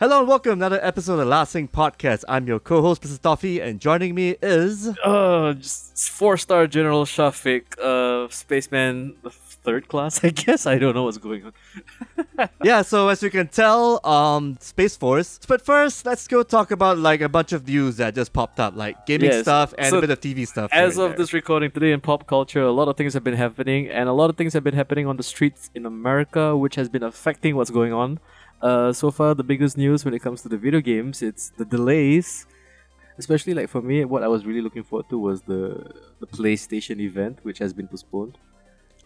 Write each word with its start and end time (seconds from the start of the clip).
Hello 0.00 0.18
and 0.18 0.26
welcome 0.28 0.50
to 0.50 0.52
another 0.54 0.80
episode 0.82 1.12
of 1.12 1.18
the 1.20 1.24
Last 1.24 1.52
Thing 1.52 1.68
Podcast. 1.68 2.24
I'm 2.28 2.48
your 2.48 2.58
co-host, 2.58 3.02
Mr. 3.02 3.16
Toffee, 3.20 3.60
and 3.60 3.78
joining 3.80 4.12
me 4.12 4.34
is 4.42 4.88
Uh, 5.04 5.54
four 5.94 6.36
star 6.36 6.66
General 6.66 7.04
Shafiq, 7.04 7.78
uh, 7.78 8.28
spaceman 8.28 9.14
third 9.62 9.86
class. 9.86 10.22
I 10.24 10.30
guess 10.30 10.66
I 10.66 10.78
don't 10.78 10.94
know 10.96 11.04
what's 11.04 11.18
going 11.18 11.44
on. 11.46 12.48
yeah. 12.64 12.82
So 12.82 13.08
as 13.08 13.22
you 13.22 13.30
can 13.30 13.46
tell, 13.46 14.04
um, 14.04 14.56
Space 14.60 14.96
Force. 14.96 15.38
But 15.46 15.62
first, 15.64 16.04
let's 16.04 16.26
go 16.26 16.42
talk 16.42 16.72
about 16.72 16.98
like 16.98 17.20
a 17.20 17.28
bunch 17.28 17.52
of 17.52 17.66
news 17.68 17.96
that 17.98 18.16
just 18.16 18.32
popped 18.32 18.58
up, 18.58 18.74
like 18.76 19.06
gaming 19.06 19.30
Yes, 19.30 19.42
stuff 19.42 19.72
and 19.78 19.90
so 19.90 19.98
a 19.98 20.00
bit 20.00 20.10
of 20.10 20.20
TV 20.20 20.44
stuff. 20.46 20.70
As 20.72 20.98
of 20.98 21.10
there. 21.10 21.18
this 21.18 21.32
recording 21.32 21.70
today 21.70 21.92
in 21.92 22.00
pop 22.00 22.26
culture, 22.26 22.62
a 22.62 22.72
lot 22.72 22.88
of 22.88 22.96
things 22.96 23.14
have 23.14 23.22
been 23.22 23.36
happening, 23.36 23.88
and 23.88 24.08
a 24.08 24.12
lot 24.12 24.28
of 24.28 24.36
things 24.36 24.54
have 24.54 24.64
been 24.64 24.74
happening 24.74 25.06
on 25.06 25.16
the 25.18 25.22
streets 25.22 25.70
in 25.72 25.86
America, 25.86 26.56
which 26.56 26.74
has 26.74 26.88
been 26.88 27.04
affecting 27.04 27.54
what's 27.54 27.70
going 27.70 27.92
on. 27.92 28.18
Uh, 28.60 28.92
so 28.92 29.10
far, 29.10 29.34
the 29.34 29.44
biggest 29.44 29.76
news 29.76 30.04
when 30.04 30.14
it 30.14 30.20
comes 30.20 30.42
to 30.42 30.48
the 30.48 30.56
video 30.56 30.80
games, 30.80 31.22
it's 31.22 31.50
the 31.50 31.64
delays. 31.64 32.46
Especially 33.16 33.54
like 33.54 33.68
for 33.68 33.80
me, 33.80 34.04
what 34.04 34.22
I 34.22 34.28
was 34.28 34.44
really 34.44 34.60
looking 34.60 34.82
forward 34.82 35.08
to 35.10 35.18
was 35.18 35.42
the 35.42 35.92
the 36.18 36.26
PlayStation 36.26 36.98
event, 37.00 37.38
which 37.42 37.58
has 37.58 37.72
been 37.72 37.86
postponed. 37.86 38.38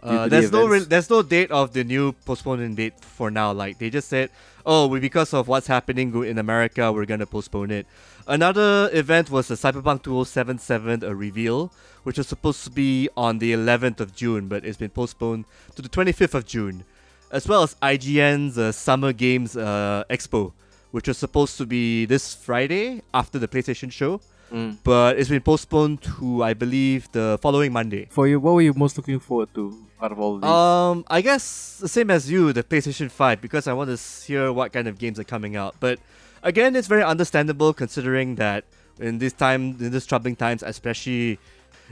Uh, 0.02 0.10
to 0.10 0.16
the 0.24 0.28
there's 0.28 0.52
no 0.52 0.66
re- 0.66 0.78
there's 0.84 1.10
no 1.10 1.22
date 1.22 1.50
of 1.50 1.72
the 1.72 1.84
new 1.84 2.12
postponement 2.24 2.76
date 2.76 3.04
for 3.04 3.30
now. 3.30 3.52
Like 3.52 3.78
they 3.78 3.90
just 3.90 4.08
said, 4.08 4.30
oh, 4.64 4.86
we 4.86 5.00
because 5.00 5.34
of 5.34 5.48
what's 5.48 5.66
happening 5.66 6.14
in 6.24 6.38
America, 6.38 6.90
we're 6.92 7.04
gonna 7.04 7.26
postpone 7.26 7.70
it. 7.70 7.86
Another 8.26 8.90
event 8.92 9.30
was 9.30 9.48
the 9.48 9.54
Cyberpunk 9.56 10.02
2077 10.02 11.02
a 11.02 11.14
reveal, 11.14 11.72
which 12.04 12.18
was 12.18 12.28
supposed 12.28 12.62
to 12.64 12.70
be 12.70 13.08
on 13.16 13.38
the 13.38 13.52
11th 13.52 14.00
of 14.00 14.14
June, 14.14 14.48
but 14.48 14.64
it's 14.64 14.76
been 14.76 14.90
postponed 14.90 15.46
to 15.74 15.82
the 15.82 15.88
25th 15.88 16.34
of 16.34 16.46
June, 16.46 16.84
as 17.30 17.46
well 17.48 17.62
as 17.62 17.74
IGN's 17.82 18.56
uh, 18.58 18.72
Summer 18.72 19.12
Games 19.12 19.56
uh, 19.56 20.04
Expo, 20.10 20.52
which 20.90 21.08
was 21.08 21.18
supposed 21.18 21.58
to 21.58 21.66
be 21.66 22.06
this 22.06 22.34
Friday 22.34 23.02
after 23.12 23.38
the 23.38 23.48
PlayStation 23.48 23.90
show, 23.92 24.20
Mm. 24.50 24.78
but 24.82 25.18
it's 25.18 25.28
been 25.28 25.42
postponed 25.42 26.00
to 26.00 26.42
I 26.42 26.54
believe 26.54 27.12
the 27.12 27.38
following 27.42 27.70
Monday. 27.70 28.06
For 28.08 28.26
you, 28.26 28.40
what 28.40 28.54
were 28.54 28.62
you 28.62 28.72
most 28.72 28.96
looking 28.96 29.20
forward 29.20 29.52
to 29.56 29.76
out 30.00 30.10
of 30.10 30.18
all 30.18 30.36
of 30.36 30.40
these? 30.40 30.48
Um, 30.48 31.04
I 31.10 31.20
guess 31.20 31.76
the 31.82 31.86
same 31.88 32.10
as 32.10 32.30
you, 32.30 32.54
the 32.54 32.62
PlayStation 32.64 33.10
5, 33.10 33.42
because 33.42 33.66
I 33.68 33.74
want 33.74 33.90
to 33.94 34.24
hear 34.26 34.50
what 34.50 34.72
kind 34.72 34.88
of 34.88 34.96
games 34.96 35.20
are 35.20 35.24
coming 35.24 35.54
out. 35.56 35.74
But 35.80 35.98
again, 36.42 36.76
it's 36.76 36.88
very 36.88 37.02
understandable 37.04 37.74
considering 37.74 38.36
that 38.36 38.64
in 38.98 39.18
this 39.18 39.34
time, 39.34 39.76
in 39.80 39.90
these 39.90 40.06
troubling 40.06 40.34
times, 40.34 40.62
especially, 40.62 41.38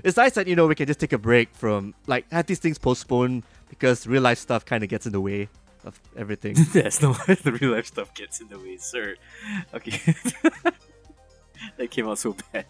it's 0.02 0.16
nice 0.16 0.32
that 0.32 0.46
you 0.48 0.56
know 0.56 0.66
we 0.66 0.74
can 0.74 0.86
just 0.86 0.98
take 1.00 1.12
a 1.12 1.18
break 1.18 1.54
from 1.54 1.92
like 2.06 2.24
have 2.32 2.46
these 2.46 2.58
things 2.58 2.78
postponed 2.78 3.42
because 3.68 4.06
real 4.06 4.22
life 4.22 4.38
stuff 4.38 4.64
kind 4.64 4.82
of 4.82 4.88
gets 4.88 5.06
in 5.06 5.12
the 5.12 5.20
way 5.20 5.48
of 5.84 5.98
everything. 6.16 6.56
There's 6.72 7.00
no 7.04 7.12
the 7.12 7.58
real 7.60 7.72
life 7.72 7.86
stuff 7.86 8.14
gets 8.14 8.40
in 8.40 8.48
the 8.48 8.58
way, 8.58 8.76
sir. 8.76 9.16
Okay. 9.74 10.00
that 11.76 11.90
came 11.90 12.08
out 12.08 12.18
so 12.18 12.36
bad. 12.52 12.66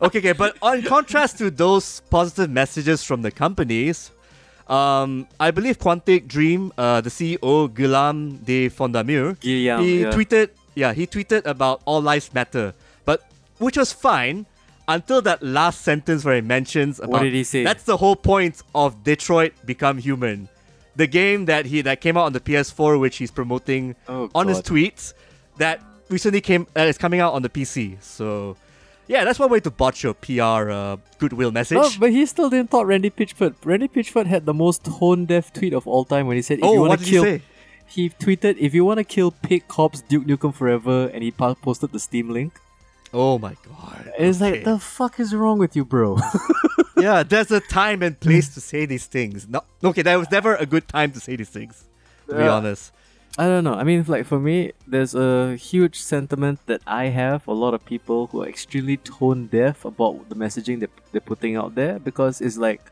okay, 0.00 0.18
okay, 0.18 0.32
but 0.32 0.56
on 0.62 0.82
contrast 0.82 1.38
to 1.38 1.50
those 1.50 2.00
positive 2.10 2.50
messages 2.50 3.02
from 3.04 3.22
the 3.22 3.30
companies, 3.30 4.10
um, 4.68 5.26
I 5.38 5.50
believe 5.50 5.78
Quantic 5.78 6.28
Dream, 6.28 6.72
uh, 6.78 7.00
the 7.00 7.10
CEO 7.10 7.72
Guillaume 7.72 8.38
de 8.38 8.70
Fondaumière, 8.70 9.38
Guillaume, 9.40 9.82
he 9.82 10.02
yeah. 10.02 10.10
tweeted 10.10 10.50
yeah 10.74 10.92
he 10.92 11.06
tweeted 11.06 11.44
about 11.46 11.82
all 11.84 12.00
lives 12.00 12.32
matter 12.32 12.72
but 13.04 13.28
which 13.58 13.76
was 13.76 13.92
fine 13.92 14.46
until 14.96 15.20
that 15.28 15.38
last 15.58 15.78
sentence 15.90 16.20
where 16.26 16.36
he 16.40 16.44
mentions 16.56 16.98
about 16.98 17.10
What 17.10 17.22
did 17.28 17.34
he 17.40 17.44
say? 17.44 17.60
that's 17.70 17.84
the 17.92 17.96
whole 18.02 18.16
point 18.32 18.62
of 18.74 18.88
detroit 19.10 19.52
become 19.72 19.96
human 20.08 20.48
the 21.02 21.06
game 21.20 21.40
that 21.50 21.62
he 21.70 21.76
that 21.88 21.98
came 22.04 22.16
out 22.20 22.26
on 22.30 22.32
the 22.38 22.44
ps4 22.48 23.00
which 23.04 23.16
he's 23.20 23.30
promoting 23.40 23.94
Oh, 24.08 24.28
on 24.34 24.48
his 24.52 24.60
tweets 24.70 25.04
that 25.62 25.76
recently 26.14 26.42
came 26.50 26.66
that 26.74 26.86
is 26.92 26.98
coming 27.04 27.20
out 27.24 27.32
on 27.36 27.42
the 27.46 27.52
pc 27.56 27.74
so 28.16 28.56
yeah 29.12 29.24
that's 29.26 29.38
one 29.44 29.50
way 29.54 29.60
to 29.60 29.70
botch 29.70 29.98
your 30.04 30.14
pr 30.24 30.42
uh, 30.80 30.96
goodwill 31.22 31.52
message 31.58 31.78
No, 31.80 31.88
but 32.02 32.10
he 32.18 32.22
still 32.34 32.50
didn't 32.54 32.70
thought 32.72 32.86
Randy 32.92 33.10
Pitchford. 33.18 33.54
Randy 33.70 33.88
Pitchford 33.88 34.26
had 34.34 34.42
the 34.50 34.56
most 34.64 34.84
tone 34.84 35.24
deaf 35.32 35.46
tweet 35.56 35.72
of 35.72 35.86
all 35.92 36.04
time 36.04 36.24
when 36.28 36.36
he 36.40 36.42
said, 36.48 36.58
"If 36.60 36.64
oh 36.64 36.74
you 36.74 36.80
what 36.82 36.88
want 36.92 37.00
did 37.00 37.06
to 37.06 37.14
kill," 37.16 37.24
he 37.24 37.30
say 37.38 37.42
he 37.94 38.02
tweeted, 38.24 38.54
"If 38.66 38.70
you 38.76 38.84
want 38.88 38.98
to 39.02 39.04
kill 39.16 39.30
pig 39.48 39.62
cops, 39.68 39.98
Duke 40.10 40.24
Nukem 40.30 40.52
forever," 40.60 40.98
and 41.12 41.20
he 41.26 41.30
posted 41.32 41.92
the 41.92 42.00
Steam 42.08 42.30
link. 42.30 42.52
Oh 43.12 43.38
my 43.38 43.56
god 43.68 44.12
It's 44.18 44.40
like, 44.40 44.64
the 44.64 44.78
fuck 44.78 45.20
is 45.20 45.34
wrong 45.34 45.58
with 45.58 45.76
you, 45.76 45.84
bro? 45.84 46.18
yeah, 46.96 47.22
there's 47.22 47.50
a 47.50 47.60
time 47.60 48.02
and 48.02 48.18
place 48.18 48.52
to 48.54 48.60
say 48.60 48.86
these 48.86 49.06
things. 49.06 49.48
No, 49.48 49.62
okay, 49.82 50.02
there 50.02 50.18
was 50.18 50.30
never 50.30 50.54
a 50.56 50.66
good 50.66 50.88
time 50.88 51.12
to 51.12 51.20
say 51.20 51.36
these 51.36 51.48
things. 51.48 51.84
To 52.28 52.36
be 52.36 52.42
honest. 52.42 52.92
I 53.38 53.46
don't 53.46 53.64
know. 53.64 53.74
I 53.74 53.82
mean, 53.82 54.04
like 54.06 54.26
for 54.26 54.38
me, 54.38 54.72
there's 54.86 55.14
a 55.14 55.56
huge 55.56 55.98
sentiment 55.98 56.60
that 56.66 56.82
I 56.86 57.06
have. 57.06 57.48
A 57.48 57.52
lot 57.52 57.72
of 57.72 57.84
people 57.84 58.26
who 58.26 58.42
are 58.42 58.48
extremely 58.48 58.98
tone 58.98 59.46
deaf 59.46 59.86
about 59.86 60.28
the 60.28 60.34
messaging 60.34 60.80
that 60.80 60.90
they're 61.12 61.22
putting 61.22 61.56
out 61.56 61.74
there 61.74 61.98
because 61.98 62.42
it's 62.42 62.58
like, 62.58 62.82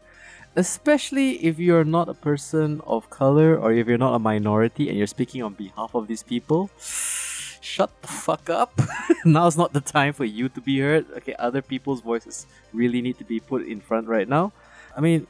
especially 0.57 1.45
if 1.45 1.59
you're 1.59 1.85
not 1.85 2.09
a 2.09 2.15
person 2.15 2.81
of 2.87 3.11
color 3.11 3.55
or 3.57 3.73
if 3.73 3.87
you're 3.87 3.99
not 3.99 4.15
a 4.15 4.19
minority 4.19 4.89
and 4.89 4.97
you're 4.97 5.07
speaking 5.07 5.43
on 5.43 5.53
behalf 5.53 5.95
of 5.95 6.09
these 6.09 6.23
people, 6.23 6.71
shut 7.61 7.91
the 8.03 8.09
fuck 8.09 8.49
up. 8.51 8.73
Now's 9.25 9.57
not 9.57 9.73
the 9.73 9.81
time 9.81 10.13
for 10.13 10.25
you 10.25 10.49
to 10.49 10.61
be 10.61 10.81
heard. 10.81 11.07
Okay, 11.19 11.35
other 11.39 11.63
people's 11.63 12.01
voices 12.01 12.47
really 12.73 13.01
need 13.03 13.19
to 13.19 13.25
be 13.25 13.41
put 13.41 13.67
in 13.67 13.81
front 13.81 14.09
right 14.09 14.29
now. 14.29 14.53
I 14.97 15.01
mean, 15.01 15.27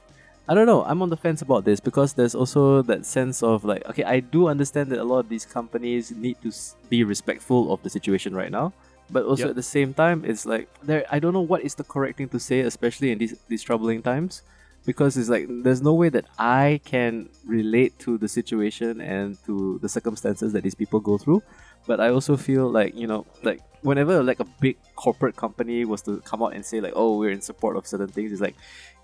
I 0.48 0.54
don't 0.54 0.66
know. 0.66 0.82
I'm 0.84 1.02
on 1.02 1.10
the 1.10 1.16
fence 1.16 1.42
about 1.42 1.64
this 1.64 1.78
because 1.80 2.14
there's 2.14 2.34
also 2.34 2.82
that 2.82 3.06
sense 3.06 3.42
of 3.42 3.64
like, 3.64 3.86
okay, 3.88 4.02
I 4.04 4.20
do 4.20 4.48
understand 4.48 4.90
that 4.90 4.98
a 4.98 5.04
lot 5.04 5.18
of 5.20 5.28
these 5.28 5.46
companies 5.46 6.10
need 6.10 6.36
to 6.42 6.50
be 6.88 7.04
respectful 7.04 7.72
of 7.72 7.82
the 7.82 7.90
situation 7.90 8.34
right 8.34 8.50
now, 8.50 8.72
but 9.10 9.24
also 9.24 9.44
Yep. 9.44 9.50
at 9.50 9.56
the 9.56 9.62
same 9.62 9.94
time, 9.94 10.24
it's 10.24 10.46
like 10.46 10.68
there. 10.82 11.04
I 11.10 11.18
don't 11.20 11.32
know 11.34 11.40
what 11.46 11.62
is 11.62 11.74
the 11.76 11.84
correct 11.84 12.18
thing 12.18 12.28
to 12.30 12.40
say, 12.40 12.60
especially 12.60 13.12
in 13.12 13.18
these 13.18 13.34
these 13.48 13.62
troubling 13.62 14.02
times, 14.02 14.42
because 14.86 15.16
it's 15.16 15.28
like 15.28 15.46
there's 15.48 15.82
no 15.82 15.94
way 15.94 16.08
that 16.08 16.26
I 16.38 16.80
can 16.84 17.28
relate 17.46 17.98
to 18.00 18.18
the 18.18 18.28
situation 18.28 19.00
and 19.00 19.36
to 19.46 19.78
the 19.82 19.88
circumstances 19.88 20.52
that 20.52 20.62
these 20.62 20.74
people 20.74 21.00
go 21.00 21.18
through. 21.18 21.42
But 21.86 22.00
I 22.00 22.10
also 22.10 22.36
feel 22.36 22.70
like 22.70 22.94
you 22.94 23.06
know, 23.06 23.26
like 23.42 23.60
whenever 23.82 24.22
like 24.22 24.40
a 24.40 24.44
big 24.60 24.76
corporate 24.96 25.36
company 25.36 25.84
was 25.84 26.02
to 26.02 26.20
come 26.20 26.42
out 26.42 26.54
and 26.54 26.64
say 26.64 26.80
like, 26.80 26.92
oh, 26.96 27.18
we're 27.18 27.30
in 27.30 27.40
support 27.40 27.76
of 27.76 27.86
certain 27.86 28.08
things, 28.08 28.32
it's 28.32 28.40
like, 28.40 28.56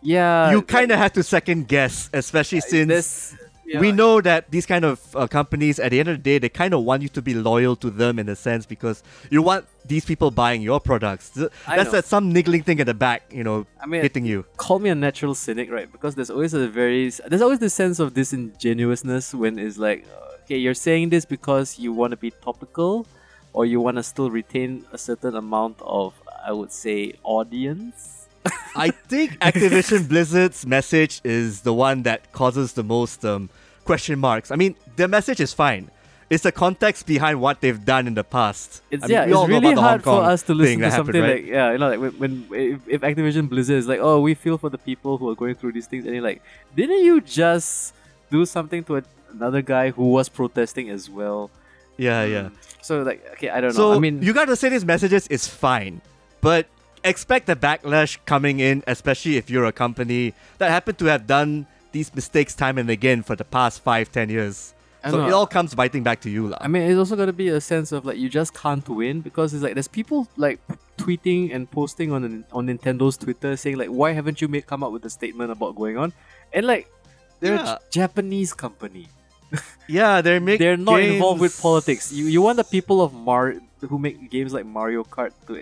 yeah, 0.02 0.50
you 0.50 0.62
kind 0.62 0.90
of 0.90 0.98
have 0.98 1.12
to 1.14 1.22
second 1.22 1.68
guess, 1.68 2.10
especially 2.12 2.60
since 2.60 2.88
this. 2.88 3.36
Yeah, 3.66 3.80
we 3.80 3.92
know 3.92 4.20
that 4.20 4.50
these 4.50 4.66
kind 4.66 4.84
of 4.84 5.14
uh, 5.16 5.26
companies, 5.26 5.78
at 5.78 5.90
the 5.90 6.00
end 6.00 6.08
of 6.08 6.16
the 6.16 6.22
day, 6.22 6.38
they 6.38 6.48
kind 6.48 6.72
of 6.72 6.84
want 6.84 7.02
you 7.02 7.08
to 7.10 7.22
be 7.22 7.34
loyal 7.34 7.76
to 7.76 7.90
them 7.90 8.18
in 8.18 8.28
a 8.28 8.36
sense 8.36 8.64
because 8.66 9.02
you 9.30 9.42
want 9.42 9.66
these 9.84 10.04
people 10.04 10.30
buying 10.30 10.62
your 10.62 10.80
products. 10.80 11.30
That's 11.30 11.90
that 11.90 12.04
some 12.04 12.32
niggling 12.32 12.62
thing 12.62 12.80
at 12.80 12.86
the 12.86 12.94
back, 12.94 13.22
you 13.32 13.44
know, 13.44 13.66
I 13.80 13.86
mean, 13.86 14.02
hitting 14.02 14.24
you. 14.24 14.44
call 14.56 14.78
me 14.78 14.90
a 14.90 14.94
natural 14.94 15.34
cynic, 15.34 15.70
right? 15.70 15.90
Because 15.90 16.14
there's 16.14 16.30
always 16.30 16.54
a 16.54 16.68
very 16.68 17.10
there's 17.28 17.42
always 17.42 17.58
this 17.58 17.74
sense 17.74 17.98
of 17.98 18.14
disingenuousness 18.14 19.34
when 19.34 19.58
it's 19.58 19.78
like, 19.78 20.06
okay, 20.44 20.56
you're 20.56 20.74
saying 20.74 21.10
this 21.10 21.24
because 21.24 21.78
you 21.78 21.92
want 21.92 22.12
to 22.12 22.16
be 22.16 22.30
topical, 22.30 23.06
or 23.52 23.64
you 23.66 23.80
want 23.80 23.96
to 23.96 24.02
still 24.02 24.30
retain 24.30 24.84
a 24.92 24.98
certain 24.98 25.34
amount 25.34 25.76
of, 25.80 26.14
I 26.44 26.52
would 26.52 26.72
say, 26.72 27.14
audience. 27.22 28.25
I 28.76 28.90
think 28.90 29.38
Activision 29.40 30.08
Blizzard's 30.08 30.66
message 30.66 31.20
is 31.24 31.62
the 31.62 31.72
one 31.74 32.02
that 32.02 32.32
causes 32.32 32.72
the 32.74 32.82
most 32.82 33.24
um, 33.24 33.48
question 33.84 34.18
marks. 34.18 34.50
I 34.50 34.56
mean, 34.56 34.74
their 34.96 35.08
message 35.08 35.40
is 35.40 35.52
fine. 35.52 35.90
It's 36.28 36.42
the 36.42 36.50
context 36.50 37.06
behind 37.06 37.40
what 37.40 37.60
they've 37.60 37.84
done 37.84 38.08
in 38.08 38.14
the 38.14 38.24
past. 38.24 38.82
It's 38.90 39.04
I 39.04 39.06
mean, 39.06 39.14
yeah, 39.14 39.24
it's 39.26 39.48
really 39.48 39.74
hard 39.74 40.02
for 40.02 40.22
us 40.22 40.42
to 40.42 40.54
listen 40.54 40.80
to 40.80 40.90
happened, 40.90 41.06
something 41.06 41.22
right? 41.22 41.44
like 41.44 41.46
yeah, 41.46 41.70
you 41.70 41.78
know, 41.78 41.88
like 41.88 42.00
when, 42.00 42.12
when 42.18 42.46
if, 42.50 42.88
if 42.88 43.00
Activision 43.02 43.48
Blizzard 43.48 43.76
is 43.76 43.86
like, 43.86 44.00
oh, 44.00 44.20
we 44.20 44.34
feel 44.34 44.58
for 44.58 44.68
the 44.68 44.78
people 44.78 45.18
who 45.18 45.30
are 45.30 45.36
going 45.36 45.54
through 45.54 45.72
these 45.72 45.86
things, 45.86 46.04
and 46.04 46.14
you're 46.14 46.24
like, 46.24 46.42
didn't 46.74 47.04
you 47.04 47.20
just 47.20 47.94
do 48.28 48.44
something 48.44 48.82
to 48.84 48.96
a, 48.96 49.02
another 49.30 49.62
guy 49.62 49.90
who 49.90 50.08
was 50.08 50.28
protesting 50.28 50.90
as 50.90 51.08
well? 51.08 51.50
yeah, 51.96 52.24
yeah. 52.24 52.48
So 52.82 53.02
like, 53.02 53.24
okay, 53.34 53.50
I 53.50 53.60
don't 53.60 53.72
So 53.72 53.90
know. 53.90 53.96
I 53.96 54.00
mean, 54.00 54.20
you 54.20 54.32
got 54.34 54.46
to 54.46 54.56
say 54.56 54.68
these 54.68 54.84
messages 54.84 55.28
is 55.28 55.46
fine, 55.46 56.00
but 56.40 56.66
expect 57.06 57.46
the 57.46 57.56
backlash 57.56 58.18
coming 58.26 58.60
in, 58.60 58.82
especially 58.86 59.36
if 59.36 59.48
you're 59.50 59.64
a 59.64 59.72
company 59.72 60.34
that 60.58 60.70
happened 60.70 60.98
to 60.98 61.06
have 61.06 61.26
done 61.26 61.66
these 61.92 62.14
mistakes 62.14 62.54
time 62.54 62.78
and 62.78 62.90
again 62.90 63.22
for 63.22 63.36
the 63.36 63.44
past 63.44 63.80
five, 63.82 64.10
ten 64.12 64.28
years. 64.28 64.74
I 65.04 65.10
So 65.10 65.18
know. 65.18 65.28
it 65.28 65.32
all 65.32 65.46
comes 65.46 65.74
biting 65.74 66.02
back 66.02 66.20
to 66.22 66.30
you, 66.30 66.48
lah. 66.48 66.58
I 66.60 66.66
mean, 66.68 66.82
it's 66.82 66.98
also 66.98 67.14
gonna 67.16 67.32
be 67.32 67.48
a 67.48 67.60
sense 67.60 67.92
of 67.92 68.04
like 68.04 68.18
you 68.18 68.28
just 68.28 68.54
can't 68.54 68.86
win 68.88 69.20
because 69.20 69.54
it's 69.54 69.62
like 69.62 69.74
there's 69.74 69.88
people 69.88 70.26
like 70.36 70.58
tweeting 70.98 71.54
and 71.54 71.70
posting 71.70 72.10
on 72.12 72.44
on 72.52 72.66
Nintendo's 72.66 73.16
Twitter 73.16 73.56
saying 73.56 73.76
like, 73.78 73.88
why 73.88 74.12
haven't 74.12 74.40
you 74.42 74.48
made 74.48 74.66
come 74.66 74.82
up 74.82 74.90
with 74.92 75.04
a 75.06 75.10
statement 75.10 75.52
about 75.52 75.76
going 75.76 75.96
on? 75.96 76.12
And 76.52 76.66
like, 76.66 76.90
they're 77.40 77.54
Yeah. 77.54 77.78
a 77.78 77.90
Japanese 77.90 78.52
company. 78.52 79.06
yeah, 79.88 80.20
they're 80.22 80.40
making. 80.40 80.58
They're 80.64 80.76
not 80.76 80.98
involved 81.00 81.40
with 81.40 81.54
politics. 81.60 82.10
You 82.12 82.26
you 82.26 82.42
want 82.42 82.56
the 82.58 82.64
people 82.66 82.98
of 83.00 83.14
Mar 83.14 83.54
who 83.86 83.98
make 83.98 84.18
games 84.30 84.52
like 84.52 84.66
Mario 84.66 85.04
Kart 85.04 85.30
to 85.46 85.54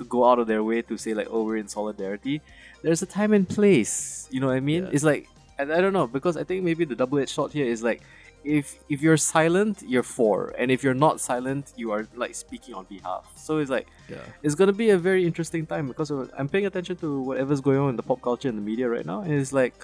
to 0.00 0.04
go 0.06 0.24
out 0.28 0.38
of 0.42 0.46
their 0.46 0.64
way 0.64 0.80
to 0.82 0.96
say 0.96 1.12
like, 1.20 1.28
oh, 1.30 1.44
we're 1.44 1.60
in 1.64 1.68
solidarity. 1.68 2.40
There's 2.82 3.02
a 3.02 3.10
time 3.18 3.32
and 3.38 3.46
place. 3.46 4.26
You 4.32 4.40
know 4.40 4.48
what 4.48 4.56
I 4.56 4.64
mean? 4.72 4.84
Yeah. 4.84 4.94
It's 4.94 5.04
like, 5.04 5.28
and 5.58 5.66
I 5.76 5.80
don't 5.82 5.92
know 5.92 6.06
because 6.06 6.36
I 6.42 6.44
think 6.44 6.64
maybe 6.64 6.84
the 6.86 6.96
double 6.96 7.18
edged 7.18 7.34
shot 7.38 7.52
here 7.52 7.66
is 7.66 7.82
like, 7.82 8.00
if 8.42 8.66
if 8.88 9.02
you're 9.02 9.18
silent, 9.18 9.82
you're 9.86 10.08
for, 10.18 10.54
and 10.56 10.70
if 10.70 10.82
you're 10.82 11.00
not 11.06 11.20
silent, 11.20 11.64
you 11.76 11.92
are 11.92 12.08
like 12.16 12.34
speaking 12.34 12.74
on 12.74 12.84
behalf. 12.96 13.24
So 13.36 13.58
it's 13.58 13.70
like 13.76 13.86
Yeah. 14.08 14.24
it's 14.42 14.54
gonna 14.54 14.78
be 14.84 14.88
a 14.90 15.00
very 15.08 15.26
interesting 15.30 15.66
time 15.66 15.86
because 15.92 16.08
I'm 16.10 16.48
paying 16.48 16.64
attention 16.64 16.96
to 17.04 17.08
whatever's 17.28 17.60
going 17.60 17.80
on 17.84 17.90
in 17.90 17.96
the 17.96 18.02
pop 18.02 18.22
culture 18.22 18.48
and 18.48 18.56
the 18.56 18.66
media 18.72 18.88
right 18.88 19.04
now, 19.04 19.20
and 19.20 19.32
it's 19.34 19.52
like, 19.52 19.74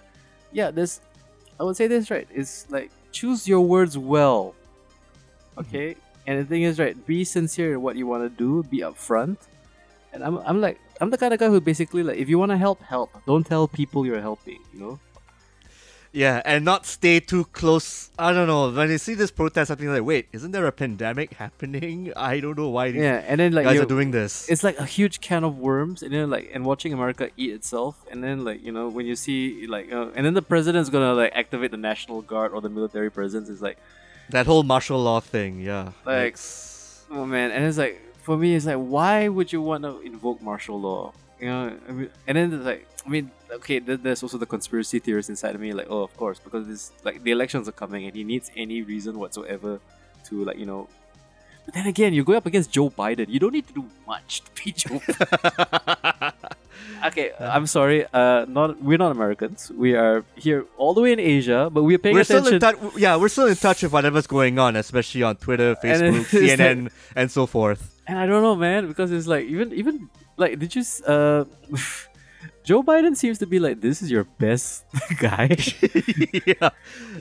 yeah, 0.53 0.71
this, 0.71 1.01
I 1.61 1.65
would 1.65 1.77
say 1.77 1.87
this 1.87 2.11
right. 2.11 2.27
It's 2.33 2.65
like 2.71 2.91
choose 3.13 3.47
your 3.47 3.61
words 3.61 3.99
well, 3.99 4.55
mm-hmm. 4.55 5.61
okay. 5.61 5.89
And 6.27 6.41
the 6.41 6.45
thing 6.45 6.63
is, 6.63 6.81
right, 6.81 6.97
be 7.07 7.25
sincere 7.25 7.75
in 7.75 7.83
what 7.83 7.95
you 8.01 8.07
want 8.07 8.23
to 8.25 8.31
do, 8.31 8.63
be 8.65 8.81
upfront. 8.81 9.37
And 10.17 10.25
I'm, 10.25 10.37
I'm 10.49 10.61
like, 10.61 10.81
I'm 11.01 11.11
the 11.11 11.19
kind 11.19 11.33
of 11.35 11.39
guy 11.41 11.49
who 11.49 11.61
basically 11.61 12.03
like, 12.03 12.17
if 12.19 12.29
you 12.29 12.39
want 12.39 12.51
to 12.53 12.57
help, 12.57 12.81
help. 12.83 13.11
Don't 13.27 13.45
tell 13.47 13.69
people 13.69 14.05
you're 14.07 14.21
helping. 14.31 14.61
You 14.73 14.81
know. 14.81 14.95
Yeah, 16.13 16.41
and 16.47 16.65
not 16.65 16.87
stay 16.87 17.21
too 17.21 17.45
close. 17.53 18.09
I 18.19 18.33
don't 18.33 18.47
know. 18.47 18.71
When 18.71 18.89
you 18.89 18.97
see 18.97 19.13
this 19.13 19.31
protest 19.31 19.69
happening, 19.69 19.91
like, 19.93 20.03
wait, 20.03 20.29
isn't 20.33 20.51
there 20.53 20.67
a 20.67 20.73
pandemic 20.73 21.35
happening? 21.45 22.11
I 22.17 22.41
don't 22.41 22.57
know 22.57 22.71
why 22.71 22.91
these 22.93 23.03
Yeah, 23.03 23.23
and 23.29 23.39
then 23.39 23.53
like 23.53 23.65
guys 23.67 23.75
you're- 23.75 23.87
doing 23.87 24.13
this. 24.13 24.49
it's 24.49 24.65
like 24.65 24.79
a 24.79 24.87
huge 24.87 25.21
can 25.21 25.45
of 25.45 25.59
worms 25.59 26.03
and 26.03 26.15
then 26.15 26.31
like 26.31 26.51
and 26.55 26.65
watching 26.65 26.93
america 26.95 27.29
eat 27.37 27.53
itself 27.53 27.95
and 28.11 28.25
then 28.25 28.45
like 28.49 28.65
you 28.65 28.73
know 28.73 28.89
when 28.89 29.05
you 29.05 29.15
see 29.17 29.67
like 29.67 29.93
uh, 29.93 30.09
and 30.17 30.25
then 30.25 30.33
the 30.33 30.41
president's 30.41 30.89
gonna 30.89 31.13
like 31.13 31.33
activate 31.35 31.71
the 31.71 31.77
national 31.91 32.23
guard 32.23 32.53
or 32.53 32.61
the 32.63 32.71
military 32.71 33.11
presence 33.11 33.51
it's 33.51 33.61
like 33.61 33.77
That 34.31 34.47
whole 34.47 34.63
martial 34.63 34.99
law 35.09 35.21
thing, 35.21 35.61
yeah. 35.61 35.93
Like- 36.07 36.33
It's- 36.41 37.05
oh 37.11 37.27
man 37.27 37.51
and 37.51 37.63
it's 37.67 37.77
like 37.79 38.01
for 38.27 38.37
me 38.37 38.57
it's 38.57 38.67
like 38.67 38.83
why 38.95 39.29
would 39.29 39.53
you 39.55 39.63
want 39.63 39.83
to 39.85 39.93
invoke 40.01 40.39
martial 40.43 40.81
law 40.81 41.13
you 41.41 41.47
know 41.47 41.63
I 41.89 41.93
mean, 41.93 42.11
and 42.27 42.37
then 42.37 42.53
it's 42.53 42.65
like 42.65 42.83
i 43.07 43.09
mean 43.09 43.31
okay 43.59 43.79
th- 43.79 44.01
there's 44.03 44.23
also 44.25 44.37
the 44.37 44.51
conspiracy 44.55 44.99
theorists 44.99 45.31
inside 45.31 45.55
of 45.55 45.61
me 45.61 45.73
like 45.73 45.87
oh 45.89 46.03
of 46.03 46.17
course 46.17 46.39
because 46.47 46.67
this 46.67 46.91
like 47.05 47.23
the 47.23 47.31
elections 47.31 47.69
are 47.69 47.79
coming 47.83 48.05
and 48.07 48.15
he 48.17 48.25
needs 48.25 48.51
any 48.57 48.83
reason 48.83 49.13
whatsoever 49.23 49.79
to 50.25 50.45
like 50.45 50.59
you 50.59 50.67
know 50.67 50.89
but 51.67 51.75
then 51.75 51.87
again, 51.89 52.15
you're 52.15 52.25
going 52.25 52.37
up 52.37 52.47
against 52.47 52.71
Joe 52.71 52.91
Biden. 52.91 53.29
You 53.29 53.41
don't 53.41 53.53
need 53.53 53.67
to 53.67 53.75
do 53.75 53.85
much 54.07 54.43
to 54.43 54.51
beat 54.55 54.77
Joe. 54.77 55.01
okay, 57.07 57.33
I'm 57.41 57.67
sorry. 57.67 58.07
Uh, 58.13 58.45
not 58.49 58.83
we're 58.83 58.99
not 58.99 59.13
Americans. 59.13 59.71
We 59.75 59.95
are 59.95 60.25
here 60.37 60.65
all 60.77 60.95
the 60.95 61.01
way 61.01 61.13
in 61.13 61.21
Asia, 61.21 61.69
but 61.73 61.83
we're 61.83 61.99
paying 61.99 62.15
we're 62.15 62.25
still 62.25 62.47
attention. 62.47 62.55
in 62.55 62.91
touch. 62.91 62.99
Yeah, 62.99 63.17
we're 63.17 63.29
still 63.29 63.47
in 63.47 63.57
touch 63.57 63.83
with 63.83 63.93
whatever's 63.93 64.27
going 64.27 64.59
on, 64.59 64.77
especially 64.77 65.23
on 65.23 65.37
Twitter, 65.37 65.75
Facebook, 65.77 66.19
like- 66.33 66.59
CNN, 66.59 66.91
and 67.15 67.31
so 67.31 67.47
forth. 67.47 67.95
and 68.07 68.19
I 68.19 68.27
don't 68.27 68.43
know, 68.43 68.57
man, 68.57 68.89
because 68.89 69.11
it's 69.13 69.27
like 69.27 69.47
even 69.47 69.73
even 69.73 70.09
like 70.37 70.59
did 70.59 70.75
you 70.75 70.83
uh. 71.07 71.45
Joe 72.67 72.83
Biden 72.83 73.15
seems 73.17 73.39
to 73.39 73.47
be 73.47 73.61
like 73.61 73.81
this 73.81 74.03
is 74.03 74.11
your 74.11 74.25
best 74.43 74.85
guy. 75.21 75.47
yeah, 76.51 76.71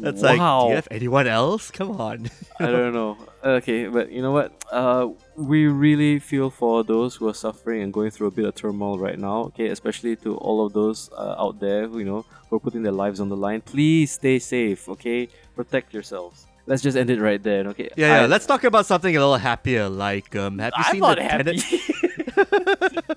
that's 0.02 0.22
like, 0.26 0.42
do 0.42 0.70
you 0.70 0.76
have 0.76 0.88
anyone 0.90 1.28
else? 1.28 1.70
Come 1.70 1.92
on. 2.02 2.32
I 2.60 2.66
don't 2.66 2.94
know. 2.94 3.16
Okay, 3.44 3.86
but 3.88 4.12
you 4.12 4.24
know 4.24 4.32
what? 4.32 4.52
Uh, 4.72 5.10
we 5.38 5.68
really 5.68 6.18
feel 6.18 6.50
for 6.50 6.84
those 6.84 7.16
who 7.16 7.28
are 7.30 7.34
suffering 7.36 7.84
and 7.84 7.94
going 7.94 8.10
through 8.10 8.26
a 8.28 8.32
bit 8.32 8.46
of 8.46 8.56
turmoil 8.56 8.98
right 8.98 9.20
now. 9.20 9.44
Okay, 9.54 9.68
especially 9.68 10.16
to 10.26 10.36
all 10.38 10.66
of 10.66 10.74
those 10.74 11.12
uh, 11.16 11.36
out 11.38 11.60
there 11.60 11.88
who 11.88 12.00
you 12.00 12.06
know 12.06 12.26
who 12.50 12.56
are 12.58 12.60
putting 12.60 12.82
their 12.82 12.92
lives 13.04 13.20
on 13.20 13.30
the 13.30 13.38
line. 13.38 13.62
Please 13.62 14.12
stay 14.12 14.40
safe. 14.40 14.90
Okay, 14.90 15.30
protect 15.56 15.94
yourselves. 15.94 16.48
Let's 16.66 16.82
just 16.82 16.98
end 16.98 17.12
it 17.12 17.22
right 17.22 17.42
there. 17.44 17.68
Okay. 17.68 17.90
Yeah, 17.96 18.08
yeah. 18.08 18.22
I- 18.24 18.26
let's 18.26 18.48
talk 18.48 18.64
about 18.64 18.88
something 18.88 19.16
a 19.16 19.20
little 19.20 19.38
happier. 19.38 19.88
Like, 19.90 20.36
um, 20.36 20.58
have 20.58 20.74
you 20.76 20.84
I'm 20.88 20.92
seen 20.94 21.02
not 21.02 21.18
the 21.18 21.24
happy. 21.24 21.60
Tenet? 21.62 23.15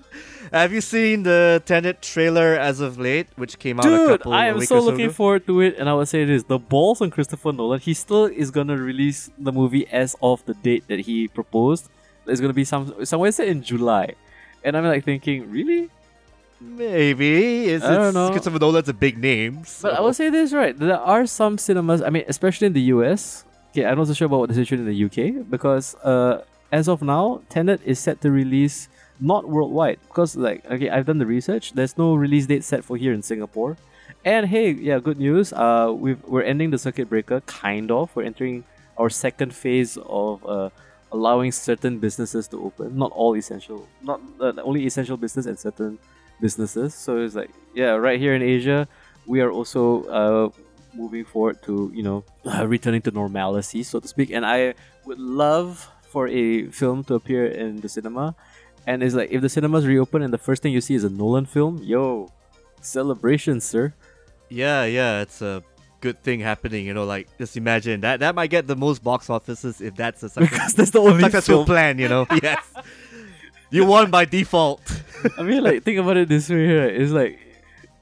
Have 0.51 0.71
you 0.73 0.81
seen 0.81 1.23
the 1.23 1.61
Tenet 1.65 2.01
trailer 2.01 2.55
as 2.55 2.79
of 2.79 2.97
late, 2.97 3.27
which 3.35 3.59
came 3.59 3.79
out 3.79 3.85
a 3.85 4.17
couple 4.17 4.33
I 4.33 4.45
a 4.45 4.49
am 4.51 4.57
week 4.59 4.67
so 4.67 4.77
or 4.77 4.81
so 4.81 4.85
looking 4.85 5.05
ago? 5.05 5.13
forward 5.13 5.45
to 5.47 5.61
it, 5.61 5.75
and 5.77 5.89
I 5.89 5.93
would 5.93 6.07
say 6.07 6.25
this: 6.25 6.43
the 6.43 6.59
balls 6.59 7.01
on 7.01 7.09
Christopher 7.11 7.51
Nolan. 7.51 7.79
He 7.79 7.93
still 7.93 8.25
is 8.25 8.51
gonna 8.51 8.77
release 8.77 9.29
the 9.37 9.51
movie 9.51 9.87
as 9.87 10.15
of 10.21 10.45
the 10.45 10.53
date 10.53 10.85
that 10.87 11.01
he 11.01 11.27
proposed. 11.27 11.89
It's 12.27 12.41
gonna 12.41 12.53
be 12.53 12.63
some 12.65 13.05
somewhere 13.05 13.31
set 13.31 13.47
in 13.47 13.63
July, 13.63 14.13
and 14.63 14.75
I'm 14.77 14.85
like 14.85 15.03
thinking, 15.03 15.49
really? 15.51 15.89
Maybe 16.61 17.65
it's, 17.69 17.85
I 17.85 17.95
don't 17.95 18.07
it's 18.07 18.15
know. 18.15 18.29
Christopher 18.31 18.59
Nolan's 18.59 18.89
a 18.89 18.93
big 18.93 19.17
name. 19.17 19.63
But 19.81 19.93
I 19.93 20.01
will 20.01 20.13
say 20.13 20.29
this 20.29 20.51
right: 20.53 20.77
there 20.77 20.99
are 20.99 21.25
some 21.25 21.57
cinemas. 21.57 22.01
I 22.01 22.09
mean, 22.09 22.25
especially 22.27 22.67
in 22.67 22.73
the 22.73 22.81
US. 22.93 23.45
Okay, 23.71 23.85
I'm 23.85 23.97
not 23.97 24.07
so 24.07 24.13
sure 24.13 24.25
about 24.25 24.39
what 24.39 24.49
the 24.49 24.55
situation 24.55 24.85
in 24.85 24.91
the 24.91 25.05
UK 25.05 25.47
because 25.49 25.95
uh, 26.03 26.41
as 26.71 26.89
of 26.89 27.01
now, 27.01 27.41
Tenet 27.49 27.81
is 27.85 27.99
set 27.99 28.19
to 28.21 28.31
release 28.31 28.89
not 29.19 29.47
worldwide 29.47 29.99
because 30.07 30.35
like 30.35 30.65
okay, 30.65 30.89
I've 30.89 31.05
done 31.05 31.17
the 31.17 31.25
research. 31.25 31.73
There's 31.73 31.97
no 31.97 32.15
release 32.15 32.45
date 32.45 32.63
set 32.63 32.83
for 32.83 32.97
here 32.97 33.13
in 33.13 33.21
Singapore. 33.21 33.77
And 34.25 34.47
hey, 34.47 34.71
yeah, 34.71 34.99
good 34.99 35.17
news. 35.17 35.53
Uh, 35.53 35.93
we've, 35.95 36.21
we're 36.25 36.43
ending 36.43 36.71
the 36.71 36.77
circuit 36.77 37.07
breaker, 37.07 37.39
kind 37.41 37.89
of. 37.89 38.13
We're 38.15 38.23
entering 38.23 38.65
our 38.97 39.09
second 39.09 39.53
phase 39.53 39.97
of 39.97 40.45
uh, 40.45 40.69
allowing 41.11 41.51
certain 41.51 41.99
businesses 41.99 42.47
to 42.49 42.63
open. 42.63 42.97
Not 42.97 43.11
all 43.13 43.35
essential, 43.35 43.87
not 44.01 44.19
uh, 44.41 44.53
only 44.61 44.85
essential 44.85 45.15
business 45.15 45.45
and 45.45 45.57
certain 45.57 45.99
businesses. 46.41 46.93
So 46.93 47.17
it's 47.17 47.35
like, 47.35 47.51
yeah, 47.73 47.91
right 47.91 48.19
here 48.19 48.33
in 48.33 48.41
Asia, 48.41 48.87
we 49.25 49.41
are 49.41 49.51
also 49.51 50.03
uh, 50.03 50.49
moving 50.93 51.23
forward 51.23 51.61
to 51.63 51.91
you 51.93 52.03
know 52.03 52.23
uh, 52.45 52.67
returning 52.67 53.01
to 53.03 53.11
normalcy, 53.11 53.83
so 53.83 53.99
to 53.99 54.07
speak. 54.07 54.31
And 54.31 54.45
I 54.45 54.73
would 55.05 55.19
love 55.19 55.89
for 56.01 56.27
a 56.27 56.65
film 56.67 57.03
to 57.05 57.15
appear 57.15 57.45
in 57.45 57.81
the 57.81 57.89
cinema. 57.89 58.35
And 58.89 59.03
it's 59.03 59.13
like 59.13 59.29
if 59.29 59.41
the 59.45 59.49
cinemas 59.49 59.85
reopen 59.85 60.23
and 60.25 60.33
the 60.33 60.39
first 60.47 60.63
thing 60.63 60.73
you 60.73 60.81
see 60.81 60.95
is 60.95 61.03
a 61.03 61.09
Nolan 61.09 61.45
film, 61.45 61.77
yo, 61.83 62.31
celebration, 62.81 63.61
sir. 63.61 63.93
Yeah, 64.49 64.85
yeah, 64.85 65.21
it's 65.21 65.43
a 65.43 65.61
good 66.01 66.17
thing 66.23 66.39
happening. 66.39 66.87
You 66.87 66.95
know, 66.97 67.05
like 67.05 67.27
just 67.37 67.55
imagine 67.55 68.01
that 68.01 68.19
that 68.21 68.33
might 68.33 68.49
get 68.49 68.65
the 68.65 68.75
most 68.75 69.03
box 69.03 69.29
offices 69.29 69.79
if 69.79 69.93
that's 69.93 70.23
a 70.23 70.29
success- 70.33 70.49
Because 70.49 70.73
that's 70.73 70.89
the 70.97 70.99
only 71.05 71.21
successful 71.21 71.57
film. 71.57 71.65
plan. 71.67 71.99
You 71.99 72.09
know, 72.09 72.25
yes, 72.41 72.63
you 73.69 73.85
won 73.85 74.09
by 74.09 74.25
default. 74.25 74.81
I 75.37 75.43
mean, 75.43 75.61
like 75.61 75.83
think 75.83 75.99
about 75.99 76.17
it 76.17 76.27
this 76.27 76.49
way 76.49 76.65
here. 76.65 76.85
It's 76.89 77.11
like, 77.11 77.37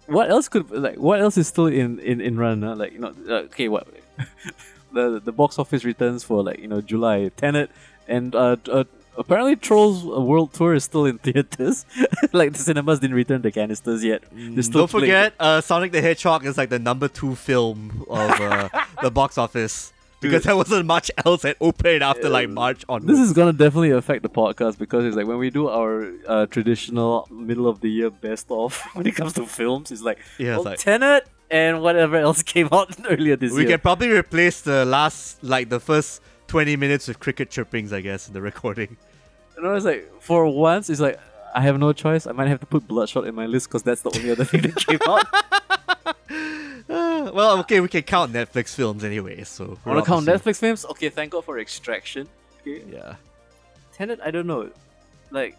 what 0.07 0.30
else 0.31 0.48
could 0.48 0.72
like 0.72 0.95
what 0.98 1.19
else 1.19 1.36
is 1.38 1.48
still 1.50 1.68
in 1.68 2.00
in 2.00 2.22
in 2.22 2.38
run? 2.38 2.62
Huh? 2.63 2.75
Like 2.80 2.94
you 2.94 3.00
know, 3.04 3.13
uh, 3.28 3.51
okay, 3.51 3.68
what 3.68 3.88
the 4.94 5.19
the 5.19 5.33
box 5.33 5.60
office 5.60 5.83
returns 5.83 6.24
for 6.24 6.44
like 6.44 6.60
you 6.63 6.69
know 6.72 6.80
July 6.80 7.28
Tenet 7.36 7.69
and 8.07 8.33
uh, 8.33 8.56
uh 8.72 8.86
apparently 9.18 9.56
Trolls 9.56 10.04
World 10.04 10.54
Tour 10.54 10.74
is 10.75 10.84
still 10.84 11.06
in 11.06 11.18
theaters. 11.25 11.86
like 12.34 12.54
the 12.54 12.60
cinemas 12.60 13.00
didn't 13.00 13.16
return 13.16 13.42
the 13.42 13.52
canisters 13.52 14.04
yet. 14.04 14.24
Still 14.62 14.81
Don't 14.81 14.90
forget, 14.90 15.34
uh, 15.40 15.62
Sonic 15.62 15.92
the 15.92 16.02
Hedgehog 16.02 16.46
is 16.46 16.58
like 16.58 16.69
the 16.69 16.80
number 16.80 17.08
two 17.08 17.36
film 17.36 18.06
of 18.10 18.31
uh, 18.42 18.69
the 19.02 19.12
box 19.12 19.38
office 19.38 19.94
because 20.19 20.44
there 20.44 20.56
wasn't 20.56 20.86
much 20.86 21.12
else 21.25 21.44
that 21.44 21.58
opened 21.62 22.04
after 22.04 22.30
like 22.30 22.50
March 22.50 22.84
on. 22.90 23.06
This 23.06 23.19
is 23.19 23.34
gonna 23.34 23.54
definitely 23.54 23.92
affect 23.92 24.24
the 24.24 24.30
podcast 24.30 24.78
because 24.78 25.06
it's 25.06 25.16
like 25.16 25.28
when 25.28 25.38
we 25.38 25.50
do 25.50 25.68
our 25.68 26.12
uh, 26.28 26.45
traditional 26.47 27.28
middle 27.31 27.68
of 27.68 27.81
the 27.81 27.90
year 27.90 28.09
best 28.09 28.47
of 28.50 28.81
when 28.94 29.06
it 29.06 29.16
comes 29.16 29.33
to 29.33 29.45
films, 29.45 29.92
it's 29.92 30.02
like 30.02 30.19
Yeah, 30.38 30.56
well, 30.57 30.64
like- 30.64 30.80
Tenet 30.80 31.28
and 31.50 31.81
whatever 31.81 32.18
else 32.18 32.44
came 32.44 32.68
out 32.71 32.94
earlier 33.09 33.36
this 33.38 33.52
we 33.54 33.59
year. 33.59 33.68
We 33.68 33.71
can 33.74 33.80
probably 33.80 34.09
replace 34.09 34.62
the 34.62 34.86
last 34.86 35.44
like 35.44 35.69
the 35.69 35.80
first 35.80 36.21
twenty 36.47 36.75
minutes 36.75 37.09
of 37.09 37.19
cricket 37.19 37.49
chirpings, 37.49 37.92
I 37.94 38.01
guess, 38.01 38.27
in 38.27 38.33
the 38.33 38.42
recording. 38.51 38.97
You 39.56 39.63
know, 39.63 39.75
it's 39.75 39.85
like 39.85 40.09
for 40.21 40.45
once, 40.47 40.89
it's 40.89 40.99
like 41.01 41.19
I 41.56 41.61
have 41.61 41.80
no 41.80 41.94
choice. 41.94 42.27
I 42.27 42.31
might 42.31 42.47
have 42.47 42.59
to 42.59 42.66
put 42.66 42.87
Bloodshot 42.87 43.25
in 43.27 43.35
my 43.35 43.45
list 43.45 43.68
because 43.69 43.83
that's 43.83 44.01
the 44.01 44.11
only 44.16 44.31
other 44.31 44.45
thing 44.45 44.61
that 44.61 44.75
came 44.75 44.99
out. 45.07 45.25
Uh, 46.89 47.31
well, 47.33 47.59
okay, 47.59 47.80
we 47.80 47.87
can 47.87 48.04
count 48.04 48.31
Netflix 48.33 48.73
films 48.75 49.04
anyway. 49.04 49.44
So 49.44 49.77
Wanna 49.85 50.04
count. 50.04 50.25
Netflix 50.27 50.57
films? 50.59 50.85
Okay, 50.85 51.09
thank 51.09 51.31
God 51.31 51.44
for 51.45 51.59
Extraction. 51.59 52.27
Okay, 52.61 52.83
Yeah. 52.92 53.16
Tenet, 53.94 54.19
I 54.23 54.30
don't 54.31 54.45
know. 54.47 54.69
Like, 55.31 55.57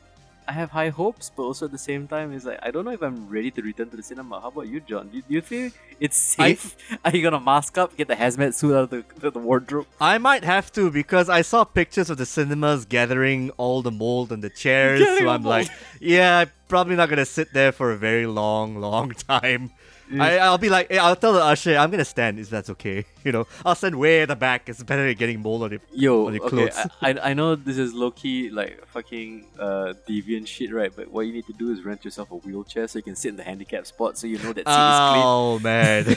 I 0.48 0.52
have 0.52 0.70
high 0.70 0.88
hopes, 0.88 1.30
but 1.36 1.42
also 1.42 1.66
at 1.66 1.72
the 1.72 1.78
same 1.90 2.08
time, 2.08 2.32
it's 2.32 2.46
like 2.46 2.58
I 2.62 2.70
don't 2.70 2.86
know 2.86 2.90
if 2.92 3.02
I'm 3.02 3.28
ready 3.28 3.50
to 3.50 3.60
return 3.60 3.90
to 3.90 3.96
the 3.98 4.02
cinema. 4.02 4.40
How 4.40 4.48
about 4.48 4.66
you, 4.66 4.80
John? 4.80 5.08
Do, 5.10 5.20
do 5.20 5.34
you 5.34 5.42
think 5.42 5.74
it's 6.00 6.38
I- 6.38 6.54
safe? 6.54 6.76
Are 7.04 7.14
you 7.14 7.22
gonna 7.22 7.38
mask 7.38 7.76
up, 7.76 7.94
get 7.98 8.08
the 8.08 8.16
hazmat 8.16 8.54
suit 8.54 8.74
out 8.74 8.84
of 8.84 8.90
the, 8.90 8.98
out 9.18 9.24
of 9.24 9.34
the 9.34 9.40
wardrobe? 9.40 9.86
I 10.00 10.16
might 10.16 10.44
have 10.44 10.72
to 10.72 10.90
because 10.90 11.28
I 11.28 11.42
saw 11.42 11.64
pictures 11.64 12.08
of 12.08 12.16
the 12.16 12.24
cinemas 12.24 12.86
gathering 12.86 13.50
all 13.58 13.82
the 13.82 13.90
mold 13.90 14.32
on 14.32 14.40
the 14.40 14.48
chairs. 14.48 15.00
Gathering 15.00 15.18
So 15.18 15.28
I'm 15.28 15.42
mold. 15.42 15.50
like, 15.56 15.68
yeah, 16.00 16.38
I'm 16.38 16.50
probably 16.66 16.96
not 16.96 17.10
gonna 17.10 17.26
sit 17.26 17.52
there 17.52 17.70
for 17.70 17.92
a 17.92 17.98
very 17.98 18.26
long, 18.26 18.76
long 18.80 19.10
time. 19.28 19.72
I, 20.18 20.38
I'll 20.38 20.56
be 20.58 20.68
like, 20.70 20.92
I'll 20.94 21.16
tell 21.16 21.32
the 21.34 21.42
usher, 21.44 21.76
I'm 21.76 21.90
gonna 21.90 22.04
stand 22.04 22.38
if 22.38 22.48
that's 22.50 22.70
okay. 22.70 23.04
You 23.24 23.32
know, 23.32 23.46
I'll 23.66 23.74
stand 23.74 23.96
way 23.98 24.22
at 24.22 24.28
the 24.28 24.36
back. 24.36 24.68
It's 24.70 24.82
better 24.82 25.04
than 25.06 25.14
getting 25.16 25.42
mold 25.42 25.62
on 25.64 25.72
it. 25.74 25.82
Yo, 25.92 26.28
on 26.28 26.34
your 26.34 26.44
okay, 26.44 26.68
clothes. 26.70 26.86
I, 27.02 27.30
I 27.30 27.34
know 27.34 27.56
this 27.56 27.76
is 27.76 27.92
low 27.92 28.10
key 28.10 28.48
like 28.48 28.86
fucking 28.86 29.44
uh, 29.58 29.92
deviant 30.08 30.46
shit, 30.46 30.72
right? 30.72 30.90
But 30.94 31.10
what 31.10 31.26
you 31.26 31.34
need 31.34 31.46
to 31.46 31.52
do 31.52 31.70
is 31.70 31.82
rent 31.84 32.06
yourself 32.06 32.30
a 32.30 32.36
wheelchair 32.36 32.88
so 32.88 32.98
you 32.98 33.02
can 33.02 33.16
sit 33.16 33.28
in 33.28 33.36
the 33.36 33.42
handicap 33.42 33.84
spot, 33.86 34.16
so 34.16 34.26
you 34.26 34.38
know 34.38 34.54
that 34.54 34.66
seat 34.66 34.88
is 34.94 35.10
clean. 35.10 35.24
Oh 35.26 35.58
man. 35.58 36.16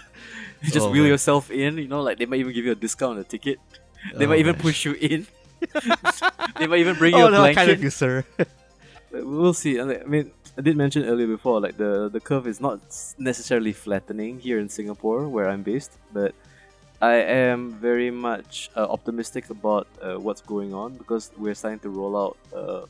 You 0.62 0.72
just 0.72 0.86
Oh, 0.86 0.90
wheel 0.90 1.02
man. 1.02 1.10
yourself 1.12 1.50
in, 1.50 1.76
you 1.76 1.86
know, 1.88 2.00
like 2.00 2.16
they 2.18 2.24
might 2.24 2.40
even 2.40 2.54
give 2.54 2.64
you 2.64 2.72
a 2.72 2.74
discount 2.74 3.10
on 3.12 3.18
the 3.18 3.24
ticket. 3.24 3.60
They 4.14 4.24
Oh, 4.24 4.28
might 4.28 4.38
even 4.38 4.52
man. 4.54 4.62
push 4.62 4.86
you 4.86 4.92
in. 4.94 5.26
they 6.58 6.66
might 6.66 6.80
even 6.80 6.96
bring 6.96 7.14
you 7.14 7.22
oh 7.22 7.26
a 7.26 7.30
no, 7.30 7.42
I 7.42 7.54
kind 7.54 7.70
of 7.70 7.82
you, 7.82 7.90
sir. 7.90 8.24
We'll 9.12 9.52
see. 9.54 9.78
I 9.80 9.84
mean- 9.84 10.30
I 10.58 10.62
did 10.62 10.76
mention 10.76 11.04
earlier 11.04 11.26
before, 11.26 11.60
like 11.60 11.76
the 11.76 12.08
the 12.08 12.20
curve 12.20 12.46
is 12.46 12.60
not 12.60 12.80
necessarily 13.18 13.72
flattening 13.72 14.40
here 14.40 14.58
in 14.58 14.68
Singapore, 14.68 15.28
where 15.28 15.50
I'm 15.50 15.62
based, 15.62 15.92
but 16.12 16.34
I 17.00 17.16
am 17.16 17.72
very 17.72 18.10
much 18.10 18.70
uh, 18.74 18.86
optimistic 18.88 19.50
about 19.50 19.86
uh, 20.00 20.16
what's 20.16 20.40
going 20.40 20.72
on 20.72 20.96
because 20.96 21.30
we're 21.36 21.54
starting 21.54 21.80
to 21.80 21.90
roll 21.90 22.16
out 22.16 22.36
uh, 22.56 22.86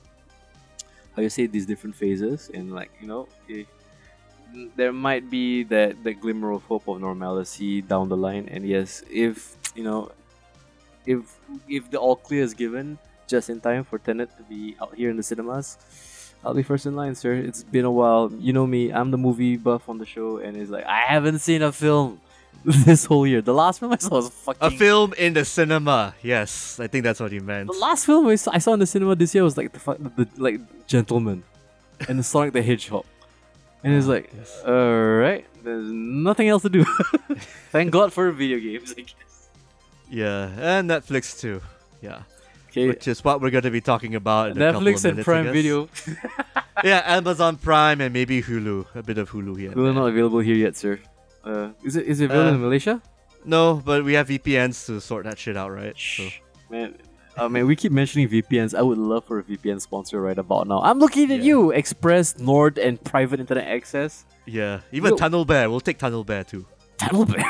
how 1.16 1.22
you 1.22 1.28
say 1.28 1.46
these 1.46 1.66
different 1.66 1.96
phases 1.96 2.50
and 2.54 2.72
like 2.72 2.90
you 3.00 3.08
know 3.08 3.26
eh, 3.50 3.64
there 4.76 4.92
might 4.92 5.28
be 5.28 5.64
that 5.64 5.98
that 6.04 6.20
glimmer 6.20 6.52
of 6.52 6.62
hope 6.64 6.86
of 6.86 7.00
normalcy 7.00 7.82
down 7.82 8.08
the 8.08 8.16
line. 8.16 8.48
And 8.48 8.62
yes 8.64 9.02
if 9.10 9.56
you 9.74 9.82
know 9.82 10.12
if 11.04 11.38
if 11.66 11.90
the 11.90 11.98
all 11.98 12.14
clear 12.14 12.44
is 12.44 12.54
given 12.54 12.98
just 13.26 13.50
in 13.50 13.60
time 13.60 13.82
for 13.82 13.98
Tenet 13.98 14.30
to 14.36 14.44
be 14.44 14.76
out 14.80 14.94
here 14.94 15.10
in 15.10 15.16
the 15.16 15.22
cinemas 15.22 15.78
I'll 16.44 16.54
be 16.54 16.62
first 16.62 16.86
in 16.86 16.94
line, 16.94 17.14
sir. 17.14 17.34
It's 17.34 17.64
been 17.64 17.84
a 17.84 17.90
while. 17.90 18.32
You 18.38 18.52
know 18.52 18.66
me. 18.66 18.92
I'm 18.92 19.10
the 19.10 19.18
movie 19.18 19.56
buff 19.56 19.88
on 19.88 19.98
the 19.98 20.06
show, 20.06 20.38
and 20.38 20.56
it's 20.56 20.70
like 20.70 20.84
I 20.84 21.00
haven't 21.00 21.40
seen 21.40 21.62
a 21.62 21.72
film 21.72 22.20
this 22.64 23.04
whole 23.04 23.26
year. 23.26 23.40
The 23.40 23.54
last 23.54 23.80
film 23.80 23.92
I 23.92 23.96
saw 23.96 24.16
was 24.16 24.28
fucking. 24.28 24.60
A 24.60 24.70
film 24.70 25.14
in 25.16 25.34
the 25.34 25.44
cinema. 25.44 26.14
Yes, 26.22 26.80
I 26.80 26.86
think 26.86 27.04
that's 27.04 27.20
what 27.20 27.32
you 27.32 27.40
meant. 27.40 27.68
The 27.68 27.78
last 27.78 28.06
film 28.06 28.26
I 28.26 28.34
saw, 28.34 28.72
in 28.72 28.80
the 28.80 28.86
cinema 28.86 29.14
this 29.14 29.34
year 29.34 29.44
was 29.44 29.56
like 29.56 29.72
the, 29.72 29.98
the 30.16 30.28
like 30.36 30.86
Gentleman, 30.86 31.44
and 32.08 32.18
the 32.18 32.22
Sonic 32.22 32.52
the 32.52 32.62
Hedgehog, 32.62 33.04
and 33.84 33.94
it's 33.94 34.06
ah, 34.06 34.10
like, 34.10 34.32
yes. 34.36 34.62
all 34.66 35.16
right, 35.16 35.46
there's 35.62 35.90
nothing 35.90 36.48
else 36.48 36.62
to 36.62 36.68
do. 36.68 36.84
Thank 37.70 37.92
God 37.92 38.12
for 38.12 38.30
video 38.32 38.58
games, 38.58 38.94
I 38.96 39.02
guess. 39.02 39.48
Yeah, 40.10 40.50
and 40.58 40.90
Netflix 40.90 41.38
too. 41.38 41.60
Yeah, 42.02 42.22
Okay, 42.76 42.88
which 42.88 43.08
is 43.08 43.24
what 43.24 43.40
we're 43.40 43.48
going 43.50 43.64
to 43.64 43.70
be 43.70 43.80
talking 43.80 44.14
about. 44.14 44.50
In 44.50 44.60
a 44.60 44.72
couple 44.72 44.82
Netflix 44.82 44.98
of 44.98 45.04
and 45.06 45.14
minutes, 45.16 45.24
Prime. 45.24 45.52
Video. 45.52 45.88
yeah, 46.84 47.02
Amazon 47.06 47.56
Prime 47.56 48.00
and 48.02 48.12
maybe 48.12 48.42
Hulu. 48.42 48.84
A 48.94 49.02
bit 49.02 49.16
of 49.16 49.30
Hulu 49.30 49.58
here. 49.58 49.70
and 49.70 49.80
Hulu 49.80 49.94
not 49.94 50.06
available 50.08 50.40
here 50.40 50.56
yet, 50.56 50.76
sir. 50.76 50.98
Uh, 51.42 51.70
is 51.84 51.96
it 51.96 52.04
is 52.06 52.20
it 52.20 52.26
available 52.26 52.50
Uh, 52.50 52.54
in 52.56 52.60
Malaysia? 52.60 53.00
No, 53.46 53.80
but 53.84 54.04
we 54.04 54.12
have 54.14 54.28
VPNs 54.28 54.84
to 54.86 55.00
sort 55.00 55.24
that 55.24 55.38
shit 55.38 55.56
out, 55.56 55.70
right? 55.72 55.96
So 55.96 56.28
Man, 56.68 56.96
uh, 57.38 57.48
man, 57.48 57.66
we 57.66 57.76
keep 57.76 57.92
mentioning 57.92 58.28
VPNs. 58.28 58.74
I 58.76 58.82
would 58.82 58.98
love 58.98 59.24
for 59.24 59.38
a 59.38 59.42
VPN 59.44 59.80
sponsor 59.80 60.20
right 60.20 60.36
about 60.36 60.66
now. 60.68 60.80
I'm 60.82 60.98
looking 60.98 61.30
at 61.32 61.38
Yeah. 61.38 61.44
you, 61.44 61.70
Express, 61.70 62.36
Nord, 62.38 62.76
and 62.76 63.02
private 63.02 63.40
internet 63.40 63.68
access. 63.68 64.26
yeah, 64.44 64.80
even 64.92 65.10
Yo. 65.12 65.16
Tunnel 65.16 65.44
Bear. 65.46 65.70
We'll 65.70 65.80
take 65.80 65.96
Tunnel 65.98 66.24
Bear 66.24 66.44
too. 66.44 66.66
Tunnel 66.98 67.24
Bear. 67.24 67.44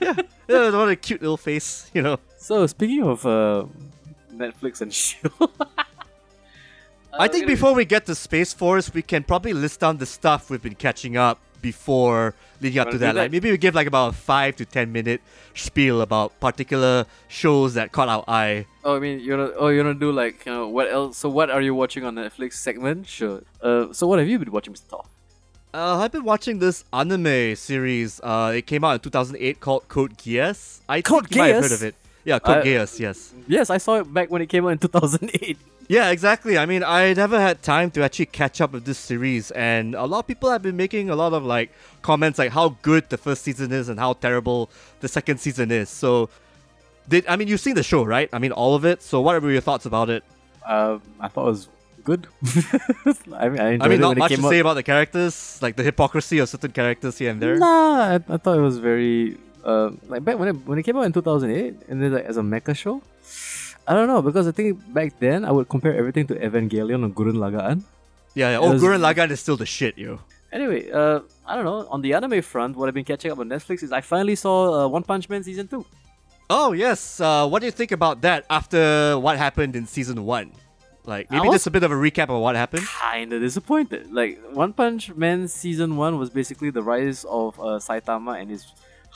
Yeah, 0.48 0.70
what 0.70 0.88
a 0.88 0.94
cute 0.94 1.20
little 1.22 1.36
face, 1.36 1.90
you 1.92 2.02
know. 2.02 2.18
so 2.38 2.66
speaking 2.68 3.02
of 3.02 3.26
uh, 3.26 3.64
Netflix 4.38 4.80
and 4.80 4.92
Shield, 4.94 5.32
I 7.18 7.28
think 7.28 7.46
before 7.46 7.74
we 7.74 7.84
get 7.84 8.06
to 8.06 8.14
Space 8.14 8.52
Force, 8.52 8.92
we 8.92 9.02
can 9.02 9.24
probably 9.24 9.52
list 9.52 9.80
down 9.80 9.96
the 9.96 10.06
stuff 10.06 10.50
we've 10.50 10.62
been 10.62 10.74
catching 10.74 11.16
up 11.16 11.38
before 11.62 12.34
leading 12.60 12.78
up 12.78 12.88
Wanna 12.88 12.98
that. 12.98 13.14
that? 13.14 13.20
Like 13.22 13.30
maybe 13.30 13.50
we 13.50 13.58
give 13.58 13.74
like 13.74 13.86
about 13.86 14.10
a 14.10 14.12
five 14.12 14.56
to 14.56 14.64
ten 14.64 14.92
minute 14.92 15.20
spiel 15.54 16.00
about 16.00 16.38
particular 16.40 17.06
shows 17.28 17.74
that 17.74 17.92
caught 17.92 18.08
our 18.08 18.24
eye. 18.28 18.66
Oh, 18.84 18.96
I 18.96 18.98
mean, 18.98 19.20
you 19.20 19.30
wanna 19.32 19.50
oh 19.56 19.68
you 19.68 19.78
wanna 19.78 19.94
do 19.94 20.12
like 20.12 20.44
you 20.46 20.52
know 20.52 20.68
what 20.68 20.90
else? 20.90 21.18
So 21.18 21.28
what 21.28 21.50
are 21.50 21.62
you 21.62 21.74
watching 21.74 22.04
on 22.04 22.14
Netflix 22.16 22.54
segment? 22.54 23.06
Sure. 23.06 23.42
Uh, 23.60 23.92
so 23.92 24.06
what 24.06 24.18
have 24.18 24.28
you 24.28 24.38
been 24.38 24.52
watching, 24.52 24.74
Mr. 24.74 24.88
Top? 24.88 25.08
Uh, 25.74 25.98
I've 25.98 26.12
been 26.12 26.24
watching 26.24 26.58
this 26.58 26.84
anime 26.92 27.54
series. 27.54 28.20
Uh, 28.22 28.52
it 28.56 28.66
came 28.66 28.82
out 28.84 28.92
in 28.94 29.00
2008 29.00 29.60
called 29.60 29.88
Code 29.88 30.16
Geass. 30.16 30.80
I 30.88 31.02
Code 31.02 31.24
think 31.24 31.34
you 31.34 31.42
might 31.42 31.48
have 31.48 31.64
heard 31.64 31.72
of 31.72 31.82
it. 31.82 31.94
Yeah, 32.26 32.38
Code 32.40 32.58
I- 32.58 32.62
Geass. 32.66 32.98
Yes. 33.00 33.32
Yes, 33.46 33.70
I 33.70 33.78
saw 33.78 34.00
it 34.00 34.12
back 34.12 34.30
when 34.30 34.42
it 34.42 34.48
came 34.48 34.66
out 34.66 34.70
in 34.76 34.78
2008. 34.86 35.56
Yeah, 35.88 36.10
exactly. 36.10 36.58
I 36.58 36.66
mean, 36.66 36.82
I 36.82 37.14
never 37.14 37.38
had 37.40 37.62
time 37.62 37.92
to 37.92 38.02
actually 38.02 38.26
catch 38.26 38.60
up 38.60 38.72
with 38.72 38.84
this 38.84 38.98
series, 38.98 39.52
and 39.52 39.94
a 39.94 40.04
lot 40.04 40.18
of 40.18 40.26
people 40.26 40.50
have 40.50 40.60
been 40.60 40.76
making 40.76 41.10
a 41.10 41.14
lot 41.14 41.32
of 41.32 41.44
like 41.44 41.70
comments 42.02 42.40
like 42.40 42.50
how 42.50 42.70
good 42.82 43.08
the 43.08 43.16
first 43.16 43.42
season 43.46 43.70
is 43.70 43.88
and 43.88 43.96
how 44.00 44.14
terrible 44.14 44.68
the 44.98 45.06
second 45.06 45.38
season 45.38 45.70
is. 45.70 45.88
So, 45.88 46.28
did 47.08 47.24
I 47.28 47.36
mean 47.36 47.46
you've 47.46 47.60
seen 47.60 47.76
the 47.76 47.84
show, 47.84 48.02
right? 48.02 48.28
I 48.32 48.40
mean 48.40 48.50
all 48.50 48.74
of 48.74 48.84
it. 48.84 49.00
So, 49.00 49.20
what 49.20 49.40
were 49.40 49.52
your 49.52 49.60
thoughts 49.60 49.86
about 49.86 50.10
it? 50.10 50.24
Uh, 50.66 50.98
I 51.20 51.28
thought 51.28 51.46
it 51.46 51.50
was 51.54 51.68
good. 52.02 52.26
I 53.32 53.48
mean, 53.48 53.60
I, 53.60 53.70
enjoyed 53.78 53.82
I 53.82 53.88
mean, 53.88 53.92
it 53.92 54.00
not 54.00 54.08
when 54.08 54.18
much 54.18 54.32
it 54.32 54.36
to 54.36 54.42
came 54.42 54.46
out. 54.46 54.50
say 54.50 54.58
about 54.58 54.74
the 54.74 54.82
characters, 54.82 55.60
like 55.62 55.76
the 55.76 55.84
hypocrisy 55.84 56.40
of 56.40 56.48
certain 56.48 56.72
characters 56.72 57.16
here 57.18 57.30
and 57.30 57.40
there. 57.40 57.58
Nah, 57.58 58.00
I, 58.10 58.14
I 58.28 58.36
thought 58.38 58.58
it 58.58 58.60
was 58.60 58.78
very 58.78 59.38
uh, 59.66 59.90
like 60.08 60.22
back 60.24 60.38
when 60.38 60.48
it 60.48 60.56
when 60.68 60.78
it 60.78 60.84
came 60.86 60.96
out 60.96 61.04
in 61.04 61.12
2008 61.12 61.90
and 61.90 62.00
then 62.02 62.12
like 62.14 62.24
as 62.24 62.36
a 62.38 62.42
mecha 62.42 62.74
show. 62.76 63.02
I 63.88 63.94
don't 63.94 64.08
know 64.08 64.22
because 64.22 64.46
I 64.48 64.52
think 64.52 64.78
back 64.94 65.18
then 65.20 65.44
I 65.44 65.50
would 65.52 65.68
compare 65.68 65.94
everything 65.94 66.26
to 66.28 66.34
Evangelion 66.34 67.04
or 67.06 67.10
Gurren 67.18 67.38
Lagann. 67.44 67.82
Yeah, 68.34 68.50
yeah. 68.52 68.58
Oh, 68.58 68.72
was- 68.72 68.82
Gurren 68.82 69.00
Lagann 69.00 69.30
is 69.30 69.40
still 69.40 69.56
the 69.56 69.66
shit, 69.66 69.96
yo. 69.98 70.18
Anyway, 70.52 70.90
uh, 70.90 71.20
I 71.46 71.54
don't 71.56 71.64
know. 71.64 71.86
On 71.90 72.00
the 72.02 72.14
anime 72.14 72.40
front, 72.42 72.76
what 72.76 72.88
I've 72.88 72.94
been 72.94 73.04
catching 73.04 73.30
up 73.32 73.38
on 73.38 73.48
Netflix 73.48 73.82
is 73.82 73.92
I 73.92 74.00
finally 74.00 74.36
saw 74.36 74.56
uh, 74.84 74.88
One 74.88 75.02
Punch 75.02 75.28
Man 75.28 75.42
season 75.42 75.66
two. 75.68 75.84
Oh 76.48 76.72
yes. 76.72 77.20
Uh, 77.20 77.46
what 77.48 77.60
do 77.60 77.66
you 77.66 77.72
think 77.72 77.90
about 77.92 78.22
that 78.22 78.46
after 78.48 79.18
what 79.18 79.36
happened 79.36 79.74
in 79.76 79.86
season 79.86 80.24
one? 80.24 80.52
Like 81.04 81.30
maybe 81.30 81.48
just 81.50 81.66
a 81.66 81.70
bit 81.70 81.82
of 81.84 81.92
a 81.92 81.94
recap 81.94 82.28
of 82.30 82.40
what 82.40 82.56
happened. 82.56 82.86
Kinda 83.12 83.38
disappointed. 83.38 84.12
Like 84.12 84.40
One 84.52 84.72
Punch 84.72 85.14
Man 85.14 85.46
season 85.46 85.96
one 85.96 86.18
was 86.18 86.30
basically 86.30 86.70
the 86.70 86.82
rise 86.82 87.24
of 87.28 87.58
uh, 87.60 87.78
Saitama 87.78 88.40
and 88.40 88.50
his 88.50 88.66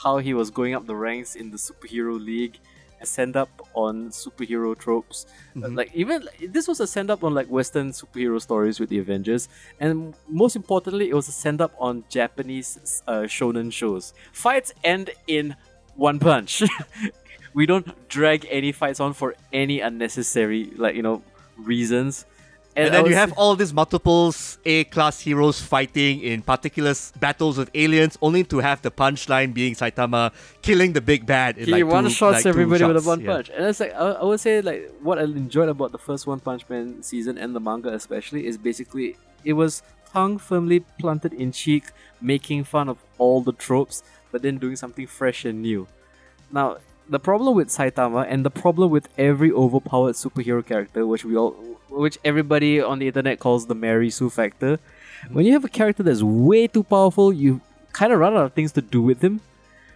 how 0.02 0.18
he 0.18 0.32
was 0.34 0.50
going 0.50 0.74
up 0.74 0.86
the 0.86 0.96
ranks 0.96 1.34
in 1.36 1.50
the 1.50 1.56
superhero 1.58 2.18
league, 2.22 2.58
a 3.02 3.06
send 3.06 3.34
up 3.36 3.48
on 3.74 4.10
superhero 4.10 4.76
tropes. 4.78 5.26
Uh, 5.56 5.68
Mhm. 5.68 5.76
like 5.76 5.90
even 5.94 6.28
this 6.56 6.68
was 6.68 6.80
a 6.80 6.86
send 6.86 7.10
up 7.10 7.24
on 7.24 7.32
like 7.34 7.48
Western 7.48 7.90
superhero 7.92 8.40
stories 8.40 8.78
with 8.80 8.88
the 8.90 8.98
Avengers, 8.98 9.48
and 9.80 10.14
most 10.28 10.54
importantly, 10.56 11.08
it 11.08 11.14
was 11.14 11.28
a 11.28 11.32
send 11.32 11.60
up 11.60 11.72
on 11.78 12.04
Japanese 12.10 13.02
uh, 13.08 13.22
shonen 13.36 13.72
shows. 13.72 14.12
Fights 14.32 14.72
end 14.84 15.10
in 15.26 15.56
one 15.96 16.18
punch. 16.18 16.62
we 17.54 17.66
don't 17.66 17.86
drag 18.08 18.46
any 18.50 18.72
fights 18.72 19.00
on 19.00 19.12
for 19.12 19.34
any 19.52 19.80
unnecessary 19.80 20.70
like 20.76 20.94
you 20.94 21.02
know 21.02 21.22
reasons. 21.56 22.24
And, 22.76 22.86
I 22.86 22.90
then 22.90 23.06
you 23.06 23.16
have 23.16 23.32
all 23.32 23.56
these 23.56 23.74
multiples 23.74 24.58
A-class 24.64 25.20
heroes 25.20 25.60
fighting 25.60 26.20
in 26.20 26.40
particular 26.40 26.94
battles 27.18 27.58
with 27.58 27.68
aliens, 27.74 28.16
only 28.22 28.44
to 28.44 28.58
have 28.58 28.80
the 28.80 28.92
punchline 28.92 29.52
being 29.52 29.74
Saitama 29.74 30.32
killing 30.62 30.92
the 30.92 31.00
big 31.00 31.26
bad. 31.26 31.58
In 31.58 31.64
he 31.66 31.72
like 31.72 31.86
one 31.86 32.04
two, 32.04 32.10
shots 32.10 32.38
like 32.38 32.46
everybody 32.46 32.84
with 32.84 32.96
a 32.96 33.02
one 33.02 33.20
Yeah. 33.20 33.32
punch, 33.32 33.50
and 33.50 33.66
it's 33.66 33.80
like 33.80 33.92
I, 33.94 34.12
I 34.12 34.24
would 34.24 34.38
say 34.38 34.60
like 34.60 34.88
what 35.02 35.18
I 35.18 35.22
enjoyed 35.22 35.68
about 35.68 35.90
the 35.90 35.98
first 35.98 36.26
One 36.28 36.38
Punch 36.38 36.62
Man 36.68 37.02
season 37.02 37.38
and 37.38 37.56
the 37.56 37.60
manga 37.60 37.92
especially 37.92 38.46
is 38.46 38.56
basically 38.56 39.16
it 39.44 39.54
was 39.54 39.82
tongue 40.12 40.38
firmly 40.38 40.80
planted 41.00 41.32
in 41.32 41.50
cheek, 41.50 41.84
making 42.20 42.64
fun 42.64 42.88
of 42.88 42.98
all 43.18 43.40
the 43.40 43.52
tropes, 43.52 44.02
but 44.30 44.42
then 44.42 44.58
doing 44.58 44.76
something 44.76 45.06
fresh 45.08 45.44
and 45.44 45.60
new. 45.62 45.88
Now 46.52 46.78
the 47.08 47.18
problem 47.18 47.54
with 47.56 47.68
Saitama 47.68 48.26
and 48.28 48.44
the 48.44 48.50
problem 48.50 48.90
with 48.90 49.08
every 49.18 49.50
overpowered 49.50 50.14
superhero 50.14 50.64
character, 50.64 51.06
which 51.06 51.24
we 51.24 51.36
all, 51.36 51.52
which 51.88 52.18
everybody 52.24 52.80
on 52.80 52.98
the 52.98 53.08
internet 53.08 53.38
calls 53.38 53.66
the 53.66 53.74
Mary 53.74 54.10
Sue 54.10 54.30
factor, 54.30 54.78
when 55.30 55.44
you 55.44 55.52
have 55.52 55.64
a 55.64 55.68
character 55.68 56.02
that's 56.02 56.22
way 56.22 56.66
too 56.66 56.82
powerful, 56.84 57.32
you 57.32 57.60
kind 57.92 58.12
of 58.12 58.18
run 58.18 58.34
out 58.34 58.44
of 58.46 58.52
things 58.52 58.72
to 58.72 58.80
do 58.80 59.02
with 59.02 59.22
him. 59.22 59.40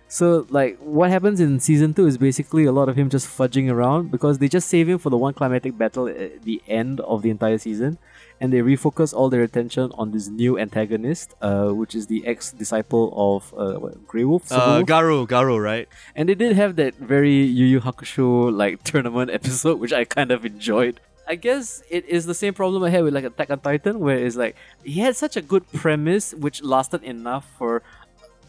So, 0.08 0.46
like, 0.50 0.78
what 0.78 1.10
happens 1.10 1.40
in 1.40 1.58
season 1.58 1.92
two 1.94 2.06
is 2.06 2.18
basically 2.18 2.64
a 2.66 2.72
lot 2.72 2.88
of 2.88 2.96
him 2.96 3.10
just 3.10 3.26
fudging 3.26 3.70
around 3.70 4.10
because 4.10 4.38
they 4.38 4.48
just 4.48 4.68
save 4.68 4.88
him 4.88 4.98
for 4.98 5.10
the 5.10 5.16
one 5.16 5.34
climatic 5.34 5.76
battle 5.76 6.06
at 6.06 6.42
the 6.42 6.62
end 6.68 7.00
of 7.00 7.22
the 7.22 7.30
entire 7.30 7.58
season, 7.58 7.98
and 8.40 8.52
they 8.52 8.58
refocus 8.58 9.12
all 9.12 9.28
their 9.28 9.42
attention 9.42 9.90
on 9.94 10.12
this 10.12 10.28
new 10.28 10.58
antagonist, 10.58 11.34
uh, 11.40 11.70
which 11.70 11.94
is 11.94 12.06
the 12.06 12.24
ex 12.26 12.52
disciple 12.52 13.12
of 13.16 13.52
uh, 13.58 13.80
what, 13.80 14.06
Grey 14.06 14.24
Wolf. 14.24 14.52
Uh, 14.52 14.82
Garou, 14.82 15.26
Garou, 15.26 15.58
right? 15.58 15.88
And 16.14 16.28
they 16.28 16.34
did 16.34 16.54
have 16.54 16.76
that 16.76 16.94
very 16.94 17.42
Yu 17.42 17.66
Yu 17.66 17.80
Hakusho 17.80 18.54
like 18.54 18.82
tournament 18.84 19.30
episode, 19.30 19.80
which 19.80 19.92
I 19.92 20.04
kind 20.04 20.30
of 20.30 20.44
enjoyed. 20.44 21.00
I 21.26 21.36
guess 21.36 21.82
it 21.90 22.04
is 22.04 22.26
the 22.26 22.34
same 22.34 22.52
problem 22.52 22.84
I 22.84 22.90
had 22.90 23.02
with 23.02 23.14
like 23.14 23.24
Attack 23.24 23.50
on 23.50 23.60
Titan, 23.60 23.98
where 23.98 24.18
it's 24.18 24.36
like 24.36 24.56
he 24.84 25.00
had 25.00 25.16
such 25.16 25.36
a 25.36 25.40
good 25.42 25.66
premise 25.72 26.34
which 26.34 26.62
lasted 26.62 27.02
enough 27.02 27.48
for 27.58 27.82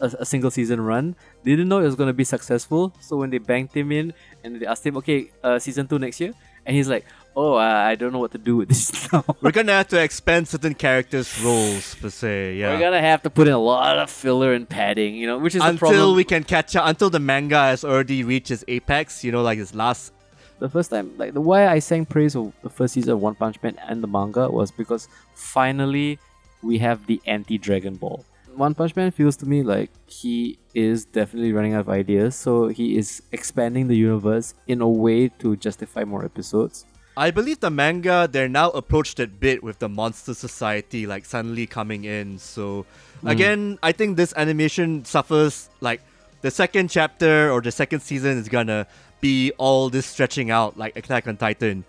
a, 0.00 0.12
a 0.20 0.26
single 0.26 0.50
season 0.50 0.80
run. 0.82 1.16
They 1.46 1.52
didn't 1.54 1.68
know 1.70 1.78
it 1.78 1.86
was 1.86 1.94
going 1.94 2.10
to 2.10 2.18
be 2.22 2.26
successful, 2.26 2.90
so 2.98 3.16
when 3.22 3.30
they 3.30 3.38
banked 3.38 3.70
him 3.78 3.92
in 3.94 4.12
and 4.42 4.58
they 4.60 4.66
asked 4.66 4.82
him, 4.84 4.96
"Okay, 4.98 5.30
uh, 5.46 5.60
season 5.62 5.86
two 5.86 5.94
next 6.02 6.18
year," 6.18 6.32
and 6.66 6.74
he's 6.74 6.88
like, 6.90 7.06
"Oh, 7.38 7.54
I, 7.54 7.90
I 7.90 7.94
don't 7.94 8.10
know 8.10 8.18
what 8.18 8.32
to 8.34 8.42
do 8.50 8.56
with 8.58 8.68
this 8.68 8.90
now." 9.14 9.22
We're 9.40 9.54
gonna 9.54 9.78
have 9.78 9.86
to 9.94 10.00
expand 10.02 10.48
certain 10.50 10.74
characters' 10.74 11.30
roles 11.38 11.94
per 12.02 12.10
se. 12.10 12.56
Yeah. 12.58 12.74
We're 12.74 12.82
gonna 12.82 13.00
have 13.00 13.22
to 13.22 13.30
put 13.30 13.46
in 13.46 13.54
a 13.54 13.62
lot 13.62 13.94
of 14.02 14.10
filler 14.10 14.50
and 14.58 14.68
padding, 14.68 15.14
you 15.14 15.28
know, 15.30 15.38
which 15.38 15.54
is 15.54 15.62
until 15.62 16.18
we 16.18 16.24
can 16.24 16.42
catch 16.42 16.74
up, 16.74 16.84
until 16.90 17.10
the 17.10 17.22
manga 17.22 17.60
has 17.70 17.84
already 17.86 18.24
reached 18.26 18.50
its 18.50 18.64
apex, 18.66 19.22
you 19.22 19.30
know, 19.30 19.42
like 19.46 19.58
its 19.62 19.72
last. 19.72 20.12
the 20.58 20.68
first 20.74 20.90
time 20.90 21.12
like 21.20 21.30
the 21.36 21.40
why 21.40 21.68
I 21.68 21.78
sang 21.78 22.06
praise 22.06 22.34
of 22.34 22.50
the 22.66 22.70
first 22.70 22.94
season 22.98 23.12
of 23.14 23.20
One 23.22 23.36
Punch 23.36 23.56
Man 23.62 23.76
and 23.86 24.02
the 24.02 24.08
manga 24.08 24.44
was 24.50 24.72
because 24.72 25.06
finally 25.34 26.18
we 26.62 26.78
have 26.86 27.06
the 27.06 27.20
anti 27.26 27.58
Dragon 27.58 27.94
Ball. 28.02 28.24
One 28.56 28.74
Punch 28.74 28.96
Man 28.96 29.10
feels 29.10 29.36
to 29.38 29.46
me 29.46 29.62
like 29.62 29.90
he 30.06 30.58
is 30.74 31.04
definitely 31.04 31.52
running 31.52 31.74
out 31.74 31.80
of 31.80 31.88
ideas, 31.88 32.34
so 32.34 32.68
he 32.68 32.96
is 32.96 33.22
expanding 33.32 33.88
the 33.88 33.96
universe 33.96 34.54
in 34.66 34.80
a 34.80 34.88
way 34.88 35.28
to 35.40 35.56
justify 35.56 36.04
more 36.04 36.24
episodes. 36.24 36.84
I 37.18 37.30
believe 37.30 37.60
the 37.60 37.70
manga 37.70 38.28
they're 38.30 38.48
now 38.48 38.70
approached 38.70 39.16
that 39.18 39.40
bit 39.40 39.62
with 39.62 39.78
the 39.78 39.88
Monster 39.88 40.34
Society 40.34 41.06
like 41.06 41.24
suddenly 41.24 41.66
coming 41.66 42.04
in. 42.04 42.38
So 42.38 42.84
Hmm. 43.22 43.28
again, 43.28 43.78
I 43.82 43.92
think 43.92 44.16
this 44.16 44.34
animation 44.36 45.04
suffers 45.04 45.70
like 45.80 46.00
the 46.42 46.50
second 46.50 46.90
chapter 46.90 47.50
or 47.50 47.60
the 47.62 47.72
second 47.72 48.00
season 48.00 48.36
is 48.36 48.48
gonna 48.48 48.86
be 49.22 49.52
all 49.56 49.88
this 49.88 50.04
stretching 50.04 50.50
out 50.50 50.76
like 50.76 50.94
Attack 50.96 51.26
on 51.26 51.36
Titan. 51.38 51.84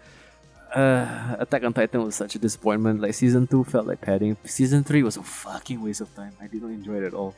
Uh, 0.73 1.35
Attack 1.39 1.63
on 1.63 1.73
Titan 1.73 2.03
was 2.03 2.15
such 2.15 2.35
a 2.35 2.39
disappointment. 2.39 3.01
Like 3.01 3.13
season 3.13 3.47
two 3.47 3.63
felt 3.63 3.87
like 3.87 4.01
padding. 4.01 4.37
Season 4.43 4.83
three 4.83 5.03
was 5.03 5.17
a 5.17 5.23
fucking 5.23 5.81
waste 5.81 6.01
of 6.01 6.13
time. 6.15 6.33
I 6.41 6.47
did 6.47 6.61
not 6.61 6.71
enjoy 6.71 6.97
it 6.97 7.03
at 7.03 7.13
all. 7.13 7.35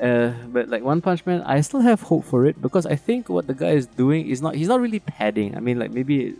Uh, 0.00 0.32
but 0.48 0.68
like 0.68 0.82
One 0.82 1.00
Punch 1.00 1.24
Man, 1.26 1.42
I 1.42 1.60
still 1.60 1.80
have 1.80 2.02
hope 2.02 2.24
for 2.24 2.46
it 2.46 2.60
because 2.60 2.86
I 2.86 2.96
think 2.96 3.28
what 3.28 3.46
the 3.46 3.54
guy 3.54 3.70
is 3.70 3.86
doing 3.86 4.28
is 4.28 4.42
not. 4.42 4.54
He's 4.54 4.68
not 4.68 4.80
really 4.80 5.00
padding. 5.00 5.56
I 5.56 5.60
mean, 5.60 5.78
like 5.78 5.90
maybe 5.90 6.34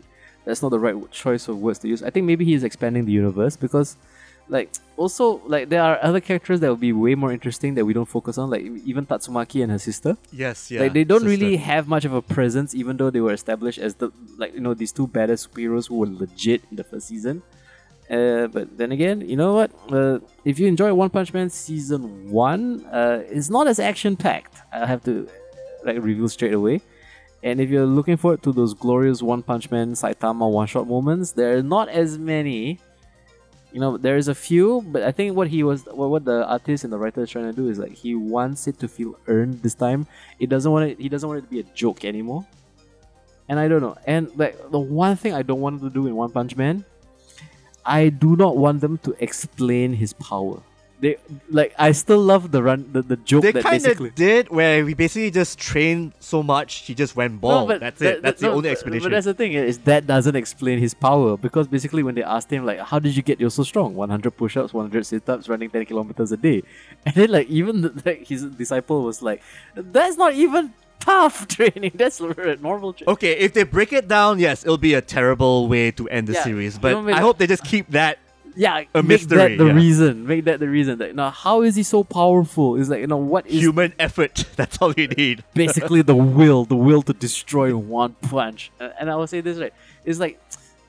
that's 0.45 0.63
not 0.63 0.71
the 0.71 0.79
right 0.79 0.95
choice 1.11 1.49
of 1.49 1.59
words 1.59 1.79
to 1.81 1.89
use. 1.89 2.03
I 2.03 2.11
think 2.11 2.27
maybe 2.27 2.45
he 2.45 2.55
is 2.55 2.65
expanding 2.65 3.05
the 3.05 3.13
universe 3.13 3.57
because 3.57 3.97
like 4.49 4.71
also 4.97 5.41
like 5.47 5.69
there 5.71 5.83
are 5.83 5.99
other 6.03 6.21
characters 6.21 6.61
that 6.61 6.69
will 6.69 6.77
be 6.77 6.93
way 6.93 7.15
more 7.15 7.33
interesting 7.33 7.75
that 7.75 7.85
we 7.85 7.93
don't 7.95 8.05
focus 8.19 8.37
on 8.39 8.51
like 8.51 8.63
even 8.85 9.07
tatsumaki 9.07 9.63
and 9.63 9.73
her 9.73 9.79
sister 9.79 10.17
Yes, 10.33 10.71
yeah. 10.71 10.81
like 10.83 10.93
they 10.93 11.03
don't 11.05 11.21
sister. 11.23 11.31
really 11.31 11.57
have 11.57 11.89
much 11.89 12.05
of 12.05 12.13
a 12.13 12.21
presence 12.23 12.75
even 12.75 12.97
though 12.99 13.11
they 13.11 13.21
were 13.21 13.33
established 13.33 13.79
as 13.79 13.95
the 13.95 14.13
like 14.39 14.53
you 14.55 14.61
know 14.61 14.75
these 14.75 14.93
two 14.93 15.07
badass 15.09 15.49
superheroes 15.49 15.89
who 15.89 15.97
were 15.99 16.07
legit 16.07 16.63
in 16.71 16.77
the 16.77 16.85
first 16.85 17.09
season 17.09 17.43
uh, 18.11 18.47
but 18.49 18.77
then 18.77 18.93
again 18.93 19.21
you 19.23 19.35
know 19.37 19.55
what 19.55 19.71
uh, 19.91 20.19
if 20.45 20.59
you 20.59 20.67
enjoy 20.67 20.93
one 20.93 21.09
punch 21.11 21.33
man 21.33 21.49
season 21.49 22.31
one 22.31 22.85
uh, 22.87 23.23
it's 23.29 23.49
not 23.49 23.67
as 23.67 23.79
action 23.79 24.15
packed 24.15 24.57
i 24.75 24.85
have 24.85 25.03
to 25.03 25.27
like 25.85 25.97
reveal 26.03 26.29
straight 26.29 26.53
away 26.55 26.81
and 27.43 27.61
if 27.61 27.71
you're 27.71 27.87
looking 27.87 28.17
forward 28.19 28.43
to 28.43 28.53
those 28.53 28.75
glorious 28.75 29.23
one 29.23 29.43
punch 29.43 29.71
man 29.71 29.93
saitama 29.95 30.49
one 30.51 30.67
shot 30.67 30.87
moments 30.87 31.33
there 31.33 31.57
are 31.57 31.63
not 31.63 31.89
as 31.89 32.19
many 32.19 32.79
you 33.75 33.81
know 33.81 33.99
there 33.99 34.17
is 34.17 34.29
a 34.29 34.35
few 34.37 34.83
but 34.93 35.03
i 35.03 35.11
think 35.11 35.37
what 35.37 35.49
he 35.49 35.65
was 35.65 35.85
what, 35.87 36.09
what 36.09 36.25
the 36.25 36.47
artist 36.47 36.85
and 36.85 36.93
the 36.93 36.97
writer 36.97 37.25
is 37.25 37.31
trying 37.31 37.51
to 37.51 37.53
do 37.53 37.69
is 37.69 37.77
like 37.77 37.93
he 37.93 38.15
wants 38.15 38.69
it 38.69 38.79
to 38.79 38.87
feel 38.87 39.19
earned 39.27 39.61
this 39.63 39.75
time. 39.75 40.07
It 40.39 40.49
doesn't 40.49 40.71
want 40.71 40.91
it 40.91 41.01
he 41.01 41.09
doesn't 41.09 41.29
want 41.29 41.41
it 41.41 41.43
to 41.43 41.49
be 41.49 41.59
a 41.59 41.65
joke 41.75 42.05
anymore. 42.05 42.47
And 43.49 43.59
i 43.59 43.67
don't 43.67 43.83
know. 43.83 43.97
And 44.07 44.31
like 44.39 44.55
the 44.71 44.79
one 44.79 45.17
thing 45.17 45.35
i 45.35 45.43
don't 45.43 45.61
want 45.61 45.83
to 45.83 45.91
do 45.91 46.07
in 46.07 46.15
one 46.15 46.31
punch 46.31 46.55
man 46.57 46.85
i 47.85 48.09
do 48.09 48.37
not 48.37 48.57
want 48.57 48.81
them 48.81 48.97
to 48.99 49.17
explain 49.19 49.93
his 49.93 50.13
power 50.13 50.63
they 51.05 51.15
like 51.59 51.71
i 51.87 51.91
still 52.03 52.23
love 52.33 52.45
the 52.55 52.61
run 52.69 52.81
the, 52.97 53.03
the 53.13 53.17
joke 53.31 53.43
They 53.47 53.53
that 53.57 53.65
basically 53.75 54.11
did 54.27 54.49
where 54.59 54.77
we 54.89 54.93
basically 55.05 55.31
just 55.41 55.53
trained 55.71 56.13
so 56.33 56.39
much 56.43 56.71
he 56.87 56.93
just 57.03 57.13
went 57.21 57.35
bald. 57.45 57.69
but 57.69 57.81
that's 57.85 58.01
that- 58.01 58.17
it. 58.17 58.23
That's 58.23 58.41
that- 58.41 58.47
the 58.47 58.53
no, 58.53 58.57
only 58.59 58.71
explanation. 58.75 59.05
But 59.07 59.13
that's 59.17 59.27
the 59.33 59.39
thing 59.43 59.53
is 59.53 59.79
that 59.91 60.03
doesn't 60.15 60.37
explain 60.45 60.77
his 60.87 60.95
power 61.09 61.31
because 61.47 61.67
basically 61.77 62.03
when 62.07 62.15
they 62.19 62.23
asked 62.37 62.51
him 62.57 62.63
like, 62.71 62.81
"How 62.91 62.99
did 63.05 63.13
you 63.19 63.23
get 63.31 63.37
you 63.43 63.51
so 63.59 63.63
strong? 63.73 63.91
100 63.95 64.31
push-ups, 64.43 64.73
100 64.73 65.05
sit-ups, 65.13 65.45
running 65.53 65.69
10 65.71 65.85
kilometers 65.91 66.31
a 66.33 66.39
day," 66.49 66.59
and 67.07 67.15
then 67.15 67.31
like 67.37 67.49
even 67.61 67.75
the, 67.85 67.91
like 68.07 68.21
his 68.33 68.41
disciple 68.63 68.99
was 69.09 69.21
like, 69.29 69.43
"That's 69.97 70.17
not 70.17 70.33
even 70.45 70.73
tough 71.01 71.37
training. 71.57 71.93
That's 71.95 72.19
normal 72.21 72.93
training." 72.95 73.13
Okay, 73.15 73.33
if 73.47 73.53
they 73.57 73.65
break 73.77 73.93
it 73.93 74.07
down, 74.09 74.39
yes, 74.39 74.65
it'll 74.65 74.79
be 74.91 74.95
a 74.95 75.03
terrible 75.17 75.69
way 75.69 75.91
to 75.99 76.09
end 76.09 76.25
the 76.29 76.35
Yeah, 76.39 76.45
series. 76.49 76.79
But 76.79 76.93
I 77.19 77.21
hope 77.27 77.37
they 77.39 77.47
just 77.55 77.65
keep 77.65 77.91
that. 78.01 78.19
Yeah, 78.57 78.85
A 78.95 79.03
make 79.03 79.05
mystery, 79.05 79.39
that 79.39 79.59
the 79.59 79.67
yeah. 79.67 79.73
reason. 79.73 80.27
Make 80.27 80.45
that 80.45 80.61
the 80.61 80.69
reason. 80.69 80.99
That 80.99 81.15
now, 81.15 81.31
how 81.31 81.63
is 81.63 81.75
he 81.77 81.83
so 81.83 82.05
powerful? 82.05 82.77
Is 82.77 82.89
like 82.89 83.01
you 83.01 83.07
know 83.07 83.17
what 83.17 83.47
is 83.47 83.61
Human 83.61 83.95
effort. 83.99 84.45
That's 84.57 84.79
all 84.81 84.93
you 84.93 85.09
need. 85.09 85.45
basically 85.55 86.03
the 86.03 86.15
will, 86.15 86.65
the 86.65 86.77
will 86.77 87.03
to 87.03 87.13
destroy 87.13 87.71
in 87.71 87.89
one 87.89 88.15
punch. 88.23 88.71
And, 88.79 89.11
I 89.11 89.17
will 89.17 89.27
say 89.27 89.41
this 89.41 89.59
right, 89.59 89.75
it's 90.05 90.19
like, 90.19 90.41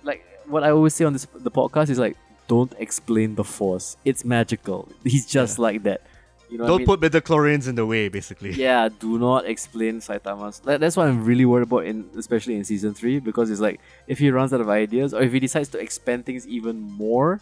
like 0.04 0.26
what 0.46 0.64
I 0.64 0.72
always 0.72 0.94
say 0.94 1.06
on 1.06 1.14
this 1.14 1.26
the 1.36 1.52
podcast 1.52 1.90
is 1.90 2.00
like, 2.00 2.18
don't 2.48 2.74
explain 2.78 3.36
the 3.36 3.44
force. 3.44 3.98
It's 4.06 4.24
magical. 4.24 4.90
He's 5.04 5.26
just 5.26 5.58
like 5.58 5.84
that. 5.84 6.02
You 6.50 6.60
know, 6.60 6.68
Don't 6.68 6.78
mean? 6.80 6.86
put 6.86 7.00
midichlorians 7.00 7.68
in 7.68 7.76
the 7.76 7.86
way, 7.86 8.08
basically. 8.08 8.52
yeah, 8.54 8.88
do 8.88 9.18
not 9.18 9.46
explain 9.46 10.00
Saitama's. 10.00 10.60
That, 10.60 10.80
that's 10.80 10.96
what 10.96 11.08
I'm 11.08 11.26
really 11.26 11.46
worried 11.46 11.64
about 11.64 11.86
in 11.86 12.10
especially 12.18 12.56
in 12.56 12.64
season 12.64 12.94
three 12.94 13.20
because 13.20 13.50
it's 13.50 13.62
like 13.62 13.80
if 14.08 14.20
he 14.20 14.30
runs 14.30 14.54
out 14.54 14.62
of 14.62 14.70
ideas 14.70 15.14
or 15.14 15.22
if 15.22 15.34
he 15.34 15.40
decides 15.40 15.70
to 15.70 15.80
expand 15.80 16.26
things 16.26 16.48
even 16.48 16.80
more, 16.80 17.42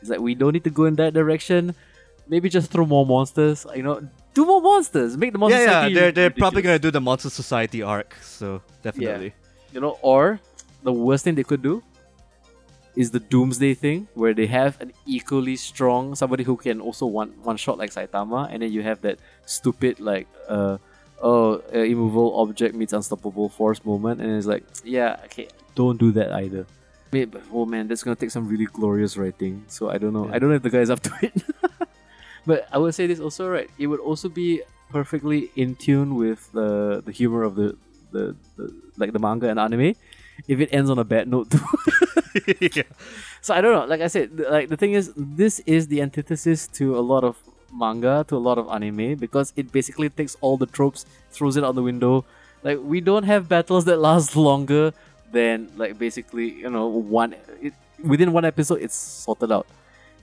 it's 0.00 0.10
like 0.10 0.20
we 0.20 0.34
don't 0.34 0.52
need 0.52 0.64
to 0.64 0.70
go 0.70 0.84
in 0.84 0.96
that 0.96 1.14
direction. 1.14 1.74
Maybe 2.28 2.48
just 2.48 2.70
throw 2.70 2.86
more 2.86 3.04
monsters. 3.04 3.66
You 3.74 3.82
know, 3.82 4.08
do 4.34 4.46
more 4.46 4.60
monsters. 4.62 5.16
Make 5.16 5.32
the 5.32 5.38
monster 5.38 5.58
Yeah, 5.58 5.86
yeah, 5.86 5.94
they're, 5.94 6.12
they're 6.12 6.30
probably 6.30 6.62
gonna 6.62 6.78
do 6.78 6.90
the 6.90 7.00
Monster 7.00 7.30
Society 7.30 7.82
arc, 7.82 8.16
so 8.22 8.62
definitely. 8.82 9.34
You 9.72 9.80
know, 9.80 9.98
or 10.02 10.40
the 10.82 10.92
worst 10.92 11.24
thing 11.24 11.34
they 11.34 11.44
could 11.44 11.62
do 11.62 11.82
is 12.96 13.10
the 13.10 13.20
Doomsday 13.20 13.74
thing, 13.74 14.08
where 14.14 14.34
they 14.34 14.46
have 14.46 14.80
an 14.80 14.92
equally 15.06 15.56
strong 15.56 16.14
somebody 16.14 16.44
who 16.44 16.56
can 16.56 16.80
also 16.80 17.06
one 17.06 17.30
one 17.42 17.56
shot 17.56 17.78
like 17.78 17.90
Saitama, 17.90 18.48
and 18.50 18.62
then 18.62 18.72
you 18.72 18.82
have 18.82 19.00
that 19.02 19.18
stupid 19.46 20.00
like 20.00 20.26
uh 20.48 20.78
oh 21.22 21.62
uh, 21.74 21.78
immovable 21.78 22.40
object 22.40 22.74
meets 22.74 22.92
unstoppable 22.92 23.48
force 23.48 23.84
moment, 23.84 24.20
and 24.20 24.36
it's 24.36 24.46
like 24.46 24.64
yeah 24.84 25.20
okay 25.24 25.48
don't 25.74 25.98
do 25.98 26.12
that 26.12 26.32
either. 26.32 26.66
Oh 27.52 27.66
man, 27.66 27.88
that's 27.88 28.02
gonna 28.02 28.16
take 28.16 28.30
some 28.30 28.48
really 28.48 28.66
glorious 28.66 29.16
writing. 29.16 29.64
So 29.68 29.90
I 29.90 29.98
don't 29.98 30.12
know. 30.12 30.26
Yeah. 30.26 30.34
I 30.34 30.38
don't 30.38 30.50
know 30.50 30.56
if 30.56 30.62
the 30.62 30.70
guy's 30.70 30.90
up 30.90 31.00
to 31.00 31.12
it. 31.22 31.32
but 32.46 32.68
I 32.72 32.78
would 32.78 32.94
say 32.94 33.06
this 33.06 33.20
also 33.20 33.48
right. 33.48 33.70
It 33.78 33.86
would 33.88 34.00
also 34.00 34.28
be 34.28 34.62
perfectly 34.90 35.50
in 35.56 35.74
tune 35.74 36.14
with 36.14 36.50
the 36.52 37.02
the 37.04 37.12
humor 37.12 37.42
of 37.42 37.54
the 37.54 37.76
the, 38.12 38.36
the 38.56 38.74
like 38.96 39.12
the 39.12 39.18
manga 39.18 39.48
and 39.48 39.58
anime. 39.58 39.94
If 40.48 40.60
it 40.60 40.70
ends 40.72 40.88
on 40.88 40.98
a 40.98 41.04
bad 41.04 41.28
note 41.28 41.50
too. 41.50 41.66
yeah. 42.60 42.88
So 43.40 43.54
I 43.54 43.60
don't 43.60 43.72
know. 43.72 43.84
Like 43.86 44.00
I 44.00 44.06
said, 44.06 44.36
th- 44.36 44.48
like 44.48 44.68
the 44.68 44.76
thing 44.76 44.92
is, 44.92 45.12
this 45.16 45.60
is 45.60 45.88
the 45.88 46.00
antithesis 46.00 46.66
to 46.78 46.98
a 46.98 47.02
lot 47.02 47.24
of 47.24 47.36
manga, 47.72 48.24
to 48.28 48.36
a 48.36 48.42
lot 48.42 48.56
of 48.58 48.68
anime, 48.68 49.16
because 49.16 49.52
it 49.56 49.70
basically 49.72 50.08
takes 50.08 50.36
all 50.40 50.56
the 50.56 50.66
tropes, 50.66 51.06
throws 51.30 51.56
it 51.56 51.64
out 51.64 51.74
the 51.74 51.82
window. 51.82 52.24
Like 52.62 52.78
we 52.82 53.00
don't 53.00 53.24
have 53.24 53.48
battles 53.48 53.84
that 53.86 53.98
last 53.98 54.36
longer 54.36 54.92
than 55.32 55.70
like 55.76 55.98
basically 55.98 56.50
you 56.52 56.70
know 56.70 56.86
one 56.86 57.34
it, 57.60 57.72
within 58.02 58.32
one 58.32 58.44
episode 58.44 58.80
it's 58.82 58.96
sorted 58.96 59.52
out. 59.52 59.66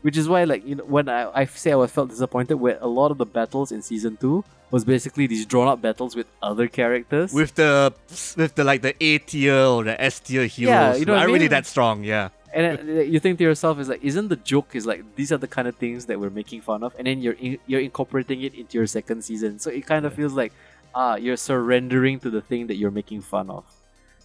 Which 0.01 0.15
is 0.15 0.29
why 0.29 0.43
like 0.43 0.65
you 0.65 0.75
know 0.75 0.85
when 0.85 1.09
I, 1.09 1.29
I 1.33 1.45
say 1.45 1.71
I 1.71 1.75
was 1.75 1.91
felt 1.91 2.09
disappointed 2.09 2.55
where 2.55 2.77
a 2.81 2.87
lot 2.87 3.11
of 3.11 3.17
the 3.17 3.25
battles 3.25 3.71
in 3.71 3.81
season 3.81 4.17
two 4.17 4.43
was 4.69 4.85
basically 4.85 5.27
these 5.27 5.45
drawn 5.45 5.67
out 5.67 5.81
battles 5.81 6.15
with 6.15 6.27
other 6.41 6.67
characters. 6.67 7.33
With 7.33 7.55
the 7.55 7.93
with 8.35 8.55
the 8.55 8.63
like 8.63 8.81
the 8.81 8.95
A 9.03 9.17
tier 9.19 9.55
or 9.55 9.83
the 9.83 9.99
S 10.01 10.19
tier 10.19 10.45
heroes, 10.45 10.71
Yeah, 10.71 10.95
you 10.95 11.05
know 11.05 11.13
what 11.13 11.19
I 11.19 11.21
aren't 11.23 11.33
really 11.33 11.47
that 11.47 11.65
strong. 11.65 12.03
Yeah. 12.03 12.29
And 12.53 12.77
then 12.77 13.11
you 13.11 13.19
think 13.19 13.37
to 13.39 13.43
yourself, 13.43 13.77
is 13.77 13.89
like, 13.89 14.03
isn't 14.03 14.29
the 14.29 14.35
joke 14.37 14.73
is 14.73 14.85
like 14.85 15.03
these 15.15 15.31
are 15.31 15.37
the 15.37 15.47
kind 15.47 15.67
of 15.67 15.75
things 15.75 16.05
that 16.05 16.19
we're 16.19 16.29
making 16.29 16.61
fun 16.61 16.83
of, 16.83 16.95
and 16.97 17.05
then 17.05 17.21
you're 17.21 17.33
in, 17.33 17.57
you're 17.67 17.81
incorporating 17.81 18.41
it 18.41 18.55
into 18.55 18.77
your 18.77 18.87
second 18.87 19.23
season, 19.23 19.59
so 19.59 19.69
it 19.69 19.85
kind 19.85 20.05
of 20.05 20.13
feels 20.13 20.33
like 20.33 20.53
ah, 20.95 21.15
you're 21.15 21.37
surrendering 21.37 22.19
to 22.19 22.29
the 22.29 22.41
thing 22.41 22.67
that 22.67 22.75
you're 22.75 22.91
making 22.91 23.21
fun 23.21 23.49
of. 23.49 23.65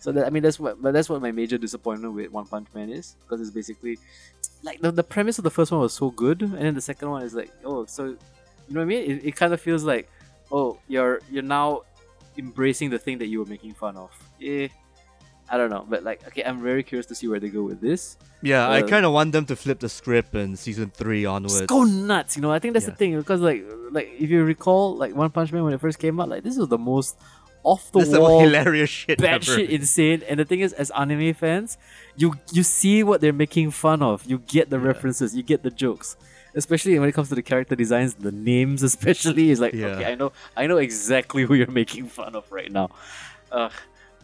So 0.03 0.11
that 0.13 0.27
I 0.27 0.31
mean, 0.31 0.43
that's 0.43 0.59
what, 0.59 0.83
but 0.83 0.93
that's 0.93 1.09
what 1.09 1.23
my 1.23 1.31
major 1.31 1.57
disappointment 1.59 2.13
with 2.15 2.31
One 2.33 2.45
Punch 2.47 2.67
Man 2.75 2.91
is, 2.91 3.15
because 3.23 3.41
it's 3.41 3.51
basically 3.61 3.99
like 4.65 4.81
the, 4.81 4.91
the 4.91 5.05
premise 5.15 5.39
of 5.39 5.45
the 5.45 5.51
first 5.59 5.71
one 5.71 5.81
was 5.81 5.93
so 5.95 6.11
good, 6.11 6.43
and 6.43 6.59
then 6.59 6.75
the 6.75 6.81
second 6.81 7.09
one 7.09 7.23
is 7.23 7.35
like, 7.35 7.51
oh, 7.65 7.87
so 7.87 8.07
you 8.07 8.19
know 8.75 8.81
what 8.81 8.83
I 8.83 8.85
mean? 8.87 9.11
It, 9.11 9.25
it 9.29 9.37
kind 9.37 9.53
of 9.55 9.61
feels 9.61 9.85
like, 9.85 10.11
oh, 10.51 10.79
you're 10.89 11.21
you're 11.31 11.45
now 11.59 11.83
embracing 12.37 12.91
the 12.91 12.99
thing 12.99 13.19
that 13.19 13.27
you 13.29 13.39
were 13.39 13.47
making 13.47 13.75
fun 13.75 13.97
of. 13.97 14.11
Eh, 14.43 14.67
I 15.49 15.57
don't 15.57 15.71
know, 15.71 15.87
but 15.89 16.03
like, 16.03 16.27
okay, 16.29 16.43
I'm 16.43 16.61
very 16.63 16.83
curious 16.83 17.07
to 17.07 17.15
see 17.15 17.29
where 17.29 17.39
they 17.39 17.49
go 17.51 17.63
with 17.63 17.81
this. 17.81 18.17
Yeah, 18.43 18.67
I 18.67 18.81
Uh, 18.83 18.89
kind 18.89 19.07
of 19.07 19.13
want 19.13 19.31
them 19.31 19.47
to 19.47 19.55
flip 19.55 19.79
the 19.79 19.89
script 19.89 20.35
in 20.35 20.57
season 20.57 20.91
three 20.91 21.25
onwards. 21.27 21.55
Just 21.59 21.69
go 21.69 21.85
nuts, 21.85 22.35
you 22.37 22.43
know. 22.43 22.51
I 22.51 22.59
think 22.59 22.73
that's 22.75 22.87
Yeah. 22.87 22.91
the 22.91 22.97
thing 22.97 23.17
because, 23.19 23.41
like, 23.41 23.63
like 23.93 24.11
if 24.19 24.31
you 24.31 24.43
recall, 24.43 24.97
like 24.97 25.15
One 25.15 25.31
Punch 25.31 25.53
Man 25.53 25.63
when 25.63 25.75
it 25.75 25.81
first 25.81 26.01
came 26.01 26.19
out, 26.21 26.29
like 26.29 26.43
this 26.43 26.57
was 26.59 26.67
the 26.69 26.79
most 26.79 27.17
off 27.65 27.93
the 27.93 28.01
This 28.01 28.09
is 28.09 28.15
the 28.15 28.21
wall, 28.21 28.41
hilarious 28.41 28.91
shit 28.91 29.23
ever. 29.23 29.39
batshit 29.39 29.69
insane. 29.69 30.23
And 30.29 30.41
the 30.41 30.45
thing 30.45 30.61
is, 30.61 30.73
as 30.73 30.91
anime 30.93 31.35
fans, 31.35 31.79
you 32.17 32.35
you 32.53 32.63
see 32.63 33.03
what 33.03 33.21
they're 33.21 33.33
making 33.33 33.71
fun 33.71 34.03
of. 34.03 34.25
You 34.27 34.39
get 34.39 34.71
the 34.71 34.79
Yeah. 34.79 34.87
references, 34.87 35.35
you 35.37 35.43
get 35.43 35.63
the 35.63 35.71
jokes. 35.71 36.17
Especially 36.55 36.99
when 36.99 37.09
it 37.09 37.13
comes 37.13 37.29
to 37.31 37.35
the 37.35 37.43
character 37.43 37.75
designs, 37.75 38.15
the 38.15 38.33
names 38.33 38.83
especially 38.83 39.51
is 39.51 39.59
like, 39.61 39.73
Yeah. 39.75 39.87
okay, 39.97 40.13
I 40.13 40.15
know, 40.17 40.33
I 40.57 40.67
know 40.67 40.77
exactly 40.77 41.45
who 41.45 41.55
you're 41.55 41.71
making 41.83 42.07
fun 42.09 42.35
of 42.35 42.45
right 42.53 42.71
now. 42.71 42.91
Uh, 43.51 43.71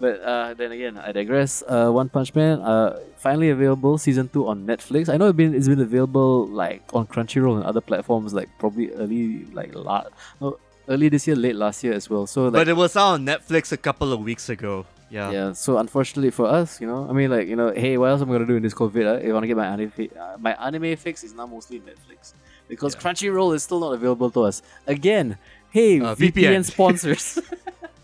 but 0.01 0.21
uh, 0.23 0.55
then 0.55 0.71
again, 0.73 0.97
I 0.99 1.11
digress. 1.13 1.63
Uh, 1.67 1.91
One 1.91 2.09
Punch 2.09 2.35
Man, 2.35 2.61
uh, 2.61 2.99
finally 3.17 3.51
available 3.51 3.99
season 3.99 4.29
two 4.29 4.47
on 4.47 4.65
Netflix. 4.67 5.09
I 5.09 5.17
know 5.17 5.27
it's 5.29 5.37
been 5.37 5.55
it's 5.55 5.67
been 5.69 5.81
available 5.81 6.47
like 6.47 6.83
on 6.93 7.07
Crunchyroll 7.07 7.57
and 7.57 7.65
other 7.65 7.81
platforms 7.81 8.33
like 8.35 8.49
probably 8.59 8.93
early 8.93 9.45
like 9.53 9.75
la- 9.75 10.05
no, 10.41 10.59
early 10.89 11.09
this 11.09 11.27
year, 11.27 11.37
late 11.37 11.55
last 11.57 11.83
year 11.85 11.93
as 11.93 12.09
well. 12.11 12.27
So 12.27 12.45
like 12.45 12.53
but 12.53 12.69
it 12.69 12.77
was 12.77 12.97
out 12.97 13.15
on 13.15 13.27
Netflix 13.27 13.73
a 13.73 13.77
couple 13.77 14.13
of 14.13 14.21
weeks 14.21 14.49
ago. 14.49 14.87
Yeah. 15.11 15.31
yeah, 15.31 15.53
so 15.55 15.79
unfortunately 15.79 16.31
for 16.31 16.45
us, 16.47 16.83
you 16.83 16.87
know, 16.87 17.09
I 17.09 17.15
mean, 17.15 17.31
like, 17.31 17.49
you 17.49 17.57
know, 17.57 17.73
hey, 17.73 17.97
what 17.97 18.11
else 18.11 18.21
am 18.21 18.29
I 18.29 18.35
gonna 18.35 18.45
do 18.47 18.57
in 18.57 18.63
this 18.63 18.75
COVID? 18.75 19.07
Uh, 19.07 19.19
if 19.25 19.31
I 19.31 19.33
want 19.33 19.43
to 19.45 19.47
get 19.49 19.57
my 19.57 19.65
anime, 19.67 19.91
fi- 19.91 20.11
uh, 20.11 20.37
my 20.39 20.53
anime 20.67 20.97
fix 20.97 21.25
is 21.25 21.33
now 21.33 21.47
mostly 21.47 21.81
Netflix 21.81 22.35
because 22.69 22.95
Yeah. 22.95 23.01
Crunchyroll 23.01 23.55
is 23.55 23.63
still 23.63 23.81
not 23.81 23.93
available 23.95 24.31
to 24.33 24.43
us. 24.43 24.61
Again, 24.87 25.39
hey, 25.71 26.01
Uh, 26.01 26.15
VPN, 26.15 26.61
VPN. 26.61 26.65
sponsors. 26.75 27.39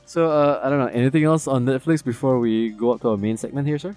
so 0.06 0.30
uh, 0.30 0.60
I 0.64 0.70
don't 0.70 0.78
know 0.78 0.86
anything 1.02 1.24
else 1.24 1.46
on 1.46 1.66
Netflix 1.66 2.02
before 2.02 2.38
we 2.38 2.70
go 2.70 2.92
up 2.92 3.02
to 3.02 3.10
our 3.10 3.18
main 3.18 3.36
segment 3.36 3.66
here, 3.68 3.78
sir. 3.78 3.94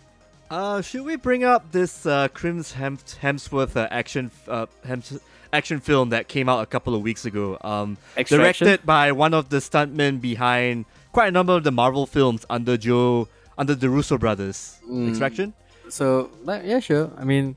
Uh, 0.52 0.82
should 0.82 1.06
we 1.06 1.16
bring 1.16 1.46
up 1.46 1.72
this 1.72 2.06
uh, 2.06 2.28
Crims 2.34 2.74
Hem- 2.74 2.98
Hemsworth 3.22 3.78
uh, 3.78 3.88
action 3.90 4.32
uh, 4.50 4.66
Hems- 4.86 5.20
action 5.54 5.80
film 5.80 6.10
that 6.10 6.28
came 6.28 6.50
out 6.50 6.62
a 6.62 6.66
couple 6.66 6.96
of 6.96 7.02
weeks 7.02 7.26
ago. 7.26 7.58
Um, 7.62 7.98
directed 8.26 8.86
by 8.86 9.12
one 9.12 9.34
of 9.34 9.50
the 9.50 9.58
stuntmen 9.58 10.22
behind 10.22 10.86
quite 11.12 11.28
a 11.28 11.32
number 11.32 11.54
of 11.54 11.64
the 11.64 11.72
Marvel 11.72 12.06
films 12.06 12.46
under 12.50 12.78
Joe 12.78 13.28
under 13.58 13.76
the 13.76 13.90
Russo 13.90 14.18
brothers. 14.18 14.80
Mm. 14.88 15.10
Extraction. 15.10 15.54
So, 15.90 16.30
yeah, 16.46 16.80
sure. 16.80 17.12
I 17.18 17.24
mean, 17.24 17.56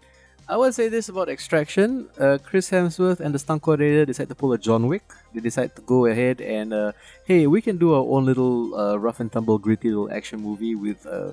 I 0.49 0.57
would 0.57 0.75
say 0.75 0.89
this 0.89 1.09
about 1.09 1.29
Extraction. 1.29 2.09
Uh, 2.19 2.39
Chris 2.43 2.71
Hemsworth 2.71 3.21
and 3.21 3.35
the 3.35 3.39
stunt 3.39 3.63
coordinator 3.63 4.05
decide 4.07 4.29
to 4.31 4.35
pull 4.35 4.53
a 4.53 4.59
John 4.59 4.87
Wick. 4.89 5.03
They 5.33 5.41
decide 5.41 5.77
to 5.77 5.83
go 5.83 6.07
ahead 6.07 6.41
and, 6.41 6.73
uh, 6.73 6.93
hey, 7.25 7.47
we 7.47 7.61
can 7.61 7.77
do 7.77 7.95
our 7.95 8.03
own 8.03 8.25
little 8.25 8.75
uh, 8.75 8.97
rough 8.97 9.21
and 9.21 9.31
tumble, 9.31 9.59
gritty 9.59 9.91
little 9.91 10.11
action 10.11 10.41
movie 10.41 10.75
with, 10.75 11.07
uh, 11.07 11.33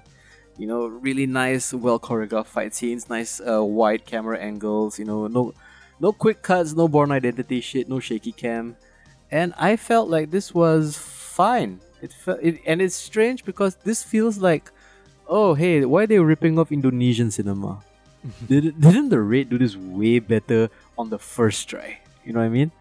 you 0.58 0.68
know, 0.68 0.86
really 0.88 1.26
nice, 1.26 1.74
well 1.74 2.00
choreographed 2.00 2.48
fight 2.48 2.76
scenes, 2.76 3.10
nice 3.10 3.40
uh, 3.40 3.64
wide 3.64 4.06
camera 4.06 4.38
angles. 4.40 5.00
You 5.00 5.06
know, 5.06 5.28
no, 5.28 5.54
no 6.00 6.12
quick 6.12 6.42
cuts, 6.42 6.74
no 6.74 6.88
Bourne 6.88 7.12
Identity 7.12 7.62
shit, 7.62 7.90
no 7.90 8.00
shaky 8.00 8.32
cam, 8.32 8.76
and 9.32 9.54
I 9.58 9.76
felt 9.76 10.10
like 10.10 10.32
this 10.32 10.54
was 10.54 10.98
fine. 10.98 11.80
It 12.02 12.14
felt, 12.14 12.40
it, 12.42 12.60
and 12.66 12.82
it's 12.82 12.96
strange 12.96 13.44
because 13.44 13.76
this 13.84 14.04
feels 14.04 14.38
like 14.38 14.72
oh 15.28 15.56
hey 15.56 15.84
why 15.84 16.04
are 16.04 16.08
they 16.08 16.20
ripping 16.20 16.58
off 16.58 16.72
indonesian 16.72 17.32
cinema 17.32 17.84
Did, 18.48 18.80
didn't 18.80 19.10
the 19.10 19.20
raid 19.20 19.50
do 19.50 19.58
this 19.58 19.76
way 19.76 20.20
better 20.20 20.70
on 20.98 21.10
the 21.10 21.20
first 21.20 21.68
try 21.68 22.00
you 22.24 22.32
know 22.34 22.40
what 22.40 22.46
i 22.46 22.50
mean 22.50 22.72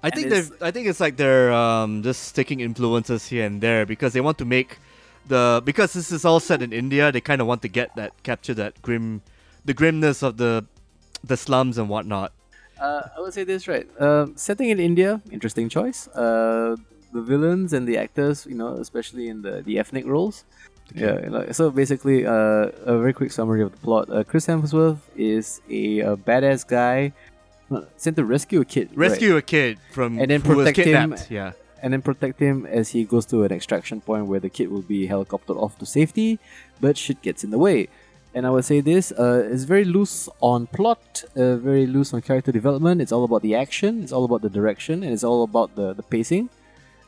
I 0.00 0.06
And 0.08 0.14
think 0.14 0.26
it's- 0.28 0.50
they 0.60 0.66
I 0.68 0.70
think 0.70 0.86
it's 0.86 1.00
like 1.00 1.16
they're 1.16 1.50
um, 1.52 2.04
just 2.04 2.36
taking 2.36 2.60
influences 2.60 3.26
here 3.26 3.44
and 3.44 3.60
there 3.60 3.84
because 3.84 4.12
they 4.12 4.20
want 4.20 4.38
to 4.38 4.44
make 4.44 4.78
the 5.26 5.60
because 5.64 5.92
this 5.92 6.12
is 6.12 6.24
all 6.24 6.38
set 6.38 6.62
in 6.62 6.72
India. 6.72 7.10
They 7.10 7.20
kind 7.20 7.40
of 7.40 7.48
want 7.48 7.62
to 7.62 7.68
get 7.68 7.96
that 7.96 8.12
capture 8.22 8.54
that 8.54 8.80
grim, 8.80 9.22
the 9.64 9.74
grimness 9.74 10.22
of 10.22 10.36
the 10.36 10.66
the 11.24 11.36
slums 11.36 11.78
and 11.78 11.88
whatnot. 11.88 12.30
Uh, 12.80 13.02
i 13.16 13.20
would 13.20 13.32
say 13.34 13.44
this 13.44 13.68
right 13.68 13.86
um, 14.00 14.36
setting 14.36 14.68
in 14.70 14.78
india 14.78 15.20
interesting 15.30 15.68
choice 15.68 16.08
uh, 16.08 16.76
the 17.12 17.20
villains 17.22 17.72
and 17.72 17.86
the 17.88 17.96
actors 17.96 18.46
you 18.46 18.54
know 18.54 18.74
especially 18.76 19.28
in 19.28 19.42
the, 19.42 19.62
the 19.62 19.78
ethnic 19.78 20.06
roles 20.06 20.44
yeah 20.94 21.20
you 21.22 21.30
know, 21.30 21.44
so 21.52 21.70
basically 21.70 22.24
uh, 22.26 22.70
a 22.92 22.98
very 22.98 23.12
quick 23.12 23.30
summary 23.32 23.62
of 23.62 23.70
the 23.72 23.78
plot 23.78 24.08
uh, 24.10 24.22
chris 24.24 24.46
hemsworth 24.46 24.98
is 25.16 25.60
a, 25.70 26.00
a 26.00 26.16
badass 26.16 26.66
guy 26.66 27.12
uh, 27.70 27.82
sent 27.96 28.16
to 28.16 28.24
rescue 28.24 28.60
a 28.60 28.64
kid 28.64 28.88
right? 28.94 29.10
Rescue 29.10 29.36
a 29.36 29.42
kid 29.42 29.78
from 29.92 30.18
And 30.18 30.30
then 30.30 30.40
protect 30.40 30.78
him. 30.78 31.14
Yeah. 31.28 31.52
and 31.82 31.92
then 31.92 32.00
protect 32.02 32.40
him 32.40 32.64
as 32.66 32.88
he 32.90 33.04
goes 33.04 33.26
to 33.26 33.44
an 33.44 33.52
extraction 33.52 34.00
point 34.00 34.26
where 34.26 34.40
the 34.40 34.48
kid 34.48 34.68
will 34.70 34.82
be 34.82 35.06
helicoptered 35.06 35.56
off 35.62 35.78
to 35.78 35.86
safety, 35.86 36.38
but 36.80 36.96
shit 36.96 37.20
gets 37.22 37.44
in 37.44 37.50
the 37.50 37.58
way. 37.58 37.88
And 38.38 38.46
I 38.46 38.50
would 38.50 38.64
say 38.64 38.80
this 38.80 39.10
uh, 39.10 39.42
is 39.50 39.64
very 39.64 39.84
loose 39.84 40.28
on 40.40 40.68
plot, 40.68 41.24
uh, 41.34 41.56
very 41.56 41.88
loose 41.88 42.14
on 42.14 42.22
character 42.22 42.52
development. 42.52 43.02
It's 43.02 43.10
all 43.10 43.24
about 43.24 43.42
the 43.42 43.56
action, 43.56 44.04
it's 44.04 44.12
all 44.12 44.24
about 44.24 44.42
the 44.42 44.48
direction, 44.48 45.02
and 45.02 45.12
it's 45.12 45.24
all 45.24 45.42
about 45.42 45.74
the, 45.74 45.92
the 45.92 46.04
pacing. 46.04 46.48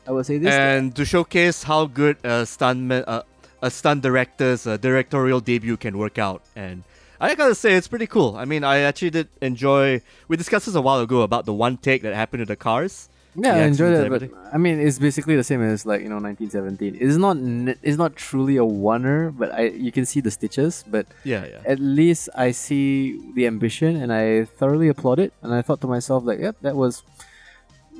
I 0.05 0.11
would 0.11 0.25
say 0.25 0.39
this. 0.39 0.53
and 0.53 0.93
to 0.93 1.05
showcase 1.05 1.63
how 1.63 1.85
good 1.85 2.17
a 2.25 2.43
stuntman, 2.43 3.05
uh, 3.07 3.23
a 3.61 3.71
stunt 3.71 4.01
director's 4.01 4.67
uh, 4.67 4.75
directorial 4.75 5.39
debut 5.39 5.77
can 5.77 5.97
work 5.97 6.17
out. 6.17 6.43
And 6.53 6.83
I 7.21 7.33
gotta 7.35 7.55
say, 7.55 7.75
it's 7.75 7.87
pretty 7.87 8.07
cool. 8.07 8.35
I 8.35 8.43
mean, 8.43 8.65
I 8.65 8.79
actually 8.79 9.11
did 9.11 9.29
enjoy. 9.41 10.01
We 10.27 10.35
discussed 10.35 10.65
this 10.65 10.75
a 10.75 10.81
while 10.81 10.99
ago 10.99 11.21
about 11.21 11.45
the 11.45 11.53
one 11.53 11.77
take 11.77 12.01
that 12.01 12.13
happened 12.13 12.41
to 12.41 12.45
the 12.45 12.57
cars. 12.57 13.07
Yeah, 13.35 13.55
I 13.55 13.59
enjoyed 13.63 13.93
it, 13.93 14.09
but. 14.09 14.29
I 14.53 14.57
mean, 14.57 14.79
it's 14.79 14.99
basically 14.99 15.35
the 15.37 15.43
same 15.43 15.61
as 15.61 15.85
like 15.85 16.01
you 16.01 16.09
know 16.09 16.19
1917. 16.19 16.97
It's 16.99 17.15
not 17.15 17.37
it's 17.81 17.97
not 17.97 18.15
truly 18.15 18.57
a 18.57 18.65
oner, 18.65 19.31
but 19.31 19.53
I 19.53 19.71
you 19.71 19.91
can 19.91 20.05
see 20.05 20.19
the 20.19 20.31
stitches, 20.31 20.83
but 20.87 21.07
Yeah, 21.23 21.45
yeah. 21.45 21.61
at 21.65 21.79
least 21.79 22.27
I 22.35 22.51
see 22.51 23.21
the 23.35 23.47
ambition 23.47 23.95
and 23.95 24.11
I 24.11 24.43
thoroughly 24.45 24.89
applaud 24.89 25.19
it. 25.19 25.31
And 25.41 25.53
I 25.53 25.61
thought 25.61 25.79
to 25.81 25.87
myself, 25.87 26.25
like, 26.25 26.39
yep, 26.39 26.57
that 26.61 26.75
was 26.75 27.03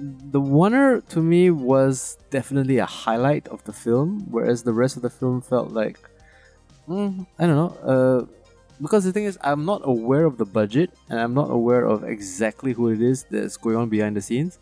the 0.02 0.42
oner 0.42 1.02
to 1.02 1.20
me 1.22 1.50
was 1.52 2.18
definitely 2.30 2.78
a 2.80 2.86
highlight 2.86 3.48
of 3.48 3.64
the 3.64 3.74
film, 3.74 4.26
whereas 4.30 4.64
the 4.64 4.74
rest 4.74 4.96
of 4.98 5.02
the 5.04 5.10
film 5.10 5.42
felt 5.42 5.72
like, 5.72 6.00
mm, 6.88 7.26
I 7.40 7.46
don't 7.46 7.56
know. 7.56 7.78
Uh, 7.84 8.26
because 8.82 9.04
the 9.04 9.14
thing 9.14 9.26
is, 9.26 9.38
I'm 9.42 9.64
not 9.64 9.82
aware 9.84 10.26
of 10.26 10.38
the 10.38 10.46
budget 10.46 10.90
and 11.10 11.20
I'm 11.20 11.36
not 11.36 11.52
aware 11.52 11.86
of 11.86 12.04
exactly 12.04 12.74
who 12.74 12.90
it 12.90 13.00
is 13.00 13.26
that's 13.30 13.56
going 13.56 13.76
on 13.76 13.90
behind 13.90 14.16
the 14.18 14.22
scenes. 14.22 14.58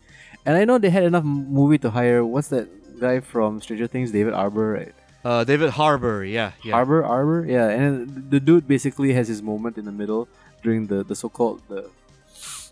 And 0.46 0.56
I 0.56 0.64
know 0.64 0.78
they 0.78 0.90
had 0.90 1.04
enough 1.04 1.24
movie 1.24 1.78
to 1.78 1.90
hire. 1.90 2.24
What's 2.24 2.48
that 2.48 2.68
guy 3.00 3.20
from 3.20 3.60
Stranger 3.60 3.86
Things, 3.86 4.10
David 4.10 4.34
Arbor, 4.34 4.72
right? 4.72 4.94
Uh, 5.24 5.44
David 5.44 5.70
Harbour, 5.70 6.24
yeah, 6.24 6.52
yeah. 6.64 6.74
Arbor, 6.74 7.04
Arbor, 7.04 7.44
yeah, 7.46 7.68
and 7.68 8.30
the 8.30 8.40
dude 8.40 8.66
basically 8.66 9.12
has 9.12 9.28
his 9.28 9.42
moment 9.42 9.76
in 9.76 9.84
the 9.84 9.92
middle 9.92 10.28
during 10.62 10.86
the, 10.86 11.04
the 11.04 11.14
so-called 11.14 11.60
the 11.68 11.90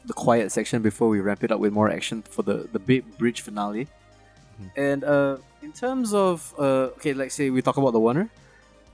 the 0.06 0.14
quiet 0.14 0.50
section 0.50 0.80
before 0.80 1.08
we 1.08 1.20
ramp 1.20 1.44
it 1.44 1.50
up 1.52 1.60
with 1.60 1.72
more 1.72 1.90
action 1.90 2.22
for 2.22 2.42
the 2.42 2.66
the 2.72 2.78
big 2.78 3.04
bridge 3.18 3.42
finale. 3.42 3.86
And 4.76 5.04
uh, 5.04 5.36
in 5.62 5.72
terms 5.72 6.14
of 6.14 6.54
uh, 6.58 6.96
okay, 6.96 7.12
like 7.12 7.30
say 7.30 7.50
we 7.50 7.60
talk 7.60 7.76
about 7.76 7.92
the 7.92 8.00
oner, 8.00 8.30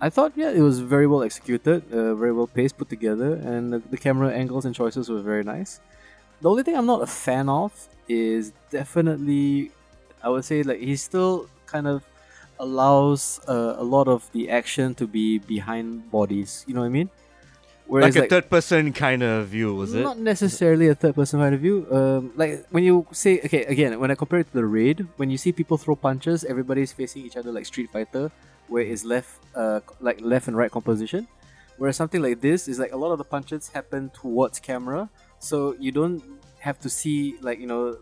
I 0.00 0.10
thought 0.10 0.32
yeah 0.34 0.50
it 0.50 0.60
was 0.60 0.80
very 0.80 1.06
well 1.06 1.22
executed, 1.22 1.84
uh, 1.92 2.14
very 2.16 2.32
well 2.32 2.48
paced, 2.48 2.76
put 2.76 2.88
together, 2.88 3.34
and 3.34 3.72
the, 3.72 3.78
the 3.78 3.96
camera 3.96 4.32
angles 4.32 4.64
and 4.64 4.74
choices 4.74 5.08
were 5.08 5.22
very 5.22 5.44
nice. 5.44 5.80
The 6.40 6.50
only 6.50 6.62
thing 6.62 6.76
I'm 6.76 6.86
not 6.86 7.02
a 7.02 7.06
fan 7.06 7.48
of 7.48 7.72
is 8.08 8.52
definitely, 8.70 9.70
I 10.22 10.28
would 10.28 10.44
say 10.44 10.62
like 10.62 10.80
he 10.80 10.96
still 10.96 11.48
kind 11.66 11.86
of 11.86 12.04
allows 12.58 13.40
uh, 13.48 13.74
a 13.78 13.84
lot 13.84 14.08
of 14.08 14.30
the 14.32 14.50
action 14.50 14.94
to 14.96 15.06
be 15.06 15.38
behind 15.38 16.10
bodies. 16.10 16.64
You 16.66 16.74
know 16.74 16.80
what 16.80 16.86
I 16.86 16.90
mean? 16.90 17.10
like 17.86 18.16
a 18.16 18.26
third 18.26 18.48
person 18.48 18.92
kind 18.92 19.22
of 19.22 19.48
view, 19.48 19.74
was 19.74 19.94
it? 19.94 20.02
not 20.02 20.18
necessarily 20.18 20.88
a 20.88 20.94
third 20.94 21.14
person 21.14 21.40
kind 21.40 21.54
of 21.54 21.60
view. 21.60 21.86
Um, 21.90 22.32
like 22.34 22.66
when 22.70 22.82
you 22.82 23.06
say, 23.12 23.40
okay, 23.44 23.64
again, 23.64 24.00
when 24.00 24.10
I 24.10 24.14
compare 24.14 24.40
it 24.40 24.46
to 24.48 24.54
the 24.54 24.64
raid, 24.64 25.06
when 25.16 25.30
you 25.30 25.36
see 25.36 25.52
people 25.52 25.76
throw 25.76 25.94
punches, 25.94 26.44
everybody's 26.44 26.92
facing 26.92 27.24
each 27.26 27.36
other 27.36 27.52
like 27.52 27.66
Street 27.66 27.90
Fighter, 27.92 28.30
where 28.68 28.82
it's 28.82 29.04
left, 29.04 29.38
uh, 29.54 29.80
like 30.00 30.20
left 30.20 30.48
and 30.48 30.56
right 30.56 30.70
composition. 30.70 31.28
Whereas 31.76 31.96
something 31.96 32.22
like 32.22 32.40
this 32.40 32.68
is 32.68 32.78
like 32.78 32.92
a 32.92 32.96
lot 32.96 33.12
of 33.12 33.18
the 33.18 33.24
punches 33.24 33.68
happen 33.68 34.10
towards 34.10 34.60
camera, 34.60 35.10
so 35.44 35.76
you 35.78 35.92
don't 35.92 36.22
have 36.60 36.78
to 36.80 36.88
see 36.88 37.36
like 37.40 37.58
you 37.60 37.66
know, 37.66 37.98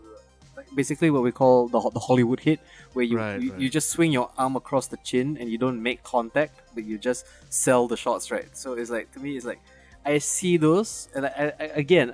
basically 0.75 1.09
what 1.09 1.23
we 1.23 1.31
call 1.31 1.67
the 1.67 1.79
the 1.89 1.99
Hollywood 1.99 2.39
hit, 2.39 2.59
where 2.93 3.05
you 3.05 3.17
Right, 3.17 3.41
you, 3.41 3.51
right. 3.51 3.61
you 3.61 3.69
just 3.69 3.89
swing 3.89 4.11
your 4.11 4.29
arm 4.37 4.55
across 4.55 4.87
the 4.87 4.97
chin 4.97 5.37
and 5.39 5.49
you 5.49 5.57
don't 5.57 5.81
make 5.81 6.03
contact, 6.03 6.61
but 6.73 6.83
you 6.85 6.97
just 6.97 7.25
sell 7.49 7.87
the 7.87 7.97
shots 7.97 8.31
right. 8.31 8.49
So 8.55 8.73
it's 8.73 8.89
like 8.89 9.11
to 9.13 9.19
me, 9.19 9.35
it's 9.37 9.45
like 9.45 9.59
I 10.05 10.17
see 10.17 10.57
those, 10.57 11.09
and 11.15 11.25
I, 11.25 11.53
I, 11.59 11.63
again, 11.75 12.13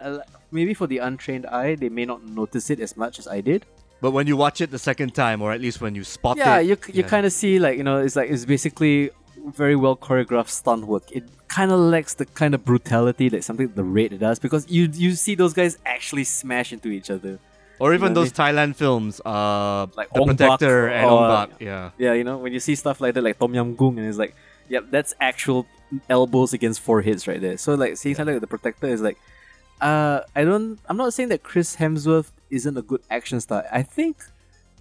maybe 0.51 0.73
for 0.73 0.87
the 0.87 0.99
untrained 0.99 1.45
eye, 1.45 1.75
they 1.75 1.89
may 1.89 2.05
not 2.05 2.23
notice 2.23 2.69
it 2.69 2.79
as 2.79 2.95
much 2.97 3.19
as 3.19 3.27
I 3.27 3.41
did. 3.41 3.65
But 4.01 4.11
when 4.11 4.27
you 4.27 4.37
watch 4.37 4.61
it 4.61 4.71
the 4.71 4.79
second 4.79 5.13
time, 5.13 5.41
or 5.41 5.51
at 5.51 5.59
least 5.59 5.81
when 5.81 5.93
you 5.93 6.03
spot 6.03 6.37
it. 6.37 6.41
Yeah, 6.41 6.59
it, 6.59 6.67
you 6.67 6.77
you 6.87 7.01
yeah. 7.03 7.07
kind 7.07 7.25
of 7.25 7.33
see 7.33 7.59
like 7.59 7.77
you 7.77 7.83
know, 7.83 7.97
it's 7.97 8.15
like 8.15 8.29
it's 8.29 8.45
basically 8.45 9.11
very 9.47 9.75
well 9.75 9.95
choreographed 9.95 10.49
stunt 10.49 10.85
work. 10.87 11.03
It 11.11 11.23
kind 11.47 11.71
of 11.71 11.79
lacks 11.79 12.13
the 12.13 12.25
kind 12.25 12.53
of 12.53 12.63
brutality 12.63 13.29
that 13.29 13.43
something 13.43 13.71
the 13.73 13.83
raid 13.83 14.17
does 14.19 14.39
because 14.39 14.69
you 14.69 14.89
you 14.93 15.13
see 15.13 15.35
those 15.35 15.53
guys 15.53 15.77
actually 15.85 16.23
smash 16.23 16.71
into 16.73 16.89
each 16.89 17.09
other. 17.09 17.39
or 17.79 17.93
even 17.93 18.09
you 18.09 18.13
know, 18.13 18.21
those 18.21 18.33
Thailand 18.33 18.75
films, 18.75 19.21
uh, 19.25 19.87
Like 19.95 20.09
The 20.13 20.19
Ong 20.19 20.27
Bak 20.27 20.37
Protector 20.37 20.87
and 20.89 21.05
or- 21.05 21.23
Ong 21.23 21.29
Bak, 21.49 21.61
yeah. 21.61 21.91
Yeah, 21.97 22.13
you 22.13 22.23
know, 22.25 22.37
when 22.37 22.51
you 22.53 22.59
see 22.59 22.75
stuff 22.75 22.99
like 23.01 23.13
that, 23.15 23.23
like 23.23 23.39
Tom 23.39 23.53
Yam 23.55 23.75
Goong, 23.75 23.97
and 23.97 24.05
it's 24.07 24.17
like, 24.17 24.35
yep, 24.67 24.83
that's 24.91 25.15
actual 25.21 25.65
elbows 26.09 26.51
against 26.53 26.81
foreheads 26.81 27.25
right 27.27 27.39
there. 27.41 27.57
So 27.57 27.75
like 27.75 27.95
seeing 27.97 28.15
something 28.15 28.35
like 28.35 28.41
the 28.41 28.47
Protector 28.55 28.87
is 28.87 29.01
like, 29.01 29.17
uh, 29.81 30.21
I 30.35 30.43
don't, 30.43 30.77
I'm 30.87 30.97
not 30.97 31.13
saying 31.13 31.29
that 31.29 31.41
Chris 31.43 31.77
Hemsworth 31.77 32.31
isn't 32.49 32.77
a 32.77 32.81
good 32.81 33.01
action 33.09 33.39
star. 33.39 33.63
I 33.71 33.81
think 33.81 34.17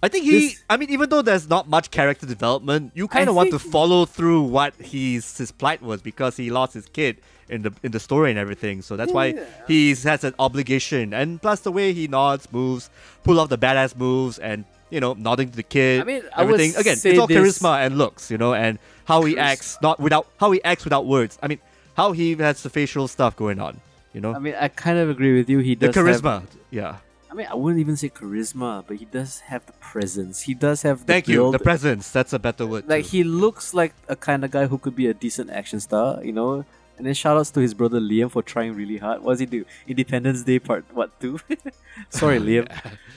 I 0.01 0.07
think 0.07 0.25
he. 0.25 0.31
This- 0.31 0.63
I 0.69 0.77
mean, 0.77 0.89
even 0.91 1.09
though 1.09 1.21
there's 1.21 1.49
not 1.49 1.67
much 1.67 1.91
character 1.91 2.25
development, 2.25 2.91
you 2.93 3.07
kind 3.07 3.27
of 3.29 3.35
want 3.35 3.51
to 3.51 3.59
follow 3.59 4.05
through 4.05 4.43
what 4.43 4.73
his 4.75 5.37
his 5.37 5.51
plight 5.51 5.81
was 5.81 6.01
because 6.01 6.37
he 6.37 6.49
lost 6.49 6.73
his 6.73 6.85
kid 6.87 7.17
in 7.49 7.63
the 7.63 7.71
in 7.83 7.91
the 7.91 7.99
story 7.99 8.29
and 8.29 8.39
everything. 8.39 8.81
So 8.81 8.95
that's 8.95 9.11
why 9.11 9.35
he 9.67 9.89
has 9.95 10.23
an 10.23 10.35
obligation. 10.39 11.13
And 11.13 11.41
plus 11.41 11.59
the 11.61 11.71
way 11.71 11.91
he 11.93 12.07
nods, 12.07 12.51
moves, 12.51 12.89
pull 13.23 13.39
off 13.39 13.49
the 13.49 13.57
badass 13.57 13.95
moves, 13.97 14.39
and 14.39 14.63
you 14.89 14.99
know, 14.99 15.13
nodding 15.13 15.49
to 15.51 15.55
the 15.55 15.63
kid. 15.63 16.01
I 16.01 16.03
mean, 16.05 16.23
I 16.35 16.43
everything 16.43 16.75
again. 16.77 16.95
say 16.95 17.11
It's 17.11 17.19
all 17.19 17.27
charisma 17.27 17.85
and 17.85 17.97
looks, 17.97 18.31
you 18.31 18.37
know, 18.37 18.53
and 18.53 18.79
how 19.05 19.23
he 19.23 19.37
acts 19.37 19.77
not 19.81 19.99
without 19.99 20.27
how 20.39 20.51
he 20.51 20.63
acts 20.63 20.83
without 20.83 21.05
words. 21.07 21.37
I 21.43 21.47
mean, 21.47 21.59
how 21.97 22.13
he 22.13 22.35
has 22.35 22.63
the 22.63 22.69
facial 22.69 23.07
stuff 23.07 23.35
going 23.35 23.59
on. 23.59 23.81
You 24.13 24.21
know, 24.21 24.33
I 24.33 24.39
mean, 24.39 24.55
I 24.59 24.69
kind 24.69 24.97
of 24.97 25.09
agree 25.09 25.35
with 25.37 25.49
you. 25.49 25.59
He 25.59 25.75
the 25.75 25.87
does 25.87 25.95
have- 25.95 26.21
charisma. 26.21 26.43
yeah. 26.71 26.97
I 27.31 27.35
mean, 27.35 27.47
I 27.49 27.53
wouldn't 27.53 27.79
even 27.79 27.95
say 27.95 28.09
charisma, 28.09 28.83
but 28.87 28.97
he 28.97 29.05
does 29.05 29.41
have 29.41 29.65
the 29.67 29.73
presence. 29.73 30.41
He 30.41 30.55
does 30.55 30.81
have 30.81 31.01
the 31.01 31.13
Thank 31.13 31.27
you. 31.27 31.51
The 31.51 31.59
presence. 31.59 32.09
That's 32.09 32.33
a 32.33 32.39
better 32.39 32.65
word. 32.65 32.87
like 32.87 33.05
too. 33.05 33.17
he 33.17 33.23
looks 33.23 33.73
like 33.73 33.93
a 34.07 34.15
kind 34.15 34.43
of 34.43 34.51
guy 34.51 34.65
who 34.65 34.77
could 34.79 34.95
be 34.95 35.07
a 35.07 35.13
decent 35.13 35.51
action 35.51 35.79
star, 35.79 36.23
you 36.23 36.31
know. 36.31 36.65
And 36.97 37.05
then 37.07 37.13
shout 37.13 37.37
outs 37.37 37.49
to 37.51 37.61
his 37.61 37.73
brother 37.73 37.99
Liam 37.99 38.29
for 38.29 38.43
trying 38.43 38.73
really 38.73 38.97
hard. 38.97 39.21
What 39.21 39.33
does 39.33 39.39
he 39.39 39.45
do? 39.45 39.63
Independence 39.87 40.43
Day 40.43 40.59
Part 40.59 40.83
what 40.93 41.17
two? 41.21 41.39
Sorry, 42.09 42.39
Liam. 42.47 42.67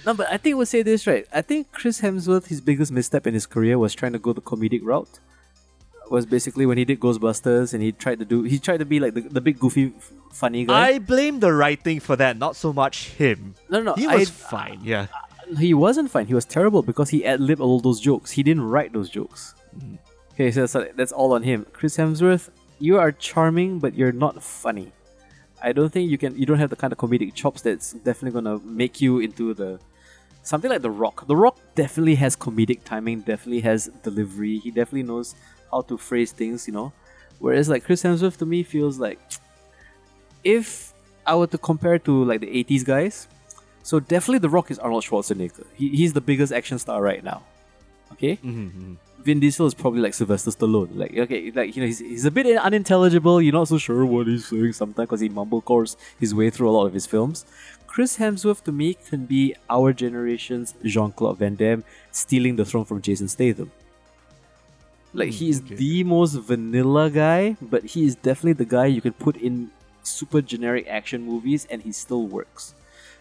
No, 0.07 0.15
but 0.15 0.29
I 0.31 0.37
think 0.37 0.57
we'll 0.57 0.67
say 0.67 0.83
this 0.83 1.07
right. 1.07 1.27
I 1.33 1.43
think 1.43 1.73
Chris 1.73 2.01
Hemsworth, 2.01 2.47
his 2.47 2.61
biggest 2.61 2.93
misstep 2.93 3.27
in 3.27 3.35
his 3.35 3.47
career 3.47 3.79
was 3.79 3.95
trying 3.95 4.13
to 4.13 4.19
go 4.21 4.33
the 4.33 4.41
comedic 4.41 4.83
route. 4.85 5.19
Was 6.13 6.25
basically 6.27 6.65
when 6.69 6.77
he 6.79 6.85
did 6.85 7.01
Ghostbusters 7.01 7.73
and 7.75 7.83
he 7.83 7.91
tried 8.05 8.19
to 8.21 8.27
do 8.33 8.43
he 8.45 8.59
tried 8.67 8.79
to 8.85 8.89
be 8.93 9.01
like 9.01 9.15
the, 9.17 9.23
the 9.37 9.41
big 9.41 9.59
goofy 9.59 9.93
funny 10.31 10.65
guy. 10.67 10.81
I 10.89 10.99
blame 11.01 11.41
the 11.41 11.53
writing 11.53 11.99
for 12.01 12.15
that, 12.23 12.37
not 12.37 12.55
so 12.55 12.73
much 12.73 13.09
him. 13.21 13.55
no, 13.73 13.81
no, 13.83 13.95
He 13.95 14.07
I- 14.07 14.17
was 14.17 14.31
fine, 14.31 14.79
yeah. 14.85 15.07
Uh, 15.11 15.57
he 15.67 15.75
wasn't 15.75 16.09
fine. 16.15 16.27
He 16.33 16.35
was 16.41 16.45
terrible 16.45 16.83
because 16.91 17.09
he 17.11 17.25
ad 17.27 17.41
libbed 17.41 17.61
all 17.61 17.81
those 17.81 17.99
jokes. 18.01 18.31
He 18.39 18.43
didn't 18.49 18.63
write 18.75 18.93
those 18.93 19.11
jokes. 19.11 19.55
Mm. 19.77 19.99
Okay, 20.35 20.51
so, 20.51 20.67
so 20.67 20.87
that's 20.97 21.13
all 21.13 21.31
on 21.35 21.43
him. 21.43 21.67
Chris 21.73 21.97
Hemsworth, 21.97 22.49
you 22.79 22.95
are 22.99 23.13
charming, 23.13 23.79
but 23.81 23.95
you're 23.99 24.13
not 24.27 24.43
funny. 24.43 24.93
I 25.63 25.73
don't 25.77 25.91
think 25.95 26.11
you 26.11 26.19
can. 26.19 26.33
You 26.41 26.47
don't 26.47 26.59
have 26.59 26.71
the 26.71 26.81
kind 26.83 26.93
of 26.93 26.99
comedic 26.99 27.35
chops 27.35 27.61
that's 27.63 27.93
definitely 28.09 28.35
gonna 28.41 28.59
make 28.65 29.01
you 29.05 29.19
into 29.21 29.53
the 29.55 29.79
something 30.43 30.71
like 30.71 30.83
The 30.83 30.91
Rock. 30.91 31.27
The 31.27 31.37
Rock 31.37 31.57
definitely 31.75 32.17
has 32.17 32.35
comedic 32.35 32.81
timing. 32.85 33.21
Definitely 33.21 33.61
has 33.71 33.91
delivery. 34.03 34.59
He 34.59 34.71
definitely 34.71 35.05
knows 35.05 35.35
how 35.73 35.83
to 35.83 35.97
phrase 35.97 36.33
things. 36.33 36.67
You 36.67 36.75
know, 36.75 36.93
whereas 37.39 37.69
like 37.69 37.85
Chris 37.85 38.03
Hemsworth 38.03 38.37
to 38.39 38.47
me 38.47 38.63
feels 38.63 38.99
like 38.99 39.19
if 40.45 40.93
I 41.27 41.37
were 41.37 41.47
to 41.49 41.59
compare 41.59 41.99
to 42.01 42.25
like 42.25 42.41
the 42.41 42.65
80s 42.65 42.85
guys, 42.85 43.29
so 43.83 44.01
definitely 44.01 44.39
The 44.39 44.49
Rock 44.49 44.71
is 44.71 44.79
Arnold 44.79 45.05
Schwarzenegger. 45.05 45.67
He, 45.75 45.89
he's 45.91 46.13
the 46.13 46.21
biggest 46.21 46.53
action 46.53 46.79
star 46.79 47.03
right 47.03 47.23
now. 47.23 47.43
Okay? 48.13 48.37
Mm-hmm. 48.37 48.95
Vin 49.23 49.41
Diesel 49.41 49.67
is 49.67 49.75
probably 49.75 50.01
like 50.01 50.15
Sylvester 50.15 50.51
Stallone. 50.51 50.97
Like, 50.97 51.17
okay, 51.17 51.51
like, 51.53 51.77
you 51.77 51.83
know, 51.83 51.87
he's, 51.87 52.01
he's 52.01 52.25
a 52.25 52.31
bit 52.31 52.47
unintelligible. 52.57 53.41
You're 53.41 53.53
not 53.53 53.69
so 53.69 53.79
sure 53.79 54.05
what 54.05 54.27
he's 54.27 54.49
saying 54.49 54.73
sometimes 54.73 55.07
because 55.07 55.21
he 55.21 55.29
mumblecore 55.29 55.97
his 56.19 56.35
way 56.35 56.51
through 56.51 56.71
a 56.71 56.73
lot 56.73 56.87
of 56.87 56.93
his 56.93 57.07
films. 57.07 57.45
Chris 57.87 58.19
Hemsworth 58.19 58.63
to 58.65 58.73
me 58.73 58.95
can 58.95 59.27
be 59.27 59.55
our 59.71 59.93
generation's 59.93 60.75
Jean 60.85 61.13
Claude 61.13 61.39
Van 61.39 61.55
Damme 61.55 61.85
stealing 62.11 62.57
the 62.57 62.65
throne 62.65 62.85
from 62.85 63.01
Jason 63.01 63.29
Statham. 63.29 63.71
Like, 65.15 65.29
Hmm, 65.29 65.35
he 65.35 65.51
is 65.51 65.61
okay. 65.61 65.75
the 65.75 66.05
most 66.05 66.35
vanilla 66.35 67.11
guy, 67.11 67.57
but 67.61 67.85
he 67.85 68.05
is 68.07 68.15
definitely 68.17 68.55
the 68.55 68.65
guy 68.65 68.87
you 68.87 69.01
can 69.01 69.13
put 69.13 69.37
in 69.37 69.71
super 70.03 70.41
generic 70.41 70.87
action 70.89 71.23
movies 71.23 71.67
and 71.71 71.83
he 71.83 71.93
still 71.93 72.27
works. 72.27 72.75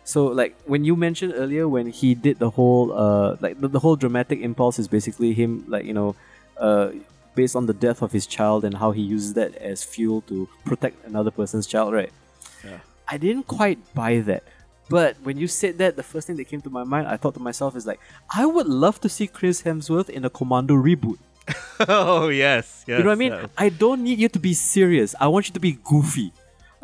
So 0.03 0.25
like 0.27 0.55
when 0.65 0.83
you 0.83 0.95
mentioned 0.95 1.33
earlier 1.35 1.67
when 1.67 1.87
he 1.87 2.15
did 2.15 2.39
the 2.39 2.49
whole 2.49 2.91
uh 2.91 3.37
like 3.39 3.61
the, 3.61 3.67
the 3.67 3.79
whole 3.79 3.95
dramatic 3.95 4.41
impulse 4.41 4.79
is 4.79 4.87
basically 4.87 5.31
him 5.33 5.63
like 5.67 5.85
you 5.85 5.93
know 5.93 6.15
uh 6.57 6.89
based 7.35 7.55
on 7.55 7.67
the 7.67 7.73
death 7.73 8.01
of 8.01 8.11
his 8.11 8.25
child 8.25 8.65
and 8.65 8.75
how 8.77 8.91
he 8.91 9.01
uses 9.01 9.35
that 9.35 9.53
as 9.57 9.83
fuel 9.83 10.21
to 10.21 10.49
protect 10.65 11.05
another 11.05 11.29
person's 11.31 11.67
child, 11.67 11.93
right? 11.93 12.11
Yeah. 12.63 12.79
I 13.07 13.17
didn't 13.17 13.47
quite 13.47 13.77
buy 13.93 14.19
that. 14.21 14.43
But 14.89 15.15
when 15.23 15.37
you 15.37 15.47
said 15.47 15.77
that, 15.77 15.95
the 15.95 16.03
first 16.03 16.27
thing 16.27 16.35
that 16.37 16.45
came 16.45 16.61
to 16.61 16.69
my 16.69 16.83
mind, 16.83 17.07
I 17.07 17.15
thought 17.15 17.35
to 17.35 17.39
myself 17.39 17.75
is 17.77 17.85
like, 17.87 17.99
I 18.35 18.45
would 18.45 18.67
love 18.67 18.99
to 19.01 19.07
see 19.09 19.27
Chris 19.27 19.61
Hemsworth 19.61 20.09
in 20.09 20.25
a 20.25 20.29
Commando 20.29 20.73
reboot. 20.75 21.19
oh 21.87 22.29
yes, 22.29 22.83
yes. 22.87 22.97
you 22.97 23.03
know 23.03 23.09
what 23.09 23.13
I 23.13 23.15
mean? 23.15 23.33
uh, 23.33 23.47
I 23.57 23.69
don't 23.69 24.03
need 24.03 24.19
you 24.19 24.29
to 24.29 24.39
be 24.39 24.53
serious. 24.53 25.15
I 25.19 25.27
want 25.27 25.47
you 25.47 25.53
to 25.53 25.59
be 25.59 25.77
goofy. 25.83 26.31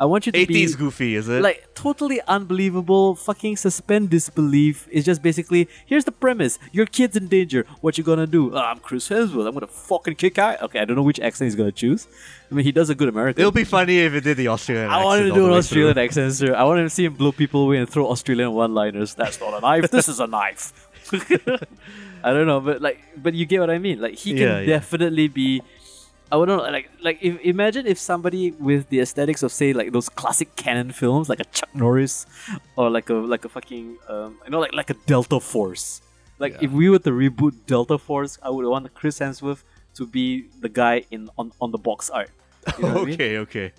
I 0.00 0.04
want 0.04 0.26
you 0.26 0.32
to 0.32 0.46
be 0.46 0.54
80s 0.54 0.78
goofy, 0.78 1.16
is 1.16 1.28
it? 1.28 1.42
like 1.42 1.66
totally 1.74 2.20
unbelievable 2.28 3.16
fucking 3.16 3.56
suspend 3.56 4.10
disbelief 4.10 4.86
it's 4.92 5.04
just 5.04 5.22
basically 5.22 5.68
here's 5.86 6.04
the 6.04 6.12
premise 6.12 6.58
your 6.72 6.86
kid's 6.86 7.16
in 7.16 7.26
danger 7.26 7.64
what 7.80 7.98
you 7.98 8.04
gonna 8.04 8.26
do 8.26 8.54
"Ah, 8.54 8.70
i'm 8.70 8.78
chris 8.78 9.08
hemsworth 9.08 9.46
i'm 9.46 9.54
gonna 9.54 9.66
fucking 9.66 10.14
kick 10.14 10.38
out 10.38 10.60
okay 10.62 10.78
i 10.80 10.84
don't 10.84 10.96
know 10.96 11.02
which 11.02 11.18
accent 11.20 11.46
he's 11.46 11.56
gonna 11.56 11.72
choose 11.72 12.06
i 12.50 12.54
mean 12.54 12.64
he 12.64 12.70
does 12.70 12.90
a 12.90 12.94
good 12.94 13.08
american 13.08 13.40
It'll 13.40 13.50
be 13.50 13.64
funny 13.64 13.98
if 13.98 14.14
it 14.14 14.22
did 14.22 14.36
the 14.36 14.48
Australian 14.48 14.88
I 14.90 15.04
want 15.04 15.22
to 15.22 15.32
do 15.32 15.46
an 15.46 15.52
Australian 15.52 15.98
accent, 15.98 16.32
sir. 16.34 16.54
I 16.54 16.62
want 16.64 16.78
to 16.78 16.90
see 16.90 17.04
him 17.04 17.14
blow 17.14 17.30
people 17.32 17.62
away 17.64 17.78
and 17.78 17.88
throw 17.88 18.08
Australian 18.08 18.52
one-liners. 18.52 19.14
That's 19.14 19.40
not 19.40 19.54
a 19.58 19.60
knife. 19.60 19.90
This 19.90 20.08
is 20.08 20.18
a 20.20 20.26
knife. 20.26 20.72
I 22.24 22.32
don't 22.32 22.46
know, 22.46 22.60
but 22.60 22.80
like, 22.82 23.00
but 23.16 23.34
you 23.34 23.46
get 23.46 23.60
what 23.60 23.70
I 23.70 23.78
mean. 23.78 24.00
Like, 24.00 24.14
he 24.14 24.30
can 24.32 24.42
Yeah, 24.42 24.60
yeah. 24.60 24.66
definitely 24.66 25.28
be. 25.28 25.62
I 26.30 26.36
would 26.36 26.48
know, 26.48 26.58
like, 26.58 26.90
like 27.00 27.18
if 27.22 27.40
imagine 27.40 27.86
if 27.86 27.96
somebody 27.98 28.50
with 28.52 28.90
the 28.90 29.00
aesthetics 29.00 29.42
of 29.42 29.50
say 29.50 29.72
like 29.72 29.92
those 29.92 30.08
classic 30.10 30.54
Cannon 30.56 30.92
films, 30.92 31.28
like 31.30 31.40
a 31.40 31.44
Chuck 31.44 31.70
Norris, 31.74 32.26
or 32.76 32.90
like 32.90 33.08
a 33.08 33.14
like 33.14 33.44
a 33.46 33.48
fucking 33.48 33.96
um, 34.08 34.36
you 34.44 34.50
know 34.50 34.60
like 34.60 34.74
like 34.74 34.90
a 34.90 34.94
Delta 35.06 35.40
Force. 35.40 36.02
Like 36.38 36.52
Yeah. 36.54 36.66
if 36.68 36.70
we 36.72 36.90
were 36.90 36.98
to 37.00 37.10
reboot 37.10 37.54
Delta 37.66 37.96
Force, 37.96 38.38
I 38.42 38.50
would 38.50 38.66
want 38.66 38.92
Chris 38.92 39.18
Hemsworth 39.20 39.62
to 39.94 40.06
be 40.06 40.46
the 40.60 40.68
guy 40.68 41.04
in 41.10 41.30
on, 41.38 41.50
on 41.60 41.70
the 41.72 41.78
box 41.78 42.10
art. 42.10 42.30
You 42.76 42.82
know 42.84 42.88
what 42.94 43.02
I 43.02 43.04
mean? 43.06 43.14
okay, 43.20 43.38
okay. 43.38 43.72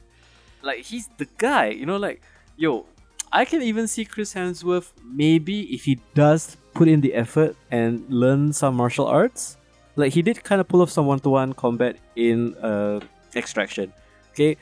like 0.63 0.80
he's 0.80 1.08
the 1.18 1.28
guy 1.38 1.68
you 1.70 1.86
know 1.86 1.98
like 1.98 2.22
yo 2.58 2.86
i 3.32 3.46
can 3.46 3.62
even 3.62 3.88
see 3.88 4.06
chris 4.06 4.34
hemsworth 4.34 4.92
maybe 5.04 5.74
if 5.74 5.86
he 5.86 6.00
does 6.13 6.58
put 6.74 6.88
in 6.88 7.02
the 7.02 7.13
effort 7.13 7.56
and 7.72 8.04
learn 8.10 8.52
some 8.54 8.76
martial 8.76 9.06
arts 9.08 9.58
like 9.96 10.13
he 10.13 10.22
did 10.22 10.44
kind 10.44 10.62
of 10.62 10.68
pull 10.68 10.82
off 10.82 10.89
some 10.89 11.06
one-to-one 11.06 11.54
combat 11.54 11.98
in 12.15 12.56
uh, 12.58 13.00
extraction 13.36 13.92
okay 14.32 14.56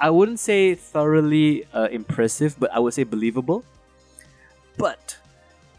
i 0.00 0.10
wouldn't 0.10 0.38
say 0.38 0.74
thoroughly 0.74 1.64
uh, 1.72 1.88
impressive 1.90 2.56
but 2.58 2.70
i 2.72 2.78
would 2.78 2.92
say 2.94 3.02
believable 3.04 3.64
but 4.76 5.16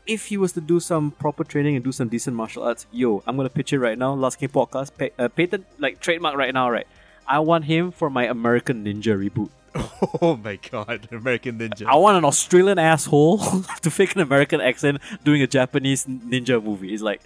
if 0.08 0.28
he 0.28 0.38
was 0.38 0.54
to 0.54 0.62
do 0.62 0.80
some 0.80 1.12
proper 1.12 1.44
training 1.44 1.76
and 1.76 1.84
do 1.84 1.92
some 1.92 2.08
decent 2.08 2.36
martial 2.36 2.64
arts, 2.64 2.88
yo, 2.92 3.22
I'm 3.28 3.36
gonna 3.36 3.50
pitch 3.50 3.74
it 3.74 3.80
right 3.80 3.98
now. 3.98 4.14
Last 4.14 4.40
King 4.40 4.50
podcast, 4.50 4.92
pa- 4.98 5.14
uh, 5.22 5.28
patent 5.28 5.66
like 5.80 6.00
trademark 6.00 6.36
right 6.38 6.54
now, 6.54 6.70
right? 6.72 6.88
I 7.28 7.40
want 7.40 7.66
him 7.66 7.92
for 7.92 8.10
my 8.10 8.26
American 8.26 8.86
Ninja 8.86 9.14
reboot. 9.20 9.50
Oh 10.22 10.38
my 10.38 10.58
god, 10.58 11.08
American 11.12 11.60
Ninja. 11.60 11.86
I 11.86 11.96
want 11.96 12.18
an 12.18 12.26
Australian 12.26 12.80
asshole 12.80 13.38
to 13.82 13.92
fake 13.92 14.16
an 14.16 14.22
American 14.22 14.62
accent 14.62 15.00
doing 15.24 15.42
a 15.42 15.48
Japanese 15.48 16.06
ninja 16.06 16.64
movie. 16.64 16.94
It's 16.94 17.04
like 17.04 17.22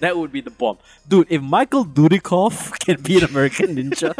that 0.00 0.16
would 0.16 0.32
be 0.32 0.40
the 0.40 0.50
bomb, 0.50 0.78
dude. 1.08 1.26
If 1.30 1.42
Michael 1.42 1.84
Dudikoff 1.84 2.78
can 2.84 3.00
be 3.00 3.18
an 3.18 3.24
American 3.24 3.76
ninja, 3.76 4.14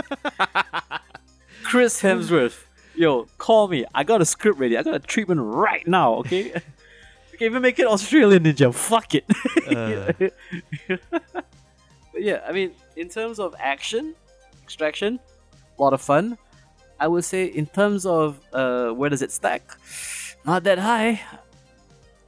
Chris 1.64 2.03
Hemsworth, 2.03 2.64
yo, 2.94 3.27
call 3.38 3.68
me. 3.68 3.85
I 3.94 4.05
got 4.05 4.20
a 4.20 4.25
script 4.25 4.59
ready. 4.59 4.77
I 4.79 4.83
got 4.83 4.94
a 4.94 5.01
treatment 5.01 5.40
right 5.42 5.87
now. 5.87 6.14
Okay, 6.14 6.53
okay, 7.35 7.44
even 7.47 7.62
make 7.62 7.79
it 7.79 7.87
Australian 7.87 8.44
ninja. 8.44 8.73
Fuck 8.75 9.14
it. 9.14 9.25
Uh. 9.68 10.12
but 12.12 12.23
yeah, 12.23 12.40
I 12.47 12.53
mean, 12.53 12.73
in 12.97 13.09
terms 13.09 13.38
of 13.38 13.55
action, 13.59 14.14
extraction, 14.62 15.18
a 15.79 15.83
lot 15.83 15.92
of 15.92 16.01
fun. 16.01 16.38
I 17.00 17.09
would 17.09 17.24
say 17.24 17.44
in 17.46 17.66
terms 17.66 18.07
of 18.07 18.40
uh, 18.52 18.90
where 18.90 19.11
does 19.11 19.22
it 19.22 19.33
stack, 19.33 19.62
not 20.44 20.64
that 20.64 20.78
high. 20.78 21.20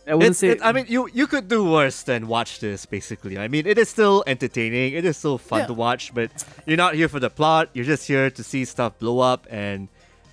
I 0.09 0.15
wouldn't 0.15 0.31
It's, 0.31 0.39
say. 0.39 0.49
it, 0.51 0.61
I 0.63 0.71
mean, 0.73 0.87
you 0.89 1.09
you 1.13 1.27
could 1.27 1.49
do 1.49 1.65
worse 1.69 2.03
than 2.05 2.29
watch 2.29 2.61
this. 2.61 2.87
Basically, 2.87 3.39
I 3.39 3.49
mean, 3.49 3.67
it 3.67 3.77
is 3.79 3.89
still 3.89 4.23
entertaining. 4.27 4.93
It 4.95 5.05
is 5.05 5.17
still 5.17 5.37
fun 5.39 5.61
Yeah. 5.61 5.67
to 5.67 5.75
watch, 5.75 6.15
but 6.15 6.31
you're 6.65 6.77
not 6.77 6.95
here 6.95 7.09
for 7.09 7.19
the 7.19 7.31
plot. 7.31 7.71
You're 7.75 7.85
just 7.85 8.07
here 8.07 8.31
to 8.31 8.43
see 8.45 8.65
stuff 8.65 8.99
blow 9.01 9.19
up 9.19 9.47
and 9.51 9.89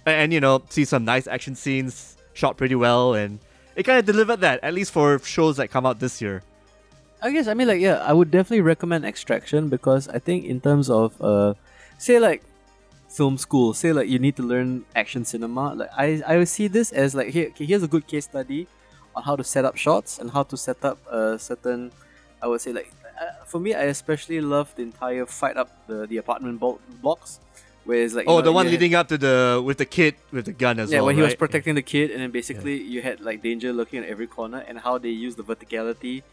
and 0.05 0.31
you 0.33 0.39
know 0.39 0.61
see 0.69 0.85
some 0.85 1.05
nice 1.05 1.25
action 1.25 1.55
scenes 1.55 2.17
shot 2.33 2.55
pretty 2.57 2.75
well, 2.75 3.15
and 3.15 3.39
it 3.75 3.81
kind 3.83 3.97
of 3.97 4.05
delivered 4.05 4.41
that 4.41 4.59
at 4.63 4.73
least 4.75 4.91
for 4.91 5.17
shows 5.19 5.57
that 5.57 5.69
come 5.71 5.85
out 5.87 5.99
this 5.99 6.21
year. 6.21 6.43
I 7.23 7.31
guess 7.31 7.47
I 7.47 7.55
mean 7.55 7.67
like 7.67 7.81
yeah, 7.81 7.97
I 8.05 8.13
would 8.13 8.29
definitely 8.29 8.61
recommend 8.61 9.05
Extraction 9.05 9.69
because 9.69 10.07
I 10.07 10.19
think 10.19 10.45
in 10.45 10.61
terms 10.61 10.87
of 10.89 11.19
uh, 11.19 11.55
say 11.97 12.19
like 12.19 12.43
film 13.17 13.37
school, 13.37 13.73
say 13.81 13.91
like 13.93 14.09
you 14.13 14.19
need 14.25 14.35
to 14.41 14.43
learn 14.53 14.69
action 14.95 15.23
cinema. 15.31 15.65
Like 15.79 15.91
I 16.05 16.07
I 16.33 16.33
would 16.39 16.51
see 16.57 16.67
this 16.77 16.91
as 17.03 17.09
like 17.19 17.29
here 17.35 17.47
okay, 17.51 17.65
here's 17.71 17.83
a 17.89 17.91
good 17.95 18.05
case 18.11 18.25
study 18.25 18.61
on 19.15 19.21
how 19.27 19.35
to 19.41 19.43
set 19.53 19.63
up 19.69 19.75
shots 19.85 20.11
and 20.19 20.27
how 20.35 20.43
to 20.51 20.57
set 20.57 20.79
up 20.89 20.97
a 21.19 21.37
certain. 21.49 21.91
I 22.43 22.47
would 22.47 22.61
say 22.65 22.71
like 22.79 22.89
uh, 23.21 23.45
for 23.51 23.59
me, 23.65 23.71
I 23.73 23.83
especially 23.95 24.41
love 24.41 24.67
the 24.77 24.83
entire 24.91 25.25
fight 25.39 25.57
up 25.61 25.69
the 25.87 25.97
the 26.11 26.17
apartment 26.23 26.59
blo- 26.59 26.81
blocks. 27.01 27.39
Where 27.85 27.99
it's 28.05 28.13
like 28.17 28.27
Oh, 28.31 28.37
know, 28.37 28.41
the 28.47 28.51
one 28.57 28.65
you 28.65 28.71
had- 28.71 28.79
leading 28.81 28.95
up 28.95 29.07
to 29.13 29.17
the 29.17 29.61
with 29.67 29.77
the 29.83 29.89
kid 29.97 30.15
with 30.31 30.45
the 30.49 30.53
gun 30.63 30.79
as 30.79 30.89
yeah, 30.89 30.99
well. 30.99 31.07
when 31.07 31.15
he 31.19 31.21
was 31.21 31.31
right? 31.33 31.39
protecting 31.45 31.75
the 31.75 31.81
kid, 31.93 32.11
and 32.11 32.19
then 32.23 32.31
basically 32.31 32.75
you 32.93 33.01
had 33.07 33.19
like 33.29 33.41
danger 33.43 33.73
lurking 33.79 33.99
at 34.03 34.07
every 34.15 34.27
corner, 34.37 34.59
and 34.67 34.79
how 34.79 34.93
they 35.05 35.09
use 35.25 35.35
the 35.35 35.43
verticality 35.51 36.23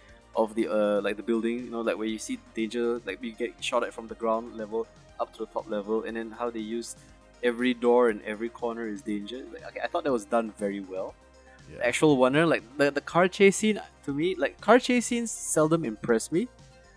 of 0.43 0.55
the 0.55 0.65
uh 0.79 1.01
like 1.07 1.17
the 1.21 1.27
building, 1.31 1.57
you 1.67 1.71
know, 1.75 1.81
like 1.89 1.97
where 2.01 2.07
you 2.15 2.21
see 2.27 2.39
danger, 2.55 2.85
like 3.05 3.19
you 3.29 3.33
get 3.33 3.53
shot 3.71 3.83
at 3.87 3.93
from 3.93 4.07
the 4.13 4.15
ground 4.23 4.57
level 4.63 4.87
up 5.21 5.33
to 5.35 5.41
the 5.41 5.47
top 5.47 5.69
level, 5.69 6.05
and 6.05 6.17
then 6.17 6.31
how 6.31 6.51
they 6.51 6.61
use 6.61 6.97
every 7.43 7.75
door 7.75 8.11
and 8.11 8.23
every 8.23 8.49
corner 8.49 8.87
is 8.89 9.03
danger. 9.03 9.45
Like, 9.53 9.67
okay, 9.69 9.81
I 9.83 9.87
thought 9.87 10.05
that 10.05 10.13
was 10.13 10.25
done 10.25 10.53
very 10.59 10.81
well. 10.81 11.15
The 11.71 11.87
actual 11.87 12.17
wonder, 12.17 12.47
like 12.47 12.63
the, 12.79 12.91
the 12.91 13.01
car 13.01 13.29
chase 13.29 13.57
scene, 13.57 13.81
to 14.05 14.13
me, 14.13 14.35
like 14.35 14.61
car 14.61 14.79
chase 14.79 15.07
scenes 15.07 15.31
seldom 15.31 15.85
impress 15.85 16.33
me, 16.33 16.49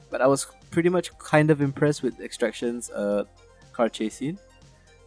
but 0.10 0.22
I 0.22 0.28
was 0.28 0.48
pretty 0.72 0.90
much 0.90 1.16
kind 1.20 1.52
of 1.52 1.62
impressed 1.62 2.02
with 2.02 2.20
Extraction's 2.20 2.90
uh 2.90 3.26
car 3.74 3.90
chase 3.90 4.16
scene 4.16 4.40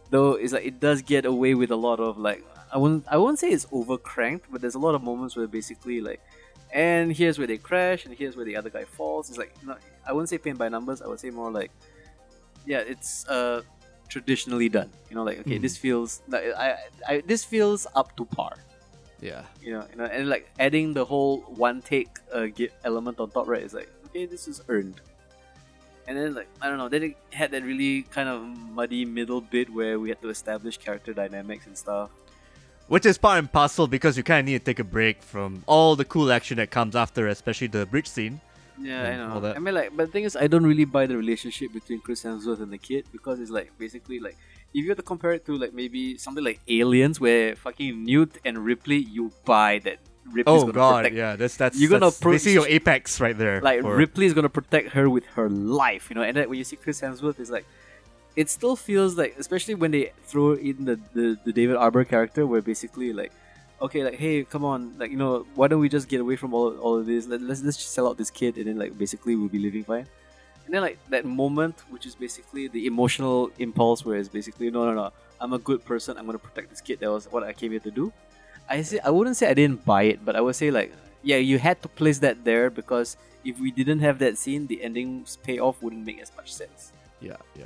though 0.09 0.33
it's 0.33 0.53
like 0.53 0.65
it 0.65 0.79
does 0.79 1.01
get 1.01 1.25
away 1.25 1.53
with 1.53 1.71
a 1.71 1.75
lot 1.75 1.99
of 1.99 2.17
like 2.17 2.43
I 2.71 2.77
won't 2.77 3.05
I 3.09 3.17
won't 3.17 3.39
say 3.39 3.49
it's 3.49 3.67
over 3.71 3.97
cranked, 3.97 4.47
but 4.51 4.61
there's 4.61 4.75
a 4.75 4.79
lot 4.79 4.95
of 4.95 5.03
moments 5.03 5.35
where 5.35 5.47
basically 5.47 6.01
like 6.01 6.21
and 6.73 7.11
here's 7.13 7.37
where 7.37 7.47
they 7.47 7.57
crash 7.57 8.05
and 8.05 8.13
here's 8.13 8.35
where 8.35 8.45
the 8.45 8.55
other 8.55 8.69
guy 8.69 8.83
falls. 8.83 9.29
It's 9.29 9.37
like 9.37 9.53
not, 9.63 9.79
I 10.05 10.11
wouldn't 10.11 10.29
say 10.29 10.37
paint 10.37 10.57
by 10.57 10.69
numbers, 10.69 11.01
I 11.01 11.07
would 11.07 11.19
say 11.19 11.29
more 11.29 11.51
like 11.51 11.71
yeah, 12.67 12.83
it's 12.93 13.25
uh 13.27 13.61
traditionally 14.09 14.69
done. 14.69 14.91
You 15.09 15.15
know, 15.15 15.23
like 15.23 15.39
okay, 15.39 15.57
Mhm. 15.57 15.61
this 15.65 15.75
feels 15.77 16.21
like 16.27 16.43
I, 16.55 16.67
I 17.07 17.13
this 17.25 17.43
feels 17.43 17.87
up 17.95 18.15
to 18.17 18.25
par. 18.25 18.55
Yeah. 19.19 19.43
You 19.65 19.73
know, 19.73 19.83
you 19.89 19.97
know, 19.97 20.05
and 20.05 20.29
like 20.29 20.45
adding 20.59 20.93
the 20.93 21.05
whole 21.05 21.39
one 21.67 21.81
take 21.81 22.11
uh, 22.31 22.47
element 22.83 23.19
on 23.19 23.31
top, 23.31 23.47
right? 23.47 23.63
Is 23.63 23.73
like 23.73 23.89
okay, 24.07 24.25
this 24.27 24.47
is 24.47 24.61
earned. 24.69 25.01
And 26.07 26.17
then 26.17 26.35
like 26.35 26.47
I 26.61 26.69
don't 26.69 26.77
know, 26.77 26.87
then 26.89 27.03
it 27.03 27.17
had 27.33 27.51
that 27.51 27.63
really 27.63 28.03
kind 28.03 28.29
of 28.29 28.41
muddy 28.43 29.03
middle 29.05 29.41
bit 29.41 29.67
where 29.73 29.99
we 29.99 30.09
had 30.09 30.21
to 30.21 30.29
establish 30.29 30.77
character 30.77 31.13
dynamics 31.13 31.65
and 31.67 31.75
stuff. 31.77 32.09
Which 32.87 33.05
is 33.05 33.17
part 33.17 33.39
and 33.39 33.51
parcel 33.51 33.87
because 33.87 34.15
you 34.15 34.23
kind 34.23 34.39
of 34.39 34.45
need 34.45 34.59
to 34.59 34.63
take 34.63 34.79
a 34.79 34.85
break 34.85 35.21
from 35.21 35.63
all 35.67 35.97
the 35.97 36.05
cool 36.05 36.31
action 36.31 36.55
that 36.57 36.71
comes 36.71 36.95
after, 36.95 37.27
especially 37.27 37.67
the 37.67 37.85
bridge 37.85 38.07
scene. 38.07 38.39
Yeah, 38.79 39.03
I 39.09 39.15
know. 39.17 39.39
that. 39.41 39.55
I 39.55 39.59
mean, 39.59 39.73
like, 39.75 39.95
but 39.95 40.05
the 40.07 40.11
thing 40.11 40.23
is, 40.23 40.35
I 40.35 40.47
don't 40.47 40.65
really 40.65 40.85
buy 40.85 41.05
the 41.07 41.17
relationship 41.17 41.73
between 41.73 41.99
Chris 42.01 42.23
Hemsworth 42.23 42.61
and 42.61 42.71
the 42.71 42.77
kid 42.77 43.05
because 43.11 43.39
it's 43.39 43.51
like 43.51 43.71
basically 43.77 44.19
like 44.19 44.37
if 44.73 44.83
you 44.83 44.89
have 44.89 44.97
to 44.97 45.03
compare 45.03 45.31
it 45.31 45.45
to 45.47 45.57
like 45.57 45.73
maybe 45.73 46.17
something 46.17 46.43
like 46.43 46.59
Aliens, 46.67 47.19
where 47.19 47.55
fucking 47.55 48.03
Newt 48.03 48.37
and 48.45 48.57
Ripley, 48.65 48.97
you 48.97 49.31
buy 49.45 49.79
that 49.79 49.97
Ripley's 50.25 50.43
Oh 50.47 50.61
gonna 50.61 50.73
god, 50.73 50.97
protect 51.03 51.15
yeah, 51.15 51.35
that's 51.37 51.55
that's 51.57 51.79
You're 51.79 51.89
gonna 51.89 52.07
that's 52.07 52.19
pro- 52.19 52.33
basically 52.33 52.53
your 52.53 52.67
apex 52.67 53.19
right 53.21 53.37
there. 53.37 53.61
like 53.61 53.81
for- 53.81 53.95
Ripley 53.95 54.25
is 54.25 54.33
gonna 54.33 54.49
protect 54.49 54.89
her 54.89 55.09
with 55.09 55.25
her 55.37 55.49
life, 55.49 56.09
you 56.09 56.15
know. 56.15 56.21
And 56.21 56.35
then 56.35 56.49
when 56.49 56.57
you 56.57 56.63
see 56.65 56.75
Chris 56.75 56.99
Hemsworth, 57.01 57.39
it's 57.39 57.49
like 57.49 57.65
it 58.35 58.49
still 58.49 58.75
feels 58.75 59.17
like, 59.17 59.35
especially 59.39 59.73
when 59.73 59.89
they 59.91 60.11
throw 60.23 60.53
in 60.53 60.85
the 60.85 60.99
the, 61.13 61.37
the 61.45 61.53
David 61.53 61.77
Arbor 61.77 62.03
character, 62.03 62.45
where 62.45 62.61
basically 62.61 63.11
like, 63.13 63.31
okay, 63.81 64.03
like 64.03 64.15
hey, 64.15 64.43
come 64.43 64.63
on, 64.63 64.97
like 64.97 65.11
you 65.11 65.17
know, 65.17 65.45
why 65.55 65.67
don't 65.67 65.79
we 65.79 65.89
just 65.89 66.07
get 66.07 66.21
away 66.21 66.35
from 66.35 66.53
all, 66.53 66.77
all 66.77 66.97
of 66.97 67.05
this? 67.05 67.27
Let, 67.27 67.41
let's 67.41 67.61
let's 67.63 67.77
just 67.77 67.91
sell 67.91 68.07
out 68.07 68.17
this 68.17 68.29
kid, 68.29 68.57
and 68.57 68.67
then 68.67 68.77
like 68.77 68.97
basically 68.97 69.35
we'll 69.35 69.49
be 69.49 69.59
living 69.59 69.83
fine. 69.83 70.07
And 70.65 70.73
then 70.73 70.81
like 70.81 70.99
that 71.09 71.25
moment, 71.25 71.75
which 71.89 72.05
is 72.05 72.15
basically 72.15 72.67
the 72.67 72.87
emotional 72.87 73.51
impulse, 73.59 74.03
where 74.05 74.17
it's 74.17 74.29
basically 74.29 74.69
no, 74.69 74.85
no, 74.85 74.93
no, 74.93 75.11
I'm 75.39 75.53
a 75.53 75.59
good 75.59 75.83
person. 75.85 76.17
I'm 76.17 76.25
gonna 76.25 76.39
protect 76.39 76.69
this 76.69 76.81
kid. 76.81 76.99
That 76.99 77.11
was 77.11 77.31
what 77.31 77.43
I 77.43 77.53
came 77.53 77.71
here 77.71 77.79
to 77.81 77.91
do. 77.91 78.11
I 78.69 78.81
say 78.81 78.99
I 78.99 79.09
wouldn't 79.09 79.37
say 79.37 79.47
I 79.47 79.53
didn't 79.53 79.85
buy 79.85 80.03
it, 80.03 80.25
but 80.25 80.35
I 80.35 80.41
would 80.41 80.55
say 80.55 80.71
like 80.71 80.91
yeah, 81.23 81.37
you 81.37 81.57
had 81.59 81.81
to 81.81 81.87
place 81.87 82.19
that 82.19 82.43
there 82.43 82.69
because 82.69 83.17
if 83.43 83.59
we 83.59 83.71
didn't 83.71 83.99
have 83.99 84.19
that 84.19 84.37
scene, 84.37 84.67
the 84.67 84.83
ending's 84.83 85.37
payoff 85.37 85.81
wouldn't 85.81 86.05
make 86.05 86.19
as 86.21 86.31
much 86.35 86.53
sense. 86.53 86.91
yeah, 87.21 87.37
yeah. 87.57 87.65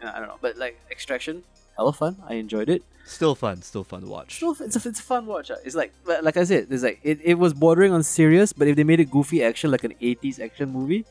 And 0.00 0.10
I 0.10 0.18
don't 0.18 0.28
know, 0.28 0.38
but 0.40 0.56
like 0.56 0.80
Extraction, 0.90 1.44
hella 1.76 1.92
fun. 1.92 2.16
I 2.28 2.34
enjoyed 2.34 2.68
it. 2.68 2.82
Still 3.04 3.34
fun, 3.34 3.62
still 3.62 3.84
fun 3.84 4.02
to 4.02 4.06
watch. 4.06 4.36
Still, 4.36 4.56
it's 4.60 4.76
a, 4.76 4.88
it's 4.88 5.00
a 5.00 5.02
fun 5.02 5.26
watch. 5.26 5.50
It's 5.64 5.74
like 5.74 5.92
like 6.06 6.36
I 6.36 6.44
said, 6.44 6.68
it's 6.70 6.82
like 6.82 7.00
it, 7.02 7.20
it 7.22 7.34
was 7.34 7.52
bordering 7.52 7.92
on 7.92 8.02
serious, 8.02 8.52
but 8.52 8.68
if 8.68 8.76
they 8.76 8.84
made 8.84 9.00
it 9.00 9.10
goofy 9.10 9.42
action 9.42 9.70
like 9.70 9.84
an 9.84 9.94
80s 10.00 10.40
action 10.40 10.70
movie, 10.70 11.04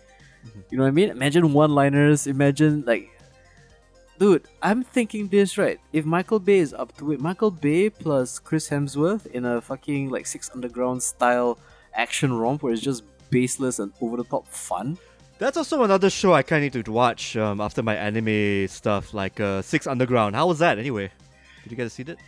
mm-hmm. 0.45 0.59
you 0.69 0.77
know 0.77 0.83
what 0.83 0.89
I 0.89 0.91
mean? 0.91 1.09
Imagine 1.09 1.53
one-liners. 1.53 2.27
Imagine 2.27 2.83
like. 2.85 3.09
Dude, 4.19 4.47
I'm 4.61 4.83
thinking 4.83 5.29
this 5.29 5.57
right. 5.57 5.79
If 5.93 6.05
Michael 6.05 6.37
Bay 6.37 6.59
is 6.59 6.75
up 6.75 6.95
to 6.97 7.11
it, 7.11 7.19
Michael 7.19 7.49
Bay 7.49 7.89
plus 7.89 8.37
Chris 8.37 8.69
Hemsworth 8.69 9.25
in 9.25 9.45
a 9.45 9.59
fucking 9.59 10.11
like 10.11 10.27
Six 10.27 10.51
Underground 10.53 11.01
style 11.01 11.57
action 11.95 12.31
romp 12.31 12.61
where 12.61 12.71
it's 12.71 12.83
just 12.83 13.03
baseless 13.31 13.79
and 13.79 13.91
over 13.99 14.17
the 14.17 14.23
top 14.23 14.47
fun. 14.47 14.97
That's 15.41 15.57
also 15.57 15.81
another 15.81 16.11
show 16.11 16.33
I 16.33 16.43
kind 16.43 16.63
of 16.63 16.75
need 16.75 16.85
to 16.85 16.91
watch 16.91 17.35
um, 17.35 17.61
after 17.61 17.81
my 17.81 17.95
anime 17.95 18.67
stuff, 18.67 19.11
like 19.11 19.39
uh, 19.39 19.63
Six 19.63 19.87
Underground. 19.87 20.35
How 20.35 20.45
was 20.45 20.59
that 20.59 20.77
anyway? 20.77 21.09
Did 21.63 21.71
you 21.71 21.75
get 21.77 21.85
to 21.85 21.89
see 21.89 22.03
it? 22.03 22.19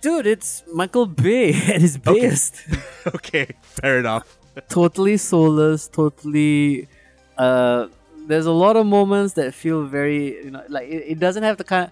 Dude, 0.00 0.26
it's 0.26 0.62
Michael 0.72 1.04
Bay 1.04 1.50
at 1.74 1.82
his 1.82 1.98
Okay. 2.06 2.20
best. 2.30 2.62
okay, 3.16 3.48
fair 3.60 3.98
enough. 3.98 4.38
totally 4.70 5.18
soulless, 5.18 5.88
totally. 5.88 6.88
Uh, 7.36 7.88
there's 8.28 8.46
a 8.46 8.52
lot 8.52 8.76
of 8.76 8.86
moments 8.86 9.34
that 9.34 9.52
feel 9.52 9.84
very, 9.84 10.36
you 10.44 10.50
know, 10.50 10.62
like 10.70 10.88
it, 10.88 11.04
it 11.12 11.18
doesn't 11.18 11.42
have 11.42 11.58
the 11.58 11.64
kind. 11.64 11.90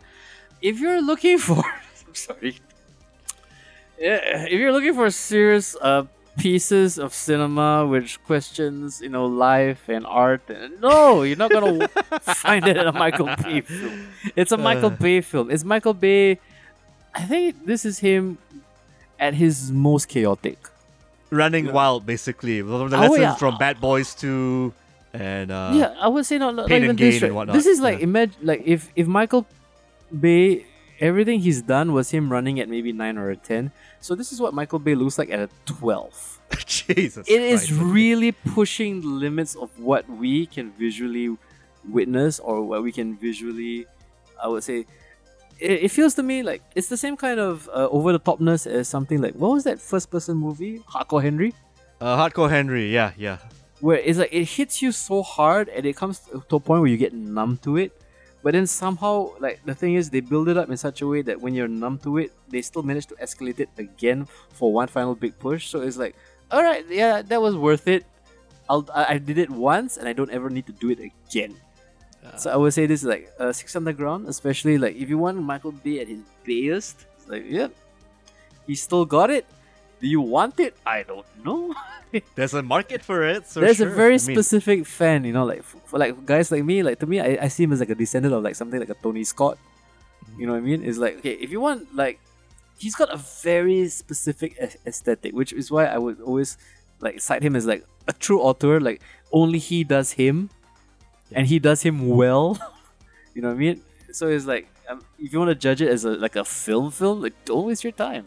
if 0.62 0.80
you're 0.80 1.02
looking 1.02 1.36
for, 1.38 1.62
I'm 2.08 2.14
sorry. 2.14 2.56
Yeah, 4.00 4.46
if 4.46 4.52
you're 4.52 4.72
looking 4.72 4.94
for 4.94 5.04
a 5.04 5.10
serious 5.10 5.76
uh 5.82 6.04
pieces 6.38 6.98
of 6.98 7.12
cinema 7.12 7.86
which 7.86 8.22
questions, 8.24 9.00
you 9.00 9.08
know, 9.08 9.26
life 9.26 9.88
and 9.88 10.06
art, 10.06 10.42
and 10.48 10.80
no, 10.80 11.22
you're 11.22 11.36
not 11.36 11.50
gonna 11.50 11.88
find 12.20 12.66
it 12.66 12.76
in 12.76 12.86
a 12.86 12.92
Michael 12.92 13.26
Bay 13.42 13.60
film. 13.60 14.08
It's 14.36 14.52
a 14.52 14.56
Michael 14.56 14.86
Uh. 14.92 14.96
Bay 14.96 15.20
film. 15.20 15.50
It's 15.50 15.64
Michael 15.64 15.94
Bay. 15.94 16.38
I 17.14 17.22
think 17.24 17.66
this 17.66 17.84
is 17.84 17.98
him 18.00 18.38
at 19.20 19.34
his 19.34 19.70
most 19.70 20.08
chaotic. 20.08 20.58
Running 21.30 21.66
Yeah. 21.66 21.72
Wild, 21.72 22.04
basically. 22.06 22.60
From 22.60 22.88
the 22.90 22.96
Oh, 22.96 23.14
yeah. 23.16 23.34
from 23.36 23.56
Bad 23.58 23.80
Boys 23.80 24.14
2 24.14 24.72
and. 25.12 25.50
Uh, 25.50 25.72
yeah, 25.74 25.94
I 26.00 26.08
would 26.08 26.24
say 26.26 26.38
not, 26.38 26.54
not 26.54 26.68
Pain 26.68 26.78
even 26.84 26.90
and 26.90 26.98
this. 26.98 27.14
And 27.16 27.22
right? 27.22 27.32
whatnot, 27.32 27.54
This 27.56 27.66
is 27.66 27.80
like 27.80 27.98
yeah. 27.98 28.04
imagine 28.04 28.36
like 28.42 28.62
if 28.64 28.90
if 28.96 29.06
Michael 29.06 29.46
Bay 30.08 30.66
everything 31.00 31.40
he's 31.40 31.62
done 31.62 31.92
was 31.92 32.10
him 32.10 32.30
running 32.32 32.60
at 32.60 32.68
maybe 32.68 32.92
nine 32.92 33.16
or 33.18 33.28
a 33.30 33.36
ten. 33.36 33.72
So 34.02 34.14
this 34.14 34.32
is 34.32 34.40
what 34.40 34.52
Michael 34.52 34.78
Bay 34.78 34.94
looks 34.94 35.16
like 35.18 35.30
at 35.30 35.38
a 35.40 35.48
twelve. 35.64 36.12
Jesus. 36.66 37.26
It 37.28 37.40
is 37.40 37.66
Christ. 37.68 37.80
really 37.82 38.32
pushing 38.32 39.00
the 39.00 39.06
limits 39.06 39.54
of 39.54 39.70
what 39.78 40.08
we 40.10 40.44
can 40.46 40.72
visually 40.72 41.36
witness 41.88 42.38
or 42.40 42.62
what 42.62 42.82
we 42.82 42.92
can 42.92 43.16
visually, 43.16 43.86
I 44.42 44.48
would 44.48 44.62
say. 44.64 44.86
It, 45.60 45.84
it 45.86 45.90
feels 45.90 46.14
to 46.14 46.22
me 46.22 46.42
like 46.42 46.62
it's 46.74 46.88
the 46.88 46.96
same 46.96 47.16
kind 47.16 47.38
of 47.38 47.68
uh, 47.72 47.88
over 47.90 48.10
the 48.12 48.18
topness 48.20 48.66
as 48.66 48.88
something 48.88 49.22
like 49.22 49.34
what 49.34 49.52
was 49.52 49.62
that 49.64 49.80
first 49.80 50.10
person 50.10 50.36
movie 50.36 50.80
Hardcore 50.90 51.22
Henry 51.22 51.54
Uh, 52.00 52.16
Hardcore 52.18 52.50
Henry, 52.50 52.92
yeah, 52.92 53.12
yeah. 53.16 53.38
where 53.80 53.98
it's 53.98 54.18
like 54.18 54.32
it 54.32 54.44
hits 54.44 54.82
you 54.82 54.90
so 54.90 55.22
hard 55.22 55.68
and 55.68 55.86
it 55.86 55.94
comes 55.94 56.18
to 56.48 56.56
a 56.56 56.60
point 56.60 56.80
where 56.82 56.90
you 56.90 56.96
get 56.96 57.14
numb 57.14 57.58
to 57.62 57.76
it 57.76 57.92
but 58.42 58.52
then 58.52 58.66
somehow 58.66 59.30
like 59.38 59.60
the 59.64 59.74
thing 59.74 59.94
is 59.94 60.10
they 60.10 60.20
build 60.20 60.48
it 60.48 60.56
up 60.56 60.68
in 60.68 60.76
such 60.76 61.00
a 61.00 61.06
way 61.06 61.22
that 61.22 61.40
when 61.40 61.54
you're 61.54 61.68
numb 61.68 61.98
to 61.98 62.18
it 62.18 62.32
they 62.48 62.60
still 62.60 62.82
manage 62.82 63.06
to 63.06 63.14
escalate 63.16 63.60
it 63.60 63.68
again 63.78 64.26
for 64.52 64.72
one 64.72 64.88
final 64.88 65.14
big 65.14 65.38
push. 65.38 65.68
So 65.68 65.80
it's 65.80 65.96
like 65.96 66.16
all 66.50 66.62
right 66.62 66.84
yeah 66.88 67.22
that 67.22 67.40
was 67.40 67.56
worth 67.56 67.86
it. 67.88 68.04
I'll, 68.68 68.86
I 68.94 69.14
I 69.14 69.18
did 69.18 69.38
it 69.38 69.50
once 69.50 69.96
and 69.96 70.08
I 70.08 70.12
don't 70.12 70.30
ever 70.30 70.50
need 70.50 70.66
to 70.66 70.72
do 70.72 70.90
it 70.90 70.98
again. 70.98 71.54
Uh, 72.22 72.36
so 72.36 72.50
I 72.50 72.56
would 72.56 72.72
say 72.72 72.86
this 72.86 73.02
is 73.02 73.08
like 73.08 73.30
uh, 73.38 73.52
Six 73.52 73.74
Underground 73.74 74.28
especially 74.28 74.78
like 74.78 74.96
if 74.96 75.08
you 75.10 75.18
want 75.18 75.42
Michael 75.42 75.72
Bay 75.72 76.00
at 76.00 76.08
his 76.08 76.22
bayest 76.44 77.06
it's 77.18 77.28
like 77.28 77.44
yep 77.46 77.74
he 78.66 78.74
still 78.74 79.04
got 79.04 79.30
it 79.30 79.46
do 80.02 80.08
you 80.08 80.20
want 80.20 80.60
it 80.60 80.76
I 80.84 81.04
don't 81.04 81.24
know 81.42 81.72
There's 82.34 82.52
a 82.52 82.62
market 82.62 83.02
for 83.02 83.24
it, 83.24 83.48
so 83.48 83.60
there's 83.60 83.80
a 83.80 83.86
very 83.86 84.20
I 84.20 84.20
mean, 84.20 84.36
specific 84.36 84.86
fan, 84.86 85.24
you 85.24 85.32
know, 85.32 85.44
like 85.44 85.62
for 85.62 85.98
like 85.98 86.26
guys 86.26 86.52
like 86.52 86.62
me, 86.62 86.82
like 86.82 86.98
to 87.00 87.06
me, 87.06 87.20
I, 87.20 87.38
I 87.42 87.48
see 87.48 87.64
him 87.64 87.72
as 87.72 87.80
like 87.80 87.88
a 87.88 87.94
descendant 87.94 88.34
of 88.34 88.42
like 88.42 88.54
something 88.54 88.78
like 88.78 88.90
a 88.90 88.94
Tony 88.94 89.24
Scott. 89.24 89.56
You 90.36 90.46
know 90.46 90.52
what 90.52 90.58
I 90.58 90.60
mean? 90.60 90.84
It's 90.84 90.98
like 90.98 91.18
okay, 91.18 91.32
if 91.40 91.50
you 91.50 91.60
want 91.60 91.94
like, 91.96 92.20
he's 92.76 92.94
got 92.94 93.08
a 93.12 93.16
very 93.16 93.88
specific 93.88 94.58
a- 94.60 94.76
aesthetic, 94.86 95.34
which 95.34 95.54
is 95.54 95.70
why 95.70 95.86
I 95.86 95.96
would 95.96 96.20
always 96.20 96.58
like 97.00 97.18
cite 97.20 97.42
him 97.42 97.56
as 97.56 97.64
like 97.64 97.84
a 98.06 98.12
true 98.12 98.42
author. 98.42 98.78
Like 98.78 99.00
only 99.32 99.58
he 99.58 99.82
does 99.82 100.12
him, 100.12 100.50
and 101.32 101.46
he 101.46 101.58
does 101.58 101.80
him 101.80 102.08
well. 102.08 102.58
you 103.34 103.40
know 103.40 103.48
what 103.48 103.54
I 103.54 103.72
mean? 103.72 103.80
So 104.12 104.28
it's 104.28 104.44
like 104.44 104.68
um, 104.86 105.00
if 105.18 105.32
you 105.32 105.38
want 105.38 105.48
to 105.48 105.54
judge 105.54 105.80
it 105.80 105.88
as 105.88 106.04
a 106.04 106.10
like 106.10 106.36
a 106.36 106.44
film 106.44 106.90
film, 106.90 107.22
like 107.22 107.32
don't 107.46 107.66
waste 107.66 107.84
your 107.84 107.92
time. 107.96 108.26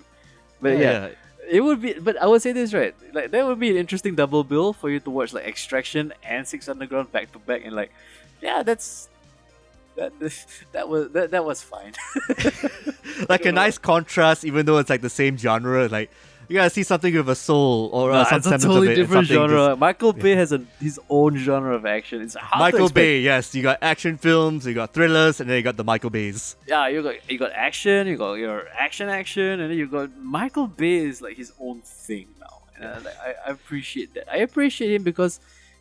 But 0.60 0.80
yeah, 0.80 1.10
it 1.50 1.62
would 1.62 1.82
be, 1.82 1.94
but 1.94 2.18
I 2.22 2.28
would 2.28 2.42
say 2.42 2.52
this 2.52 2.74
right. 2.74 2.96
Like 3.14 3.32
that 3.32 3.46
would 3.46 3.60
be 3.60 3.70
an 3.72 3.78
interesting 3.78 4.16
double 4.16 4.44
bill 4.44 4.74
for 4.74 4.90
you 4.90 5.00
to 5.02 5.10
watch 5.10 5.34
like 5.34 5.46
Extraction 5.46 6.14
and 6.24 6.48
Six 6.48 6.68
Underground 6.68 7.12
back 7.12 7.32
to 7.34 7.40
back, 7.40 7.64
and 7.66 7.76
like, 7.76 7.92
yeah, 8.42 8.64
that's 8.64 9.10
that 9.96 10.14
that 10.72 10.90
was 10.90 11.12
that, 11.12 11.32
that 11.32 11.46
was 11.46 11.62
fine. 11.62 11.94
like 13.30 13.46
a 13.46 13.52
know. 13.52 13.62
nice 13.62 13.78
contrast, 13.78 14.44
even 14.46 14.66
though 14.66 14.78
it's 14.78 14.90
like 14.90 15.02
the 15.02 15.10
same 15.10 15.38
genre. 15.38 15.88
Like 15.88 16.12
you 16.48 16.56
gotta 16.56 16.70
see 16.70 16.84
something 16.84 17.14
with 17.14 17.30
a 17.30 17.36
soul 17.36 17.90
or 17.94 18.12
uh, 18.12 18.26
some 18.26 18.38
it's 18.38 18.48
a 18.48 18.50
semblance 18.50 18.64
totally 18.64 18.88
of 18.88 18.94
it. 18.94 18.96
different 18.96 19.28
something 19.28 19.50
genre. 19.50 19.68
just- 19.70 19.80
Michael 19.80 20.14
Bay 20.14 20.36
has 20.36 20.52
a 20.52 20.62
his 20.80 21.00
own 21.10 21.38
genre 21.38 21.76
of 21.76 21.86
action. 21.86 22.22
It's 22.22 22.36
hard 22.36 22.52
to 22.52 22.60
Michael 22.60 22.80
expect- 22.86 22.96
Bay, 22.96 23.20
yes. 23.22 23.54
You 23.56 23.64
got 23.64 23.80
action 23.82 24.18
films, 24.18 24.66
you 24.66 24.74
got 24.74 24.94
thrillers, 24.94 25.40
and 25.40 25.50
then 25.50 25.58
you 25.58 25.64
got 25.64 25.78
the 25.78 25.84
Michael 25.84 26.10
Bays. 26.10 26.56
Yeah, 26.68 26.88
you 26.88 27.02
got 27.04 27.16
you 27.30 27.38
got 27.38 27.52
action, 27.54 28.08
you 28.08 28.18
got 28.18 28.34
your 28.36 28.68
action 28.78 29.10
action, 29.10 29.60
and 29.60 29.70
then 29.72 29.78
you 29.78 29.88
got 29.88 30.16
Michael 30.18 30.68
Bay 30.68 30.98
is 30.98 31.22
like 31.22 31.38
his 31.38 31.52
own 31.60 31.82
thing 31.82 32.28
now, 32.40 32.62
and 32.78 32.86
I, 32.88 32.98
like, 33.00 33.18
I, 33.20 33.36
I 33.48 33.52
appreciate 33.52 34.14
that. 34.16 34.32
I 34.32 34.38
appreciate 34.38 34.94
him 34.94 35.04
because 35.04 35.40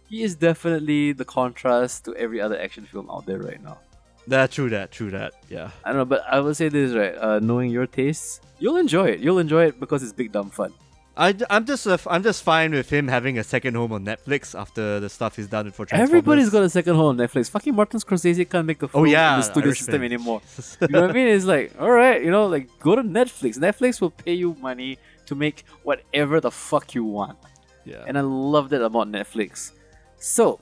he 0.09 0.23
is 0.23 0.35
definitely 0.35 1.13
the 1.13 1.25
contrast 1.25 2.05
to 2.05 2.15
every 2.17 2.41
other 2.41 2.61
action 2.61 2.85
film 2.85 3.11
out 3.11 3.27
there 3.27 3.39
right 3.39 3.63
now. 3.63 3.79
That 4.27 4.51
true 4.53 4.71
that, 4.71 4.91
true 4.91 5.11
that. 5.11 5.35
Yeah. 5.49 5.71
I 5.85 5.91
don't 5.91 5.99
know, 5.99 6.05
but 6.05 6.25
I 6.31 6.41
will 6.41 6.55
say 6.55 6.69
this 6.69 6.93
right. 6.93 7.15
Uh, 7.17 7.39
knowing 7.41 7.71
your 7.71 7.87
tastes, 7.87 8.41
you'll 8.59 8.77
enjoy 8.77 9.07
it. 9.09 9.21
You'll 9.21 9.39
enjoy 9.39 9.67
it 9.67 9.79
because 9.79 10.03
it's 10.03 10.13
big 10.13 10.33
dumb 10.33 10.51
fun. 10.51 10.73
I, 11.17 11.33
am 11.49 11.65
just 11.65 11.87
uh, 11.87 11.97
I'm 12.09 12.25
just 12.25 12.43
fine 12.43 12.73
with 12.73 12.91
him 12.91 13.07
having 13.07 13.39
a 13.39 13.45
second 13.45 13.75
home 13.75 13.93
on 13.93 14.05
Netflix 14.05 14.59
after 14.59 14.99
the 14.99 15.09
stuff 15.09 15.37
he's 15.37 15.47
done 15.47 15.71
for 15.71 15.87
Transformers. 15.87 16.09
Everybody's 16.09 16.51
got 16.51 16.65
a 16.65 16.69
second 16.69 16.97
home 16.97 17.11
on 17.11 17.17
Netflix. 17.19 17.51
Fucking 17.51 17.73
Martin 17.73 18.01
Scorsese 18.01 18.49
can't 18.51 18.67
make 18.67 18.83
a 18.83 18.89
film 18.89 19.03
Oh 19.03 19.05
yeah, 19.07 19.35
in 19.35 19.41
the 19.41 19.45
studio 19.45 19.69
Irishman. 19.69 19.85
system 19.85 20.03
anymore. 20.03 20.41
You 20.81 20.89
know 20.89 21.03
what 21.03 21.11
I 21.11 21.13
mean? 21.13 21.29
It's 21.29 21.45
like, 21.45 21.73
all 21.79 21.91
right, 21.93 22.21
you 22.25 22.33
know, 22.33 22.47
like 22.47 22.69
go 22.81 22.97
to 22.97 23.03
Netflix. 23.03 23.59
Netflix 23.59 24.01
will 24.01 24.11
pay 24.11 24.33
you 24.33 24.57
money 24.61 24.99
to 25.27 25.35
make 25.37 25.65
whatever 25.85 26.41
the 26.41 26.51
fuck 26.51 26.95
you 26.97 27.05
want. 27.05 27.39
yeah. 27.85 28.03
And 28.09 28.19
I 28.19 28.23
love 28.23 28.71
that 28.71 28.83
about 28.83 29.07
Netflix. 29.07 29.71
So, 30.17 30.59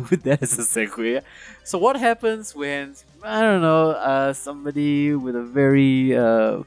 with 0.10 0.22
that 0.24 0.42
as 0.42 0.58
a 0.58 0.62
segue, 0.62 1.22
so 1.64 1.78
what 1.78 1.96
happens 1.96 2.54
when 2.54 2.94
I 3.22 3.40
don't 3.40 3.62
know 3.62 3.90
uh, 3.90 4.32
somebody 4.32 5.14
with 5.14 5.36
a 5.36 5.42
very 5.42 6.16
uh, 6.16 6.62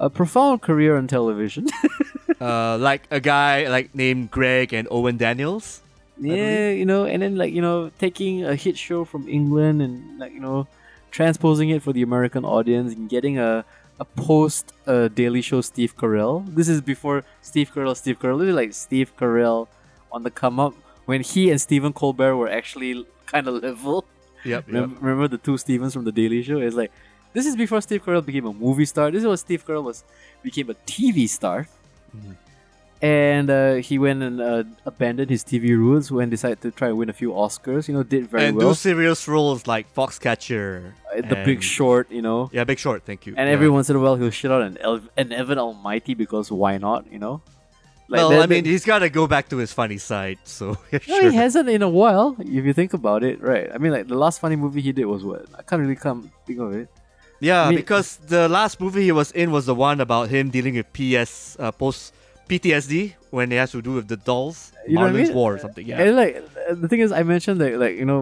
a 0.00 0.10
profound 0.10 0.62
career 0.62 0.96
on 0.96 1.06
television? 1.06 1.66
uh, 2.40 2.78
like 2.78 3.02
a 3.10 3.20
guy 3.20 3.68
like 3.68 3.94
named 3.94 4.30
Greg 4.30 4.72
and 4.72 4.86
Owen 4.90 5.16
Daniels. 5.16 5.80
Yeah, 6.20 6.70
you 6.70 6.84
know, 6.84 7.04
and 7.04 7.22
then 7.22 7.36
like 7.36 7.52
you 7.52 7.62
know, 7.62 7.90
taking 7.98 8.44
a 8.44 8.54
hit 8.54 8.76
show 8.76 9.04
from 9.04 9.28
England 9.28 9.82
and 9.82 10.18
like 10.18 10.32
you 10.32 10.40
know, 10.40 10.66
transposing 11.10 11.70
it 11.70 11.82
for 11.82 11.92
the 11.92 12.02
American 12.02 12.44
audience 12.44 12.94
and 12.94 13.08
getting 13.08 13.38
a 13.38 13.64
a 14.00 14.04
post 14.04 14.72
uh, 14.86 15.08
Daily 15.08 15.42
Show 15.42 15.60
Steve 15.60 15.96
Carell. 15.96 16.44
This 16.54 16.68
is 16.68 16.80
before 16.80 17.24
Steve 17.42 17.72
Carell. 17.74 17.96
Steve 17.96 18.18
Carell. 18.18 18.54
Like 18.54 18.72
Steve 18.72 19.12
Carell 19.16 19.68
on 20.12 20.22
the 20.22 20.30
come 20.30 20.60
up 20.60 20.74
when 21.08 21.22
he 21.22 21.50
and 21.50 21.58
Stephen 21.58 21.94
Colbert 21.94 22.36
were 22.36 22.50
actually 22.50 23.06
kind 23.24 23.48
of 23.48 23.62
level. 23.62 24.04
Yep. 24.44 24.64
Remember, 24.66 24.96
remember 25.00 25.28
the 25.28 25.38
two 25.38 25.56
Stevens 25.56 25.94
from 25.94 26.04
the 26.04 26.12
Daily 26.12 26.42
Show? 26.42 26.58
It's 26.60 26.76
like 26.76 26.92
this 27.32 27.46
is 27.46 27.56
before 27.56 27.80
Steve 27.80 28.04
Carell 28.04 28.24
became 28.24 28.44
a 28.44 28.52
movie 28.52 28.84
star. 28.84 29.10
This 29.10 29.22
is 29.22 29.26
what 29.26 29.38
Steve 29.38 29.64
Carell 29.66 29.84
was 29.84 30.04
became 30.42 30.68
a 30.68 30.74
TV 30.74 31.26
star. 31.26 31.66
Mhm. 32.14 32.36
And 33.00 33.48
uh, 33.48 33.74
he 33.76 33.98
went 33.98 34.22
and 34.22 34.40
uh, 34.40 34.64
abandoned 34.84 35.30
his 35.30 35.42
TV 35.44 35.70
rules 35.70 36.10
when 36.10 36.28
decided 36.28 36.60
to 36.62 36.70
try 36.72 36.88
and 36.88 36.98
win 36.98 37.08
a 37.08 37.14
few 37.14 37.30
Oscars. 37.30 37.88
You 37.88 37.94
know, 37.94 38.02
did 38.02 38.28
very 38.28 38.46
and 38.46 38.56
well. 38.58 38.70
do 38.70 38.74
serious 38.74 39.26
roles 39.26 39.66
like 39.66 39.86
Foxcatcher. 39.94 40.92
Uh, 41.16 41.22
the 41.22 41.36
Big 41.50 41.62
Short, 41.62 42.10
you 42.10 42.20
know. 42.20 42.50
Yeah, 42.52 42.64
Big 42.64 42.78
Short. 42.78 43.04
Thank 43.06 43.24
you. 43.26 43.32
And 43.38 43.48
yeah. 43.48 43.54
every 43.54 43.70
once 43.70 43.88
in 43.88 43.96
a 43.96 44.00
while 44.00 44.16
he'll 44.16 44.30
shit 44.40 44.50
out 44.50 44.62
an, 44.62 44.76
El- 44.80 45.08
an 45.16 45.32
Evan 45.32 45.58
Almighty 45.58 46.12
because 46.14 46.52
why 46.52 46.76
not, 46.76 47.10
you 47.10 47.18
know? 47.18 47.40
Well, 48.08 48.42
I 48.42 48.46
mean, 48.46 48.64
he's 48.64 48.84
got 48.84 49.00
to 49.00 49.10
go 49.10 49.26
back 49.26 49.48
to 49.50 49.56
his 49.58 49.72
funny 49.72 49.98
side. 49.98 50.38
So 50.44 50.76
yeah, 50.92 50.98
No, 51.08 51.20
sure. 51.20 51.30
he 51.30 51.36
hasn't 51.36 51.68
in 51.68 51.82
a 51.82 51.88
while. 51.88 52.36
If 52.38 52.64
you 52.64 52.72
think 52.72 52.92
about 52.94 53.22
it, 53.22 53.40
right? 53.40 53.68
I 53.72 53.78
mean, 53.78 53.92
like 53.92 54.08
the 54.08 54.14
last 54.16 54.40
funny 54.40 54.56
movie 54.56 54.80
he 54.80 54.92
did 54.92 55.04
was 55.06 55.24
what? 55.24 55.46
I 55.58 55.62
can't 55.62 55.80
really 55.80 55.96
come 55.96 56.30
think 56.46 56.58
of 56.60 56.72
it. 56.74 56.88
Yeah, 57.40 57.64
I 57.64 57.68
mean- 57.68 57.76
because 57.78 58.16
the 58.26 58.48
last 58.48 58.80
movie 58.80 59.04
he 59.04 59.12
was 59.12 59.30
in 59.32 59.50
was 59.52 59.66
the 59.66 59.74
one 59.74 60.00
about 60.00 60.28
him 60.28 60.50
dealing 60.50 60.74
with 60.74 60.92
PS 60.92 61.56
uh, 61.60 61.70
post 61.70 62.14
PTSD 62.48 63.14
when 63.30 63.52
it 63.52 63.56
has 63.56 63.72
to 63.72 63.82
do 63.82 63.92
with 63.92 64.08
the 64.08 64.16
dolls, 64.16 64.72
You 64.86 64.94
know 64.94 65.02
what 65.02 65.10
I 65.10 65.12
mean? 65.12 65.34
War 65.34 65.54
or 65.54 65.58
something. 65.58 65.86
Yeah, 65.86 66.00
And 66.00 66.16
like 66.16 66.42
the 66.70 66.88
thing 66.88 67.00
is, 67.00 67.12
I 67.12 67.22
mentioned 67.22 67.60
that 67.60 67.78
like 67.78 67.96
you 67.96 68.04
know. 68.06 68.20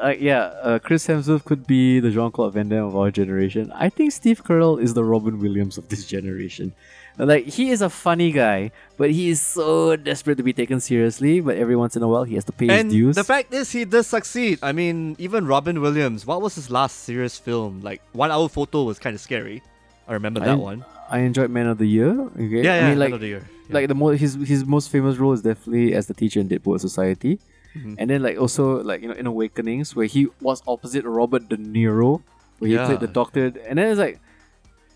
Uh, 0.00 0.08
yeah, 0.18 0.52
uh, 0.62 0.78
Chris 0.78 1.06
Hemsworth 1.06 1.44
could 1.44 1.66
be 1.66 1.98
the 2.00 2.10
Jean 2.10 2.30
Claude 2.30 2.52
Van 2.52 2.68
Damme 2.68 2.84
of 2.84 2.94
our 2.94 3.10
generation. 3.10 3.72
I 3.74 3.88
think 3.88 4.12
Steve 4.12 4.44
Carell 4.44 4.80
is 4.80 4.92
the 4.92 5.02
Robin 5.02 5.40
Williams 5.40 5.78
of 5.78 5.88
this 5.88 6.04
generation. 6.06 6.74
Like 7.18 7.46
he 7.46 7.70
is 7.70 7.80
a 7.80 7.88
funny 7.88 8.30
guy, 8.30 8.72
but 8.98 9.10
he 9.10 9.30
is 9.30 9.40
so 9.40 9.96
desperate 9.96 10.36
to 10.36 10.42
be 10.42 10.52
taken 10.52 10.80
seriously. 10.80 11.40
But 11.40 11.56
every 11.56 11.74
once 11.76 11.96
in 11.96 12.02
a 12.02 12.08
while, 12.08 12.24
he 12.24 12.34
has 12.34 12.44
to 12.44 12.52
pay 12.52 12.68
and 12.68 12.86
his 12.90 12.92
dues. 12.92 13.16
the 13.16 13.24
fact 13.24 13.54
is 13.54 13.72
he 13.72 13.84
does 13.86 14.06
succeed. 14.06 14.58
I 14.62 14.72
mean, 14.72 15.16
even 15.18 15.46
Robin 15.46 15.80
Williams. 15.80 16.26
What 16.26 16.42
was 16.42 16.54
his 16.54 16.70
last 16.70 17.04
serious 17.08 17.38
film? 17.38 17.80
Like 17.80 18.02
One 18.12 18.30
Hour 18.30 18.48
Photo 18.50 18.82
was 18.84 18.98
kind 18.98 19.14
of 19.14 19.20
scary. 19.20 19.62
I 20.06 20.12
remember 20.12 20.40
that 20.40 20.50
I- 20.50 20.54
one. 20.54 20.84
I 21.08 21.20
enjoyed 21.20 21.50
Man 21.50 21.68
of 21.68 21.78
the 21.78 21.86
Year. 21.86 22.10
Okay, 22.20 22.62
Yeah, 22.66 22.80
yeah. 22.80 22.86
I 22.86 22.90
mean, 22.90 22.98
like 22.98 23.06
end 23.06 23.14
of 23.14 23.20
the 23.20 23.28
year. 23.28 23.44
Yeah. 23.68 23.74
like 23.74 23.86
the 23.88 23.94
mo- 23.94 24.08
his 24.10 24.34
his 24.34 24.64
most 24.66 24.90
famous 24.90 25.16
role 25.18 25.32
is 25.32 25.40
definitely 25.40 25.94
as 25.94 26.06
the 26.08 26.14
teacher 26.14 26.40
in 26.40 26.48
Dead 26.48 26.62
Poet 26.64 26.80
Society, 26.80 27.38
Mhm. 27.78 27.94
and 27.98 28.10
then 28.10 28.22
like 28.22 28.36
also 28.38 28.82
like 28.82 29.02
you 29.02 29.08
know 29.08 29.14
in 29.14 29.26
Awakenings 29.26 29.94
where 29.96 30.06
he 30.06 30.26
was 30.42 30.62
opposite 30.66 31.04
Robert 31.06 31.48
De 31.48 31.56
Niro, 31.56 32.22
where 32.58 32.68
he 32.68 32.74
Yeah. 32.74 32.86
played 32.86 33.00
the 33.00 33.06
doctor, 33.20 33.52
and 33.68 33.78
then 33.78 33.86
it's 33.90 34.00
like, 34.00 34.18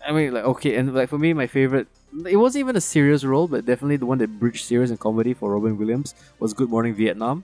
I 0.07 0.11
mean 0.11 0.33
like 0.33 0.43
okay, 0.43 0.75
and 0.75 0.93
like 0.93 1.09
for 1.09 1.17
me 1.19 1.33
my 1.33 1.47
favorite, 1.47 1.87
it 2.27 2.37
wasn't 2.37 2.61
even 2.61 2.75
a 2.75 2.81
serious 2.81 3.23
role, 3.23 3.47
but 3.47 3.65
definitely 3.65 3.97
the 3.97 4.05
one 4.05 4.17
that 4.19 4.39
bridged 4.39 4.65
serious 4.65 4.89
and 4.89 4.99
comedy 4.99 5.33
for 5.33 5.51
Robin 5.53 5.77
Williams 5.77 6.15
was 6.39 6.53
Good 6.53 6.69
Morning 6.69 6.93
Vietnam, 6.93 7.43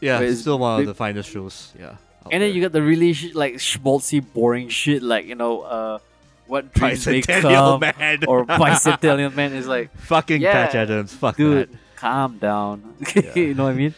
yeah, 0.00 0.20
it's 0.20 0.40
still 0.40 0.58
one 0.58 0.80
of 0.80 0.86
the 0.86 0.94
finest 0.94 1.30
shows. 1.30 1.72
Yeah. 1.78 1.96
and 2.30 2.32
then 2.32 2.40
there. 2.40 2.48
you 2.48 2.62
got 2.62 2.72
the 2.72 2.82
really 2.82 3.12
sh- 3.12 3.34
like 3.34 3.54
schmaltzy 3.54 4.24
boring 4.32 4.68
shit 4.68 5.02
like 5.02 5.26
you 5.26 5.34
know 5.34 5.60
uh 5.62 5.98
what 6.46 6.72
dreams 6.74 7.06
may 7.06 7.20
come 7.22 7.80
Man 7.80 8.24
or 8.26 8.44
Bicentennial 8.62 9.34
Man 9.34 9.52
is 9.54 9.66
like. 9.66 9.90
fucking 9.96 10.42
Yeah, 10.42 10.52
Patch 10.52 10.74
Adams. 10.74 11.12
Fuck 11.14 11.36
dude, 11.36 11.70
that. 11.70 11.78
calm 11.96 12.36
down. 12.38 12.94
Yeah. 13.14 13.34
you 13.34 13.54
know 13.54 13.64
what 13.64 13.70
I 13.70 13.74
mean? 13.74 13.94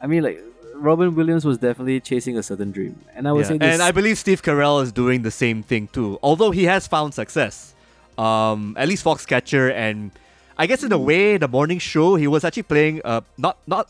I 0.00 0.06
mean, 0.06 0.22
like 0.22 0.40
Robin 0.74 1.14
Williams 1.14 1.44
was 1.44 1.58
definitely 1.58 2.00
chasing 2.00 2.36
a 2.36 2.42
certain 2.42 2.70
dream, 2.72 2.98
and 3.14 3.26
I 3.28 3.32
would 3.32 3.42
Yeah, 3.42 3.48
say 3.48 3.58
this. 3.58 3.72
And 3.74 3.82
I 3.82 3.90
believe 3.92 4.18
Steve 4.18 4.42
Carell 4.42 4.82
is 4.82 4.92
doing 4.92 5.22
the 5.22 5.30
same 5.30 5.62
thing 5.62 5.88
too. 5.92 6.18
Although 6.22 6.50
he 6.50 6.64
has 6.64 6.86
found 6.86 7.14
success. 7.14 7.74
Um, 8.16 8.76
at 8.78 8.86
least 8.86 9.04
Foxcatcher 9.04 9.72
and 9.72 10.12
I 10.56 10.66
guess 10.66 10.84
in 10.84 10.92
a 10.92 10.98
way 10.98 11.36
the 11.36 11.48
morning 11.48 11.80
show 11.80 12.14
he 12.14 12.28
was 12.28 12.44
actually 12.44 12.62
playing 12.62 13.00
uh 13.04 13.22
not 13.36 13.58
not 13.66 13.88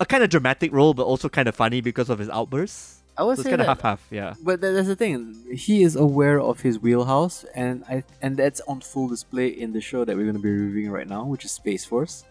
a 0.00 0.06
kind 0.06 0.24
of 0.24 0.30
dramatic 0.30 0.72
role 0.72 0.94
but 0.94 1.02
also 1.04 1.28
kind 1.28 1.46
of 1.46 1.54
funny 1.54 1.82
because 1.82 2.08
of 2.08 2.18
his 2.18 2.30
outbursts. 2.30 3.02
I 3.18 3.22
would 3.22 3.36
So 3.36 3.42
say 3.42 3.50
kind 3.50 3.60
of 3.60 3.66
half 3.66 3.82
half. 3.82 4.00
Yeah. 4.10 4.32
but 4.42 4.62
that- 4.62 4.72
that's 4.72 4.88
the 4.88 4.96
thing. 4.96 5.36
He 5.52 5.82
is 5.82 5.94
aware 5.94 6.40
of 6.40 6.60
his 6.62 6.78
wheelhouse, 6.78 7.44
and 7.54 7.84
I 7.86 8.02
and 8.22 8.38
that's 8.38 8.62
on 8.66 8.80
full 8.80 9.08
display 9.08 9.48
in 9.48 9.74
the 9.74 9.82
show 9.82 10.06
that 10.06 10.16
we're 10.16 10.24
going 10.30 10.36
to 10.40 10.42
be 10.42 10.48
reviewing 10.50 10.90
right 10.90 11.06
now, 11.08 11.24
which 11.26 11.44
is 11.44 11.52
Space 11.52 11.84
Force. 11.84 12.24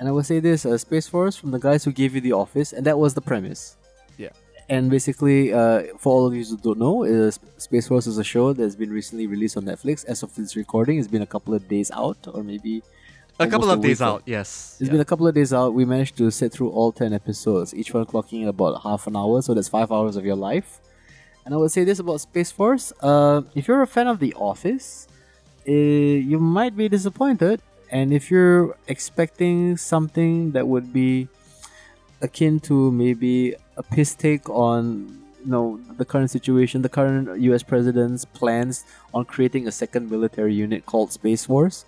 And 0.00 0.08
I 0.08 0.12
will 0.12 0.24
say 0.24 0.40
this: 0.40 0.64
uh, 0.66 0.76
Space 0.78 1.06
Force 1.06 1.36
from 1.36 1.50
the 1.52 1.58
guys 1.60 1.84
who 1.84 1.92
gave 1.92 2.14
you 2.16 2.20
The 2.22 2.32
Office, 2.32 2.72
and 2.72 2.84
that 2.86 2.98
was 2.98 3.14
the 3.14 3.20
premise. 3.20 3.76
Yeah. 4.16 4.30
And 4.68 4.88
basically, 4.90 5.52
uh, 5.52 5.82
for 5.98 6.10
all 6.12 6.26
of 6.26 6.34
you 6.34 6.42
who 6.44 6.56
don't 6.56 6.78
know, 6.78 7.04
is 7.04 7.38
Space 7.58 7.86
Force 7.88 8.06
is 8.06 8.16
a 8.18 8.24
show 8.24 8.52
that's 8.52 8.74
been 8.76 8.90
recently 8.90 9.26
released 9.28 9.56
on 9.56 9.64
Netflix. 9.64 10.04
As 10.06 10.22
of 10.22 10.34
this 10.34 10.56
recording, 10.56 10.98
it's 10.98 11.08
been 11.08 11.22
a 11.22 11.26
couple 11.34 11.52
of 11.54 11.68
days 11.68 11.90
out, 11.90 12.18
or 12.32 12.42
maybe 12.42 12.82
A 13.38 13.46
couple 13.46 13.70
of 13.70 13.78
week 13.80 13.88
days 13.88 14.02
out. 14.02 14.22
Yes. 14.26 14.76
It's 14.80 14.86
Yeah. 14.88 14.92
been 14.92 15.00
a 15.00 15.04
couple 15.12 15.26
of 15.26 15.34
days 15.34 15.52
out. 15.52 15.74
We 15.74 15.84
managed 15.84 16.16
to 16.18 16.30
sit 16.30 16.52
through 16.52 16.70
all 16.70 16.92
10 16.92 17.12
episodes, 17.12 17.74
each 17.74 17.92
one 17.94 18.04
clocking 18.06 18.42
in 18.42 18.48
about 18.48 18.82
half 18.82 19.06
an 19.06 19.16
hour, 19.16 19.40
so 19.42 19.54
that's 19.54 19.68
five 19.68 19.90
hours 19.90 20.14
of 20.16 20.24
your 20.24 20.36
life. 20.36 20.80
And 21.44 21.54
I 21.54 21.56
would 21.56 21.72
say 21.72 21.82
this 21.84 21.98
about 21.98 22.20
Space 22.20 22.50
Force 22.52 22.92
uh, 23.02 23.40
if 23.54 23.66
you're 23.66 23.82
a 23.82 23.86
fan 23.96 24.06
of 24.08 24.18
The 24.20 24.32
Office, 24.34 25.08
uh, 25.66 25.72
you 25.72 26.38
might 26.38 26.76
be 26.76 26.86
disappointed. 26.88 27.60
And 27.90 28.12
if 28.12 28.30
you're 28.30 28.76
expecting 28.86 29.76
something 29.76 30.52
that 30.52 30.66
would 30.66 30.92
be 30.92 31.28
akin 32.22 32.60
to 32.60 32.92
maybe 32.92 33.54
a 33.76 33.82
piss 33.82 34.14
take 34.14 34.48
on 34.48 35.18
you 35.44 35.50
know 35.50 35.80
the 35.96 36.04
current 36.04 36.30
situation, 36.30 36.82
the 36.82 36.88
current 36.88 37.40
U.S. 37.40 37.62
president's 37.62 38.24
plans 38.24 38.84
on 39.14 39.24
creating 39.24 39.66
a 39.66 39.72
second 39.72 40.10
military 40.10 40.54
unit 40.54 40.86
called 40.86 41.12
Space 41.12 41.46
Force, 41.46 41.84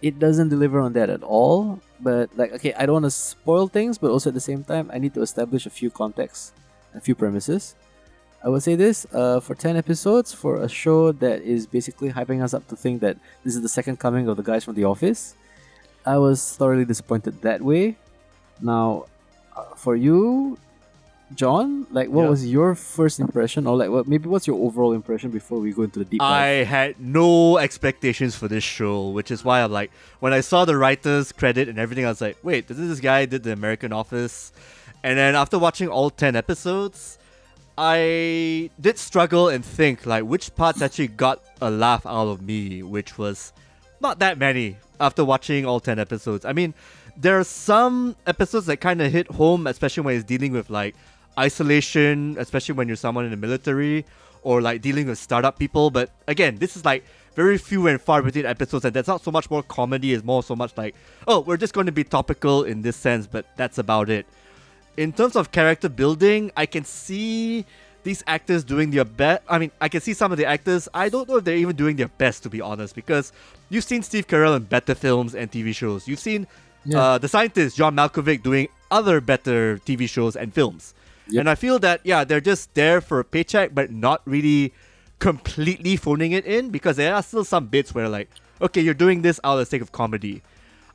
it 0.00 0.18
doesn't 0.18 0.48
deliver 0.48 0.80
on 0.80 0.92
that 0.94 1.10
at 1.10 1.22
all. 1.22 1.80
But 2.00 2.30
like, 2.36 2.52
okay, 2.52 2.72
I 2.74 2.86
don't 2.86 2.94
want 2.94 3.04
to 3.06 3.10
spoil 3.10 3.68
things, 3.68 3.98
but 3.98 4.10
also 4.10 4.30
at 4.30 4.34
the 4.34 4.40
same 4.40 4.64
time, 4.64 4.90
I 4.92 4.98
need 4.98 5.14
to 5.14 5.22
establish 5.22 5.66
a 5.66 5.70
few 5.70 5.90
contexts, 5.90 6.52
a 6.94 7.00
few 7.00 7.14
premises. 7.14 7.74
I 8.44 8.48
would 8.48 8.62
say 8.62 8.76
this 8.76 9.06
uh, 9.12 9.40
for 9.40 9.54
10 9.54 9.76
episodes 9.76 10.32
for 10.32 10.62
a 10.62 10.68
show 10.68 11.10
that 11.12 11.42
is 11.42 11.66
basically 11.66 12.10
hyping 12.10 12.42
us 12.42 12.54
up 12.54 12.66
to 12.68 12.76
think 12.76 13.00
that 13.00 13.16
this 13.44 13.56
is 13.56 13.62
the 13.62 13.68
second 13.68 13.98
coming 13.98 14.28
of 14.28 14.36
the 14.36 14.42
guys 14.44 14.64
from 14.64 14.74
The 14.74 14.84
Office. 14.84 15.34
I 16.06 16.18
was 16.18 16.54
thoroughly 16.56 16.84
disappointed 16.84 17.42
that 17.42 17.60
way. 17.62 17.96
Now, 18.60 19.06
uh, 19.56 19.64
for 19.74 19.96
you, 19.96 20.56
John, 21.34 21.86
like, 21.90 22.08
what 22.08 22.22
Yeah. 22.22 22.30
was 22.30 22.46
your 22.46 22.74
first 22.74 23.18
impression, 23.20 23.66
or 23.66 23.76
like, 23.76 23.90
what 23.90 24.06
maybe 24.08 24.28
what's 24.28 24.46
your 24.46 24.56
overall 24.64 24.92
impression 24.92 25.30
before 25.30 25.58
we 25.58 25.72
go 25.72 25.82
into 25.82 25.98
the 25.98 26.04
deep 26.06 26.20
dive? 26.20 26.30
I 26.30 26.46
had 26.64 26.98
no 27.00 27.58
expectations 27.58 28.34
for 28.36 28.48
this 28.48 28.64
show, 28.64 29.10
which 29.10 29.30
is 29.30 29.44
why 29.44 29.62
I'm 29.62 29.70
like, 29.72 29.90
when 30.20 30.32
I 30.32 30.40
saw 30.40 30.64
the 30.64 30.76
writer's 30.78 31.32
credit 31.32 31.68
and 31.68 31.78
everything, 31.78 32.06
I 32.06 32.08
was 32.08 32.20
like, 32.22 32.38
wait, 32.42 32.68
this 32.68 32.78
is 32.78 32.88
this 32.88 33.00
guy 33.00 33.26
did 33.26 33.42
the 33.42 33.52
American 33.52 33.92
Office? 33.92 34.52
And 35.02 35.18
then 35.18 35.34
after 35.34 35.58
watching 35.58 35.88
all 35.88 36.08
10 36.08 36.34
episodes, 36.34 37.17
I 37.80 38.70
did 38.80 38.98
struggle 38.98 39.48
and 39.48 39.64
think, 39.64 40.04
like, 40.04 40.24
which 40.24 40.52
parts 40.56 40.82
actually 40.82 41.08
got 41.08 41.40
a 41.62 41.70
laugh 41.70 42.04
out 42.04 42.26
of 42.26 42.42
me, 42.42 42.82
which 42.82 43.16
was 43.16 43.52
not 44.00 44.18
that 44.18 44.36
many 44.36 44.76
after 44.98 45.24
watching 45.24 45.64
all 45.64 45.78
10 45.78 46.00
episodes. 46.00 46.44
I 46.44 46.52
mean, 46.52 46.74
there 47.16 47.38
are 47.38 47.44
some 47.44 48.16
episodes 48.26 48.66
that 48.66 48.78
kind 48.78 49.00
of 49.00 49.12
hit 49.12 49.30
home, 49.30 49.68
especially 49.68 50.02
when 50.02 50.16
it's 50.16 50.24
dealing 50.24 50.52
with, 50.52 50.70
like, 50.70 50.96
isolation, 51.38 52.34
especially 52.38 52.74
when 52.74 52.88
you're 52.88 52.96
someone 52.96 53.24
in 53.24 53.30
the 53.30 53.36
military 53.36 54.04
or 54.42 54.60
like 54.60 54.80
dealing 54.80 55.06
with 55.06 55.18
startup 55.18 55.58
people. 55.58 55.90
But 55.90 56.10
again, 56.26 56.56
this 56.56 56.76
is 56.76 56.84
like 56.84 57.04
very 57.34 57.58
few 57.58 57.86
and 57.86 58.00
far 58.00 58.22
between 58.22 58.46
episodes, 58.46 58.84
and 58.84 58.94
that's 58.94 59.08
not 59.08 59.22
so 59.22 59.30
much 59.30 59.50
more 59.50 59.62
comedy, 59.62 60.12
it's 60.12 60.24
more 60.24 60.42
so 60.42 60.56
much 60.56 60.76
like, 60.76 60.94
oh, 61.26 61.40
we're 61.40 61.56
just 61.56 61.74
going 61.74 61.86
to 61.86 61.92
be 61.92 62.04
topical 62.04 62.64
in 62.64 62.82
this 62.82 62.96
sense, 62.96 63.26
but 63.26 63.46
that's 63.56 63.78
about 63.78 64.10
it. 64.10 64.26
In 64.98 65.12
terms 65.12 65.36
of 65.36 65.52
character 65.52 65.88
building, 65.88 66.50
I 66.56 66.66
can 66.66 66.84
see 66.84 67.64
these 68.02 68.24
actors 68.26 68.64
doing 68.64 68.90
their 68.90 69.04
best. 69.04 69.42
I 69.48 69.58
mean, 69.58 69.70
I 69.80 69.88
can 69.88 70.00
see 70.00 70.12
some 70.12 70.32
of 70.32 70.38
the 70.38 70.44
actors. 70.44 70.88
I 70.92 71.08
don't 71.08 71.28
know 71.28 71.36
if 71.36 71.44
they're 71.44 71.56
even 71.56 71.76
doing 71.76 71.94
their 71.94 72.08
best, 72.08 72.42
to 72.42 72.48
be 72.50 72.60
honest, 72.60 72.96
because 72.96 73.32
you've 73.70 73.84
seen 73.84 74.02
Steve 74.02 74.26
Carell 74.26 74.56
in 74.56 74.64
better 74.64 74.96
films 74.96 75.36
and 75.36 75.52
TV 75.52 75.72
shows. 75.72 76.08
You've 76.08 76.18
seen 76.18 76.48
Yeah. 76.84 76.98
uh, 77.00 77.18
the 77.18 77.28
scientist 77.28 77.76
John 77.76 77.94
Malkovich 77.94 78.42
doing 78.42 78.66
other 78.90 79.20
better 79.20 79.78
TV 79.86 80.08
shows 80.08 80.34
and 80.34 80.52
films. 80.52 80.94
Yep. 81.28 81.40
And 81.42 81.50
I 81.50 81.54
feel 81.54 81.78
that 81.80 82.00
yeah, 82.02 82.24
they're 82.24 82.40
just 82.40 82.74
there 82.74 83.00
for 83.00 83.20
a 83.20 83.24
paycheck, 83.24 83.74
but 83.74 83.92
not 83.92 84.22
really 84.24 84.72
completely 85.20 85.94
phoning 85.96 86.32
it 86.32 86.44
in 86.44 86.70
because 86.70 86.96
there 86.96 87.14
are 87.14 87.22
still 87.22 87.44
some 87.44 87.66
bits 87.66 87.94
where 87.94 88.08
like, 88.08 88.30
okay, 88.60 88.80
you're 88.80 88.94
doing 88.94 89.22
this 89.22 89.38
out 89.44 89.54
of 89.54 89.58
the 89.60 89.66
sake 89.66 89.82
of 89.82 89.92
comedy. 89.92 90.42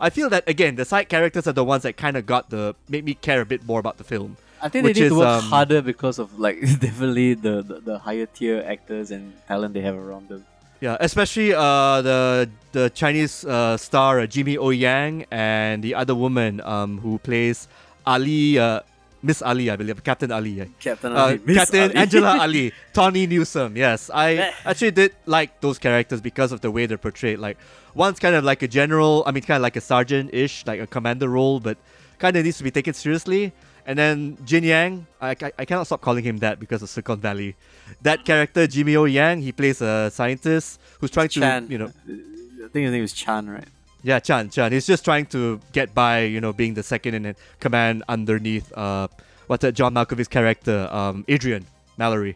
I 0.04 0.10
feel 0.10 0.30
that 0.36 0.43
again, 0.49 0.76
the 0.76 0.84
side 0.84 1.08
characters 1.08 1.47
are 1.47 1.54
the 1.54 1.64
ones 1.64 1.84
that 1.84 1.95
kind 1.95 2.18
of 2.18 2.26
got 2.26 2.49
the 2.49 2.76
made 2.89 3.06
me 3.06 3.14
care 3.14 3.39
a 3.39 3.45
bit 3.45 3.66
more 3.66 3.80
about 3.80 3.97
the 3.97 4.04
film. 4.04 4.36
I 4.62 4.68
think 4.68 4.86
they 4.86 4.91
need 4.91 5.08
to 5.10 5.18
work 5.18 5.28
um, 5.28 5.43
harder 5.43 5.82
because 5.82 6.20
of 6.20 6.38
like 6.38 6.60
definitely 6.88 7.36
the, 7.36 7.64
the, 7.64 7.80
the 7.80 7.99
higher 7.99 8.26
tier 8.26 8.64
actors 8.68 9.12
and 9.12 9.32
talent 9.47 9.74
they 9.74 9.80
have 9.82 9.95
around 9.95 10.28
them. 10.28 10.45
Yeah, 10.82 10.97
especially 10.99 11.54
uh 11.54 12.01
the 12.01 12.49
the 12.74 12.89
Chinese 12.89 13.45
uh, 13.45 13.78
star 13.78 14.20
uh, 14.20 14.28
Jimmy 14.28 14.58
O 14.58 14.70
Yang 14.72 15.26
and 15.32 15.82
the 15.82 15.95
other 15.95 16.16
woman 16.16 16.60
um 16.60 16.99
who 16.99 17.18
plays 17.20 17.70
Ali, 18.06 18.60
uh, 18.60 18.82
Miss 19.24 19.41
Ali, 19.41 19.69
I 19.71 19.76
believe, 19.78 20.03
Captain 20.03 20.32
Ali. 20.32 20.69
Captain 20.80 21.13
Uh, 21.15 21.19
Ali, 21.26 21.39
Miss 21.45 21.57
Captain 21.57 21.84
Ali. 21.84 21.95
Angela 21.95 22.38
Ali, 22.45 22.74
Tawny 22.93 23.26
Newsome. 23.26 23.78
Yes, 23.78 24.11
I 24.13 24.51
actually 24.65 24.91
did 24.91 25.13
like 25.26 25.61
those 25.61 25.80
characters 25.80 26.19
because 26.21 26.51
of 26.51 26.59
the 26.61 26.69
way 26.69 26.86
they're 26.86 26.97
portrayed. 26.97 27.39
Like 27.39 27.57
one's 27.95 28.19
kind 28.19 28.36
of 28.36 28.43
like 28.43 28.61
a 28.61 28.67
general, 28.67 29.24
I 29.26 29.32
mean, 29.32 29.43
kind 29.43 29.55
of 29.55 29.63
like 29.63 29.78
a 29.78 29.82
sergeant-ish, 29.82 30.65
like 30.67 30.82
a 30.82 30.88
commander 30.88 31.30
role, 31.30 31.59
but 31.61 31.78
kind 32.19 32.36
of 32.36 32.43
needs 32.43 32.57
to 32.57 32.63
be 32.65 32.71
taken 32.71 32.93
seriously. 32.93 33.53
And 33.86 33.97
then 33.99 34.38
Jin 34.45 34.63
Yang, 34.63 35.07
I, 35.21 35.32
I, 35.32 35.51
I 35.59 35.65
cannot 35.65 35.86
stop 35.88 35.99
calling 36.01 36.24
him 36.24 36.38
that 36.39 36.57
because 36.59 36.82
of 36.84 36.89
Silicon 36.89 37.19
Valley. 37.19 37.55
That 38.01 38.24
character, 38.24 38.65
Jimmy 38.67 38.95
O 38.95 39.03
Yang, 39.05 39.41
he 39.41 39.51
plays 39.51 39.82
a 39.82 40.09
scientist 40.11 40.80
who's 40.99 41.11
trying 41.11 41.28
Chan. 41.30 41.67
to, 41.67 41.71
you 41.71 41.78
know, 41.78 41.91
I 42.07 42.67
think 42.71 42.84
his 42.86 42.91
name 42.91 43.03
is 43.03 43.11
Chan, 43.13 43.49
right? 43.49 43.67
Yeah, 44.04 44.20
Chan, 44.20 44.49
Chan. 44.49 44.72
He's 44.74 44.86
just 44.86 45.06
trying 45.06 45.26
to 45.28 45.60
get 45.72 45.93
by, 45.95 46.22
you 46.22 46.41
know, 46.41 46.51
being 46.51 46.74
the 46.74 46.84
second 46.84 47.16
in 47.16 47.36
command 47.60 48.04
underneath, 48.10 48.72
uh, 48.78 49.08
what's 49.47 49.62
that, 49.62 49.72
John 49.72 49.93
Malkovich's 49.93 50.28
character, 50.28 50.89
um, 50.91 51.24
Adrian 51.30 51.66
Mallory. 51.97 52.36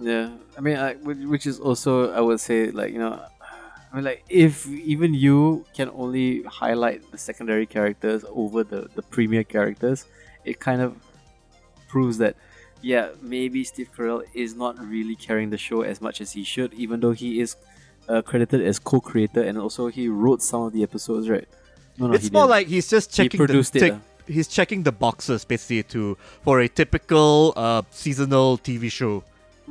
Yeah, 0.00 0.30
I 0.56 0.60
mean, 0.60 0.76
I, 0.76 0.94
which 0.94 1.46
is 1.46 1.58
also 1.58 2.12
I 2.12 2.20
would 2.20 2.38
say 2.38 2.70
like 2.70 2.92
you 2.92 3.00
know, 3.00 3.20
I 3.92 3.96
mean 3.96 4.04
like 4.04 4.22
if 4.28 4.68
even 4.68 5.12
you 5.12 5.66
can 5.74 5.90
only 5.90 6.44
highlight 6.44 7.10
the 7.10 7.18
secondary 7.18 7.66
characters 7.66 8.24
over 8.30 8.62
the 8.62 8.88
the 8.94 9.02
premier 9.02 9.42
characters, 9.42 10.06
it 10.44 10.60
kind 10.60 10.80
of 10.80 10.94
proves 11.88 12.18
that 12.18 12.36
yeah 12.80 13.08
maybe 13.20 13.64
Steve 13.64 13.90
Carell 13.96 14.22
is 14.34 14.54
not 14.54 14.78
really 14.78 15.16
carrying 15.16 15.50
the 15.50 15.58
show 15.58 15.82
as 15.82 16.00
much 16.00 16.20
as 16.20 16.30
he 16.30 16.44
should, 16.44 16.72
even 16.74 17.00
though 17.00 17.10
he 17.10 17.40
is 17.40 17.56
uh, 18.08 18.22
credited 18.22 18.60
as 18.62 18.78
co-creator 18.78 19.42
and 19.42 19.58
also 19.58 19.88
he 19.88 20.08
wrote 20.08 20.42
some 20.42 20.62
of 20.62 20.72
the 20.72 20.82
episodes, 20.82 21.28
right? 21.28 21.46
No, 21.98 22.06
no, 22.08 22.14
it's 22.14 22.24
he 22.24 22.30
more 22.30 22.42
didn't. 22.44 22.50
like 22.50 22.66
he's 22.68 22.88
just 22.88 23.10
He 23.16 23.24
checking 23.24 23.38
the 23.38 23.46
produced 23.46 23.76
it, 23.76 23.80
tick- 23.80 23.92
uh. 23.92 23.98
he's 24.26 24.48
checking 24.48 24.82
the 24.84 24.92
boxes 24.92 25.44
basically 25.44 25.82
to 25.94 26.16
for 26.42 26.60
a 26.60 26.68
typical 26.68 27.52
uh 27.56 27.82
seasonal 27.90 28.58
TV 28.58 28.90
show, 28.90 29.24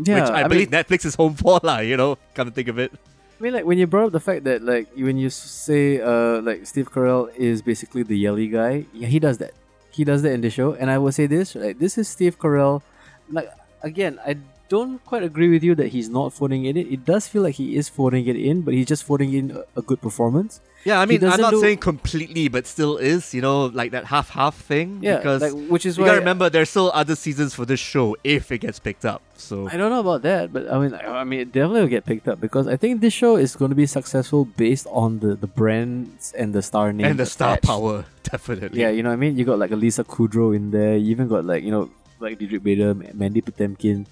yeah, 0.03 0.21
which 0.21 0.29
I, 0.31 0.41
mean- 0.43 0.49
believe 0.49 0.69
Netflix 0.69 1.05
is 1.05 1.15
home 1.15 1.35
for, 1.41 1.59
lah. 1.63 1.79
You 1.79 1.97
know, 1.97 2.17
come 2.33 2.47
to 2.49 2.53
think 2.53 2.67
of 2.67 2.77
it. 2.79 2.91
I 2.93 3.43
mean, 3.43 3.53
like 3.53 3.65
when 3.65 3.77
you 3.77 3.85
brought 3.85 4.07
up 4.07 4.11
the 4.13 4.19
fact 4.19 4.43
that 4.45 4.61
like 4.63 4.87
when 4.97 5.17
you 5.17 5.29
say 5.29 6.01
uh 6.01 6.41
like 6.41 6.65
Steve 6.65 6.91
Carell 6.91 7.29
is 7.37 7.61
basically 7.61 8.01
the 8.03 8.17
yelly 8.17 8.47
guy, 8.49 8.85
yeah, 8.93 9.07
he 9.07 9.19
does 9.19 9.37
that. 9.37 9.51
He 9.91 10.03
does 10.03 10.21
that 10.21 10.31
in 10.33 10.41
the 10.41 10.49
show, 10.49 10.73
and 10.73 10.89
I 10.91 10.97
will 10.97 11.11
say 11.13 11.27
this: 11.27 11.55
like 11.55 11.77
this 11.79 11.97
is 11.97 12.07
Steve 12.09 12.37
Carell. 12.37 12.81
Like 13.29 13.49
again, 13.83 14.19
I 14.25 14.37
don't 14.69 15.03
quite 15.05 15.23
agree 15.23 15.49
with 15.49 15.63
you 15.63 15.75
that 15.75 15.87
he's 15.89 16.09
not 16.09 16.33
phoning 16.33 16.65
in. 16.65 16.77
It 16.77 16.87
It 16.91 17.05
does 17.05 17.27
feel 17.27 17.41
like 17.43 17.55
he 17.55 17.75
is 17.75 17.89
phoning 17.89 18.27
it 18.27 18.35
in, 18.35 18.61
but 18.61 18.73
he's 18.73 18.87
just 18.87 19.03
phoning 19.03 19.33
in 19.33 19.57
a, 19.75 19.81
good 19.81 20.01
performance. 20.01 20.59
Yeah, 20.83 20.99
I 21.01 21.05
mean, 21.05 21.23
I'm 21.23 21.31
doesn't 21.31 21.51
do- 21.51 21.59
saying 21.61 21.79
completely, 21.79 22.47
but 22.47 22.65
still 22.65 22.95
is, 22.97 23.33
you 23.33 23.41
know, 23.41 23.65
like 23.65 23.91
that 23.91 24.05
half 24.05 24.29
half 24.29 24.55
thing. 24.55 24.99
Yeah, 25.01 25.17
because 25.17 25.41
like 25.41 25.69
which 25.69 25.85
is 25.85 25.97
you 25.97 26.03
why 26.03 26.09
gotta 26.09 26.19
remember 26.19 26.49
there's 26.49 26.69
still 26.69 26.91
other 26.93 27.15
seasons 27.15 27.53
for 27.53 27.65
this 27.65 27.79
show 27.79 28.15
if 28.23 28.51
it 28.51 28.59
gets 28.59 28.79
picked 28.79 29.03
up. 29.03 29.21
So 29.35 29.67
I 29.67 29.75
don't 29.75 29.89
know 29.91 29.99
about 29.99 30.21
that, 30.21 30.53
but 30.53 30.71
I 30.71 30.79
mean, 30.79 30.93
I 30.93 31.19
I 31.21 31.23
mean, 31.23 31.41
it 31.41 31.51
definitely 31.51 31.81
will 31.81 31.87
get 31.97 32.05
picked 32.05 32.27
up 32.27 32.39
because 32.39 32.67
I 32.67 32.77
think 32.77 33.01
this 33.01 33.13
show 33.13 33.35
is 33.35 33.55
going 33.55 33.69
to 33.69 33.75
be 33.75 33.85
successful 33.85 34.45
based 34.45 34.87
on 34.91 35.19
the 35.19 35.35
the 35.35 35.47
brands 35.47 36.31
and 36.37 36.53
the 36.53 36.61
star 36.61 36.93
names 36.93 37.09
and 37.09 37.19
the 37.19 37.25
star 37.25 37.53
attached. 37.55 37.67
power, 37.67 38.05
definitely. 38.23 38.79
Yeah, 38.81 38.89
you 38.89 39.03
know 39.03 39.09
what 39.09 39.19
I 39.19 39.23
mean? 39.23 39.37
You 39.37 39.43
got 39.45 39.59
like 39.59 39.71
a 39.71 39.75
Lisa 39.75 40.03
Kudrow 40.03 40.55
in 40.55 40.71
there. 40.71 40.95
You 40.95 41.11
even 41.11 41.27
got 41.27 41.43
like, 41.43 41.63
you 41.63 41.71
know, 41.71 41.89
like 42.19 42.39
Diedrich 42.39 42.63
Bader, 42.63 42.93
Ma- 42.95 43.11
Mandy 43.13 43.41
Patinkin, 43.41 44.05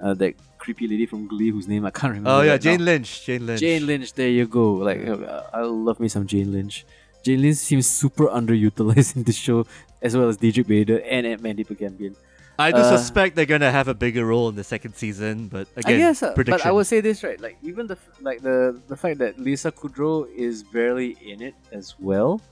uh, 0.00 0.14
that 0.14 0.34
creepy 0.58 0.86
lady 0.86 1.06
from 1.06 1.26
Glee 1.26 1.50
whose 1.50 1.66
name 1.68 1.86
I 1.86 1.90
can't 1.90 2.10
remember. 2.12 2.30
Oh 2.30 2.40
yeah, 2.42 2.52
right 2.52 2.60
Jane 2.60 2.78
now. 2.80 2.84
Lynch. 2.86 3.24
Jane 3.24 3.46
Lynch. 3.46 3.60
Jane 3.60 3.86
Lynch, 3.86 4.12
there 4.14 4.28
you 4.28 4.46
go. 4.46 4.74
Like, 4.74 5.06
uh, 5.06 5.42
I 5.52 5.62
love 5.62 6.00
me 6.00 6.08
some 6.08 6.26
Jane 6.26 6.52
Lynch. 6.52 6.84
Jane 7.24 7.42
Lynch 7.42 7.56
seems 7.58 7.86
super 7.86 8.26
underutilized 8.26 9.16
in 9.16 9.22
this 9.24 9.36
show, 9.36 9.66
as 10.02 10.16
well 10.16 10.28
as 10.28 10.36
Diedrich 10.36 10.66
Bader 10.66 11.00
and, 11.00 11.26
and 11.26 11.42
Mandy 11.42 11.64
Patinkin. 11.64 12.14
I 12.58 12.72
do 12.72 12.78
Uh, 12.78 12.96
suspect 12.98 13.36
they're 13.36 13.46
gonna 13.46 13.70
have 13.70 13.88
a 13.88 13.94
bigger 13.94 14.26
role 14.26 14.50
in 14.50 14.54
the 14.54 14.64
second 14.64 14.94
season, 14.94 15.48
but 15.48 15.66
again, 15.76 15.94
I 15.94 15.98
guess, 15.98 16.22
uh, 16.22 16.34
prediction. 16.34 16.60
but 16.62 16.66
I 16.68 16.72
would 16.72 16.86
say 16.86 17.00
this 17.00 17.24
right, 17.24 17.40
like 17.40 17.56
even 17.62 17.86
the 17.86 17.96
like 18.20 18.42
the 18.42 18.78
the 18.88 18.96
fact 18.96 19.16
that 19.20 19.38
Lisa 19.38 19.72
Kudrow 19.72 20.28
is 20.36 20.62
barely 20.62 21.16
in 21.24 21.40
it 21.40 21.54
as 21.72 21.94
well, 21.98 22.42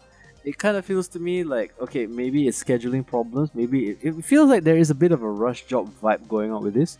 it 0.44 0.56
kind 0.56 0.78
of 0.78 0.86
feels 0.86 1.08
to 1.08 1.18
me 1.18 1.44
like 1.44 1.74
okay, 1.78 2.06
maybe 2.06 2.48
it's 2.48 2.62
scheduling 2.64 3.04
problems. 3.06 3.50
Maybe 3.54 3.90
it, 3.90 3.98
it 4.00 4.24
feels 4.24 4.48
like 4.48 4.64
there 4.64 4.78
is 4.78 4.88
a 4.88 4.94
bit 4.94 5.12
of 5.12 5.22
a 5.22 5.30
rush 5.30 5.66
job 5.66 5.92
vibe 6.02 6.26
going 6.26 6.52
on 6.52 6.62
with 6.64 6.72
this, 6.72 6.96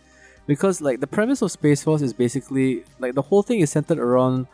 because 0.49 0.81
like 0.81 0.99
the 0.99 1.07
premise 1.07 1.43
of 1.43 1.53
Space 1.53 1.85
Force 1.85 2.03
is 2.03 2.13
basically 2.13 2.83
like 2.99 3.15
the 3.15 3.23
whole 3.23 3.43
thing 3.45 3.61
is 3.61 3.71
centered 3.71 4.01
around. 4.01 4.49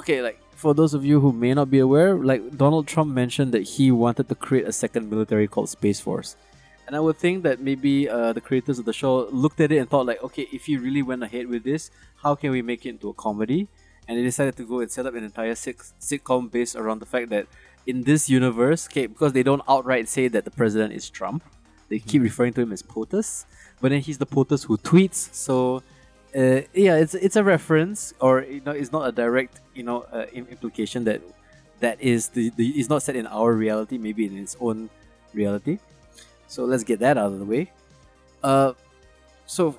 Okay, 0.00 0.20
like 0.20 0.38
for 0.56 0.74
those 0.74 0.92
of 0.92 1.04
you 1.04 1.20
who 1.20 1.32
may 1.32 1.54
not 1.54 1.70
be 1.70 1.78
aware, 1.78 2.16
like 2.16 2.58
Donald 2.58 2.86
Trump 2.86 3.14
mentioned 3.14 3.52
that 3.52 3.62
he 3.62 3.90
wanted 3.90 4.28
to 4.28 4.34
create 4.34 4.66
a 4.66 4.72
second 4.72 5.08
military 5.08 5.46
called 5.46 5.70
Space 5.70 6.00
Force. 6.00 6.36
And 6.86 6.94
I 6.94 7.00
would 7.00 7.16
think 7.16 7.44
that 7.44 7.60
maybe 7.60 8.10
uh, 8.10 8.34
the 8.34 8.42
creators 8.42 8.78
of 8.78 8.84
the 8.84 8.92
show 8.92 9.26
looked 9.30 9.60
at 9.60 9.72
it 9.72 9.78
and 9.78 9.88
thought, 9.88 10.04
like, 10.04 10.22
okay, 10.22 10.46
if 10.52 10.68
you 10.68 10.80
really 10.80 11.00
went 11.00 11.22
ahead 11.22 11.46
with 11.46 11.64
this, 11.64 11.90
how 12.22 12.34
can 12.34 12.50
we 12.50 12.60
make 12.60 12.84
it 12.84 12.90
into 12.90 13.08
a 13.08 13.14
comedy? 13.14 13.68
And 14.06 14.18
they 14.18 14.22
decided 14.22 14.56
to 14.56 14.66
go 14.66 14.80
and 14.80 14.90
set 14.90 15.06
up 15.06 15.14
an 15.14 15.24
entire 15.24 15.54
six- 15.54 15.94
sitcom 15.98 16.50
based 16.50 16.76
around 16.76 16.98
the 16.98 17.06
fact 17.06 17.30
that 17.30 17.46
in 17.86 18.02
this 18.02 18.28
universe, 18.28 18.86
okay, 18.86 19.06
because 19.06 19.32
they 19.32 19.42
don't 19.42 19.62
outright 19.66 20.08
say 20.08 20.28
that 20.28 20.44
the 20.44 20.50
president 20.50 20.92
is 20.92 21.08
Trump, 21.08 21.42
they 21.88 21.98
keep 21.98 22.22
referring 22.22 22.52
to 22.54 22.62
him 22.62 22.72
as 22.72 22.82
POTUS, 22.82 23.44
but 23.80 23.90
then 23.90 24.00
he's 24.00 24.18
the 24.18 24.26
POTUS 24.26 24.64
who 24.66 24.78
tweets. 24.78 25.32
So, 25.34 25.82
uh, 26.36 26.62
yeah, 26.74 26.96
it's 26.96 27.14
it's 27.14 27.36
a 27.36 27.44
reference, 27.44 28.14
or 28.20 28.42
you 28.42 28.62
know, 28.64 28.72
it's 28.72 28.92
not 28.92 29.08
a 29.08 29.12
direct, 29.12 29.60
you 29.74 29.82
know, 29.82 30.02
uh, 30.12 30.26
implication 30.32 31.04
that 31.04 31.20
that 31.80 32.00
is 32.00 32.28
the, 32.28 32.50
the 32.56 32.78
is 32.78 32.88
not 32.88 33.02
set 33.02 33.16
in 33.16 33.26
our 33.26 33.52
reality, 33.52 33.98
maybe 33.98 34.26
in 34.26 34.38
its 34.38 34.56
own 34.60 34.90
reality. 35.32 35.78
So 36.46 36.64
let's 36.64 36.84
get 36.84 37.00
that 37.00 37.18
out 37.18 37.32
of 37.32 37.38
the 37.38 37.44
way. 37.44 37.72
Uh, 38.42 38.72
so 39.46 39.76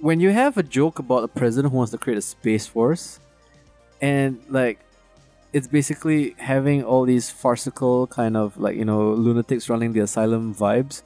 when 0.00 0.20
you 0.20 0.30
have 0.30 0.56
a 0.56 0.62
joke 0.62 0.98
about 0.98 1.24
a 1.24 1.28
president 1.28 1.72
who 1.72 1.78
wants 1.78 1.92
to 1.92 1.98
create 1.98 2.18
a 2.18 2.22
space 2.22 2.66
force, 2.66 3.20
and 4.00 4.40
like 4.48 4.78
it's 5.52 5.66
basically 5.66 6.34
having 6.38 6.84
all 6.84 7.04
these 7.04 7.30
farcical 7.30 8.06
kind 8.06 8.36
of 8.36 8.56
like 8.58 8.76
you 8.76 8.84
know 8.84 9.12
lunatics 9.12 9.68
running 9.68 9.92
the 9.92 10.00
asylum 10.00 10.54
vibes, 10.54 11.02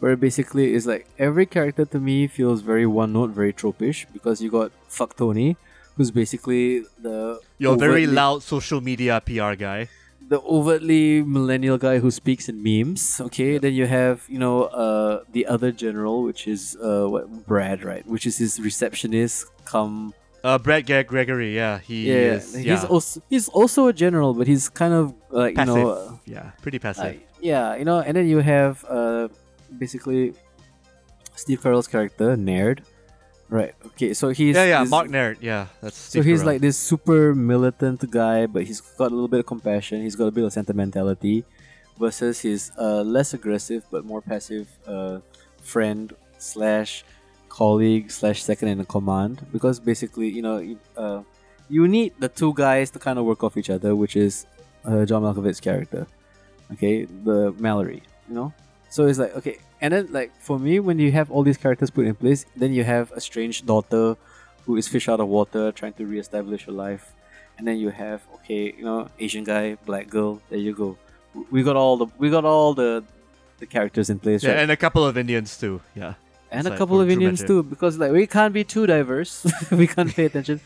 where 0.00 0.16
basically 0.16 0.74
it's 0.74 0.86
like 0.86 1.06
every 1.18 1.46
character 1.46 1.84
to 1.84 1.98
me 2.00 2.26
feels 2.26 2.60
very 2.62 2.86
one 2.86 3.12
note, 3.12 3.30
very 3.30 3.52
tropish 3.52 4.06
because 4.12 4.40
you 4.42 4.50
got 4.50 4.72
fuck 4.88 5.16
Tony, 5.16 5.56
who's 5.96 6.10
basically 6.10 6.84
the 7.00 7.38
You're 7.58 7.76
very 7.76 8.06
loud 8.06 8.42
social 8.42 8.80
media 8.80 9.20
PR 9.24 9.54
guy. 9.54 9.88
the 10.30 10.40
overtly 10.56 11.22
millennial 11.22 11.76
guy 11.76 11.98
who 11.98 12.10
speaks 12.10 12.48
in 12.48 12.62
memes. 12.62 13.20
Okay, 13.20 13.58
then 13.58 13.72
you 13.74 13.86
have 13.86 14.16
you 14.28 14.38
know 14.38 14.56
uh 14.84 15.24
the 15.32 15.44
other 15.46 15.70
general, 15.72 16.22
which 16.22 16.46
is 16.46 16.76
uh 16.82 17.06
what 17.12 17.24
Brad, 17.46 17.82
right? 17.84 18.06
Which 18.06 18.26
is 18.30 18.38
his 18.38 18.52
receptionist. 18.68 19.46
Come, 19.66 20.14
Uh, 20.42 20.56
Brad 20.56 20.86
Gre- 20.88 21.04
Gregory, 21.12 21.50
yeah, 21.54 21.78
he 21.84 22.08
yeah, 22.08 22.40
is. 22.40 22.54
he's 22.56 22.84
also 22.94 23.20
he's 23.28 23.48
also 23.52 23.80
a 23.92 23.94
general, 24.04 24.32
but 24.38 24.46
he's 24.46 24.70
kind 24.72 24.94
of 24.94 25.12
like 25.30 25.54
passive. 25.54 25.76
you 25.76 25.82
know, 25.84 25.90
uh, 25.90 26.16
yeah, 26.34 26.46
pretty 26.64 26.78
passive. 26.78 27.20
yeah, 27.42 27.76
you 27.76 27.84
know. 27.84 27.98
And 28.00 28.16
then 28.16 28.26
you 28.26 28.38
have 28.40 28.74
uh 28.88 29.28
basically 29.78 30.34
Steve 31.34 31.60
Carell's 31.60 31.86
character 31.88 32.36
Naird, 32.36 32.82
right? 33.48 33.74
Okay, 33.86 34.14
so 34.14 34.28
he's 34.30 34.56
yeah, 34.56 34.64
yeah, 34.64 34.84
Mark 34.84 35.08
Naird. 35.10 35.38
Yeah, 35.40 35.66
that's. 35.80 35.96
So 35.96 36.22
he's 36.22 36.42
Carell. 36.42 36.46
like 36.46 36.60
this 36.60 36.76
super 36.76 37.34
militant 37.34 38.08
guy, 38.10 38.46
but 38.46 38.64
he's 38.64 38.80
got 38.80 39.10
a 39.10 39.14
little 39.14 39.28
bit 39.28 39.40
of 39.40 39.46
compassion. 39.46 40.02
He's 40.02 40.16
got 40.16 40.26
a 40.26 40.30
bit 40.30 40.44
of 40.44 40.52
sentimentality, 40.52 41.44
versus 41.98 42.40
his 42.40 42.72
uh, 42.78 43.02
less 43.02 43.34
aggressive 43.34 43.84
but 43.90 44.04
more 44.04 44.20
passive 44.20 44.68
uh, 44.86 45.20
friend 45.62 46.12
slash 46.38 47.04
colleague 47.48 48.10
slash 48.10 48.42
second 48.42 48.68
in 48.68 48.84
command. 48.84 49.46
Because 49.52 49.80
basically, 49.80 50.28
you 50.28 50.42
know, 50.42 50.58
you- 50.58 50.78
uh, 50.96 51.22
you 51.68 51.86
need 51.86 52.12
the 52.18 52.28
two 52.28 52.52
guys 52.54 52.90
to 52.90 52.98
kind 52.98 53.16
of 53.18 53.24
work 53.24 53.44
off 53.44 53.56
each 53.56 53.70
other, 53.70 53.94
which 53.94 54.16
is 54.16 54.44
uh, 54.84 55.04
John 55.04 55.22
Malkovich's 55.22 55.60
character, 55.60 56.06
okay, 56.72 57.04
the 57.04 57.52
Mallory, 57.58 58.02
you 58.28 58.34
know. 58.34 58.52
So 58.90 59.06
it's 59.06 59.18
like 59.18 59.34
okay, 59.36 59.58
and 59.80 59.94
then 59.94 60.08
like 60.10 60.34
for 60.40 60.58
me, 60.58 60.80
when 60.80 60.98
you 60.98 61.12
have 61.12 61.30
all 61.30 61.42
these 61.42 61.56
characters 61.56 61.90
put 61.90 62.06
in 62.06 62.14
place, 62.14 62.44
then 62.56 62.72
you 62.72 62.84
have 62.84 63.12
a 63.12 63.20
strange 63.20 63.64
daughter 63.64 64.16
who 64.66 64.76
is 64.76 64.88
fish 64.88 65.08
out 65.08 65.20
of 65.20 65.28
water 65.28 65.72
trying 65.72 65.94
to 65.94 66.06
reestablish 66.06 66.64
her 66.64 66.72
life. 66.72 67.12
And 67.56 67.68
then 67.68 67.78
you 67.78 67.90
have 67.90 68.22
okay 68.36 68.74
you 68.76 68.84
know 68.84 69.08
asian 69.18 69.44
guy 69.44 69.76
black 69.84 70.08
girl 70.08 70.40
there 70.50 70.58
you 70.58 70.74
go. 70.74 70.98
We 71.50 71.62
got 71.62 71.76
all 71.76 71.96
the 71.96 72.06
we 72.18 72.30
got 72.30 72.44
all 72.44 72.74
the 72.74 73.04
the 73.58 73.66
characters 73.66 74.10
in 74.10 74.18
place 74.18 74.42
yeah, 74.42 74.50
right? 74.50 74.60
and 74.60 74.70
a 74.70 74.76
couple 74.76 75.04
of 75.04 75.16
Indians 75.16 75.56
too. 75.56 75.80
Yeah, 75.94 76.14
and 76.50 76.60
it's 76.60 76.66
a 76.66 76.70
like 76.70 76.78
couple 76.78 77.00
of 77.00 77.08
indians 77.10 77.44
too 77.44 77.62
because 77.62 77.98
like 77.98 78.12
we 78.12 78.26
can't 78.26 78.52
be 78.52 78.64
too 78.64 78.86
diverse. 78.86 79.46
We 79.70 79.86
can't 79.86 80.14
pay 80.14 80.24
attention 80.24 80.60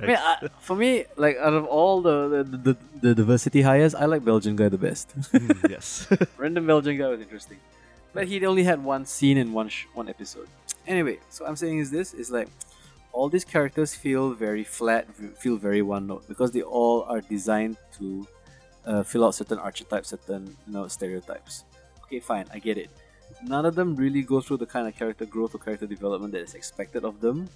I 0.00 0.06
mean, 0.06 0.16
I, 0.16 0.48
for 0.60 0.76
me, 0.76 1.04
like 1.16 1.36
out 1.38 1.54
of 1.54 1.64
all 1.66 2.00
the 2.02 2.28
the, 2.28 2.56
the 2.56 2.76
the 3.00 3.14
diversity 3.14 3.62
hires, 3.62 3.94
I 3.94 4.04
like 4.06 4.24
Belgian 4.24 4.56
guy 4.56 4.68
the 4.68 4.78
best. 4.78 5.06
Mm, 5.32 5.70
yes. 5.70 6.06
Random 6.36 6.66
Belgian 6.66 6.98
guy 6.98 7.08
was 7.08 7.20
interesting, 7.20 7.58
but 8.12 8.28
he 8.28 8.44
only 8.44 8.64
had 8.64 8.82
one 8.84 9.06
scene 9.06 9.38
in 9.38 9.52
one 9.52 9.68
sh- 9.68 9.86
one 9.94 10.08
episode. 10.08 10.48
Anyway, 10.86 11.18
so 11.30 11.46
I'm 11.46 11.56
saying 11.56 11.78
is 11.78 11.90
this 11.90 12.14
is 12.14 12.30
like 12.30 12.48
all 13.12 13.28
these 13.28 13.44
characters 13.44 13.94
feel 13.94 14.32
very 14.32 14.64
flat, 14.64 15.06
feel 15.38 15.56
very 15.56 15.82
one 15.82 16.06
note 16.06 16.28
because 16.28 16.52
they 16.52 16.62
all 16.62 17.02
are 17.04 17.20
designed 17.20 17.76
to 17.98 18.26
uh, 18.86 19.02
fill 19.02 19.24
out 19.24 19.34
certain 19.34 19.58
archetypes, 19.58 20.08
certain 20.08 20.56
you 20.66 20.72
know 20.72 20.86
stereotypes. 20.88 21.64
okay, 22.04 22.20
fine, 22.20 22.46
I 22.52 22.58
get 22.58 22.76
it. 22.78 22.90
None 23.44 23.66
of 23.66 23.74
them 23.74 23.94
really 23.96 24.22
go 24.22 24.40
through 24.40 24.56
the 24.58 24.66
kind 24.66 24.88
of 24.88 24.96
character 24.96 25.26
growth 25.26 25.54
or 25.54 25.58
character 25.58 25.86
development 25.86 26.32
that 26.32 26.40
is 26.42 26.54
expected 26.54 27.04
of 27.04 27.20
them, 27.20 27.48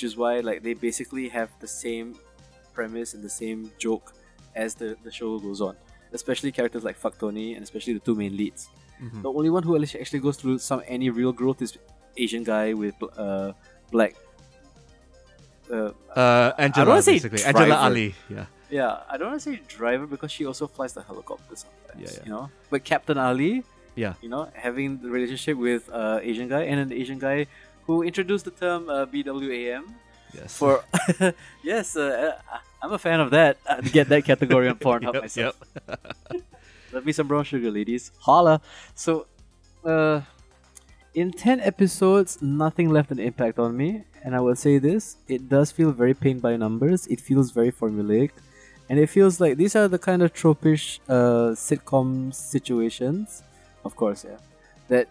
which 0.00 0.08
is 0.12 0.16
why 0.16 0.40
like 0.40 0.62
they 0.62 0.72
basically 0.72 1.28
have 1.28 1.50
the 1.60 1.68
same 1.68 2.14
premise 2.72 3.12
and 3.12 3.22
the 3.22 3.28
same 3.42 3.70
joke 3.78 4.14
as 4.56 4.74
the, 4.74 4.96
the 5.04 5.12
show 5.12 5.38
goes 5.38 5.60
on. 5.60 5.76
Especially 6.12 6.50
characters 6.50 6.84
like 6.88 6.96
Fuck 6.96 7.18
Tony 7.18 7.52
and 7.54 7.62
especially 7.62 7.92
the 7.92 8.00
two 8.08 8.14
main 8.14 8.34
leads. 8.34 8.70
Mhm. 9.02 9.20
The 9.22 9.30
only 9.30 9.50
one 9.50 9.62
who 9.62 9.76
actually 9.76 10.20
goes 10.26 10.36
through 10.40 10.56
some 10.58 10.80
any 10.96 11.10
real 11.10 11.32
growth 11.40 11.60
is 11.60 11.76
Asian 12.16 12.44
guy 12.44 12.72
with 12.72 12.94
uh, 13.26 13.52
black. 13.92 14.14
Uh, 15.70 15.90
Uh, 16.16 16.52
Angela, 16.58 17.02
say 17.02 17.12
basically. 17.20 17.44
Angela. 17.44 17.76
Ali. 17.86 18.08
Yeah. 18.36 18.46
yeah, 18.70 19.02
I 19.10 19.18
don't 19.18 19.28
want 19.32 19.42
to 19.42 19.46
say 19.50 19.60
driver 19.68 20.06
because 20.06 20.32
she 20.32 20.46
also 20.46 20.66
flies 20.66 20.92
the 20.94 21.02
helicopter 21.02 21.54
sometimes. 21.64 22.00
Yeah, 22.00 22.08
yeah. 22.16 22.24
You 22.24 22.30
know, 22.34 22.44
but 22.70 22.80
Captain 22.92 23.18
Ali, 23.18 23.62
Yeah. 24.04 24.14
you 24.24 24.30
know, 24.32 24.48
having 24.66 24.88
the 25.04 25.10
relationship 25.16 25.56
with 25.68 25.82
uh, 25.92 26.20
Asian 26.30 26.48
guy 26.48 26.62
and 26.70 26.78
an 26.84 26.90
Asian 27.02 27.18
guy 27.28 27.46
who 27.90 28.02
introduced 28.10 28.44
the 28.44 28.52
term 28.64 28.88
uh, 28.88 29.04
BWAM 29.12 29.84
Yes. 30.32 30.56
for 30.56 30.84
yes, 31.70 31.96
uh, 31.96 32.38
I'm 32.82 32.92
a 32.92 32.98
fan 32.98 33.18
of 33.18 33.30
that. 33.32 33.58
Get 33.90 34.08
that 34.10 34.24
category 34.24 34.68
on 34.68 34.76
Pornhub 34.86 35.14
Yep, 35.14 35.22
myself. 35.26 35.56
yep. 35.88 36.42
Love 36.92 37.04
me 37.04 37.12
some 37.12 37.26
brown 37.26 37.42
sugar, 37.42 37.68
ladies. 37.70 38.12
Holla. 38.20 38.60
So, 38.94 39.26
uh, 39.84 40.20
in 41.14 41.32
10 41.32 41.58
episodes, 41.72 42.38
nothing 42.40 42.90
left 42.90 43.10
an 43.10 43.18
impact 43.18 43.58
on 43.58 43.76
me. 43.76 44.04
And 44.22 44.36
I 44.36 44.40
will 44.40 44.54
say 44.54 44.78
this 44.78 45.16
it 45.26 45.48
does 45.48 45.72
feel 45.72 45.90
very 45.90 46.14
paint 46.14 46.40
by 46.42 46.54
numbers. 46.56 47.08
It 47.08 47.20
feels 47.20 47.50
very 47.50 47.72
formulaic. 47.72 48.30
And 48.88 48.98
it 49.00 49.08
feels 49.10 49.40
like 49.40 49.56
these 49.56 49.74
are 49.74 49.88
the 49.88 49.98
kind 49.98 50.22
of 50.22 50.32
tropish 50.32 51.00
uh, 51.08 51.54
sitcom 51.66 52.32
situations. 52.34 53.42
Of 53.84 53.96
course, 53.96 54.24
yeah. 54.28 54.38
That, 54.88 55.08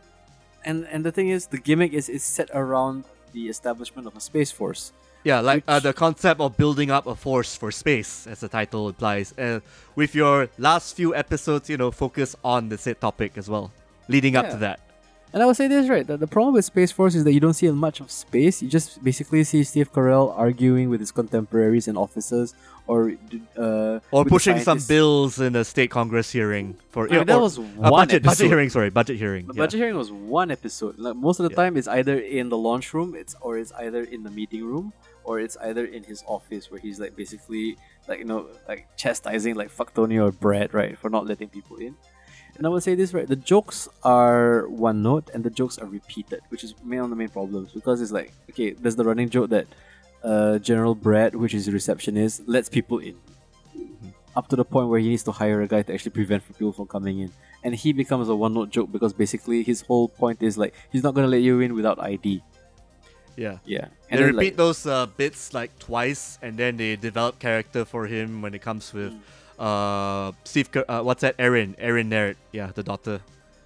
and, 0.66 0.88
and 0.91 1.03
the 1.03 1.12
thing 1.12 1.30
is, 1.30 1.47
the 1.47 1.57
gimmick 1.57 1.93
is, 1.93 2.10
is 2.10 2.24
set 2.24 2.49
around 2.53 3.05
the 3.34 3.47
establishment 3.49 4.07
of 4.07 4.16
a 4.16 4.20
space 4.20 4.51
force. 4.51 4.91
Yeah, 5.24 5.41
like 5.41 5.64
uh, 5.68 5.80
the 5.80 5.91
concept 5.93 6.39
of 6.39 6.55
building 6.55 6.89
up 6.91 7.05
a 7.05 7.14
force 7.16 7.55
for 7.55 7.72
space, 7.72 8.26
as 8.26 8.39
the 8.39 8.47
title 8.47 8.88
implies. 8.88 9.34
And 9.38 9.62
with 9.95 10.16
your 10.16 10.47
last 10.57 10.95
few 10.95 11.14
episodes, 11.14 11.70
you 11.70 11.76
know, 11.78 11.91
focus 11.91 12.36
on 12.43 12.70
the 12.70 12.78
said 12.78 13.01
topic 13.01 13.38
as 13.38 13.49
well, 13.49 13.72
leading 14.07 14.36
up 14.38 14.45
Yeah. 14.45 14.51
to 14.51 14.57
that. 14.57 14.80
And 15.34 15.43
I 15.43 15.45
would 15.45 15.57
say 15.57 15.68
this 15.68 15.89
right. 15.89 16.07
That 16.07 16.20
the 16.22 16.26
problem 16.26 16.55
with 16.55 16.66
Space 16.66 16.91
Force 16.91 17.14
is 17.14 17.24
that 17.24 17.34
you 17.34 17.39
don't 17.39 17.53
see 17.53 17.70
much 17.70 17.99
of 17.99 18.10
space. 18.10 18.64
You 18.64 18.70
just 18.70 19.03
basically 19.03 19.43
see 19.43 19.64
Steve 19.64 19.93
Carell 19.93 20.34
arguing 20.36 20.89
with 20.89 21.01
his 21.01 21.12
contemporaries 21.12 21.88
and 21.88 21.97
officers, 21.97 22.55
or 22.89 23.13
uh, 23.55 23.99
Or 24.11 24.25
pushing 24.25 24.59
some 24.59 24.79
bills 24.87 25.39
in 25.39 25.55
a 25.55 25.63
state 25.63 25.91
congress 25.91 26.31
hearing 26.31 26.75
for 26.89 27.05
I 27.05 27.17
mean, 27.17 27.27
that 27.27 27.39
was 27.39 27.59
uh, 27.59 27.61
one 27.61 27.91
budget 27.91 28.23
budget 28.23 28.47
hearing. 28.47 28.69
Sorry, 28.69 28.89
budget 28.89 29.17
hearing. 29.23 29.45
The 29.45 29.53
yeah. 29.53 29.63
budget 29.63 29.77
hearing 29.81 29.95
was 30.03 30.11
one 30.11 30.49
episode. 30.49 30.97
Like 30.97 31.15
most 31.15 31.39
of 31.39 31.45
the 31.47 31.53
Yeah. 31.53 31.63
time, 31.63 31.77
it's 31.77 31.87
either 31.87 32.17
in 32.17 32.49
the 32.49 32.57
launch 32.57 32.87
room, 32.95 33.13
it's 33.21 33.35
or 33.45 33.51
it's 33.61 33.71
either 33.85 34.01
in 34.15 34.23
the 34.23 34.31
meeting 34.39 34.65
room, 34.65 34.91
or 35.23 35.39
it's 35.39 35.55
either 35.69 35.85
in 35.85 36.01
his 36.11 36.23
office 36.25 36.71
where 36.71 36.81
he's 36.85 36.99
like 36.99 37.13
basically 37.15 37.77
like 38.09 38.19
you 38.23 38.25
know 38.31 38.47
like 38.67 38.81
chastising 38.97 39.53
like 39.53 39.69
fuck 39.69 39.93
Tony 39.93 40.17
or 40.17 40.31
Brad 40.31 40.73
right 40.73 40.97
for 40.97 41.09
not 41.15 41.27
letting 41.29 41.49
people 41.49 41.77
in. 41.77 41.93
And 42.57 42.65
I 42.65 42.69
would 42.73 42.83
say 42.83 42.95
this 42.95 43.13
right, 43.13 43.27
the 43.27 43.41
jokes 43.53 43.87
are 44.03 44.67
one 44.67 44.97
note 45.09 45.29
and 45.33 45.43
the 45.47 45.53
jokes 45.61 45.77
are 45.77 45.85
repeated, 45.99 46.41
which 46.49 46.63
is 46.65 46.73
one 46.83 46.99
of 47.05 47.09
the 47.13 47.15
main 47.15 47.29
problems 47.29 47.71
because 47.71 48.01
it's 48.01 48.11
like 48.19 48.33
okay, 48.49 48.71
there's 48.81 48.97
the 48.97 49.05
running 49.05 49.29
joke 49.29 49.49
that 49.51 49.67
uh, 50.24 50.59
General 50.59 50.95
Brad, 50.95 51.36
which 51.36 51.53
is 51.53 51.65
the 51.65 51.72
receptionist, 51.72 52.47
lets 52.47 52.70
people 52.70 52.99
in. 52.99 53.15
Up 54.36 54.47
to 54.49 54.55
the 54.55 54.63
point 54.65 54.88
where 54.89 54.99
he 54.99 55.09
needs 55.09 55.24
to 55.24 55.32
hire 55.32 55.61
a 55.61 55.67
guy 55.67 55.82
to 55.82 55.93
actually 55.93 56.11
prevent 56.11 56.45
people 56.47 56.72
from 56.72 56.88
coming 56.88 57.20
in 57.20 57.32
and 57.63 57.76
he 57.76 57.91
becomes 57.91 58.30
a 58.30 58.36
one 58.36 58.53
note 58.53 58.70
joke 58.70 58.89
because 58.89 59.11
basically 59.11 59.63
his 59.63 59.82
whole 59.82 60.07
point 60.07 60.41
is 60.41 60.57
like 60.57 60.74
he's 60.93 61.03
not 61.03 61.13
gonna 61.13 61.28
let 61.28 61.41
you 61.41 61.59
in 61.59 61.74
without 61.76 61.99
ID. 61.99 62.41
yeah. 63.36 63.57
Yeah, 63.65 63.88
They 64.09 64.17
then, 64.17 64.28
repeat 64.36 64.38
like, 64.38 64.55
those 64.55 64.86
uh, 64.86 65.07
bits 65.17 65.53
like 65.53 65.78
twice, 65.80 66.39
and 66.41 66.55
then 66.55 66.78
they 66.78 66.95
develop 66.95 67.39
character 67.39 67.84
for 67.84 68.05
him 68.07 68.41
when 68.41 68.53
it 68.53 68.61
comes 68.61 68.93
with 68.93 69.11
Mm. 69.11 69.20
uh 69.59 70.32
Steve. 70.45 70.72
Car- 70.72 70.86
uh, 70.88 71.01
what's 71.03 71.20
that? 71.22 71.36
Erin. 71.38 71.76
Erin 71.80 72.07
Naird. 72.07 72.38
Yeah, 72.53 72.72
the 72.74 72.84
daughter. 72.84 73.20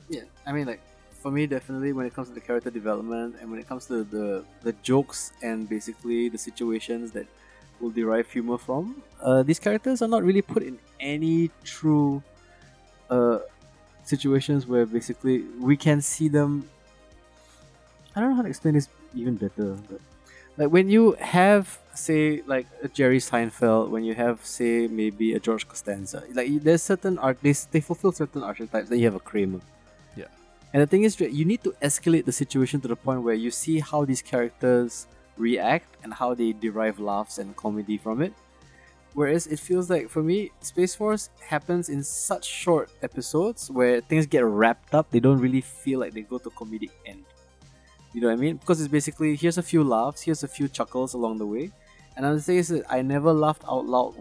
yeah. 0.09 0.21
I 0.47 0.51
mean, 0.53 0.65
like 0.65 0.81
for 1.23 1.31
me, 1.31 1.47
definitely 1.47 1.93
when 1.93 2.05
it 2.05 2.13
comes 2.13 2.27
to 2.27 2.33
the 2.33 2.41
character 2.41 2.69
development 2.69 3.37
and 3.39 3.49
when 3.49 3.59
it 3.59 3.67
comes 3.71 3.85
to 3.85 4.03
the 4.03 4.43
the 4.61 4.73
jokes 4.89 5.31
and 5.41 5.69
basically 5.75 6.27
the 6.27 6.37
situations 6.49 7.13
that 7.13 7.27
will 7.79 7.93
derive 8.01 8.27
humor 8.29 8.57
from, 8.57 9.01
uh, 9.21 9.41
these 9.41 9.59
characters 9.65 10.01
are 10.03 10.11
not 10.15 10.21
really 10.21 10.41
put 10.53 10.61
in 10.69 10.77
any 10.99 11.49
true 11.63 12.21
uh 13.09 13.39
situations 14.03 14.67
where 14.67 14.85
basically 14.85 15.37
we 15.69 15.75
can 15.77 16.01
see 16.01 16.27
them. 16.27 16.69
I 18.13 18.19
don't 18.19 18.29
know 18.31 18.35
how 18.35 18.45
to 18.47 18.49
explain 18.49 18.73
this 18.75 18.89
even 19.15 19.35
better, 19.35 19.69
but 19.89 20.01
like 20.57 20.69
when 20.75 20.89
you 20.95 21.03
have 21.37 21.79
say 21.95 22.43
like 22.53 22.67
a 22.87 22.89
Jerry 22.89 23.21
Seinfeld, 23.29 23.89
when 23.95 24.03
you 24.03 24.13
have 24.13 24.45
say 24.45 24.87
maybe 24.87 25.33
a 25.37 25.39
George 25.39 25.65
Costanza, 25.69 26.19
like 26.33 26.49
there's 26.65 26.83
certain 26.83 27.17
art 27.17 27.37
they, 27.41 27.55
they 27.71 27.79
fulfill 27.79 28.11
certain 28.11 28.43
archetypes. 28.43 28.89
Then 28.89 28.99
you 28.99 29.05
have 29.05 29.19
a 29.23 29.25
Kramer. 29.31 29.61
And 30.73 30.81
the 30.81 30.87
thing 30.87 31.03
is, 31.03 31.19
you 31.19 31.45
need 31.45 31.63
to 31.63 31.71
escalate 31.83 32.25
the 32.25 32.31
situation 32.31 32.81
to 32.81 32.87
the 32.87 32.95
point 32.95 33.21
where 33.21 33.35
you 33.35 33.51
see 33.51 33.79
how 33.79 34.05
these 34.05 34.23
characters 34.23 35.05
react 35.37 35.97
and 36.03 36.13
how 36.13 36.33
they 36.33 36.51
derive 36.51 36.99
laughs 36.99 37.37
and 37.37 37.55
comedy 37.55 37.97
from 37.97 38.21
it. 38.21 38.33
Whereas 39.13 39.45
it 39.45 39.59
feels 39.59 39.91
like 39.91 40.09
for 40.09 40.23
me, 40.23 40.51
Space 40.61 40.95
Force 40.95 41.29
happens 41.47 41.89
in 41.89 42.03
such 42.03 42.45
short 42.45 42.89
episodes 43.03 43.69
where 43.69 44.01
things 44.01 44.25
get 44.25 44.43
wrapped 44.43 44.95
up. 44.95 45.11
They 45.11 45.19
don't 45.19 45.39
really 45.39 45.61
feel 45.61 45.99
like 45.99 46.13
they 46.13 46.21
go 46.21 46.39
to 46.39 46.49
comedic 46.49 46.89
end. 47.05 47.23
You 48.13 48.21
know 48.21 48.27
what 48.27 48.33
I 48.33 48.37
mean? 48.37 48.57
Because 48.57 48.81
it's 48.81 48.91
basically 48.91 49.35
here's 49.35 49.59
a 49.59 49.63
few 49.63 49.83
laughs, 49.83 50.21
here's 50.21 50.43
a 50.43 50.47
few 50.47 50.67
chuckles 50.67 51.13
along 51.13 51.37
the 51.37 51.45
way, 51.45 51.71
and 52.17 52.25
I 52.25 52.31
would 52.31 52.43
say 52.43 52.57
is 52.57 52.69
that 52.69 52.85
I 52.89 53.03
never 53.03 53.31
laughed 53.31 53.63
out 53.67 53.85
loud 53.85 54.15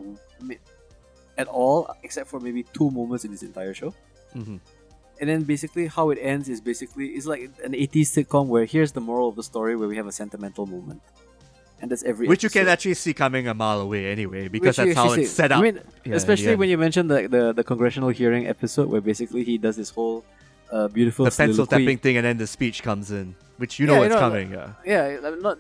at 1.39 1.49
all, 1.49 1.95
except 2.03 2.29
for 2.29 2.41
maybe 2.41 2.63
two 2.75 2.91
moments 2.91 3.25
in 3.25 3.31
this 3.31 3.43
entire 3.43 3.73
show. 3.73 3.95
hmm 4.35 4.59
And 5.23 5.31
then 5.31 5.41
basically 5.55 5.87
how 5.87 6.11
it 6.11 6.19
ends 6.21 6.49
is 6.55 6.61
basically 6.61 7.07
it's 7.17 7.27
like 7.33 7.43
an 7.67 7.73
80s 7.79 8.09
sitcom 8.17 8.45
where 8.53 8.65
here's 8.75 8.91
the 8.99 9.01
moral 9.11 9.29
of 9.31 9.37
the 9.41 9.47
story 9.53 9.77
where 9.79 9.87
we 9.93 9.97
have 10.01 10.09
a 10.09 10.17
sentimental 10.23 10.67
moment, 10.67 11.01
and 11.81 11.87
that's 11.91 12.03
every 12.03 12.27
Which 12.27 12.43
you 12.43 12.51
can 12.51 12.67
actually 12.75 12.95
see 13.05 13.15
coming 13.15 13.47
a 13.47 13.55
mile 13.55 13.81
away 13.87 14.03
anyway, 14.17 14.49
because 14.49 14.77
Which 14.79 14.87
that's 14.89 14.97
how 15.01 15.13
it's 15.13 15.31
see- 15.31 15.37
set 15.43 15.53
up. 15.55 15.61
I 15.61 15.63
mean, 15.63 15.79
Yeah, 16.05 16.17
especially 16.21 16.53
yeah. 16.55 16.61
when 16.63 16.69
you 16.75 16.79
mentioned 16.87 17.09
the, 17.15 17.21
the 17.35 17.43
the 17.59 17.65
congressional 17.73 18.11
hearing 18.21 18.45
episode 18.55 18.87
where 18.93 19.01
basically 19.13 19.43
he 19.51 19.55
does 19.67 19.77
this 19.83 19.91
whole 19.97 20.19
uh, 20.75 20.89
beautiful 20.99 21.25
the 21.25 21.31
pencil 21.43 21.67
tapping 21.73 21.99
thing, 22.05 22.15
and 22.19 22.25
then 22.27 22.39
the 22.45 22.49
speech 22.57 22.83
comes 22.89 23.07
in, 23.19 23.27
which 23.63 23.79
you 23.79 23.87
know 23.87 23.95
Yeah, 23.95 24.03
what's 24.03 24.15
you 24.15 24.21
know, 24.21 24.27
coming. 24.27 24.47
Yeah. 24.59 24.69
yeah 24.93 25.29
I'm 25.29 25.41
not 25.49 25.59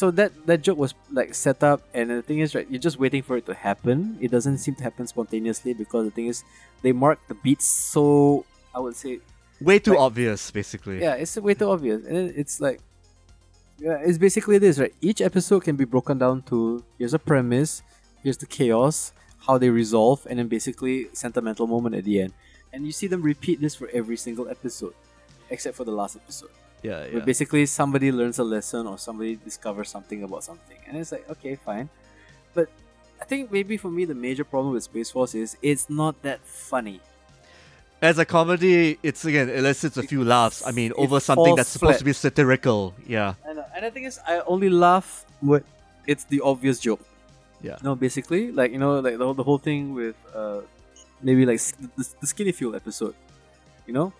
so 0.00 0.06
that 0.18 0.30
that 0.46 0.58
joke 0.66 0.78
was 0.78 0.94
like 1.10 1.34
set 1.34 1.60
up 1.70 1.80
and 1.98 2.04
the 2.10 2.22
thing 2.22 2.38
is 2.44 2.54
right 2.54 2.66
you're 2.70 2.78
just 2.88 2.98
waiting 3.04 3.22
for 3.28 3.34
it 3.40 3.44
to 3.50 3.54
happen 3.68 3.98
it 4.24 4.30
doesn't 4.30 4.58
seem 4.64 4.74
to 4.80 4.84
happen 4.88 5.04
spontaneously 5.14 5.72
because 5.82 6.02
the 6.08 6.14
thing 6.18 6.28
is 6.32 6.44
they 6.82 6.92
mark 7.04 7.18
the 7.26 7.34
beats 7.34 7.66
so 7.66 8.44
i 8.74 8.78
would 8.78 8.96
say 8.96 9.20
Way 9.60 9.78
too 9.78 9.90
Like- 9.90 10.00
obvious, 10.00 10.50
basically. 10.50 11.00
yeah 11.02 11.14
it's 11.20 11.36
way 11.36 11.52
too 11.52 11.68
obvious. 11.68 12.00
And 12.06 12.32
it's 12.34 12.60
like 12.62 12.80
yeah 13.78 13.98
it's 14.00 14.16
basically 14.16 14.56
this 14.58 14.78
right? 14.78 14.94
Each 15.02 15.20
episode 15.20 15.64
can 15.64 15.76
be 15.76 15.84
broken 15.84 16.16
down 16.16 16.40
to 16.48 16.82
here's 16.98 17.12
a 17.12 17.18
premise 17.18 17.82
here's 18.22 18.38
the 18.38 18.46
chaos 18.46 19.12
how 19.46 19.58
they 19.58 19.68
resolve 19.68 20.26
and 20.30 20.38
then 20.38 20.48
basically 20.48 21.08
sentimental 21.12 21.66
moment 21.66 21.94
at 21.94 22.04
the 22.04 22.22
end. 22.22 22.32
And 22.72 22.86
you 22.86 22.92
see 22.92 23.06
them 23.06 23.20
repeat 23.20 23.60
this 23.60 23.74
for 23.74 23.88
every 23.92 24.16
single 24.16 24.48
episode 24.48 24.94
except 25.50 25.76
for 25.76 25.84
the 25.84 25.92
last 25.92 26.16
episode. 26.16 26.50
Yeah, 26.82 27.00
where 27.00 27.18
yeah. 27.18 27.24
basically 27.24 27.66
somebody 27.66 28.10
learns 28.12 28.38
a 28.38 28.44
lesson 28.44 28.86
or 28.86 28.96
somebody 28.96 29.36
discovers 29.36 29.90
something 29.90 30.22
about 30.24 30.42
something. 30.44 30.78
And 30.86 30.96
it's 30.96 31.12
like 31.12 31.28
okay 31.28 31.56
fine. 31.56 31.90
But 32.54 32.68
i 33.20 33.26
think 33.26 33.52
maybe 33.52 33.76
for 33.76 33.90
me 33.90 34.06
the 34.06 34.14
major 34.14 34.44
problem 34.44 34.72
with 34.72 34.84
space 34.84 35.10
force 35.10 35.34
is 35.34 35.58
it's 35.60 35.90
not 35.90 36.22
that 36.22 36.40
funny 36.46 36.98
As 38.02 38.18
a 38.18 38.24
comedy, 38.24 38.98
it's 39.02 39.24
again 39.26 39.50
elicits 39.50 39.96
a 39.98 40.02
few 40.02 40.24
laughs. 40.24 40.62
I 40.66 40.70
mean, 40.72 40.92
it 40.92 40.96
over 40.96 41.20
something 41.20 41.54
that's 41.54 41.68
supposed 41.68 41.98
to 41.98 42.04
be 42.04 42.14
satirical. 42.14 42.94
Yeah, 43.06 43.34
and, 43.46 43.58
uh, 43.58 43.64
and 43.76 43.84
the 43.84 43.90
thing 43.90 44.04
is 44.04 44.18
i 44.26 44.40
only 44.46 44.70
laugh 44.70 45.24
when 45.40 45.62
it's 46.06 46.24
the 46.24 46.40
obvious 46.40 46.78
joke 46.80 47.00
yeah. 47.62 47.76
no 47.82 47.94
basically 47.94 48.50
like 48.52 48.72
you 48.72 48.78
know 48.78 49.00
like 49.00 49.16
the, 49.18 49.24
whole- 49.24 49.34
the 49.34 49.42
whole 49.44 49.58
thing 49.58 49.92
with 49.94 50.16
uh 50.34 50.60
maybe 51.22 51.44
like 51.44 51.60
the, 51.96 52.04
the 52.22 52.26
skinny 52.26 52.52
fuel 52.52 52.74
episode 52.74 53.14
you 53.86 53.92
know 53.92 54.12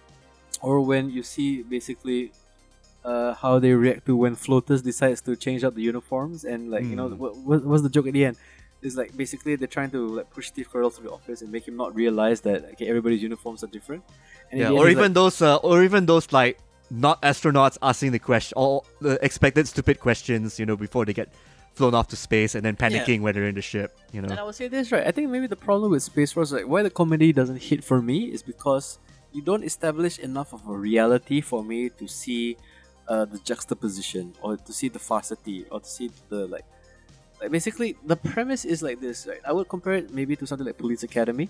or 0.60 0.80
when 0.82 1.08
you 1.10 1.22
see 1.22 1.62
basically 1.62 2.32
uh, 3.04 3.32
how 3.34 3.58
they 3.58 3.72
react 3.72 4.04
to 4.06 4.14
when 4.14 4.34
floaters 4.36 4.82
decides 4.82 5.20
to 5.22 5.34
change 5.36 5.64
up 5.64 5.74
the 5.74 5.82
uniforms 5.82 6.44
and 6.44 6.70
like 6.70 6.84
you 6.84 6.96
know 6.96 7.08
Mm. 7.08 7.16
what, 7.22 7.32
what 7.48 7.64
what's 7.64 7.82
the 7.82 7.88
joke 7.96 8.06
at 8.06 8.12
the 8.12 8.24
end 8.28 8.36
it's 8.82 8.96
like 8.96 9.16
basically 9.16 9.56
they're 9.56 9.68
trying 9.68 9.90
to 9.90 10.06
like 10.08 10.30
push 10.30 10.48
Steve 10.48 10.70
Carell 10.70 10.94
to 10.96 11.02
the 11.02 11.10
office 11.10 11.42
and 11.42 11.52
make 11.52 11.68
him 11.68 11.76
not 11.76 11.94
realize 11.94 12.40
that 12.42 12.64
okay 12.72 12.88
everybody's 12.88 13.22
uniforms 13.22 13.62
are 13.62 13.68
different 13.68 14.02
and 14.50 14.60
Yeah, 14.60 14.70
or 14.70 14.88
even 14.88 15.04
like, 15.04 15.12
those, 15.14 15.42
uh, 15.42 15.56
or 15.56 15.82
even 15.82 16.06
those 16.06 16.32
like 16.32 16.58
not 16.90 17.22
astronauts 17.22 17.78
asking 17.82 18.12
the 18.12 18.18
question, 18.18 18.54
all 18.56 18.84
the 19.00 19.24
expected 19.24 19.68
stupid 19.68 20.00
questions, 20.00 20.58
you 20.58 20.66
know, 20.66 20.76
before 20.76 21.04
they 21.04 21.12
get 21.12 21.32
flown 21.74 21.94
off 21.94 22.08
to 22.08 22.16
space 22.16 22.56
and 22.56 22.64
then 22.64 22.76
panicking 22.76 23.20
when 23.20 23.32
they're 23.34 23.46
in 23.46 23.54
the 23.54 23.62
ship. 23.62 23.96
You 24.12 24.22
know. 24.22 24.28
And 24.28 24.40
I 24.40 24.42
will 24.42 24.52
say 24.52 24.68
this 24.68 24.90
right. 24.90 25.06
I 25.06 25.12
think 25.12 25.30
maybe 25.30 25.46
the 25.46 25.56
problem 25.56 25.92
with 25.92 26.02
Space 26.02 26.32
Force, 26.32 26.52
like 26.52 26.66
why 26.66 26.82
the 26.82 26.90
comedy 26.90 27.32
doesn't 27.32 27.62
hit 27.62 27.84
for 27.84 28.02
me, 28.02 28.24
is 28.24 28.42
because 28.42 28.98
you 29.32 29.42
don't 29.42 29.62
establish 29.62 30.18
enough 30.18 30.52
of 30.52 30.66
a 30.68 30.76
reality 30.76 31.40
for 31.40 31.62
me 31.62 31.88
to 31.90 32.08
see 32.08 32.56
uh, 33.08 33.24
the 33.24 33.38
juxtaposition 33.38 34.34
or 34.42 34.56
to 34.56 34.72
see 34.72 34.88
the 34.88 34.98
falsity 34.98 35.64
or 35.70 35.80
to 35.80 35.88
see 35.88 36.10
the 36.28 36.46
like 36.48 36.64
like 37.40 37.50
basically 37.50 37.96
the 38.04 38.16
premise 38.16 38.64
is 38.64 38.82
like 38.82 39.00
this 39.00 39.26
right? 39.26 39.40
I 39.46 39.52
would 39.52 39.68
compare 39.68 39.94
it 39.94 40.12
maybe 40.12 40.36
to 40.36 40.46
something 40.46 40.66
like 40.66 40.78
police 40.78 41.02
academy. 41.02 41.48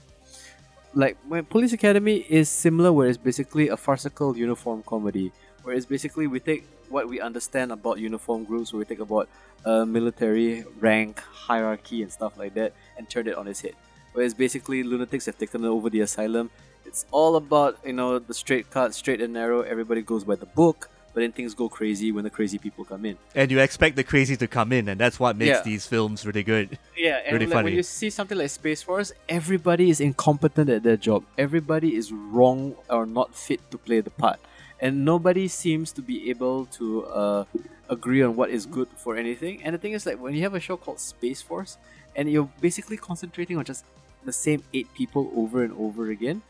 Like 0.95 1.17
when 1.29 1.45
police 1.45 1.73
academy 1.73 2.25
is 2.29 2.49
similar 2.49 2.93
where 2.93 3.09
it's 3.09 3.19
basically 3.19 3.69
a 3.69 3.77
farcical 3.77 4.37
uniform 4.37 4.83
comedy 4.83 5.33
where 5.63 5.75
it's 5.75 5.87
basically 5.87 6.27
we 6.27 6.41
take 6.41 6.65
what 6.89 7.09
we 7.09 7.21
understand 7.21 7.71
about 7.73 7.99
uniform 7.99 8.45
groups 8.45 8.73
where 8.73 8.79
we 8.79 8.85
take 8.85 9.01
about 9.01 9.29
uh, 9.65 9.85
military 9.85 10.65
rank 10.81 11.21
hierarchy 11.21 12.03
and 12.03 12.11
stuff 12.11 12.37
like 12.39 12.55
that 12.55 12.73
and 12.97 13.09
turn 13.09 13.29
it 13.29 13.37
on 13.37 13.47
its 13.47 13.61
head. 13.61 13.75
Where 14.13 14.25
it's 14.25 14.35
basically 14.35 14.83
lunatics 14.83 15.27
have 15.27 15.39
taken 15.39 15.65
over 15.65 15.89
the 15.89 16.01
asylum. 16.01 16.51
It's 16.85 17.07
all 17.13 17.37
about 17.37 17.79
you 17.85 17.93
know 17.93 18.19
the 18.19 18.35
straight 18.35 18.71
cut 18.71 18.95
straight 18.95 19.21
and 19.21 19.33
narrow. 19.33 19.61
Everybody 19.63 20.03
goes 20.03 20.25
by 20.25 20.35
the 20.35 20.47
book 20.47 20.90
but 21.13 21.21
then 21.21 21.33
things 21.33 21.55
go 21.55 21.69
crazy 21.69 22.13
when 22.13 22.25
the 22.25 22.31
crazy 22.31 22.59
people 22.59 22.85
come 22.85 23.05
in. 23.05 23.17
And 23.35 23.51
you 23.51 23.59
expect 23.61 23.97
the 23.97 24.05
crazy 24.05 24.37
to 24.37 24.47
come 24.47 24.73
in, 24.73 24.89
and 24.89 25.01
that's 25.01 25.19
what 25.19 25.37
makes 25.37 25.59
Yeah. 25.59 25.63
these 25.63 25.87
films 25.87 26.25
really 26.27 26.43
good. 26.43 26.79
Yeah, 26.97 27.21
and 27.25 27.33
Really 27.33 27.47
like 27.47 27.55
funny. 27.55 27.65
when 27.65 27.75
you 27.75 27.83
see 27.83 28.11
something 28.11 28.39
like 28.39 28.51
Space 28.51 28.83
Force, 28.83 29.13
everybody 29.29 29.91
is 29.91 30.01
incompetent 30.01 30.71
at 30.71 30.83
their 30.83 30.97
job. 30.97 31.25
Everybody 31.37 31.97
is 31.97 32.13
wrong 32.13 32.75
or 32.89 33.07
not 33.07 33.35
fit 33.35 33.61
to 33.73 33.79
play 33.79 34.01
the 34.01 34.11
part, 34.11 34.39
and 34.81 35.05
nobody 35.05 35.49
seems 35.49 35.93
to 35.93 36.03
be 36.03 36.31
able 36.31 36.67
to 36.79 37.05
uh, 37.07 37.45
agree 37.89 38.23
on 38.23 38.37
what 38.37 38.51
is 38.51 38.67
good 38.67 38.89
for 38.97 39.17
anything. 39.17 39.63
And 39.65 39.75
the 39.75 39.79
thing 39.79 39.93
is, 39.93 40.07
like 40.07 40.21
when 40.21 40.35
you 40.35 40.43
have 40.43 40.55
a 40.55 40.61
show 40.61 40.77
called 40.77 41.01
Space 41.01 41.43
Force, 41.43 41.77
and 42.17 42.31
you're 42.31 42.49
basically 42.61 42.97
concentrating 42.97 43.57
on 43.57 43.65
just 43.65 43.85
the 44.25 44.33
same 44.33 44.63
eight 44.75 44.93
people 44.95 45.33
over 45.35 45.63
and 45.65 45.73
over 45.75 46.11
again. 46.11 46.43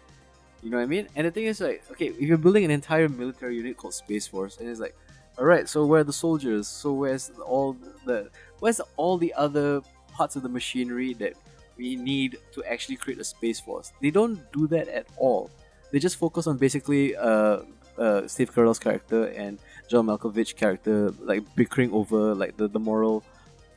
You 0.62 0.70
know 0.70 0.76
what 0.76 0.82
I 0.82 0.86
mean? 0.86 1.08
And 1.16 1.26
the 1.26 1.30
thing 1.30 1.46
is, 1.46 1.60
like, 1.60 1.82
okay, 1.90 2.08
if 2.08 2.20
you're 2.20 2.36
building 2.36 2.64
an 2.64 2.70
entire 2.70 3.08
military 3.08 3.56
unit 3.56 3.76
called 3.76 3.94
Space 3.94 4.26
Force, 4.26 4.58
and 4.58 4.68
it's 4.68 4.80
like, 4.80 4.94
all 5.38 5.46
right, 5.46 5.66
so 5.68 5.86
where 5.86 6.00
are 6.00 6.04
the 6.04 6.12
soldiers? 6.12 6.68
So 6.68 6.92
where's 6.92 7.30
all 7.44 7.76
the 8.04 8.28
where's 8.58 8.80
all 8.96 9.16
the 9.16 9.32
other 9.34 9.80
parts 10.12 10.36
of 10.36 10.42
the 10.42 10.50
machinery 10.50 11.14
that 11.14 11.32
we 11.78 11.96
need 11.96 12.36
to 12.52 12.62
actually 12.64 12.96
create 12.96 13.18
a 13.18 13.24
space 13.24 13.58
force? 13.58 13.92
They 14.02 14.10
don't 14.10 14.40
do 14.52 14.66
that 14.66 14.88
at 14.88 15.06
all. 15.16 15.50
They 15.92 15.98
just 15.98 16.16
focus 16.16 16.46
on 16.46 16.58
basically 16.58 17.16
uh, 17.16 17.60
uh, 17.96 18.28
Steve 18.28 18.52
Carell's 18.54 18.78
character 18.78 19.28
and 19.28 19.58
John 19.88 20.06
Malkovich 20.06 20.56
character 20.56 21.10
like 21.20 21.42
bickering 21.56 21.90
over 21.92 22.34
like 22.34 22.58
the 22.58 22.68
the 22.68 22.78
moral, 22.78 23.24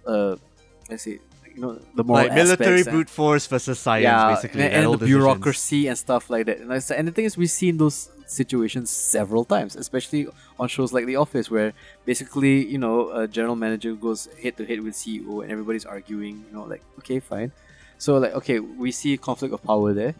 uh, 0.05 0.35
let's 0.89 1.03
say 1.03 1.19
you 1.55 1.61
know 1.61 1.79
the 1.95 2.03
moral 2.03 2.25
like 2.25 2.33
military 2.33 2.83
brute 2.83 3.09
force 3.09 3.47
versus 3.47 3.79
science, 3.79 4.03
yeah, 4.03 4.33
basically. 4.33 4.63
and, 4.63 4.73
and 4.73 4.85
and 4.85 4.93
the 4.93 4.97
decisions. 4.97 5.17
bureaucracy 5.17 5.87
and 5.87 5.97
stuff 5.97 6.29
like 6.29 6.45
that. 6.47 6.59
And, 6.59 6.71
I 6.73 6.81
and 6.95 7.07
the 7.07 7.11
thing 7.11 7.25
is, 7.25 7.37
we've 7.37 7.49
seen 7.49 7.77
those 7.77 8.09
situations 8.25 8.89
several 8.89 9.45
times, 9.45 9.75
especially 9.75 10.27
on 10.59 10.67
shows 10.67 10.93
like 10.93 11.05
The 11.05 11.17
Office, 11.17 11.49
where 11.51 11.73
basically, 12.05 12.65
you 12.65 12.77
know, 12.77 13.11
a 13.11 13.27
general 13.27 13.55
manager 13.55 13.93
goes 13.93 14.27
head 14.41 14.57
to 14.57 14.65
head 14.65 14.81
with 14.81 14.93
CEO 14.95 15.43
and 15.43 15.51
everybody's 15.51 15.85
arguing. 15.85 16.45
You 16.47 16.57
know, 16.57 16.63
like 16.63 16.83
okay, 16.99 17.19
fine. 17.19 17.51
So 17.97 18.17
like 18.17 18.33
okay, 18.33 18.59
we 18.59 18.91
see 18.91 19.17
conflict 19.17 19.53
of 19.53 19.63
power 19.63 19.93
there. 19.93 20.15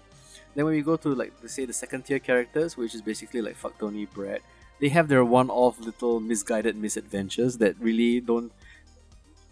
Then 0.56 0.66
when 0.66 0.76
we 0.76 0.82
go 0.82 0.98
to 0.98 1.16
like 1.16 1.34
say 1.48 1.66
the 1.66 1.74
second 1.74 2.04
tier 2.04 2.20
characters, 2.20 2.78
which 2.78 2.94
is 2.94 3.02
basically 3.02 3.42
like 3.42 3.56
fuck 3.56 3.78
Tony, 3.80 4.06
Brad, 4.06 4.42
they 4.80 4.90
have 4.90 5.08
their 5.08 5.26
one-off 5.26 5.80
little 5.80 6.20
misguided 6.20 6.76
misadventures 6.76 7.58
that 7.58 7.80
really 7.80 8.20
don't 8.20 8.52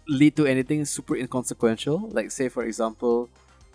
lead 0.08 0.36
to 0.36 0.46
anything 0.46 0.84
super 0.84 1.16
inconsequential. 1.16 2.08
Like 2.10 2.30
say 2.30 2.48
for 2.48 2.64
example, 2.64 3.28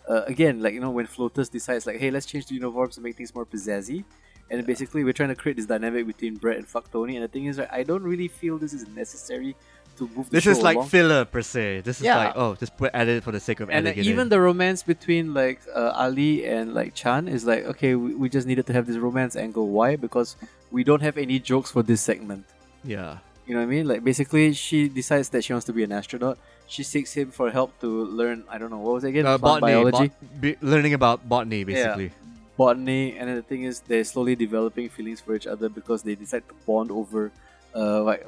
uh, 0.10 0.24
again, 0.28 0.62
like 0.62 0.74
you 0.74 0.80
know, 0.80 0.92
when 0.92 1.06
Floaters 1.08 1.50
decides 1.50 1.86
like, 1.86 1.98
hey, 2.00 2.12
let's 2.12 2.26
change 2.26 2.46
the 2.48 2.56
uniforms 2.56 2.96
to 2.96 3.02
make 3.02 3.16
things 3.16 3.34
more 3.36 3.46
pizzazzy, 3.46 4.04
and 4.50 4.66
basically 4.66 5.04
we're 5.04 5.14
trying 5.14 5.30
to 5.30 5.36
create 5.36 5.58
this 5.58 5.66
dynamic 5.66 6.08
between 6.08 6.36
Brett 6.36 6.58
and 6.58 6.68
Fuck 6.68 6.92
Tony. 6.92 7.16
And 7.16 7.24
the 7.24 7.28
thing 7.28 7.46
is, 7.46 7.58
like, 7.58 7.72
I 7.72 7.84
don't 7.84 8.04
really 8.04 8.28
feel 8.28 8.58
this 8.58 8.74
is 8.74 8.88
necessary 8.90 9.56
to 9.98 10.08
move 10.16 10.30
the 10.30 10.38
This 10.38 10.46
is 10.48 10.62
like 10.62 10.76
along. 10.78 10.88
filler 10.90 11.26
per 11.26 11.42
se. 11.42 11.82
This 11.82 11.98
is 12.00 12.06
Yeah. 12.06 12.18
like 12.18 12.34
oh, 12.36 12.56
just 12.56 12.78
put 12.78 12.92
add 12.94 13.08
it 13.08 13.24
for 13.24 13.32
the 13.32 13.40
sake 13.40 13.60
of 13.62 13.70
and 13.70 13.88
adding 13.88 14.00
uh, 14.00 14.02
it 14.02 14.06
even 14.08 14.30
the 14.30 14.40
romance 14.40 14.84
between 14.84 15.34
like 15.34 15.60
uh, 15.76 15.92
Ali 15.96 16.46
and 16.46 16.74
like 16.74 16.94
Chan 16.94 17.28
is 17.28 17.46
like 17.46 17.66
okay, 17.66 17.96
we, 17.96 18.14
we 18.14 18.30
just 18.30 18.46
needed 18.48 18.66
to 18.68 18.74
have 18.74 18.86
this 18.86 18.98
romance 18.98 19.36
angle. 19.36 19.70
Why? 19.70 19.96
Because 19.96 20.36
we 20.72 20.84
don't 20.84 21.02
have 21.02 21.18
any 21.18 21.40
jokes 21.40 21.72
for 21.72 21.82
this 21.84 22.02
segment. 22.02 22.46
yeah. 22.84 23.18
You 23.48 23.54
know 23.54 23.62
what 23.62 23.68
I 23.68 23.76
mean? 23.76 23.88
Like 23.88 24.04
basically, 24.04 24.54
she 24.54 24.90
decides 24.90 25.30
that 25.30 25.44
she 25.44 25.54
wants 25.54 25.66
to 25.68 25.74
be 25.74 25.84
an 25.84 25.92
astronaut. 25.92 26.38
She 26.68 26.84
seeks 26.84 27.14
him 27.14 27.32
for 27.32 27.50
help 27.50 27.80
to 27.80 27.88
learn. 28.06 28.44
I 28.50 28.58
don't 28.58 28.70
know 28.70 28.78
what 28.80 28.96
was 28.96 29.04
it 29.06 29.10
again. 29.10 29.26
Uh, 29.26 29.38
Plant 29.38 29.62
botany, 29.62 29.84
biology, 29.84 30.12
bot- 30.42 30.64
learning 30.64 30.94
about 30.94 31.28
botany, 31.30 31.64
basically. 31.64 32.12
botany, 32.58 33.16
and 33.18 33.30
then 33.30 33.36
the 33.38 33.42
thing 33.42 33.64
is, 33.64 33.80
they're 33.82 34.04
slowly 34.04 34.36
developing 34.36 34.90
feelings 34.90 35.22
for 35.22 35.34
each 35.34 35.48
other 35.48 35.70
because 35.70 36.04
they 36.04 36.16
decide 36.16 36.44
to 36.50 36.56
bond 36.66 36.92
over, 36.92 37.32
uh, 37.74 38.04
like 38.04 38.28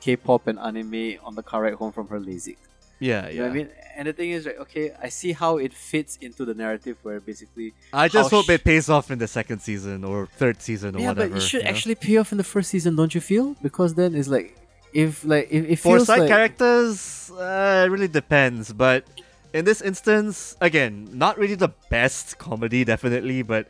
K-pop 0.00 0.46
and 0.48 0.58
anime 0.58 1.16
on 1.24 1.34
the 1.34 1.42
car 1.42 1.62
ride 1.62 1.74
home 1.74 1.92
from 1.92 2.08
her 2.08 2.20
LASIK. 2.20 2.56
Yeah, 3.00 3.22
yeah. 3.22 3.28
You 3.28 3.36
know 3.38 3.42
what 3.44 3.50
I 3.50 3.54
mean? 3.54 3.68
And 3.96 4.06
the 4.06 4.12
thing 4.12 4.30
is, 4.30 4.46
like, 4.46 4.60
okay, 4.60 4.92
I 5.02 5.08
see 5.08 5.32
how 5.32 5.56
it 5.56 5.74
fits 5.74 6.16
into 6.20 6.44
the 6.44 6.54
narrative 6.54 6.98
where 7.02 7.18
basically 7.20 7.74
I 7.92 8.06
just 8.08 8.30
hope 8.30 8.44
sh- 8.44 8.50
it 8.50 8.64
pays 8.64 8.88
off 8.88 9.10
in 9.10 9.18
the 9.18 9.26
second 9.26 9.60
season 9.60 10.04
or 10.04 10.26
third 10.26 10.62
season 10.62 10.94
or 10.94 11.00
yeah, 11.00 11.08
whatever. 11.08 11.30
but 11.30 11.38
it 11.38 11.40
should 11.40 11.62
you 11.62 11.64
know? 11.64 11.70
actually 11.70 11.94
pay 11.96 12.16
off 12.16 12.30
in 12.30 12.38
the 12.38 12.44
first 12.44 12.70
season, 12.70 12.94
don't 12.94 13.12
you 13.14 13.20
feel? 13.20 13.56
Because 13.60 13.94
then 13.94 14.14
it's 14.14 14.28
like 14.28 14.56
if 14.92 15.24
like 15.24 15.48
if 15.50 15.64
it 15.64 15.76
For 15.76 15.96
feels 15.96 16.06
side 16.06 16.20
like 16.20 16.28
characters, 16.28 17.30
uh, 17.32 17.84
it 17.86 17.90
really 17.90 18.08
depends. 18.08 18.72
But 18.72 19.04
in 19.52 19.64
this 19.64 19.80
instance, 19.80 20.56
again, 20.60 21.08
not 21.12 21.36
really 21.36 21.56
the 21.56 21.72
best 21.90 22.38
comedy, 22.38 22.84
definitely. 22.84 23.42
But 23.42 23.68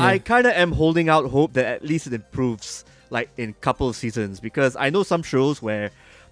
I 0.00 0.18
kind 0.18 0.46
of 0.46 0.54
am 0.54 0.72
holding 0.72 1.08
out 1.08 1.26
hope 1.30 1.52
that 1.54 1.66
at 1.66 1.84
least 1.84 2.06
it 2.06 2.12
improves, 2.12 2.84
like 3.10 3.30
in 3.36 3.54
couple 3.54 3.92
seasons, 3.92 4.40
because 4.40 4.76
I 4.76 4.90
know 4.90 5.02
some 5.02 5.22
shows 5.22 5.62
where 5.62 5.90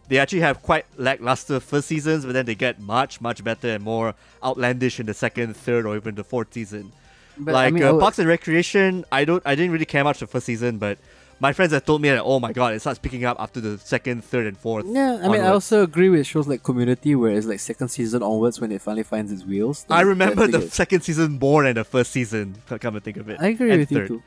they 0.09 0.19
actually 0.19 0.41
have 0.41 0.63
quite 0.63 0.87
lackluster 0.97 1.61
first 1.61 1.89
seasons, 1.89 2.25
but 2.25 2.33
then 2.33 2.47
they 2.47 2.55
get 2.55 2.81
much, 2.81 3.21
much 3.21 3.43
better 3.43 3.69
and 3.71 3.83
more 3.85 4.15
outlandish 4.43 5.01
in 5.01 5.07
the 5.07 5.15
second, 5.15 5.57
third, 5.57 5.87
or 5.87 5.97
even 5.97 6.15
the 6.15 6.25
fourth 6.25 6.53
season. 6.53 6.93
But, 7.39 7.55
I 7.55 7.65
like 7.65 7.75
mean, 7.75 7.83
uh, 7.83 7.89
I 7.89 7.93
would- 7.93 8.01
Parks 8.01 8.19
and 8.19 8.29
Recreation, 8.29 9.05
I 9.13 9.25
don't, 9.25 9.43
I 9.45 9.55
didn't 9.55 9.73
really 9.73 9.85
care 9.85 10.05
much 10.05 10.21
the 10.21 10.27
first 10.27 10.47
season, 10.47 10.79
but 10.79 10.99
my 11.39 11.53
friends 11.53 11.73
have 11.75 11.85
told 11.85 12.01
me 12.01 12.09
that 12.09 12.23
oh 12.23 12.41
my 12.41 12.51
god, 12.51 12.73
it 12.73 12.81
starts 12.81 12.99
picking 12.99 13.27
up 13.27 13.37
after 13.39 13.61
the 13.61 13.77
second, 13.79 14.25
third, 14.25 14.47
and 14.47 14.57
fourth. 14.57 14.87
Yeah, 14.89 15.21
I 15.23 15.29
mean, 15.29 15.43
I 15.43 15.49
also 15.49 15.83
agree 15.83 16.09
with 16.09 16.27
shows 16.27 16.47
like 16.49 16.63
Community, 16.63 17.15
where 17.15 17.33
it's 17.33 17.45
like 17.47 17.61
second 17.61 17.89
season 17.89 18.23
onwards 18.23 18.59
when 18.59 18.73
it 18.73 18.81
finally 18.81 19.03
finds 19.03 19.31
its 19.31 19.45
wheels. 19.45 19.85
I 19.91 20.01
remember 20.01 20.47
the 20.47 20.63
second 20.71 21.03
season 21.03 21.39
more 21.39 21.65
than 21.65 21.75
the 21.75 21.85
first 21.85 22.11
season. 22.13 22.55
Come 22.81 22.95
and 22.95 23.05
think 23.05 23.19
of 23.19 23.29
it. 23.29 23.39
I 23.39 23.49
agree 23.49 23.71
And 23.71 23.81
with 23.81 23.91
third. 23.91 24.09
you 24.09 24.17
too. 24.17 24.23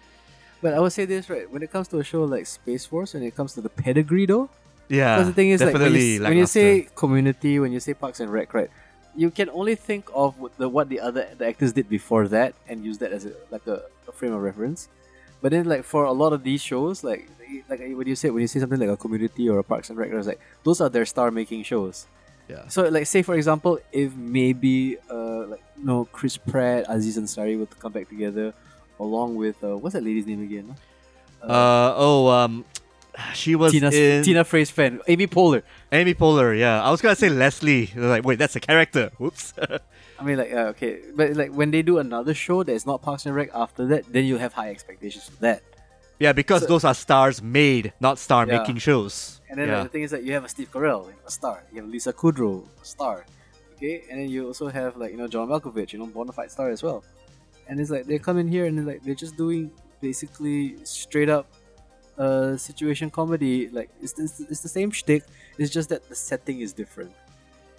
But 0.61 0.73
I 0.75 0.79
would 0.79 0.91
say 0.91 1.05
this 1.05 1.29
right 1.31 1.49
when 1.49 1.63
it 1.63 1.71
comes 1.71 1.87
to 1.87 1.97
a 1.97 2.03
show 2.03 2.25
like 2.25 2.45
Space 2.45 2.85
Force, 2.85 3.15
when 3.15 3.23
it 3.23 3.35
comes 3.35 3.53
to 3.55 3.61
the 3.61 3.69
pedigree 3.69 4.27
though, 4.27 4.49
Yeah, 4.89 5.15
because 5.15 5.27
the 5.27 5.33
thing 5.33 5.49
is 5.51 5.61
like 5.61 5.73
when 5.73 5.81
definitely 5.81 6.13
you, 6.15 6.23
when 6.23 6.37
you 6.37 6.45
say. 6.45 6.87
Community, 6.95 7.59
when 7.59 7.71
you 7.71 7.79
say 7.79 7.93
Parks 7.93 8.19
and 8.19 8.31
Rec, 8.31 8.53
right, 8.53 8.69
you 9.15 9.29
can 9.31 9.49
only 9.51 9.75
think 9.75 10.09
of 10.13 10.39
what 10.39 10.57
the 10.57 10.67
what 10.67 10.89
the 10.89 10.99
other 10.99 11.29
the 11.37 11.47
actors 11.47 11.73
did 11.73 11.87
before 11.89 12.27
that 12.29 12.55
and 12.67 12.83
use 12.83 12.97
that 12.97 13.11
as 13.11 13.25
a, 13.25 13.33
like 13.51 13.65
a, 13.67 13.83
a 14.07 14.11
frame 14.11 14.33
of 14.33 14.41
reference. 14.41 14.89
But 15.41 15.51
then 15.51 15.65
like 15.65 15.83
for 15.83 16.03
a 16.03 16.11
lot 16.11 16.33
of 16.33 16.43
these 16.43 16.61
shows, 16.61 17.03
like 17.03 17.29
like 17.69 17.79
when 17.79 18.07
you 18.07 18.15
say 18.15 18.29
when 18.29 18.41
you 18.41 18.47
say 18.47 18.59
something 18.59 18.79
like 18.79 18.89
a 18.89 18.97
Community 18.97 19.47
or 19.47 19.59
a 19.59 19.63
Parks 19.63 19.89
and 19.89 19.97
Rec, 19.97 20.11
it's 20.11 20.27
like 20.27 20.41
those 20.63 20.81
are 20.81 20.89
their 20.89 21.05
star 21.05 21.31
making 21.31 21.63
shows. 21.63 22.07
yeah. 22.49 22.67
So 22.67 22.89
like 22.89 23.05
say 23.05 23.21
for 23.21 23.35
example, 23.35 23.79
if 23.91 24.15
maybe 24.15 24.97
uh 25.09 25.45
like 25.47 25.63
you 25.77 25.85
know 25.85 26.05
Chris 26.11 26.35
Pratt, 26.35 26.85
Aziz 26.89 27.17
Ansari 27.17 27.57
would 27.59 27.71
come 27.79 27.91
back 27.91 28.09
together, 28.09 28.53
along 28.99 29.35
with 29.35 29.63
uh, 29.63 29.77
what's 29.77 29.93
that 29.93 30.03
lady's 30.03 30.25
name 30.25 30.43
again? 30.43 30.75
Uh 31.41 31.93
oh 31.95 32.27
um, 32.27 32.65
she 33.33 33.55
was 33.55 33.71
Tina 33.71 33.89
in 33.91 34.23
Tina 34.23 34.43
Fey's 34.43 34.69
fan, 34.71 34.99
Amy 35.07 35.27
Poehler. 35.27 35.63
Amy 35.91 36.13
Poehler. 36.13 36.57
Yeah, 36.57 36.81
I 36.83 36.91
was 36.91 37.01
gonna 37.01 37.15
say 37.15 37.29
Leslie. 37.29 37.91
Like, 37.95 38.23
wait, 38.25 38.39
that's 38.39 38.55
a 38.55 38.59
character. 38.59 39.11
Whoops. 39.17 39.53
I 40.19 40.23
mean 40.23 40.37
like 40.37 40.51
uh, 40.51 40.73
okay, 40.75 40.99
but 41.15 41.33
like 41.35 41.51
when 41.53 41.71
they 41.71 41.81
do 41.81 41.97
another 41.99 42.33
show 42.33 42.63
that 42.63 42.73
is 42.73 42.85
not 42.85 43.01
Parks 43.01 43.25
and 43.25 43.33
Rec 43.35 43.49
after 43.53 43.85
that, 43.87 44.11
then 44.11 44.25
you'll 44.25 44.39
have 44.39 44.53
high 44.53 44.69
expectations 44.69 45.25
for 45.29 45.39
that. 45.41 45.61
yeah, 46.19 46.33
because 46.33 46.61
So- 46.63 46.67
those 46.67 46.83
are 46.83 46.93
stars 46.93 47.41
made, 47.41 47.93
not 48.01 48.17
star 48.19 48.45
Yeah. 48.45 48.57
making 48.59 48.77
shows. 48.79 49.39
And 49.49 49.57
then 49.59 49.69
yeah. 49.69 49.75
like, 49.79 49.83
the 49.85 49.89
thing 49.89 50.03
is 50.03 50.11
that 50.11 50.23
you 50.23 50.33
have 50.33 50.43
a 50.43 50.49
Steve 50.49 50.69
Carell, 50.71 51.07
a 51.25 51.31
star. 51.31 51.63
You 51.71 51.81
have 51.81 51.89
Lisa 51.89 52.11
Kudrow, 52.13 52.65
a 52.81 52.85
star. 52.85 53.25
Okay, 53.75 54.03
and 54.11 54.19
then 54.19 54.29
you 54.29 54.45
also 54.45 54.67
have 54.67 54.97
like 54.97 55.11
you 55.11 55.17
know 55.17 55.27
John 55.27 55.47
Malkovich, 55.47 55.93
you 55.93 55.99
know, 55.99 56.07
bona 56.07 56.33
fide 56.33 56.51
star 56.51 56.69
as 56.69 56.83
well. 56.83 57.03
And 57.69 57.79
it's 57.79 57.89
like 57.89 58.05
they 58.05 58.19
come 58.19 58.37
in 58.37 58.47
here 58.47 58.65
and 58.65 58.77
they're 58.77 58.85
like 58.85 59.03
they're 59.03 59.15
just 59.25 59.37
doing 59.37 59.71
basically 60.01 60.75
straight 60.83 61.29
up 61.29 61.45
uh 62.19 62.57
situation 62.57 63.09
comedy. 63.09 63.69
Like 63.69 63.89
it's 64.01 64.13
it's, 64.19 64.39
it's 64.41 64.61
the 64.61 64.69
same 64.69 64.91
shtick. 64.91 65.23
It's 65.57 65.71
just 65.71 65.89
that 65.89 66.07
the 66.09 66.15
setting 66.15 66.59
is 66.61 66.73
different. 66.73 67.11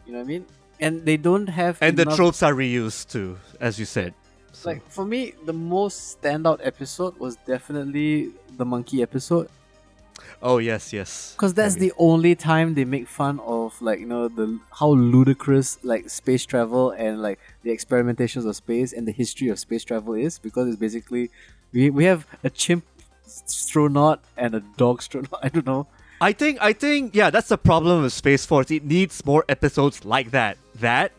You 0.06 0.12
know 0.12 0.18
what 0.18 0.24
I 0.24 0.28
mean? 0.28 0.46
And 0.80 1.04
they 1.04 1.16
don't 1.18 1.48
have 1.48 1.78
and 1.80 1.96
the 1.96 2.06
tropes 2.06 2.42
are 2.42 2.54
reused 2.54 3.10
too, 3.10 3.38
as 3.60 3.78
you 3.78 3.84
said. 3.84 4.14
So- 4.52 4.70
like 4.70 4.82
for 4.90 5.04
me, 5.04 5.34
the 5.44 5.52
most 5.52 6.20
standout 6.20 6.60
episode 6.64 7.18
was 7.18 7.36
definitely 7.46 8.32
the 8.56 8.64
monkey 8.64 9.02
episode. 9.02 9.48
Oh 10.42 10.58
yes, 10.58 10.92
yes. 10.92 11.32
Because 11.36 11.54
that's 11.54 11.74
the 11.76 11.92
only 11.98 12.34
time 12.34 12.74
they 12.74 12.84
make 12.84 13.06
fun 13.08 13.40
of 13.40 13.80
like 13.80 14.00
you 14.00 14.06
know 14.06 14.28
the 14.28 14.58
how 14.72 14.88
ludicrous 14.88 15.78
like 15.82 16.08
space 16.10 16.44
travel 16.46 16.90
and 16.90 17.20
like 17.22 17.38
the 17.62 17.70
experimentations 17.70 18.46
of 18.46 18.56
space 18.56 18.92
and 18.92 19.06
the 19.06 19.12
history 19.12 19.48
of 19.48 19.58
space 19.58 19.84
travel 19.84 20.14
is 20.14 20.38
because 20.38 20.68
it's 20.68 20.76
basically 20.78 21.30
we, 21.72 21.90
we 21.90 22.04
have 22.04 22.26
a 22.44 22.50
chimp 22.50 22.84
astronaut 23.46 24.22
and 24.36 24.54
a 24.54 24.60
dog 24.76 24.98
astronaut. 24.98 25.38
I 25.42 25.48
don't 25.48 25.66
know. 25.66 25.86
I 26.20 26.32
think 26.32 26.58
I 26.60 26.72
think 26.72 27.14
yeah, 27.14 27.30
that's 27.30 27.48
the 27.48 27.58
problem 27.58 28.02
with 28.02 28.12
Space 28.12 28.44
Force. 28.44 28.70
It 28.70 28.84
needs 28.84 29.24
more 29.24 29.44
episodes 29.48 30.04
like 30.04 30.32
that. 30.32 30.58
That 30.76 31.12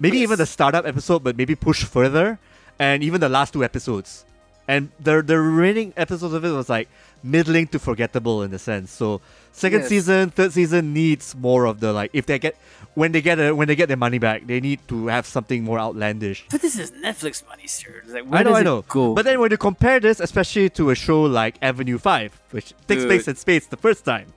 maybe 0.00 0.18
even 0.18 0.38
the 0.38 0.46
startup 0.46 0.86
episode, 0.86 1.22
but 1.22 1.36
maybe 1.36 1.54
push 1.54 1.84
further, 1.84 2.38
and 2.78 3.02
even 3.02 3.20
the 3.20 3.28
last 3.28 3.52
two 3.52 3.62
episodes. 3.62 4.24
And 4.70 4.82
the 5.06 5.14
the 5.30 5.38
remaining 5.38 5.92
episodes 5.96 6.34
of 6.38 6.44
it 6.44 6.52
was 6.60 6.68
like 6.76 6.88
middling 7.22 7.66
to 7.74 7.78
forgettable 7.78 8.36
in 8.46 8.54
a 8.54 8.58
sense. 8.70 8.88
So 9.00 9.20
second 9.52 9.80
Yes. 9.80 9.88
season, 9.92 10.30
third 10.30 10.52
season 10.52 10.94
needs 10.94 11.34
more 11.34 11.62
of 11.70 11.80
the 11.82 11.90
like 11.92 12.10
if 12.20 12.24
they 12.30 12.38
get 12.38 12.54
when 12.94 13.10
they 13.12 13.20
get 13.28 13.36
a, 13.38 13.50
when 13.58 13.66
they 13.68 13.74
get 13.74 13.88
their 13.92 13.96
money 14.06 14.18
back, 14.18 14.46
they 14.46 14.60
need 14.68 14.80
to 14.92 14.96
have 15.14 15.26
something 15.26 15.60
more 15.64 15.78
outlandish. 15.86 16.38
But 16.54 16.62
this 16.62 16.78
is 16.78 16.92
Netflix 17.06 17.42
money, 17.52 17.66
sir. 17.66 18.02
Like, 18.06 18.24
I 18.30 18.42
know, 18.42 18.50
does 18.50 18.58
I 18.58 18.60
it 18.60 18.64
know. 18.70 18.78
Go? 18.88 19.14
But 19.18 19.24
then 19.26 19.40
when 19.40 19.50
you 19.50 19.58
compare 19.58 19.98
this, 20.00 20.20
especially 20.20 20.70
to 20.78 20.90
a 20.90 20.94
show 20.94 21.22
like 21.40 21.54
Avenue 21.62 21.98
Five, 21.98 22.30
which 22.54 22.68
takes 22.88 23.02
Dude. 23.02 23.10
place 23.10 23.26
in 23.28 23.36
space 23.36 23.66
the 23.66 23.76
first 23.86 24.04
time, 24.04 24.28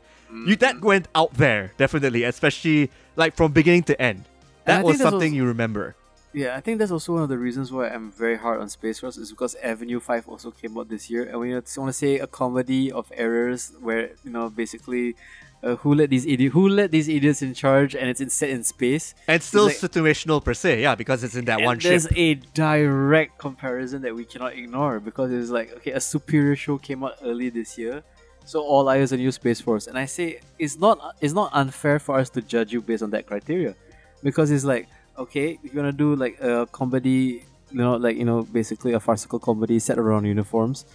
you 0.47 0.55
that 0.65 0.75
Mm-hmm. 0.81 0.85
went 0.91 1.05
out 1.13 1.31
there 1.45 1.71
definitely, 1.77 2.23
especially 2.25 2.89
like 3.15 3.35
from 3.37 3.51
beginning 3.53 3.83
to 3.91 3.95
end. 4.01 4.25
That 4.65 4.83
was 4.83 4.97
something 4.97 5.31
also- 5.33 5.39
you 5.39 5.45
remember. 5.45 5.95
Yeah, 6.33 6.55
I 6.55 6.61
think 6.61 6.79
that's 6.79 6.91
also 6.91 7.13
one 7.13 7.23
of 7.23 7.29
the 7.29 7.37
reasons 7.37 7.71
why 7.71 7.89
I'm 7.89 8.11
very 8.11 8.37
hard 8.37 8.59
on 8.59 8.67
Space 8.67 8.99
Force 8.99 9.17
is 9.17 9.29
because 9.29 9.53
Avenue 9.63 9.99
Five 9.99 10.27
also 10.27 10.49
came 10.49 10.77
out 10.77 10.89
this 10.89 11.09
year, 11.09 11.23
and 11.23 11.39
we 11.39 11.53
want 11.53 11.65
to 11.67 11.93
say 11.93 12.17
a 12.17 12.25
comedy 12.25 12.91
of 12.91 13.11
errors 13.15 13.71
where 13.79 14.11
you 14.23 14.31
know 14.31 14.49
basically. 14.49 15.15
Uh, 15.61 15.77
who 15.77 15.95
let 15.95 16.09
these 16.09 16.25
idiot? 16.25 16.51
Who 16.51 16.67
let 16.67 16.91
these 16.91 17.07
idiots 17.07 17.41
in 17.41 17.53
charge? 17.53 17.95
And 17.95 18.09
it's 18.09 18.19
in, 18.19 18.29
set 18.29 18.49
in 18.49 18.65
space. 18.65 19.15
And 19.29 19.41
still 19.41 19.67
like- 19.67 19.77
situational 19.77 20.43
per 20.43 20.53
se, 20.53 20.81
yeah, 20.81 20.93
because 20.93 21.23
it's 21.23 21.35
in 21.35 21.45
that 21.45 21.59
and 21.59 21.65
one 21.65 21.79
there's 21.79 22.03
ship. 22.03 22.17
a 22.17 22.33
direct 22.53 23.37
comparison 23.37 24.01
that 24.01 24.13
we 24.13 24.25
cannot 24.25 24.55
ignore 24.55 24.99
because 24.99 25.31
it's 25.31 25.51
like 25.51 25.71
okay, 25.77 25.91
a 25.91 26.01
superior 26.01 26.57
show 26.57 26.77
came 26.77 27.01
out 27.01 27.13
early 27.23 27.49
this 27.49 27.77
year, 27.77 28.03
so 28.43 28.61
all 28.61 28.89
eyes 28.89 29.13
on 29.13 29.19
you, 29.19 29.31
Space 29.31 29.61
Force. 29.61 29.87
And 29.87 29.97
I 29.97 30.03
say 30.03 30.41
it's 30.59 30.77
not 30.77 31.15
it's 31.21 31.33
not 31.33 31.49
unfair 31.53 31.97
for 31.97 32.19
us 32.19 32.29
to 32.31 32.41
judge 32.41 32.73
you 32.73 32.81
based 32.81 33.01
on 33.01 33.11
that 33.11 33.25
criteria, 33.25 33.73
because 34.21 34.51
it's 34.51 34.65
like 34.65 34.89
okay, 35.17 35.59
you're 35.63 35.73
gonna 35.73 35.91
do 35.91 36.15
like 36.15 36.39
a 36.41 36.67
comedy, 36.71 37.43
you 37.71 37.77
know, 37.77 37.95
like 37.95 38.17
you 38.17 38.25
know, 38.25 38.43
basically 38.43 38.93
a 38.93 38.99
farcical 38.99 39.39
comedy 39.39 39.79
set 39.79 39.97
around 39.97 40.25
uniforms. 40.25 40.85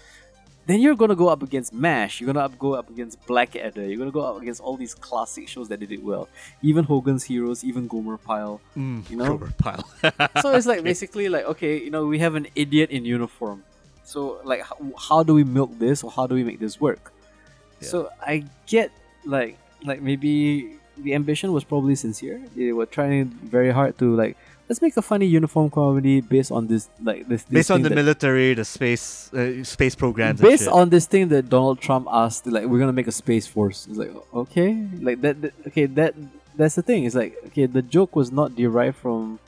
Then 0.67 0.81
you're 0.81 0.97
gonna 0.97 1.15
go 1.17 1.29
up 1.29 1.43
against 1.43 1.73
MASH. 1.73 2.21
You're 2.21 2.27
gonna 2.27 2.45
up, 2.45 2.59
go 2.59 2.75
up 2.75 2.91
against 2.91 3.25
Blackadder. 3.27 3.87
You're 3.87 3.97
gonna 3.97 4.11
go 4.11 4.21
up 4.21 4.41
against 4.43 4.61
all 4.61 4.77
these 4.77 4.95
classic 4.95 5.49
shows 5.49 5.69
that 5.69 5.81
did 5.81 5.91
it 5.93 6.03
well. 6.05 6.29
Even 6.63 6.85
Hogan's 6.85 7.25
Heroes, 7.25 7.65
even 7.65 7.89
Gomer 7.89 8.19
Pyle 8.19 8.61
Mm, 8.77 9.09
you 9.09 9.17
know? 9.17 9.39
Gomer 9.39 9.53
Pyle. 9.57 9.89
so 10.43 10.53
it's 10.53 10.67
like 10.67 10.83
basically 10.85 11.31
like 11.31 11.47
okay 11.47 11.79
you 11.83 11.91
know 11.91 12.05
we 12.07 12.19
have 12.19 12.35
an 12.35 12.49
idiot 12.55 12.91
in 12.91 13.07
uniform 13.07 13.65
so 14.05 14.41
like 14.45 14.63
how, 14.63 14.77
how 15.09 15.23
do 15.23 15.33
we 15.33 15.43
milk 15.45 15.71
this 15.79 16.03
or 16.05 16.11
how 16.11 16.27
do 16.27 16.35
we 16.35 16.45
make 16.45 16.59
this 16.61 16.79
work 16.81 17.13
Yeah. 17.81 17.89
so 17.89 18.09
i 18.23 18.45
get 18.67 18.91
like 19.25 19.57
like 19.85 20.01
maybe 20.03 20.78
the 21.03 21.15
ambition 21.15 21.53
was 21.53 21.65
probably 21.65 21.95
sincere 21.95 22.41
they 22.57 22.73
were 22.73 22.87
trying 22.87 23.27
very 23.43 23.71
hard 23.71 23.97
to 23.99 24.15
like 24.15 24.37
let's 24.69 24.83
make 24.83 24.97
a 24.97 25.03
funny 25.03 25.27
uniform 25.27 25.71
comedy 25.71 26.21
based 26.21 26.53
on 26.53 26.67
this 26.67 26.89
like 27.03 27.27
this, 27.29 27.43
this 27.45 27.53
based 27.53 27.71
on 27.71 27.83
the 27.83 27.91
military, 27.91 28.55
the 28.55 28.65
space 28.65 29.33
uh, 29.33 29.65
space 29.65 29.95
programs. 29.95 30.41
based 30.41 30.69
on 30.69 30.91
this 30.91 31.07
thing 31.07 31.29
that 31.29 31.49
Donald 31.49 31.81
Trump 31.81 32.07
asked, 32.11 32.47
like 32.47 32.67
we're 32.67 32.79
gonna 32.79 32.93
make 32.93 33.07
a 33.07 33.13
space 33.13 33.47
force. 33.47 33.87
It's 33.89 33.99
like 33.99 34.13
okay, 34.35 34.87
like 35.01 35.21
that. 35.23 35.41
that 35.43 35.53
okay, 35.69 35.87
that 35.87 36.15
that's 36.57 36.75
the 36.75 36.83
thing. 36.83 37.05
It's 37.05 37.15
like 37.15 37.37
okay, 37.47 37.67
the 37.67 37.83
joke 37.83 38.15
was 38.15 38.31
not 38.31 38.55
derived 38.55 38.97
from 38.97 39.41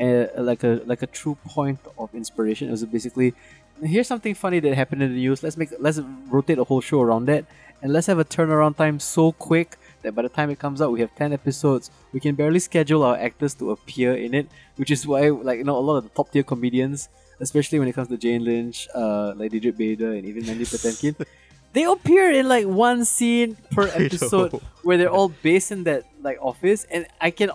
a, 0.00 0.28
like 0.38 0.64
a 0.64 0.80
like 0.86 1.02
a 1.02 1.06
true 1.06 1.36
point 1.46 1.80
of 1.98 2.14
inspiration. 2.14 2.68
It 2.68 2.72
was 2.72 2.84
basically 2.84 3.34
here's 3.82 4.08
something 4.08 4.34
funny 4.34 4.60
that 4.60 4.74
happened 4.74 5.02
in 5.02 5.10
the 5.10 5.18
news. 5.18 5.42
Let's 5.42 5.56
make 5.56 5.70
let's 5.78 6.00
rotate 6.28 6.58
a 6.58 6.64
whole 6.64 6.80
show 6.80 7.00
around 7.00 7.26
that, 7.26 7.44
and 7.82 7.92
let's 7.92 8.06
have 8.06 8.18
a 8.18 8.24
turnaround 8.24 8.76
time 8.76 9.00
so 9.00 9.32
quick 9.32 9.76
that 10.02 10.14
by 10.14 10.22
the 10.22 10.28
time 10.28 10.50
it 10.50 10.58
comes 10.58 10.82
out, 10.82 10.92
we 10.92 11.00
have 11.00 11.14
ten 11.14 11.32
episodes. 11.32 11.90
We 12.12 12.20
can 12.20 12.34
barely 12.34 12.58
schedule 12.58 13.02
our 13.02 13.16
actors 13.16 13.54
to 13.54 13.70
appear 13.70 14.14
in 14.14 14.34
it, 14.34 14.48
which 14.76 14.90
is 14.90 15.06
why 15.06 15.28
like 15.28 15.58
you 15.58 15.64
know 15.64 15.76
a 15.76 15.84
lot 15.84 15.96
of 15.96 16.04
the 16.04 16.10
top 16.10 16.30
tier 16.30 16.42
comedians 16.42 17.08
especially 17.42 17.80
when 17.80 17.88
it 17.88 17.92
comes 17.92 18.08
to 18.08 18.16
Jane 18.16 18.44
Lynch, 18.44 18.88
uh, 18.94 19.34
like 19.36 19.50
Diedrich 19.50 19.76
Bader, 19.76 20.12
and 20.12 20.24
even 20.24 20.46
Mandy 20.46 20.64
Patinkin. 20.64 21.16
They 21.74 21.84
appear 21.84 22.30
in 22.30 22.48
like 22.48 22.66
one 22.66 23.06
scene 23.06 23.56
per 23.70 23.88
episode 23.96 24.60
where 24.82 24.98
they're 24.98 25.08
all 25.08 25.30
based 25.30 25.72
in 25.72 25.84
that 25.84 26.04
like 26.20 26.36
office, 26.38 26.84
and 26.92 27.06
I 27.18 27.30
can, 27.30 27.50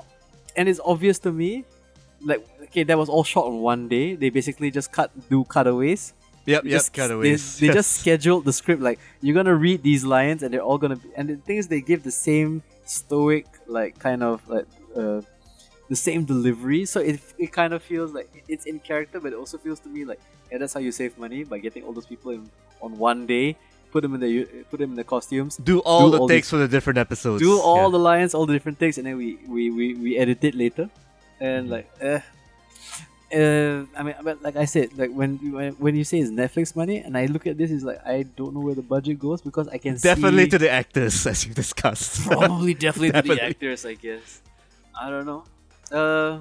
and 0.55 0.67
it's 0.67 0.81
obvious 0.83 1.19
to 1.19 1.31
me, 1.31 1.65
like 2.25 2.41
okay, 2.63 2.81
that 2.81 2.97
was 2.97 3.09
all 3.09 3.23
shot 3.23 3.45
on 3.45 3.61
one 3.61 3.87
day. 3.87 4.15
They 4.15 4.31
basically 4.31 4.71
just 4.71 4.91
cut 4.91 5.13
do 5.29 5.43
cutaways. 5.43 6.16
Yep, 6.47 6.63
yep, 6.63 6.71
just, 6.71 6.93
cutaways. 6.93 7.59
They, 7.59 7.67
they 7.67 7.73
yes. 7.73 7.75
just 7.75 7.91
scheduled 8.01 8.45
the 8.45 8.53
script 8.53 8.81
like 8.81 8.99
you're 9.21 9.35
gonna 9.35 9.53
read 9.55 9.83
these 9.83 10.03
lines, 10.03 10.41
and 10.43 10.49
they're 10.53 10.67
all 10.69 10.79
gonna. 10.79 10.95
Be, 10.95 11.09
and 11.15 11.29
the 11.29 11.35
thing 11.35 11.57
is, 11.57 11.67
they 11.67 11.81
give 11.81 12.03
the 12.03 12.11
same 12.11 12.63
stoic 12.85 13.45
like 13.67 13.99
kind 13.99 14.23
of 14.23 14.41
like. 14.49 14.65
Uh, 14.95 15.21
the 15.89 15.95
same 15.95 16.25
delivery, 16.25 16.83
so 16.83 16.99
it, 16.99 17.21
it 17.37 17.53
kind 17.53 17.73
of 17.73 17.81
feels 17.81 18.11
like 18.11 18.27
it's 18.49 18.65
in 18.65 18.77
character, 18.79 19.21
but 19.21 19.31
it 19.31 19.37
also 19.37 19.57
feels 19.57 19.79
to 19.79 19.87
me 19.87 20.03
like 20.03 20.19
yeah, 20.51 20.57
that's 20.57 20.73
how 20.73 20.81
you 20.81 20.91
save 20.91 21.17
money 21.17 21.43
by 21.43 21.59
getting 21.59 21.83
all 21.83 21.93
those 21.93 22.05
people 22.05 22.31
in 22.31 22.49
on 22.81 22.97
one 22.97 23.25
day, 23.25 23.55
put 23.91 24.01
them 24.01 24.13
in 24.13 24.19
the 24.19 24.43
put 24.69 24.79
them 24.79 24.91
in 24.91 24.95
the 24.95 25.03
costumes, 25.03 25.57
do 25.57 25.79
all 25.79 26.09
do 26.09 26.17
the 26.17 26.19
all 26.19 26.27
takes 26.27 26.49
for 26.49 26.57
the 26.57 26.67
different 26.67 26.99
episodes. 26.99 27.41
do 27.41 27.59
all 27.59 27.85
yeah. 27.85 27.89
the 27.91 27.99
lines, 27.99 28.33
all 28.33 28.45
the 28.45 28.53
different 28.53 28.79
takes, 28.79 28.97
and 28.97 29.07
then 29.07 29.17
we 29.17 29.37
we, 29.47 29.71
we, 29.71 29.93
we 29.95 30.17
edit 30.17 30.43
it 30.43 30.55
later, 30.55 30.89
and 31.39 31.67
Mhm. 31.67 31.71
like 31.71 31.89
eh. 32.01 32.19
Uh, 33.33 33.83
I 33.97 34.03
mean, 34.03 34.15
but 34.23 34.41
like 34.41 34.55
I 34.55 34.63
said, 34.63 34.97
like 34.97 35.11
when, 35.11 35.35
when 35.51 35.73
when 35.73 35.95
you 35.95 36.05
say 36.05 36.19
it's 36.19 36.31
Netflix 36.31 36.75
money, 36.75 36.99
and 36.99 37.17
I 37.17 37.25
look 37.25 37.45
at 37.45 37.57
this, 37.57 37.71
it's 37.71 37.83
like 37.83 37.99
I 38.05 38.23
don't 38.23 38.53
know 38.53 38.61
where 38.61 38.75
the 38.75 38.81
budget 38.81 39.19
goes 39.19 39.41
because 39.41 39.67
I 39.67 39.77
can 39.79 39.97
definitely 39.97 40.45
see 40.45 40.51
to 40.51 40.57
the 40.59 40.69
actors 40.69 41.27
as 41.27 41.45
you 41.45 41.53
discussed. 41.53 42.21
probably 42.25 42.73
definitely, 42.73 43.21
to 43.21 43.35
the 43.35 43.43
actors, 43.43 43.85
I 43.85 43.95
guess. 43.95 44.41
I 44.99 45.09
don't 45.09 45.25
know. 45.25 45.43
Uh, 45.91 46.39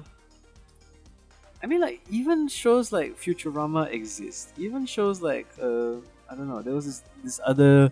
I 1.61 1.65
mean, 1.67 1.81
like 1.81 2.01
even 2.09 2.47
shows 2.47 2.93
like 2.93 3.19
Futurama 3.19 3.91
exist. 3.91 4.53
Even 4.57 4.85
shows 4.85 5.21
like 5.21 5.47
uh, 5.61 5.95
I 6.29 6.35
don't 6.35 6.47
know. 6.47 6.61
There 6.61 6.73
was 6.73 6.85
this 6.85 7.03
this 7.23 7.39
other 7.45 7.91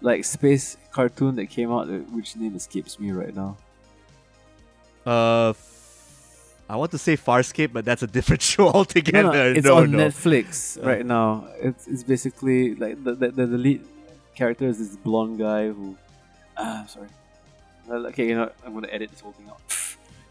like 0.00 0.24
space 0.24 0.78
cartoon 0.92 1.36
that 1.36 1.50
came 1.50 1.70
out, 1.70 1.88
which 2.10 2.36
name 2.36 2.56
escapes 2.56 2.98
me 2.98 3.12
right 3.12 3.34
now. 3.34 3.56
Uh, 5.04 5.50
f- 5.50 5.69
I 6.70 6.76
want 6.76 6.92
to 6.92 6.98
say 6.98 7.16
Farscape, 7.16 7.72
but 7.72 7.84
that's 7.84 8.04
a 8.04 8.06
different 8.06 8.42
show 8.50 8.68
altogether. 8.68 9.24
No, 9.24 9.32
no, 9.32 9.52
it's 9.58 9.66
no, 9.66 9.78
on 9.78 9.90
no. 9.90 9.98
Netflix 9.98 10.78
Uh. 10.78 10.86
right 10.86 11.04
now. 11.04 11.48
It's, 11.58 11.88
it's 11.88 12.04
basically 12.04 12.76
like 12.76 13.02
the, 13.02 13.14
the, 13.16 13.28
the, 13.30 13.58
lead 13.58 13.80
character 14.36 14.66
is 14.68 14.78
this 14.78 14.94
blonde 14.96 15.40
guy 15.40 15.66
who. 15.66 15.96
Ah, 16.56 16.82
I'm 16.82 16.88
sorry. 16.88 17.08
Okay, 17.90 18.28
you 18.28 18.36
know, 18.36 18.52
I'm 18.64 18.72
gonna 18.72 18.86
edit 18.92 19.10
this 19.10 19.20
whole 19.20 19.32
thing 19.32 19.48
out. 19.48 19.60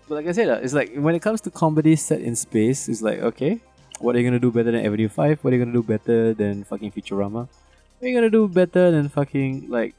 But 0.07 0.15
like 0.15 0.27
I 0.27 0.31
said, 0.31 0.47
uh, 0.47 0.63
it's 0.63 0.73
like 0.73 0.95
when 0.95 1.13
it 1.13 1.21
comes 1.21 1.41
to 1.41 1.51
comedy 1.51 1.97
set 1.97 2.21
in 2.21 2.37
space, 2.37 2.87
it's 2.87 3.01
like 3.01 3.19
okay, 3.19 3.59
what 3.99 4.15
are 4.15 4.19
you 4.19 4.23
gonna 4.23 4.39
do 4.39 4.49
better 4.49 4.71
than 4.71 4.85
Avenue 4.85 5.09
Five? 5.09 5.43
What 5.43 5.51
are 5.51 5.57
you 5.57 5.65
gonna 5.65 5.75
do 5.75 5.83
better 5.83 6.33
than 6.33 6.63
fucking 6.63 6.93
Futurama? 6.93 7.49
What 7.49 8.01
are 8.01 8.07
you 8.07 8.15
gonna 8.15 8.29
do 8.29 8.47
better 8.47 8.91
than 8.91 9.09
fucking 9.09 9.69
like? 9.69 9.93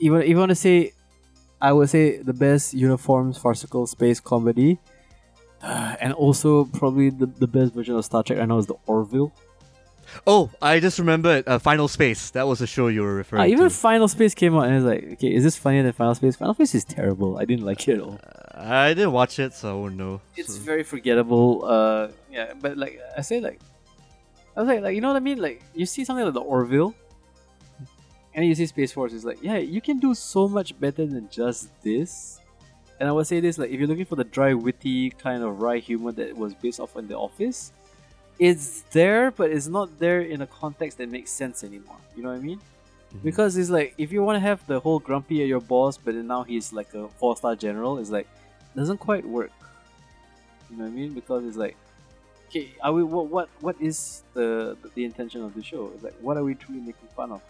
Even 0.00 0.22
if 0.22 0.28
you 0.28 0.36
want 0.36 0.50
to 0.50 0.56
say, 0.56 0.94
I 1.60 1.72
would 1.72 1.90
say 1.90 2.16
the 2.16 2.32
best 2.32 2.74
uniforms 2.74 3.38
farcical 3.38 3.86
space 3.86 4.18
comedy. 4.18 4.80
Uh, 5.62 5.96
and 6.00 6.12
also 6.12 6.64
probably 6.64 7.10
the, 7.10 7.26
the 7.26 7.46
best 7.46 7.72
version 7.74 7.94
of 7.96 8.04
Star 8.04 8.22
Trek 8.22 8.38
I 8.38 8.44
know 8.44 8.58
is 8.58 8.66
the 8.66 8.74
Orville. 8.86 9.32
Oh, 10.26 10.50
I 10.60 10.78
just 10.80 10.98
remembered 10.98 11.44
uh, 11.48 11.58
Final 11.58 11.88
Space. 11.88 12.30
That 12.30 12.46
was 12.46 12.58
the 12.58 12.66
show 12.66 12.88
you 12.88 13.00
were 13.02 13.14
referring 13.14 13.42
Ah, 13.42 13.46
even 13.46 13.64
to. 13.64 13.70
Final 13.70 14.08
Space 14.08 14.34
came 14.34 14.54
out 14.54 14.66
and 14.66 14.74
it's 14.76 14.84
like, 14.84 15.12
okay, 15.14 15.32
is 15.34 15.42
this 15.42 15.56
funnier 15.56 15.82
than 15.82 15.92
Final 15.92 16.14
Space? 16.14 16.36
Final 16.36 16.52
Space 16.54 16.74
is 16.74 16.84
terrible. 16.84 17.38
I 17.38 17.46
didn't 17.46 17.64
like 17.64 17.88
it 17.88 17.94
at 17.94 18.00
all. 18.00 18.20
I 18.54 18.88
didn't 18.92 19.12
watch 19.12 19.38
it, 19.38 19.54
so 19.54 19.70
I 19.70 19.80
won't 19.80 19.96
know. 19.96 20.20
It's 20.36 20.54
So- 20.56 20.60
very 20.60 20.82
forgettable. 20.82 21.64
Uh, 21.64 22.08
yeah, 22.30 22.52
but 22.60 22.76
like 22.76 23.00
I 23.16 23.22
say, 23.22 23.40
like 23.40 23.58
I 24.54 24.60
was 24.60 24.68
like, 24.68 24.82
like 24.82 24.94
you 24.94 25.00
know 25.00 25.08
what 25.08 25.16
I 25.16 25.20
mean? 25.20 25.38
Like 25.38 25.62
you 25.74 25.86
see 25.86 26.04
something 26.04 26.24
like 26.26 26.34
the 26.34 26.40
Orville, 26.42 26.94
and 28.34 28.44
you 28.44 28.54
see 28.54 28.66
Space 28.66 28.92
Force. 28.92 29.14
It's 29.14 29.24
like, 29.24 29.38
yeah, 29.42 29.56
you 29.56 29.80
can 29.80 29.98
do 29.98 30.12
so 30.14 30.46
much 30.46 30.78
better 30.78 31.06
than 31.06 31.28
just 31.30 31.70
this. 31.82 32.38
And 33.02 33.08
I 33.08 33.12
would 33.12 33.26
say 33.26 33.40
this, 33.40 33.58
like 33.58 33.70
if 33.70 33.80
you're 33.80 33.88
looking 33.88 34.04
for 34.04 34.14
the 34.14 34.22
dry, 34.22 34.54
witty 34.54 35.10
kind 35.10 35.42
of 35.42 35.60
wry 35.60 35.78
humor 35.78 36.12
that 36.12 36.36
was 36.36 36.54
based 36.54 36.78
off 36.78 36.96
in 36.96 37.08
The 37.08 37.18
Office, 37.18 37.72
it's 38.38 38.82
there, 38.92 39.32
but 39.32 39.50
it's 39.50 39.66
not 39.66 39.98
there 39.98 40.20
in 40.20 40.42
a 40.42 40.46
context 40.46 40.98
that 40.98 41.08
makes 41.08 41.32
sense 41.32 41.64
anymore. 41.64 41.96
You 42.14 42.22
know 42.22 42.28
what 42.28 42.38
I 42.38 42.42
mean? 42.42 42.60
Mhm. 42.60 43.22
Because 43.24 43.56
it's 43.56 43.70
like 43.70 43.94
if 43.98 44.12
you 44.12 44.22
want 44.22 44.36
to 44.36 44.40
have 44.50 44.64
the 44.68 44.78
whole 44.78 45.00
grumpy 45.00 45.42
at 45.42 45.48
your 45.48 45.60
boss, 45.60 45.98
but 45.98 46.14
then 46.14 46.28
now 46.28 46.44
he's 46.44 46.72
like 46.72 46.94
a 46.94 47.08
four 47.18 47.36
star 47.36 47.56
general, 47.56 47.98
it's 47.98 48.10
like 48.10 48.28
doesn't 48.76 48.98
quite 48.98 49.26
work. 49.26 49.50
You 50.70 50.76
know 50.76 50.84
what 50.84 50.92
I 50.92 50.94
mean? 50.94 51.12
Because 51.12 51.44
it's 51.44 51.56
like, 51.56 51.76
okay, 52.50 52.70
are 52.84 52.92
we 52.92 53.02
what 53.02 53.26
what 53.26 53.48
what 53.66 53.74
is 53.80 54.22
the 54.34 54.76
the, 54.94 55.02
intention 55.04 55.42
of 55.42 55.54
the 55.56 55.62
show? 55.64 55.90
It's 55.92 56.04
like 56.04 56.14
what 56.20 56.36
are 56.36 56.44
we 56.44 56.54
truly 56.54 56.82
making 56.82 57.08
fun 57.16 57.32
of? 57.32 57.42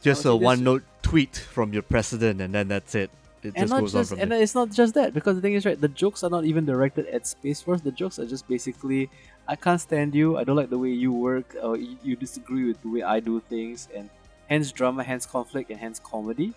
just 0.00 0.24
a 0.24 0.32
would 0.32 0.36
say 0.36 0.38
this- 0.38 0.46
one 0.46 0.64
note 0.64 0.84
tweet 1.02 1.36
from 1.36 1.74
your 1.74 1.82
president, 1.82 2.40
and 2.40 2.54
then 2.54 2.68
that's 2.68 2.94
it. 2.94 3.10
It 3.46 3.52
and 3.56 3.62
just 3.64 3.70
not 3.74 3.80
goes 3.80 3.92
just 3.92 4.12
on 4.12 4.16
from 4.18 4.22
and 4.22 4.32
there. 4.32 4.42
it's 4.42 4.54
not 4.60 4.68
just 4.80 4.92
that 4.94 5.14
because 5.18 5.34
the 5.38 5.42
thing 5.42 5.54
is 5.58 5.64
right 5.68 5.80
the 5.86 5.92
jokes 6.02 6.20
are 6.24 6.30
not 6.36 6.44
even 6.44 6.64
directed 6.72 7.06
at 7.16 7.26
space 7.26 7.60
force 7.64 7.80
the 7.80 7.92
jokes 8.02 8.18
are 8.20 8.26
just 8.34 8.44
basically 8.54 9.02
i 9.48 9.54
can't 9.64 9.80
stand 9.88 10.14
you 10.20 10.36
i 10.38 10.42
don't 10.44 10.56
like 10.62 10.70
the 10.76 10.78
way 10.84 10.90
you 11.04 11.12
work 11.12 11.48
or 11.62 11.76
you, 11.76 11.96
you 12.02 12.14
disagree 12.16 12.64
with 12.68 12.78
the 12.82 12.90
way 12.94 13.02
i 13.02 13.18
do 13.20 13.34
things 13.54 13.88
and 13.96 14.10
hence 14.48 14.72
drama 14.72 15.02
hence 15.10 15.24
conflict 15.36 15.70
and 15.70 15.78
hence 15.86 15.98
comedy 16.12 16.48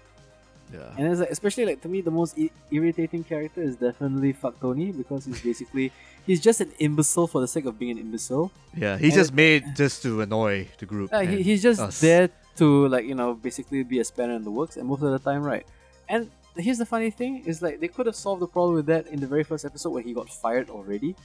Yeah. 0.73 0.93
and 0.97 1.07
it's 1.09 1.19
like 1.19 1.31
especially 1.37 1.65
like 1.65 1.81
to 1.81 1.89
me 1.93 2.01
the 2.01 2.11
most 2.21 2.37
I- 2.37 2.51
irritating 2.71 3.23
character 3.23 3.61
is 3.69 3.75
definitely 3.87 4.31
fuck 4.33 4.55
tony 4.61 4.91
because 4.91 5.25
he's 5.25 5.41
basically 5.41 5.91
he's 6.27 6.39
just 6.47 6.61
an 6.61 6.71
imbecile 6.77 7.25
for 7.33 7.41
the 7.41 7.47
sake 7.55 7.65
of 7.65 7.79
being 7.81 7.91
an 7.97 7.99
imbecile 8.05 8.51
Yeah, 8.77 8.97
he's 8.97 9.13
and 9.13 9.21
just 9.21 9.33
made 9.33 9.63
just 9.75 10.03
to 10.03 10.21
annoy 10.21 10.67
the 10.77 10.85
group. 10.85 11.09
yeah, 11.11 11.23
he, 11.31 11.41
he's 11.41 11.61
just 11.69 11.81
us. 11.81 11.99
there 12.01 12.29
to 12.61 12.87
like 12.93 13.05
you 13.11 13.15
know 13.15 13.33
basically 13.33 13.81
be 13.83 13.97
a 13.99 14.05
spanner 14.05 14.35
in 14.39 14.43
the 14.43 14.51
works, 14.59 14.75
and 14.77 14.85
most 14.91 15.01
of 15.01 15.09
the 15.15 15.17
time, 15.29 15.41
right. 15.53 15.65
And 16.13 16.29
here's 16.61 16.77
the 16.77 16.85
funny 16.85 17.09
thing: 17.11 17.43
is 17.45 17.61
like 17.61 17.79
they 17.79 17.87
could 17.87 18.05
have 18.05 18.15
solved 18.15 18.41
the 18.41 18.47
problem 18.47 18.75
with 18.75 18.85
that 18.87 19.07
in 19.07 19.19
the 19.19 19.27
very 19.27 19.43
first 19.43 19.65
episode 19.65 19.89
when 19.91 20.03
he 20.03 20.13
got 20.13 20.29
fired 20.29 20.69
already, 20.69 21.15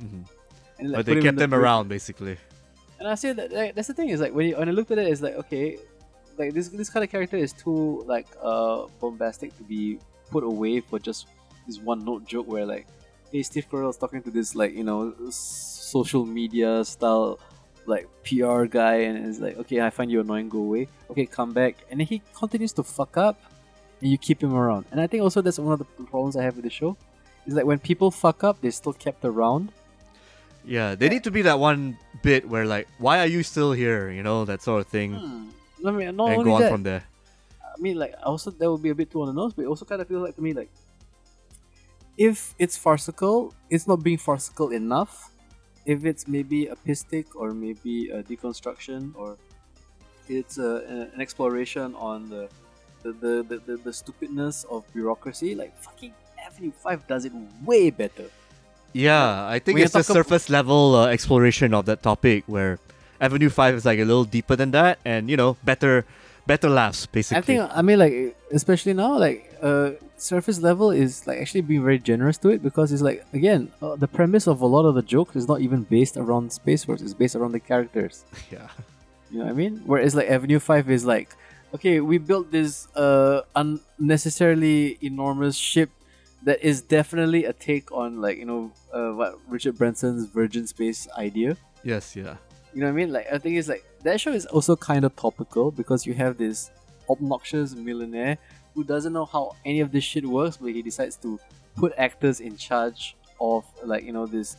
Mhm. 0.00 0.24
and 0.78 0.90
like, 0.90 0.98
But 0.98 1.06
they 1.06 1.20
kept 1.20 1.38
the 1.38 1.44
him 1.44 1.50
group. 1.50 1.62
around 1.62 1.88
basically. 1.88 2.36
And 2.98 3.08
I 3.08 3.14
say 3.16 3.32
that 3.32 3.52
like, 3.52 3.74
that's 3.74 3.88
the 3.88 3.94
thing 3.94 4.10
is 4.10 4.20
like 4.20 4.32
when 4.34 4.46
you, 4.48 4.56
when 4.56 4.68
I 4.68 4.72
looked 4.72 4.90
at 4.90 4.98
it, 4.98 5.08
it's 5.08 5.20
like 5.22 5.34
okay, 5.34 5.78
like 6.38 6.54
this 6.54 6.68
this 6.68 6.88
kind 6.90 7.02
of 7.04 7.10
character 7.10 7.36
is 7.36 7.52
too 7.52 8.04
like 8.06 8.26
uh 8.40 8.86
bombastic 9.00 9.56
to 9.58 9.64
be 9.64 9.98
put 10.30 10.44
away 10.44 10.80
for 10.80 10.98
just 10.98 11.26
this 11.66 11.78
one 11.78 12.04
note 12.04 12.24
joke 12.26 12.46
where 12.48 12.64
like, 12.64 12.86
hey, 13.32 13.42
Steve 13.42 13.66
Carell's 13.70 13.96
talking 13.96 14.22
to 14.22 14.30
this 14.30 14.54
like 14.54 14.72
you 14.74 14.84
know 14.84 15.14
social 15.30 16.24
media 16.24 16.84
style 16.84 17.38
like 17.86 18.06
PR 18.24 18.64
guy, 18.66 18.96
and 19.10 19.26
it's 19.26 19.40
like 19.40 19.56
okay, 19.58 19.80
I 19.80 19.90
find 19.90 20.10
you 20.10 20.20
annoying, 20.20 20.48
go 20.48 20.58
away. 20.60 20.86
Okay, 21.10 21.26
come 21.26 21.52
back, 21.52 21.74
and 21.90 21.98
then 22.00 22.06
he 22.06 22.22
continues 22.34 22.72
to 22.74 22.84
fuck 22.84 23.16
up, 23.16 23.36
and 24.02 24.10
you 24.10 24.18
keep 24.18 24.42
him 24.42 24.52
around. 24.52 24.84
And 24.90 25.00
I 25.00 25.06
think 25.06 25.22
also 25.22 25.40
that's 25.40 25.58
one 25.58 25.72
of 25.72 25.78
the 25.78 25.86
problems 26.04 26.36
I 26.36 26.42
have 26.42 26.56
with 26.56 26.64
the 26.64 26.70
show. 26.70 26.96
Is 27.46 27.54
like 27.54 27.64
when 27.64 27.78
people 27.78 28.10
fuck 28.10 28.44
up, 28.44 28.60
they're 28.60 28.70
still 28.70 28.92
kept 28.92 29.24
around. 29.24 29.72
Yeah, 30.64 30.94
they 30.94 31.08
need 31.08 31.24
to 31.24 31.30
be 31.32 31.42
that 31.42 31.58
one 31.58 31.96
bit 32.22 32.48
where 32.48 32.66
like, 32.66 32.86
why 32.98 33.18
are 33.18 33.26
you 33.26 33.42
still 33.42 33.72
here? 33.72 34.10
You 34.10 34.22
know, 34.22 34.44
that 34.44 34.62
sort 34.62 34.80
of 34.84 34.86
thing, 34.86 35.14
Hmm. 35.14 35.48
I 35.86 35.90
mean, 35.90 36.14
not 36.14 36.28
and 36.30 36.38
only 36.38 36.44
go 36.44 36.54
on 36.54 36.60
that, 36.62 36.70
from 36.70 36.82
there. 36.84 37.02
I 37.62 37.80
mean, 37.80 37.96
like, 37.98 38.14
also 38.22 38.50
that 38.52 38.70
would 38.70 38.82
be 38.82 38.90
a 38.90 38.94
bit 38.94 39.10
too 39.10 39.22
on 39.22 39.26
the 39.26 39.32
nose, 39.32 39.52
but 39.54 39.62
it 39.62 39.68
also 39.68 39.84
kind 39.84 40.00
of 40.00 40.06
feels 40.06 40.22
like 40.22 40.36
to 40.36 40.42
me 40.42 40.52
like 40.52 40.70
if 42.16 42.54
it's 42.58 42.76
farcical, 42.76 43.54
it's 43.70 43.88
not 43.88 44.02
being 44.02 44.18
farcical 44.18 44.70
enough. 44.70 45.30
If 45.84 46.04
it's 46.04 46.28
maybe 46.28 46.66
a 46.66 46.76
pistic 46.76 47.26
or 47.34 47.50
maybe 47.52 48.10
a 48.10 48.22
deconstruction 48.22 49.12
or 49.16 49.36
it's 50.28 50.58
a, 50.58 50.62
a- 50.86 51.14
an 51.14 51.20
exploration 51.20 51.94
on 51.96 52.28
the 52.28 52.48
the, 53.02 53.12
the, 53.12 53.42
the, 53.42 53.56
the 53.66 53.76
the 53.76 53.92
stupidness 53.92 54.64
of 54.70 54.84
bureaucracy, 54.92 55.54
like 55.54 55.76
fucking 55.78 56.12
Avenue 56.46 56.72
Five 56.72 57.06
does 57.06 57.24
it 57.24 57.32
way 57.64 57.90
better. 57.90 58.26
Yeah, 58.92 59.46
I 59.46 59.58
think 59.58 59.76
When 59.76 59.84
it's 59.86 59.96
ab- 59.96 60.04
surface 60.04 60.50
level 60.50 60.94
uh, 60.94 61.06
exploration 61.06 61.72
of 61.74 61.86
that 61.86 62.02
topic 62.02 62.44
where 62.46 62.78
Avenue 63.20 63.48
Five 63.48 63.74
is 63.74 63.84
like 63.84 63.98
a 63.98 64.04
little 64.04 64.24
deeper 64.24 64.56
than 64.56 64.70
that, 64.72 64.98
and 65.04 65.30
you 65.30 65.36
know, 65.36 65.56
better, 65.64 66.04
better 66.46 66.68
laughs 66.68 67.06
basically. 67.06 67.38
I 67.38 67.42
think 67.42 67.70
I 67.74 67.82
mean 67.82 67.98
like 67.98 68.36
especially 68.52 68.92
now 68.94 69.16
like 69.18 69.48
uh 69.62 69.92
surface 70.16 70.60
level 70.60 70.90
is 70.90 71.26
like 71.26 71.38
actually 71.40 71.62
being 71.62 71.82
very 71.82 71.98
generous 71.98 72.38
to 72.38 72.48
it 72.50 72.62
because 72.62 72.92
it's 72.92 73.02
like 73.02 73.24
again 73.32 73.72
uh, 73.82 73.96
the 73.96 74.06
premise 74.06 74.46
of 74.46 74.60
a 74.60 74.66
lot 74.66 74.84
of 74.86 74.94
the 74.94 75.02
jokes 75.02 75.34
is 75.34 75.48
not 75.48 75.60
even 75.60 75.82
based 75.82 76.16
around 76.16 76.52
space 76.52 76.84
force 76.84 77.00
it's 77.02 77.12
based 77.14 77.34
around 77.34 77.50
the 77.50 77.58
characters 77.58 78.24
yeah, 78.52 78.68
you 79.32 79.38
know 79.38 79.44
what 79.46 79.50
I 79.50 79.54
mean 79.54 79.82
whereas 79.84 80.14
like 80.14 80.28
Avenue 80.30 80.60
5 80.60 80.90
is 80.90 81.04
like 81.04 81.34
okay 81.74 82.00
we 82.00 82.18
built 82.18 82.50
this 82.50 82.88
uh 82.96 83.42
unnecessarily 83.56 84.98
enormous 85.00 85.56
ship 85.56 85.90
that 86.44 86.62
is 86.62 86.82
definitely 86.82 87.44
a 87.44 87.52
take 87.52 87.92
on 87.92 88.20
like 88.20 88.38
you 88.38 88.44
know 88.44 88.72
uh, 88.92 89.10
what 89.12 89.38
Richard 89.48 89.78
Branson's 89.78 90.26
Virgin 90.26 90.66
Space 90.66 91.08
idea. 91.16 91.56
Yes, 91.84 92.16
yeah, 92.16 92.36
you 92.74 92.80
know 92.80 92.86
what 92.86 92.92
I 92.92 92.92
mean? 92.92 93.12
Like 93.12 93.26
I 93.32 93.38
think 93.38 93.56
it's 93.56 93.68
like 93.68 93.84
that 94.02 94.20
show 94.20 94.32
is 94.32 94.46
also 94.46 94.76
kind 94.76 95.04
of 95.04 95.14
topical 95.16 95.70
because 95.70 96.06
you 96.06 96.14
have 96.14 96.38
this 96.38 96.70
obnoxious 97.08 97.74
millionaire 97.74 98.38
who 98.74 98.84
doesn't 98.84 99.12
know 99.12 99.24
how 99.24 99.54
any 99.64 99.80
of 99.80 99.92
this 99.92 100.04
shit 100.04 100.26
works, 100.26 100.56
but 100.56 100.70
he 100.72 100.82
decides 100.82 101.16
to 101.16 101.38
put 101.76 101.92
actors 101.96 102.40
in 102.40 102.56
charge 102.56 103.16
of 103.40 103.64
like 103.84 104.04
you 104.04 104.12
know 104.12 104.26
this 104.26 104.56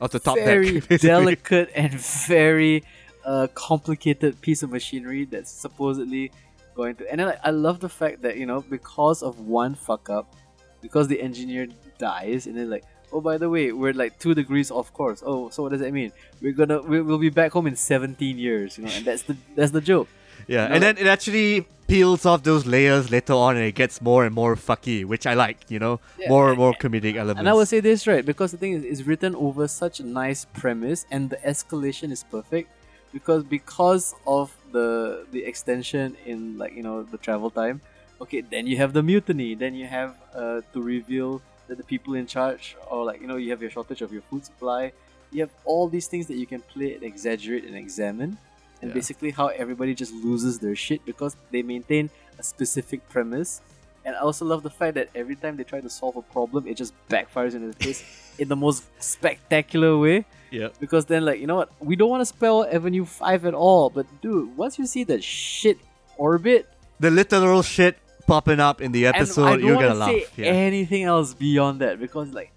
off 0.00 0.10
the 0.10 0.18
top 0.18 0.36
very 0.36 0.80
deck, 0.80 1.00
delicate 1.00 1.70
and 1.74 1.92
very 1.92 2.84
uh, 3.24 3.46
complicated 3.54 4.40
piece 4.40 4.62
of 4.62 4.70
machinery 4.70 5.24
that's 5.24 5.50
supposedly 5.50 6.30
going 6.74 6.94
to. 6.96 7.10
And 7.10 7.18
then 7.20 7.26
like, 7.28 7.40
I 7.44 7.50
love 7.50 7.80
the 7.80 7.88
fact 7.88 8.22
that 8.22 8.36
you 8.36 8.46
know 8.46 8.60
because 8.62 9.22
of 9.22 9.40
one 9.40 9.74
fuck 9.74 10.08
up, 10.10 10.34
because 10.82 11.08
the 11.08 11.20
engineer 11.20 11.66
dies, 11.98 12.46
and 12.46 12.56
then 12.56 12.70
like. 12.70 12.84
Oh, 13.16 13.20
by 13.20 13.38
the 13.38 13.48
way, 13.48 13.70
we're 13.70 13.92
like 13.92 14.18
two 14.18 14.34
degrees 14.34 14.72
off 14.72 14.92
course. 14.92 15.22
Oh, 15.24 15.48
so 15.48 15.62
what 15.62 15.70
does 15.70 15.80
that 15.82 15.92
mean? 15.92 16.10
We're 16.42 16.50
gonna 16.52 16.80
we- 16.82 17.00
we'll 17.00 17.18
be 17.18 17.30
back 17.30 17.52
home 17.52 17.68
in 17.68 17.76
seventeen 17.76 18.38
years, 18.38 18.76
you 18.76 18.84
know, 18.86 18.90
and 18.90 19.04
that's 19.04 19.22
the 19.22 19.36
that's 19.54 19.70
the 19.70 19.80
joke. 19.80 20.08
Yeah, 20.48 20.66
No, 20.66 20.74
and 20.74 20.82
then 20.82 20.98
it 20.98 21.06
actually 21.06 21.64
peels 21.86 22.26
off 22.26 22.42
those 22.42 22.66
layers 22.66 23.12
later 23.12 23.34
on, 23.34 23.54
and 23.56 23.64
it 23.64 23.76
gets 23.76 24.02
more 24.02 24.24
and 24.26 24.34
more 24.34 24.56
fucky, 24.56 25.04
which 25.04 25.28
I 25.28 25.34
like. 25.34 25.58
You 25.70 25.78
know, 25.78 26.00
Yeah, 26.18 26.28
more 26.28 26.42
and- 26.46 26.50
and 26.54 26.58
more 26.58 26.72
comedic 26.74 27.14
elements. 27.14 27.38
And 27.38 27.48
I 27.48 27.52
will 27.52 27.66
say 27.66 27.78
this 27.78 28.04
right 28.08 28.26
because 28.26 28.50
the 28.50 28.58
thing 28.58 28.72
is, 28.72 28.82
it's 28.82 29.02
written 29.06 29.36
over 29.36 29.68
such 29.68 30.00
a 30.00 30.04
nice 30.04 30.44
premise, 30.46 31.06
and 31.12 31.30
the 31.30 31.36
escalation 31.36 32.10
is 32.10 32.24
perfect 32.24 32.68
because 33.14 33.42
because 33.44 34.14
of 34.26 34.46
the 34.72 35.24
the 35.34 35.42
extension 35.50 36.16
in 36.26 36.58
like 36.58 36.74
you 36.78 36.82
know 36.82 36.96
the 37.14 37.18
travel 37.26 37.50
time. 37.62 37.80
Okay, 38.20 38.40
then 38.54 38.66
you 38.70 38.76
have 38.82 38.92
the 38.92 39.02
mutiny. 39.02 39.54
Then 39.54 39.74
you 39.74 39.86
have 39.86 40.12
uh, 40.34 40.60
to 40.72 40.78
reveal 40.80 41.42
that 41.68 41.76
the 41.78 41.86
people 41.92 42.14
in 42.14 42.26
charge, 42.26 42.76
or 42.90 43.04
like 43.04 43.20
you 43.20 43.26
know, 43.30 43.36
you 43.44 43.50
have 43.54 43.62
your 43.64 43.70
shortage 43.70 44.02
of 44.02 44.12
your 44.12 44.22
food 44.30 44.44
supply. 44.44 44.92
You 45.32 45.40
have 45.44 45.54
all 45.64 45.88
these 45.88 46.06
things 46.06 46.26
that 46.30 46.36
you 46.42 46.46
can 46.46 46.60
play 46.74 46.94
and 46.94 47.02
exaggerate 47.02 47.64
and 47.64 47.76
examine, 47.84 48.30
and 48.80 48.88
Yeah. 48.90 48.94
basically 49.00 49.30
how 49.40 49.46
everybody 49.48 49.94
just 50.02 50.12
loses 50.28 50.54
their 50.64 50.76
shit 50.86 51.00
because 51.04 51.32
they 51.50 51.62
maintain 51.74 52.10
a 52.38 52.44
specific 52.52 53.00
premise. 53.14 53.60
And 54.04 54.14
I 54.14 54.18
also 54.20 54.44
love 54.44 54.62
the 54.62 54.70
fact 54.70 54.94
that 54.94 55.08
every 55.14 55.34
time 55.36 55.56
they 55.56 55.64
try 55.64 55.80
to 55.80 55.88
solve 55.88 56.16
a 56.16 56.22
problem, 56.22 56.66
it 56.66 56.76
just 56.76 56.92
backfires 57.08 57.54
in 57.54 57.62
their 57.62 57.72
face 57.72 58.04
in 58.38 58.48
the 58.48 58.56
most 58.56 58.84
spectacular 59.02 59.96
way. 59.98 60.26
yeah, 60.50 60.68
Because 60.78 61.06
then, 61.06 61.24
like, 61.24 61.40
you 61.40 61.46
know 61.46 61.56
what? 61.56 61.70
We 61.80 61.96
don't 61.96 62.10
want 62.10 62.20
to 62.20 62.26
spell 62.26 62.64
Avenue 62.70 63.04
5 63.06 63.46
at 63.46 63.54
all. 63.54 63.88
But, 63.90 64.06
dude, 64.20 64.56
once 64.56 64.78
you 64.78 64.86
see 64.86 65.04
that 65.04 65.24
shit 65.24 65.78
orbit, 66.16 66.68
the 67.00 67.10
literal 67.10 67.62
shit 67.62 67.98
popping 68.26 68.60
up 68.60 68.80
in 68.80 68.92
the 68.92 69.06
episode, 69.06 69.60
you're 69.60 69.74
gonna 69.76 69.88
to 69.94 70.04
say 70.04 70.20
laugh. 70.20 70.38
Yeah. 70.38 70.46
anything 70.46 71.02
else 71.04 71.34
beyond 71.34 71.80
that 71.80 71.98
because, 71.98 72.30
like, 72.32 72.52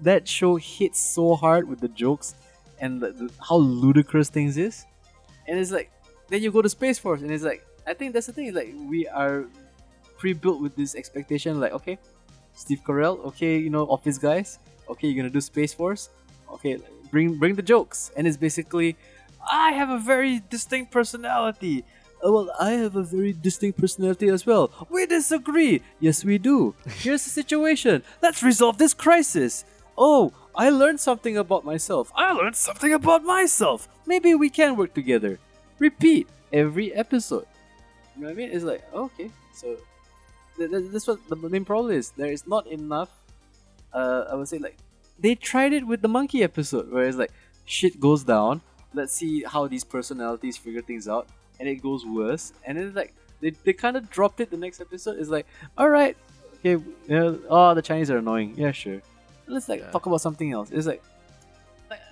that 0.00 0.28
show 0.28 0.56
hits 0.56 1.00
so 1.00 1.34
hard 1.34 1.68
with 1.68 1.80
the 1.80 1.88
jokes 1.88 2.34
and 2.78 3.00
the, 3.00 3.10
the, 3.12 3.30
how 3.46 3.56
ludicrous 3.56 4.28
things 4.30 4.56
is. 4.56 4.84
And 5.48 5.58
it's 5.58 5.70
like, 5.70 5.90
then 6.28 6.42
you 6.42 6.52
go 6.52 6.62
to 6.62 6.68
Space 6.68 6.98
Force, 6.98 7.22
and 7.22 7.30
it's 7.30 7.42
like, 7.44 7.66
I 7.86 7.94
think 7.94 8.12
that's 8.14 8.26
the 8.26 8.32
thing. 8.32 8.54
Like, 8.54 8.72
we 8.88 9.08
are 9.08 9.46
pre-built 10.20 10.60
with 10.60 10.76
this 10.76 10.94
expectation. 10.94 11.58
Like, 11.58 11.72
okay, 11.72 11.98
Steve 12.54 12.82
Carell, 12.86 13.18
okay, 13.32 13.56
you 13.56 13.70
know, 13.70 13.84
Office 13.88 14.18
guys, 14.18 14.58
okay, 14.88 15.08
you're 15.08 15.16
gonna 15.16 15.32
do 15.32 15.40
Space 15.40 15.72
Force, 15.72 16.10
okay, 16.52 16.78
bring 17.10 17.38
bring 17.38 17.54
the 17.56 17.62
jokes, 17.62 18.12
and 18.16 18.28
it's 18.28 18.36
basically, 18.36 18.96
I 19.50 19.72
have 19.72 19.88
a 19.88 19.98
very 19.98 20.42
distinct 20.50 20.92
personality. 20.92 21.84
Oh, 22.22 22.32
well, 22.32 22.54
I 22.60 22.72
have 22.72 22.96
a 22.96 23.02
very 23.02 23.32
distinct 23.32 23.80
personality 23.80 24.28
as 24.28 24.44
well. 24.44 24.70
We 24.90 25.06
disagree. 25.06 25.80
Yes, 26.00 26.22
we 26.22 26.36
do. 26.36 26.74
Here's 26.86 27.24
the 27.24 27.30
situation. 27.30 28.02
Let's 28.20 28.42
resolve 28.42 28.76
this 28.76 28.92
crisis. 28.92 29.64
Oh, 29.96 30.34
I 30.54 30.68
learned 30.68 31.00
something 31.00 31.38
about 31.38 31.64
myself. 31.64 32.12
I 32.14 32.32
learned 32.32 32.56
something 32.56 32.92
about 32.92 33.24
myself. 33.24 33.88
Maybe 34.04 34.34
we 34.34 34.50
can 34.50 34.76
work 34.76 34.92
together. 34.92 35.38
Repeat 35.78 36.28
every 36.52 36.92
episode. 36.92 37.46
You 38.14 38.22
know 38.22 38.28
what 38.28 38.32
I 38.32 38.36
mean? 38.36 38.50
It's 38.52 38.64
like, 38.64 38.84
okay, 38.92 39.30
so 39.54 39.78
th- 40.60 40.70
th- 40.70 40.90
that's 40.92 41.06
what 41.08 41.18
the 41.28 41.36
main 41.36 41.64
problem 41.64 41.92
is. 42.00 42.10
There 42.20 42.32
is 42.36 42.46
not 42.46 42.66
enough. 42.68 43.10
Uh, 43.92 44.24
I 44.30 44.34
would 44.36 44.48
say 44.52 44.58
like 44.58 44.76
they 45.18 45.34
tried 45.34 45.72
it 45.72 45.84
with 45.86 46.00
the 46.02 46.08
monkey 46.08 46.42
episode, 46.50 46.86
where 46.92 47.04
it's 47.08 47.16
like 47.24 47.32
shit 47.64 47.98
goes 48.00 48.22
down. 48.24 48.60
Let's 48.94 49.12
see 49.12 49.42
how 49.44 49.66
these 49.66 49.84
personalities 49.84 50.56
figure 50.56 50.82
things 50.82 51.08
out, 51.08 51.26
and 51.58 51.68
it 51.68 51.82
goes 51.82 52.04
worse. 52.06 52.52
And 52.66 52.78
then 52.78 52.94
like 52.94 53.12
they, 53.40 53.50
they 53.64 53.72
kind 53.72 53.96
of 53.96 54.10
dropped 54.10 54.40
it. 54.40 54.50
The 54.50 54.56
next 54.66 54.80
episode 54.80 55.18
is 55.18 55.28
like, 55.30 55.46
all 55.78 55.88
right, 55.90 56.16
okay, 56.58 56.72
you 56.72 56.94
know, 57.08 57.38
oh 57.48 57.74
the 57.74 57.82
Chinese 57.82 58.10
are 58.10 58.18
annoying. 58.18 58.54
Yeah, 58.56 58.72
sure. 58.72 59.00
Let's 59.46 59.68
like 59.68 59.80
Yeah. 59.80 59.90
talk 59.90 60.06
about 60.06 60.20
something 60.20 60.52
else. 60.52 60.70
It's 60.70 60.86
like. 60.86 61.02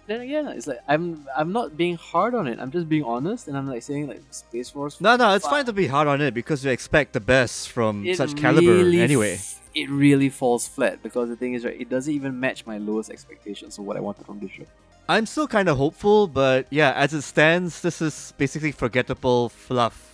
Then 0.09 0.23
again, 0.23 0.49
it's 0.49 0.67
like 0.67 0.81
I'm 0.89 1.27
I'm 1.37 1.53
not 1.53 1.77
being 1.77 1.97
hard 1.97 2.35
on 2.35 2.47
it. 2.49 2.59
I'm 2.59 2.71
just 2.71 2.89
being 2.89 3.05
honest, 3.05 3.47
and 3.47 3.59
I'm 3.59 3.69
like 3.69 3.83
saying 3.83 4.09
like 4.09 4.23
Space 4.31 4.71
Force 4.71 5.03
No, 5.03 5.17
no, 5.17 5.35
it's 5.35 5.47
fine 5.47 5.67
to 5.67 5.73
be 5.75 5.87
hard 5.87 6.09
on 6.09 6.23
it 6.23 6.33
because 6.33 6.65
you 6.65 6.71
expect 6.71 7.13
the 7.13 7.21
best 7.21 7.69
from 7.69 8.07
it 8.07 8.17
such 8.17 8.35
caliber 8.35 8.73
really 8.73 9.03
anyway. 9.03 9.35
f- 9.35 9.61
it 9.75 9.91
really 9.91 10.31
falls 10.31 10.67
flat 10.67 11.03
because 11.03 11.29
the 11.29 11.37
thing 11.37 11.53
is, 11.53 11.63
right, 11.63 11.79
it 11.79 11.91
doesn't 11.91 12.13
even 12.13 12.41
match 12.41 12.65
my 12.65 12.79
lowest 12.79 13.11
expectations 13.11 13.77
of 13.77 13.85
what 13.85 13.99
I 13.99 14.01
wanted 14.01 14.25
from 14.25 14.41
this 14.41 14.51
show. 14.51 14.65
I'm 15.11 15.27
still 15.27 15.47
kind 15.47 15.69
of 15.69 15.77
hopeful, 15.77 16.27
but 16.27 16.67
yeah, 16.71 16.93
as 16.93 17.13
it 17.13 17.21
stands, 17.21 17.83
this 17.83 18.01
is 18.01 18.33
basically 18.39 18.73
forgettable 18.73 19.51
fluff 19.51 20.09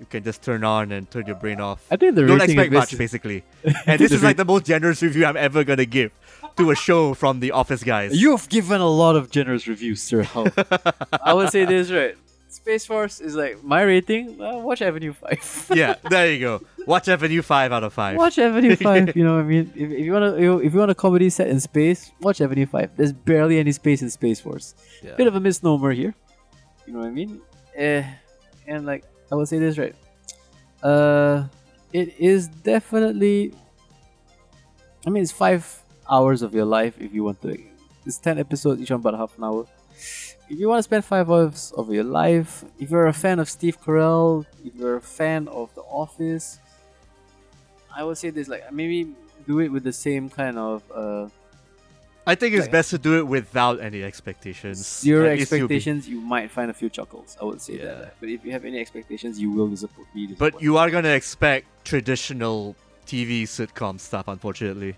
you 0.00 0.06
can 0.06 0.24
just 0.24 0.42
turn 0.42 0.64
on 0.64 0.90
and 0.90 1.10
turn 1.10 1.26
your 1.26 1.36
brain 1.36 1.60
off. 1.60 1.86
I 1.90 1.96
think 1.96 2.14
the 2.14 2.26
Don't 2.26 2.40
expect 2.40 2.72
much, 2.72 2.90
basi- 2.90 2.98
basically. 2.98 3.44
And 3.86 4.00
this 4.00 4.10
is 4.16 4.22
like 4.22 4.36
the 4.36 4.44
most 4.44 4.66
generous 4.66 5.02
review 5.02 5.24
I'm 5.24 5.36
ever 5.36 5.64
gonna 5.64 5.86
give 5.86 6.12
to 6.56 6.70
a 6.70 6.74
show 6.74 7.14
from 7.14 7.40
the 7.40 7.50
Office 7.52 7.82
guys. 7.82 8.20
You've 8.20 8.48
given 8.48 8.80
a 8.80 8.88
lot 8.88 9.16
of 9.16 9.30
generous 9.30 9.66
reviews, 9.66 10.02
sir. 10.02 10.22
How? 10.34 10.46
I 11.22 11.34
would 11.34 11.50
say 11.50 11.64
this 11.64 11.90
right. 11.90 12.16
Space 12.48 12.86
Force 12.86 13.20
is 13.20 13.34
like 13.34 13.64
my 13.64 13.82
rating. 13.82 14.40
Uh, 14.40 14.58
watch 14.58 14.80
Avenue 14.80 15.12
Five. 15.12 15.66
yeah, 15.74 15.96
there 16.10 16.32
you 16.32 16.38
go. 16.38 16.62
Watch 16.86 17.08
Avenue 17.08 17.42
Five 17.42 17.72
out 17.72 17.82
of 17.82 17.92
five. 17.92 18.16
watch 18.16 18.38
Avenue 18.38 18.76
Five. 18.88 19.16
You 19.16 19.24
know 19.24 19.34
what 19.34 19.40
I 19.40 19.48
mean? 19.48 19.72
If, 19.74 19.90
if 19.90 19.98
you 19.98 20.12
wanna, 20.12 20.34
if 20.36 20.72
you 20.72 20.78
want 20.78 20.90
a 20.90 20.94
comedy 20.94 21.30
set 21.30 21.48
in 21.48 21.58
space, 21.58 22.12
watch 22.20 22.40
Avenue 22.40 22.66
Five. 22.66 22.90
There's 22.96 23.12
barely 23.12 23.58
any 23.58 23.72
space 23.72 24.02
in 24.02 24.10
Space 24.10 24.40
Force. 24.40 24.76
Yeah. 25.02 25.16
Bit 25.16 25.26
of 25.26 25.34
a 25.34 25.40
misnomer 25.40 25.90
here. 25.92 26.14
You 26.86 26.92
know 26.92 27.00
what 27.00 27.08
I 27.08 27.10
mean? 27.10 27.40
Eh, 27.74 28.04
and 28.68 28.86
like 28.86 29.04
I 29.32 29.34
would 29.34 29.48
say 29.48 29.58
this 29.58 29.76
right. 29.76 29.94
Uh, 30.80 31.46
it 31.92 32.14
is 32.20 32.46
definitely. 32.46 33.52
I 35.06 35.10
mean, 35.10 35.24
it's 35.24 35.32
five 35.32 35.82
hours 36.10 36.42
of 36.42 36.54
your 36.54 36.64
life 36.64 36.94
if 37.00 37.12
you 37.14 37.24
want 37.24 37.40
to. 37.42 37.58
It's 38.06 38.18
ten 38.18 38.38
episodes, 38.38 38.80
each 38.82 38.90
one 38.90 39.00
about 39.00 39.14
half 39.16 39.36
an 39.38 39.44
hour. 39.44 39.66
If 40.50 40.58
you 40.58 40.68
want 40.68 40.78
to 40.80 40.82
spend 40.82 41.04
five 41.04 41.30
hours 41.30 41.72
of 41.76 41.90
your 41.92 42.04
life, 42.04 42.64
if 42.78 42.90
you're 42.90 43.06
a 43.06 43.12
fan 43.14 43.38
of 43.38 43.48
Steve 43.48 43.80
Carell, 43.80 44.44
if 44.64 44.74
you're 44.74 44.96
a 44.96 45.00
fan 45.00 45.48
of 45.48 45.74
The 45.74 45.80
Office, 45.82 46.58
I 47.94 48.04
would 48.04 48.18
say 48.18 48.30
this 48.30 48.48
like 48.48 48.70
maybe 48.72 49.14
do 49.46 49.60
it 49.60 49.68
with 49.68 49.84
the 49.84 49.92
same 49.92 50.28
kind 50.28 50.58
of 50.58 50.82
uh, 50.94 51.28
I 52.26 52.34
think 52.34 52.54
it's 52.54 52.62
Like- 52.64 52.72
best 52.72 52.90
to 52.90 52.98
do 52.98 53.18
it 53.18 53.26
without 53.26 53.80
any 53.80 54.02
expectations. 54.02 54.78
zero 55.00 55.26
At 55.28 55.38
least 55.38 55.50
be- 55.50 55.56
expectations. 55.58 56.08
You 56.08 56.20
might 56.22 56.50
find 56.50 56.70
a 56.70 56.74
few 56.74 56.88
chuckles. 56.88 57.36
I 57.40 57.44
would 57.44 57.60
say 57.60 57.74
Yeah. 57.76 57.84
that. 57.84 58.14
But 58.18 58.30
if 58.30 58.44
you 58.46 58.52
have 58.52 58.64
any 58.64 58.78
expectations, 58.80 59.38
you 59.38 59.50
will 59.50 59.68
disappoint. 59.68 60.08
Be 60.14 60.28
But 60.34 60.60
you 60.62 60.78
are 60.78 60.90
gonna 60.90 61.10
expect 61.10 61.66
traditional 61.84 62.76
TV 63.06 63.42
sitcom 63.44 64.00
stuff, 64.00 64.26
unfortunately. 64.28 64.96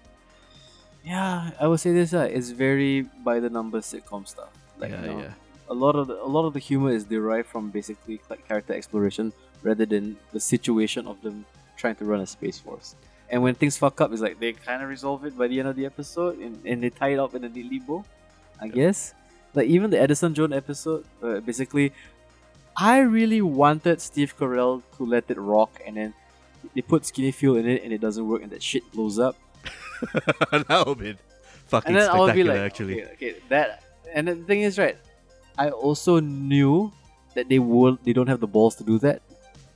Yeah, 1.06 1.50
I 1.60 1.68
would 1.68 1.78
say 1.78 1.92
this. 1.92 2.12
Uh, 2.12 2.28
it's 2.30 2.50
very 2.50 3.02
by 3.22 3.38
the 3.38 3.48
numbers 3.48 3.86
sitcom 3.86 4.26
stuff. 4.26 4.50
Like 4.76 4.90
yeah, 4.90 5.02
you 5.02 5.06
know, 5.06 5.18
yeah. 5.20 5.32
a 5.70 5.74
lot 5.74 5.94
of 5.94 6.08
the, 6.08 6.20
a 6.20 6.26
lot 6.26 6.46
of 6.46 6.52
the 6.52 6.58
humor 6.58 6.90
is 6.90 7.04
derived 7.04 7.46
from 7.46 7.70
basically 7.70 8.20
like 8.28 8.46
character 8.48 8.74
exploration 8.74 9.32
rather 9.62 9.86
than 9.86 10.16
the 10.32 10.40
situation 10.40 11.06
of 11.06 11.22
them 11.22 11.46
trying 11.76 11.94
to 11.96 12.04
run 12.04 12.20
a 12.20 12.26
space 12.26 12.58
force. 12.58 12.96
And 13.30 13.40
when 13.40 13.54
things 13.54 13.76
fuck 13.78 14.00
up, 14.00 14.12
it's 14.12 14.20
like 14.20 14.40
they 14.40 14.52
kind 14.52 14.82
of 14.82 14.88
resolve 14.88 15.24
it 15.24 15.38
by 15.38 15.46
the 15.46 15.60
end 15.60 15.68
of 15.68 15.76
the 15.76 15.86
episode, 15.86 16.38
and, 16.38 16.60
and 16.66 16.82
they 16.82 16.90
tie 16.90 17.10
it 17.10 17.20
up 17.20 17.34
in 17.36 17.44
a 17.44 17.48
neatly 17.48 17.78
bow. 17.78 18.04
I 18.60 18.66
guess. 18.66 19.14
Like 19.54 19.68
even 19.68 19.90
the 19.90 20.00
Edison 20.00 20.34
Jones 20.34 20.54
episode, 20.54 21.04
uh, 21.22 21.38
basically, 21.38 21.92
I 22.76 22.98
really 22.98 23.42
wanted 23.42 24.00
Steve 24.00 24.36
Carell 24.36 24.82
to 24.96 25.06
let 25.06 25.30
it 25.30 25.38
rock, 25.38 25.80
and 25.86 25.96
then 25.96 26.14
they 26.74 26.82
put 26.82 27.06
skinny 27.06 27.30
fuel 27.30 27.56
in 27.56 27.66
it, 27.68 27.84
and 27.84 27.92
it 27.92 28.00
doesn't 28.00 28.26
work, 28.26 28.42
and 28.42 28.50
that 28.50 28.62
shit 28.62 28.82
blows 28.92 29.18
up. 29.20 29.36
that 30.50 30.84
would 30.86 30.98
be 30.98 31.16
fucking 31.66 31.88
and 31.88 31.96
then 31.96 32.10
spectacular, 32.10 32.34
be 32.34 32.44
like, 32.44 32.58
actually. 32.60 33.04
okay, 33.04 33.12
okay, 33.14 33.36
that. 33.48 33.82
And 34.14 34.28
the 34.28 34.34
thing 34.36 34.62
is, 34.62 34.78
right? 34.78 34.96
I 35.58 35.70
also 35.70 36.20
knew 36.20 36.92
that 37.34 37.48
they 37.48 37.58
will. 37.58 37.98
They 38.04 38.12
don't 38.12 38.28
have 38.28 38.40
the 38.40 38.46
balls 38.46 38.74
to 38.76 38.84
do 38.84 38.98
that. 39.00 39.22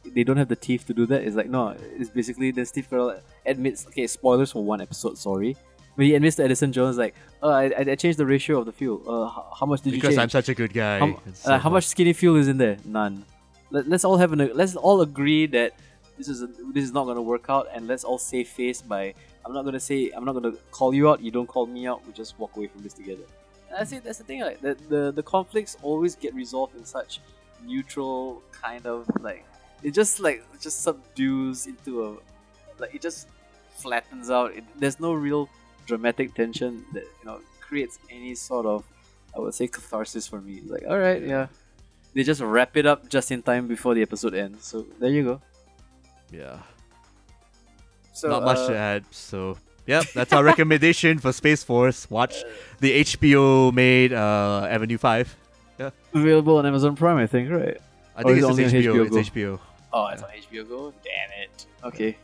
They 0.05 0.25
don't 0.25 0.37
have 0.37 0.49
the 0.49 0.57
teeth 0.57 0.87
to 0.87 0.95
do 0.95 1.07
that. 1.07 1.23
It's 1.23 1.37
like 1.37 1.49
no. 1.49 1.77
It's 1.97 2.11
basically 2.11 2.51
then 2.51 2.67
Steve 2.67 2.89
Carell 2.91 3.21
admits. 3.47 3.87
Okay, 3.87 4.07
spoilers 4.07 4.53
for 4.53 4.65
one 4.65 4.81
episode. 4.81 5.19
Sorry, 5.19 5.57
but 5.97 6.07
he 6.07 6.15
admits 6.15 6.37
to 6.37 6.45
Edison 6.45 6.73
Jones 6.73 6.97
like, 6.97 7.15
oh, 7.43 7.51
I, 7.51 7.65
I 7.67 7.85
I 7.93 7.95
changed 7.95 8.19
the 8.19 8.27
ratio 8.27 8.59
of 8.59 8.67
the 8.67 8.73
fuel. 8.73 9.03
Uh, 9.07 9.29
how, 9.29 9.53
how 9.61 9.67
much 9.67 9.83
did 9.83 9.93
Because 9.93 9.97
you 9.97 10.01
change? 10.03 10.03
Because 10.03 10.19
I'm 10.19 10.31
such 10.31 10.49
a 10.49 10.55
good 10.55 10.73
guy. 10.73 10.99
how, 10.99 11.05
and 11.07 11.35
uh, 11.45 11.59
how 11.59 11.71
much 11.71 11.87
skinny 11.87 12.13
fuel 12.13 12.37
is 12.37 12.49
in 12.49 12.59
there? 12.59 12.77
None. 12.85 13.25
Let, 13.71 13.89
let's 13.89 14.05
all 14.05 14.17
have 14.17 14.33
an. 14.33 14.51
Let's 14.55 14.77
all 14.77 15.03
agree 15.03 15.47
that 15.49 15.75
this 16.17 16.29
is 16.29 16.43
a, 16.43 16.47
this 16.73 16.85
is 16.85 16.93
not 16.93 17.05
gonna 17.07 17.23
work 17.23 17.47
out, 17.49 17.69
and 17.73 17.87
let's 17.87 18.05
all 18.05 18.19
save 18.19 18.49
face 18.49 18.83
by. 18.83 19.15
I'm 19.45 19.53
not 19.55 19.65
gonna 19.65 19.81
say. 19.81 20.11
I'm 20.15 20.25
not 20.25 20.35
gonna 20.35 20.53
call 20.71 20.95
you 20.95 21.11
out. 21.11 21.21
You 21.21 21.31
don't 21.31 21.47
call 21.47 21.67
me 21.67 21.87
out. 21.87 22.07
We 22.07 22.13
just 22.13 22.39
walk 22.39 22.57
away 22.57 22.67
from 22.69 22.83
this 22.83 22.93
together. 22.93 23.23
And 23.69 23.79
that's 23.79 23.93
it. 23.93 24.05
That's 24.05 24.19
the 24.19 24.25
thing. 24.25 24.41
Like 24.41 24.61
the 24.61 24.77
the, 24.89 25.13
the 25.13 25.23
conflicts 25.23 25.77
always 25.83 26.15
get 26.15 26.35
resolved 26.35 26.77
in 26.77 26.85
such 26.85 27.21
neutral 27.67 28.43
kind 28.53 28.87
of 28.87 29.07
like 29.21 29.45
it 29.83 29.93
just 29.93 30.19
like 30.21 30.43
just 30.61 30.83
subdues 30.83 31.67
into 31.67 32.05
a 32.05 32.17
like 32.81 32.95
it 32.95 33.03
just 33.03 33.29
flattens 33.71 34.31
out. 34.31 34.55
It, 34.55 34.65
there's 34.79 35.01
no 35.01 35.13
real 35.13 35.49
dramatic 35.87 36.35
tension 36.35 36.85
that 36.93 37.05
you 37.05 37.25
know 37.25 37.41
creates 37.61 37.99
any 38.11 38.35
sort 38.35 38.67
of 38.67 38.85
I 39.35 39.39
would 39.39 39.55
say 39.55 39.67
catharsis 39.69 40.27
for 40.27 40.41
me. 40.41 40.57
It's 40.57 40.71
like 40.71 40.85
all 40.89 40.99
right, 40.99 41.23
yeah. 41.23 41.47
They 42.13 42.25
just 42.25 42.41
wrap 42.41 42.77
it 42.77 42.87
up 42.87 43.09
just 43.09 43.31
in 43.31 43.43
time 43.43 43.69
before 43.69 43.95
the 43.95 44.03
episode 44.03 44.35
ends. 44.35 44.67
So 44.67 44.87
there 44.99 45.11
you 45.11 45.23
go. 45.23 45.41
Yeah. 46.33 46.59
So 48.13 48.29
Not 48.29 48.43
much 48.45 48.59
uh, 48.59 48.69
to 48.69 48.77
add. 48.77 49.05
So, 49.11 49.57
yep, 49.87 50.05
that's 50.15 50.33
our 50.33 50.45
recommendation 50.45 51.19
for 51.19 51.33
Space 51.33 51.63
Force. 51.63 52.11
Watch 52.11 52.43
the 52.81 53.01
HBO 53.05 53.73
made 53.73 54.13
uh, 54.13 54.67
Avenue 54.71 54.99
5. 54.99 55.37
Yeah. 55.79 55.91
available 56.13 56.59
on 56.59 56.67
Amazon 56.67 56.95
Prime, 56.97 57.17
I 57.17 57.27
think, 57.27 57.51
right? 57.51 57.79
I 58.17 58.23
think 58.23 58.37
is 58.39 58.45
it's 58.45 58.47
it 58.47 58.51
only 58.51 58.65
on 58.65 58.71
HBO. 58.71 59.09
HBO 59.11 59.19
It's 59.19 59.31
HBO. 59.31 59.59
Oh, 59.93 60.07
it's 60.09 60.23
on 60.23 60.29
HBO 60.31 60.69
Go. 60.69 60.93
Damn 61.03 61.43
it. 61.43 61.67
Okay. 61.85 62.17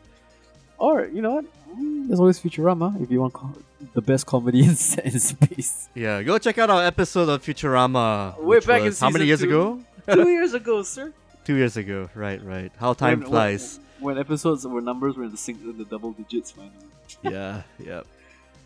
Or 0.79 1.07
you 1.07 1.23
know 1.23 1.37
what? 1.37 1.45
Mm, 1.75 2.07
There's 2.09 2.21
always 2.21 2.39
Futurama 2.39 3.01
if 3.03 3.11
you 3.11 3.21
want 3.21 3.33
co- 3.33 3.55
the 3.95 4.03
best 4.03 4.27
comedy 4.27 4.61
in, 4.65 4.71
in 5.05 5.19
space. 5.21 5.89
Yeah, 5.95 6.23
go 6.23 6.37
check 6.39 6.59
out 6.59 6.69
our 6.69 6.85
episode 6.85 7.31
of 7.31 7.43
Futurama. 7.43 8.39
Way 8.43 8.61
back 8.61 8.83
in 8.83 8.93
how 8.93 9.09
many 9.09 9.25
years 9.25 9.41
two. 9.41 9.47
ago? 9.49 9.81
Two 10.13 10.29
years 10.29 10.53
ago, 10.53 10.83
sir. 10.83 11.13
Two 11.47 11.55
years 11.57 11.77
ago. 11.79 12.11
Right, 12.15 12.45
right. 12.45 12.71
How 12.77 12.93
time 12.93 13.21
When- 13.21 13.29
flies. 13.31 13.81
When, 14.01 14.19
episodes 14.19 14.67
were 14.67 14.81
numbers 14.81 15.17
were 15.17 15.25
in 15.25 15.31
the 15.31 15.37
sing- 15.37 15.61
in 15.65 15.79
the 15.79 15.85
double 15.85 16.13
digits 16.13 16.51
finally. 16.51 16.73
yeah, 17.23 17.63
yeah. 17.79 18.03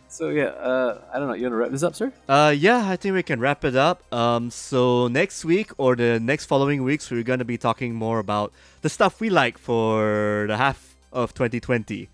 So 0.09 0.27
yeah, 0.29 0.47
uh, 0.59 0.99
I 1.13 1.19
don't 1.19 1.29
know. 1.29 1.33
You 1.35 1.43
want 1.43 1.53
to 1.53 1.57
wrap 1.57 1.71
this 1.71 1.83
up, 1.83 1.95
sir? 1.95 2.11
Uh, 2.27 2.53
yeah, 2.55 2.89
I 2.89 2.97
think 2.97 3.15
we 3.15 3.23
can 3.23 3.39
wrap 3.39 3.63
it 3.63 3.75
up. 3.77 4.03
Um, 4.13 4.51
so 4.51 5.07
next 5.07 5.45
week 5.45 5.71
or 5.77 5.95
the 5.95 6.19
next 6.19 6.45
following 6.47 6.83
weeks, 6.83 7.09
we're 7.09 7.23
gonna 7.23 7.45
be 7.45 7.57
talking 7.57 7.95
more 7.95 8.19
about 8.19 8.51
the 8.81 8.89
stuff 8.89 9.21
we 9.21 9.29
like 9.29 9.57
for 9.57 10.45
the 10.49 10.57
half 10.57 10.95
of 11.13 11.33
2020. 11.33 12.09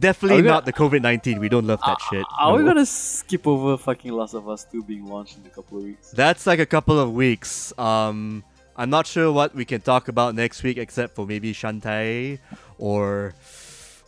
Definitely 0.00 0.38
Are 0.38 0.42
gonna- 0.42 0.54
not 0.54 0.64
the 0.64 0.72
COVID 0.72 1.02
19. 1.02 1.38
We 1.40 1.50
don't 1.50 1.66
love 1.66 1.80
that 1.84 1.98
shit. 2.08 2.24
Are 2.40 2.56
we 2.56 2.62
No. 2.62 2.68
gonna 2.72 2.86
skip 2.86 3.46
over 3.46 3.76
fucking 3.76 4.10
Last 4.12 4.32
of 4.32 4.48
Us 4.48 4.64
2 4.72 4.82
being 4.84 5.04
launched 5.06 5.36
in 5.36 5.44
a 5.44 5.50
couple 5.50 5.76
of 5.78 5.84
weeks? 5.84 6.10
That's 6.12 6.46
like 6.46 6.58
a 6.58 6.64
couple 6.66 6.98
of 6.98 7.12
weeks. 7.12 7.76
Um, 7.78 8.42
I'm 8.82 8.90
not 8.90 9.06
sure 9.06 9.30
what 9.30 9.54
we 9.54 9.64
can 9.64 9.80
talk 9.80 10.08
about 10.08 10.34
next 10.34 10.62
week, 10.66 10.76
except 10.76 11.14
for 11.14 11.24
maybe 11.26 11.54
Shantae 11.54 12.38
or 12.78 13.34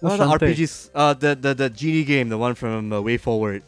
what 0.01 0.19
Shantae? 0.19 0.39
RPGs. 0.51 0.91
Uh, 0.95 1.15
the 1.15 1.35
the 1.45 1.55
the 1.55 1.69
genie 1.71 2.03
game, 2.03 2.29
the 2.35 2.39
one 2.47 2.55
from 2.59 2.93
uh, 2.93 2.99
WayForward. 2.99 3.63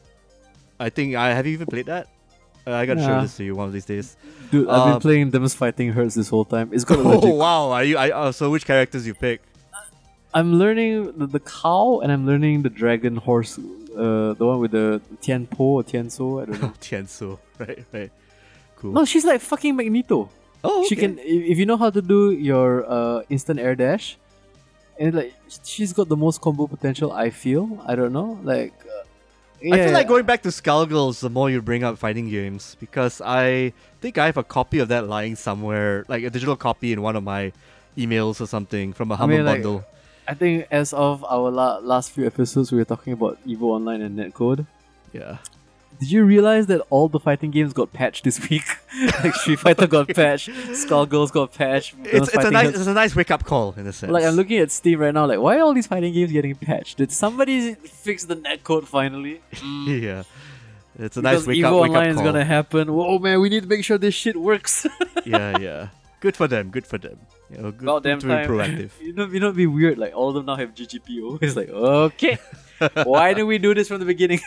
I 0.80 0.88
think 0.90 1.14
I 1.14 1.32
have 1.36 1.46
you 1.46 1.52
even 1.54 1.66
played 1.70 1.86
that. 1.86 2.08
Uh, 2.66 2.72
I 2.74 2.82
gotta 2.90 3.00
show 3.06 3.20
this 3.22 3.36
to 3.38 3.44
you 3.46 3.54
one 3.54 3.68
of 3.70 3.72
these 3.72 3.86
days. 3.86 4.16
Dude, 4.50 4.66
I've 4.68 4.84
been 4.86 4.94
Um, 4.98 5.00
playing 5.00 5.30
Them's 5.30 5.54
Fightin' 5.54 5.92
Herds 5.92 6.14
this 6.18 6.28
whole 6.28 6.44
time. 6.44 6.70
It's 6.74 6.82
got 6.82 6.98
a 6.98 7.02
Oh 7.06 7.18
legit. 7.22 7.34
wow! 7.38 7.70
Are 7.70 7.84
you? 7.84 7.96
I, 7.96 8.10
uh, 8.10 8.32
so 8.32 8.50
which 8.50 8.66
characters 8.66 9.06
you 9.06 9.14
pick? 9.14 9.40
I'm 10.34 10.58
learning 10.58 11.16
the, 11.16 11.26
the 11.26 11.40
cow 11.40 12.00
and 12.02 12.10
I'm 12.12 12.26
learning 12.26 12.62
the 12.66 12.68
dragon 12.82 13.16
horse. 13.16 13.56
Uh, 13.58 14.34
the 14.34 14.44
one 14.50 14.58
with 14.60 14.72
the 14.72 15.00
Tianpo 15.22 15.60
or 15.78 15.82
Tianso. 15.84 16.42
I 16.42 16.44
don't 16.46 16.60
know. 16.60 16.72
Tiansu, 16.86 17.38
right, 17.62 17.80
right. 17.94 18.10
Cool. 18.76 18.92
no, 18.92 19.04
she's 19.06 19.24
like 19.24 19.40
fucking 19.40 19.74
Magneto. 19.76 20.28
Oh, 20.66 20.84
She 20.88 20.96
can 20.96 21.18
if 21.18 21.40
if 21.52 21.56
you 21.58 21.66
know 21.66 21.76
how 21.76 21.90
to 21.90 22.02
do 22.02 22.30
your 22.32 22.84
uh, 22.90 23.22
instant 23.30 23.58
air 23.62 23.74
dash, 23.74 24.18
and 24.98 25.14
like 25.14 25.32
she's 25.64 25.92
got 25.92 26.08
the 26.08 26.16
most 26.16 26.40
combo 26.40 26.66
potential. 26.66 27.12
I 27.12 27.30
feel. 27.30 27.78
I 27.86 27.94
don't 27.94 28.12
know. 28.12 28.38
Like, 28.42 28.74
uh, 28.84 29.72
I 29.72 29.78
feel 29.78 29.92
like 29.92 30.08
going 30.08 30.26
back 30.26 30.42
to 30.42 30.50
Skullgirls 30.50 31.20
the 31.20 31.30
more 31.30 31.48
you 31.48 31.62
bring 31.62 31.84
up 31.84 31.98
fighting 31.98 32.28
games 32.28 32.76
because 32.80 33.22
I 33.24 33.72
think 34.00 34.18
I 34.18 34.26
have 34.26 34.36
a 34.36 34.44
copy 34.44 34.78
of 34.78 34.88
that 34.88 35.06
lying 35.08 35.36
somewhere, 35.36 36.04
like 36.08 36.24
a 36.24 36.30
digital 36.30 36.56
copy 36.56 36.92
in 36.92 37.00
one 37.00 37.16
of 37.16 37.22
my 37.22 37.52
emails 37.96 38.40
or 38.40 38.46
something 38.46 38.92
from 38.92 39.10
a 39.10 39.16
Humble 39.16 39.36
mean, 39.38 39.46
like, 39.46 39.62
bundle. 39.62 39.84
I 40.28 40.34
think 40.34 40.66
as 40.70 40.92
of 40.92 41.24
our 41.24 41.50
la- 41.50 41.78
last 41.78 42.10
few 42.10 42.26
episodes, 42.26 42.72
we 42.72 42.78
were 42.78 42.84
talking 42.84 43.12
about 43.12 43.38
Evo 43.46 43.62
Online 43.78 44.02
and 44.02 44.18
Netcode. 44.18 44.66
Yeah. 45.12 45.38
Did 45.98 46.10
you 46.10 46.24
realize 46.24 46.66
that 46.66 46.82
all 46.90 47.08
the 47.08 47.18
fighting 47.18 47.50
games 47.50 47.72
got 47.72 47.92
patched 47.92 48.24
this 48.24 48.48
week? 48.50 48.64
like 49.22 49.34
Street 49.34 49.60
Fighter 49.60 49.86
got 49.86 50.08
patched, 50.14 50.50
Skullgirls 50.50 51.32
got 51.32 51.54
patched. 51.54 51.94
It's, 52.04 52.28
it's 52.28 52.44
a 52.44 52.50
nice 52.50 52.68
it's 52.68 52.86
a 52.86 52.92
nice 52.92 53.16
wake 53.16 53.30
up 53.30 53.44
call 53.44 53.74
in 53.76 53.86
a 53.86 53.92
sense. 53.92 54.12
Like 54.12 54.24
I'm 54.24 54.34
looking 54.34 54.58
at 54.58 54.70
Steam 54.70 55.00
right 55.00 55.14
now, 55.14 55.26
like 55.26 55.38
why 55.38 55.56
are 55.56 55.62
all 55.62 55.74
these 55.74 55.86
fighting 55.86 56.12
games 56.12 56.32
getting 56.32 56.54
patched? 56.54 56.98
Did 56.98 57.12
somebody 57.12 57.74
fix 57.74 58.24
the 58.24 58.36
netcode 58.36 58.84
finally? 58.84 59.40
Mm. 59.52 60.02
yeah. 60.02 60.22
It's 60.98 61.16
a 61.16 61.22
nice 61.22 61.46
wake 61.46 61.58
Evo 61.58 61.64
up 61.64 61.82
wake 61.82 61.90
Online 61.90 62.08
is 62.08 62.16
gonna 62.16 62.44
happen. 62.44 62.92
Whoa 62.92 63.18
man, 63.18 63.40
we 63.40 63.48
need 63.48 63.62
to 63.62 63.68
make 63.68 63.84
sure 63.84 63.96
this 63.98 64.14
shit 64.14 64.36
works. 64.36 64.86
yeah, 65.24 65.58
yeah. 65.58 65.88
Good 66.20 66.36
for 66.36 66.48
them. 66.48 66.70
Good 66.70 66.86
for 66.86 66.98
them. 66.98 67.18
You 67.50 67.58
know, 67.58 67.70
good, 67.70 67.82
About 67.82 68.02
damn 68.02 68.18
good 68.18 68.28
to 68.28 68.48
be 68.48 68.54
proactive. 68.54 68.90
you 69.00 69.12
know, 69.12 69.26
you 69.26 69.40
know, 69.40 69.46
it'd 69.46 69.56
be 69.56 69.66
weird. 69.66 69.98
Like 69.98 70.14
all 70.14 70.28
of 70.30 70.34
them 70.34 70.46
now 70.46 70.56
have 70.56 70.74
GGPO. 70.74 71.38
It's 71.42 71.56
like 71.56 71.70
okay, 71.70 72.38
why 73.04 73.32
didn't 73.34 73.46
we 73.48 73.58
do 73.58 73.74
this 73.74 73.88
from 73.88 74.00
the 74.00 74.06
beginning? 74.06 74.40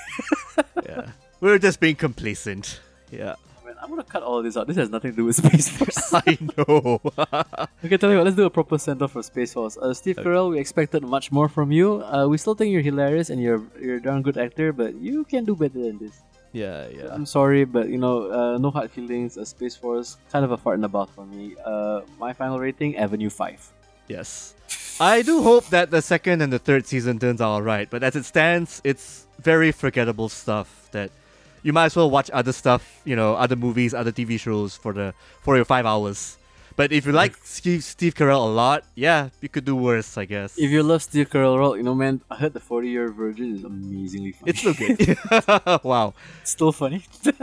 yeah. 0.86 1.12
We're 1.42 1.58
just 1.58 1.80
being 1.80 1.96
complacent. 1.96 2.80
Yeah. 3.12 3.36
I 3.62 3.66
mean, 3.66 3.76
I'm 3.82 3.90
gonna 3.90 4.04
cut 4.04 4.24
all 4.24 4.44
this 4.44 4.58
out. 4.58 4.68
This 4.68 4.78
has 4.78 4.90
nothing 4.90 5.12
to 5.12 5.18
do 5.18 5.26
with 5.26 5.38
Space 5.38 5.70
Force. 5.70 6.14
I 6.28 6.38
know. 6.58 7.00
okay, 7.86 7.98
tell 7.98 8.12
you 8.12 8.18
what, 8.18 8.26
let's 8.26 8.36
do 8.36 8.44
a 8.46 8.50
proper 8.50 8.78
send 8.78 9.02
off 9.02 9.14
for 9.14 9.24
Space 9.24 9.54
Force. 9.54 9.78
Uh, 9.78 9.94
Steve 9.94 10.18
Carell, 10.18 10.52
we 10.52 10.60
expected 10.60 11.04
much 11.04 11.32
more 11.32 11.48
from 11.48 11.72
you. 11.72 12.04
Uh, 12.04 12.28
we 12.28 12.38
still 12.38 12.56
think 12.56 12.72
you're 12.72 12.82
hilarious 12.82 13.30
and 13.30 13.42
you're 13.42 13.64
you're 13.80 13.98
a 13.98 14.02
darn 14.02 14.22
good 14.22 14.38
actor, 14.38 14.74
but 14.74 14.96
you 14.96 15.24
can 15.24 15.46
do 15.46 15.56
better 15.56 15.80
than 15.80 15.98
this. 15.98 16.22
yeah, 16.52 16.88
yeah. 16.90 17.08
I'm 17.12 17.26
sorry, 17.26 17.64
but 17.64 17.88
you 17.90 17.98
know, 17.98 18.30
uh, 18.32 18.58
no 18.58 18.70
hard 18.72 18.92
feelings. 18.92 19.38
Uh, 19.38 19.46
Space 19.46 19.76
Force, 19.76 20.18
kind 20.32 20.44
of 20.44 20.52
a 20.52 20.58
fart 20.58 20.76
in 20.76 20.82
the 20.82 20.90
bath 20.90 21.10
for 21.16 21.26
me. 21.26 21.56
Uh, 21.64 22.02
my 22.20 22.34
final 22.34 22.60
rating, 22.60 22.98
Avenue 22.98 23.30
Five. 23.30 23.62
Yes. 24.08 24.56
I 25.00 25.22
do 25.22 25.42
hope 25.42 25.70
that 25.70 25.92
the 25.92 26.02
second 26.02 26.42
and 26.42 26.52
the 26.52 26.60
third 26.60 26.86
season 26.86 27.20
turns 27.20 27.40
out 27.40 27.52
alright, 27.52 27.90
but 27.90 28.04
as 28.04 28.16
it 28.18 28.26
stands, 28.26 28.82
it's 28.84 29.26
very 29.40 29.72
forgettable 29.72 30.28
stuff 30.28 30.90
that 30.92 31.12
you 31.64 31.74
might 31.74 31.86
as 31.86 31.96
well 31.96 32.10
watch 32.10 32.30
other 32.32 32.54
stuff, 32.54 33.02
you 33.06 33.16
know, 33.16 33.36
other 33.36 33.56
movies, 33.56 33.94
other 33.94 34.12
TV 34.12 34.40
shows 34.40 34.76
for 34.76 34.94
the 34.94 35.14
for 35.42 35.56
your 35.56 35.66
five 35.66 35.86
hours. 35.86 36.38
But 36.80 36.94
if 36.94 37.06
you 37.06 37.12
like 37.12 37.36
Steve, 37.44 37.84
Steve 37.84 38.16
Carell 38.16 38.40
a 38.40 38.48
lot, 38.48 38.86
yeah, 38.96 39.30
you 39.42 39.50
could 39.50 39.66
do 39.66 39.76
worse, 39.76 40.18
I 40.18 40.24
guess. 40.24 40.58
If 40.58 40.72
you 40.72 40.82
love 40.82 41.04
Steve 41.04 41.30
Carell, 41.30 41.76
you 41.76 41.84
know, 41.84 41.94
man, 41.94 42.22
I 42.32 42.38
heard 42.38 42.54
the 42.54 42.62
40 42.62 42.88
Year 42.88 43.12
Virgin 43.12 43.54
is 43.54 43.66
amazingly 43.66 44.32
funny. 44.32 44.52
it's 44.52 44.60
still 44.60 44.74
good. 44.74 45.18
wow. 45.84 46.14
It's 46.42 46.52
still 46.52 46.72
funny. 46.72 47.04
I 47.26 47.34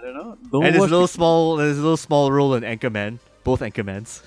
don't 0.00 0.14
know. 0.14 0.38
Don't 0.52 0.64
and 0.64 0.74
there's 0.76 0.84
a 0.84 0.94
little 0.94 1.04
it. 1.06 1.08
small 1.08 1.56
there's 1.56 1.78
a 1.78 1.82
little 1.82 1.96
small 1.96 2.30
role 2.30 2.54
in 2.54 2.62
Anchorman. 2.62 3.18
Both 3.42 3.62
Anchormans. 3.62 4.22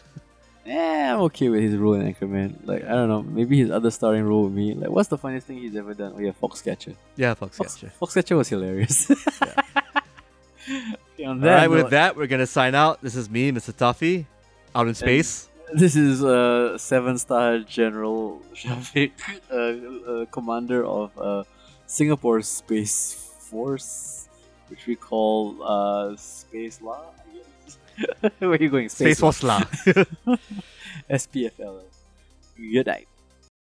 Eh, 0.69 1.11
I'm 1.11 1.21
okay 1.21 1.49
with 1.49 1.63
his 1.63 1.75
role 1.75 1.95
in 1.95 2.13
Anchorman. 2.13 2.57
Like, 2.63 2.83
I 2.83 2.89
don't 2.89 3.07
know, 3.07 3.23
maybe 3.23 3.57
his 3.57 3.71
other 3.71 3.89
starring 3.89 4.23
role 4.23 4.43
with 4.43 4.53
me. 4.53 4.75
Like, 4.75 4.91
what's 4.91 5.09
the 5.09 5.17
funniest 5.17 5.47
thing 5.47 5.57
he's 5.57 5.75
ever 5.75 5.95
done? 5.95 6.13
Oh, 6.15 6.19
yeah, 6.19 6.31
Foxcatcher. 6.31 6.95
Yeah, 7.15 7.33
Fox, 7.33 7.57
Foxcatcher. 7.57 7.91
Foxcatcher 7.99 8.37
was 8.37 8.49
hilarious. 8.49 9.09
okay, 9.41 9.55
on 11.25 11.39
that 11.39 11.49
Alright, 11.49 11.69
with 11.71 11.81
note, 11.81 11.89
that, 11.89 12.15
we're 12.15 12.27
gonna 12.27 12.45
sign 12.45 12.75
out. 12.75 13.01
This 13.01 13.15
is 13.15 13.31
me, 13.31 13.51
Mr. 13.51 13.75
Toffee, 13.75 14.27
out 14.75 14.87
in 14.87 14.93
space. 14.93 15.49
This 15.73 15.95
is 15.95 16.23
uh, 16.23 16.77
seven 16.77 17.17
star 17.17 17.59
General 17.59 18.39
Shafiq, 18.53 19.11
uh, 19.51 19.55
uh, 19.55 20.25
commander 20.25 20.85
of 20.85 21.17
uh, 21.17 21.45
Singapore 21.87 22.43
Space 22.43 23.13
Force, 23.39 24.29
which 24.67 24.85
we 24.85 24.95
call 24.95 25.63
uh, 25.63 26.15
Space 26.15 26.79
Law. 26.79 27.05
Where 28.39 28.51
are 28.51 28.55
you 28.55 28.69
going? 28.69 28.89
Space 28.89 29.19
Force 29.19 29.43
La. 29.43 29.59
SPFL. 31.09 31.81
Good 32.57 32.87
night. 32.87 33.07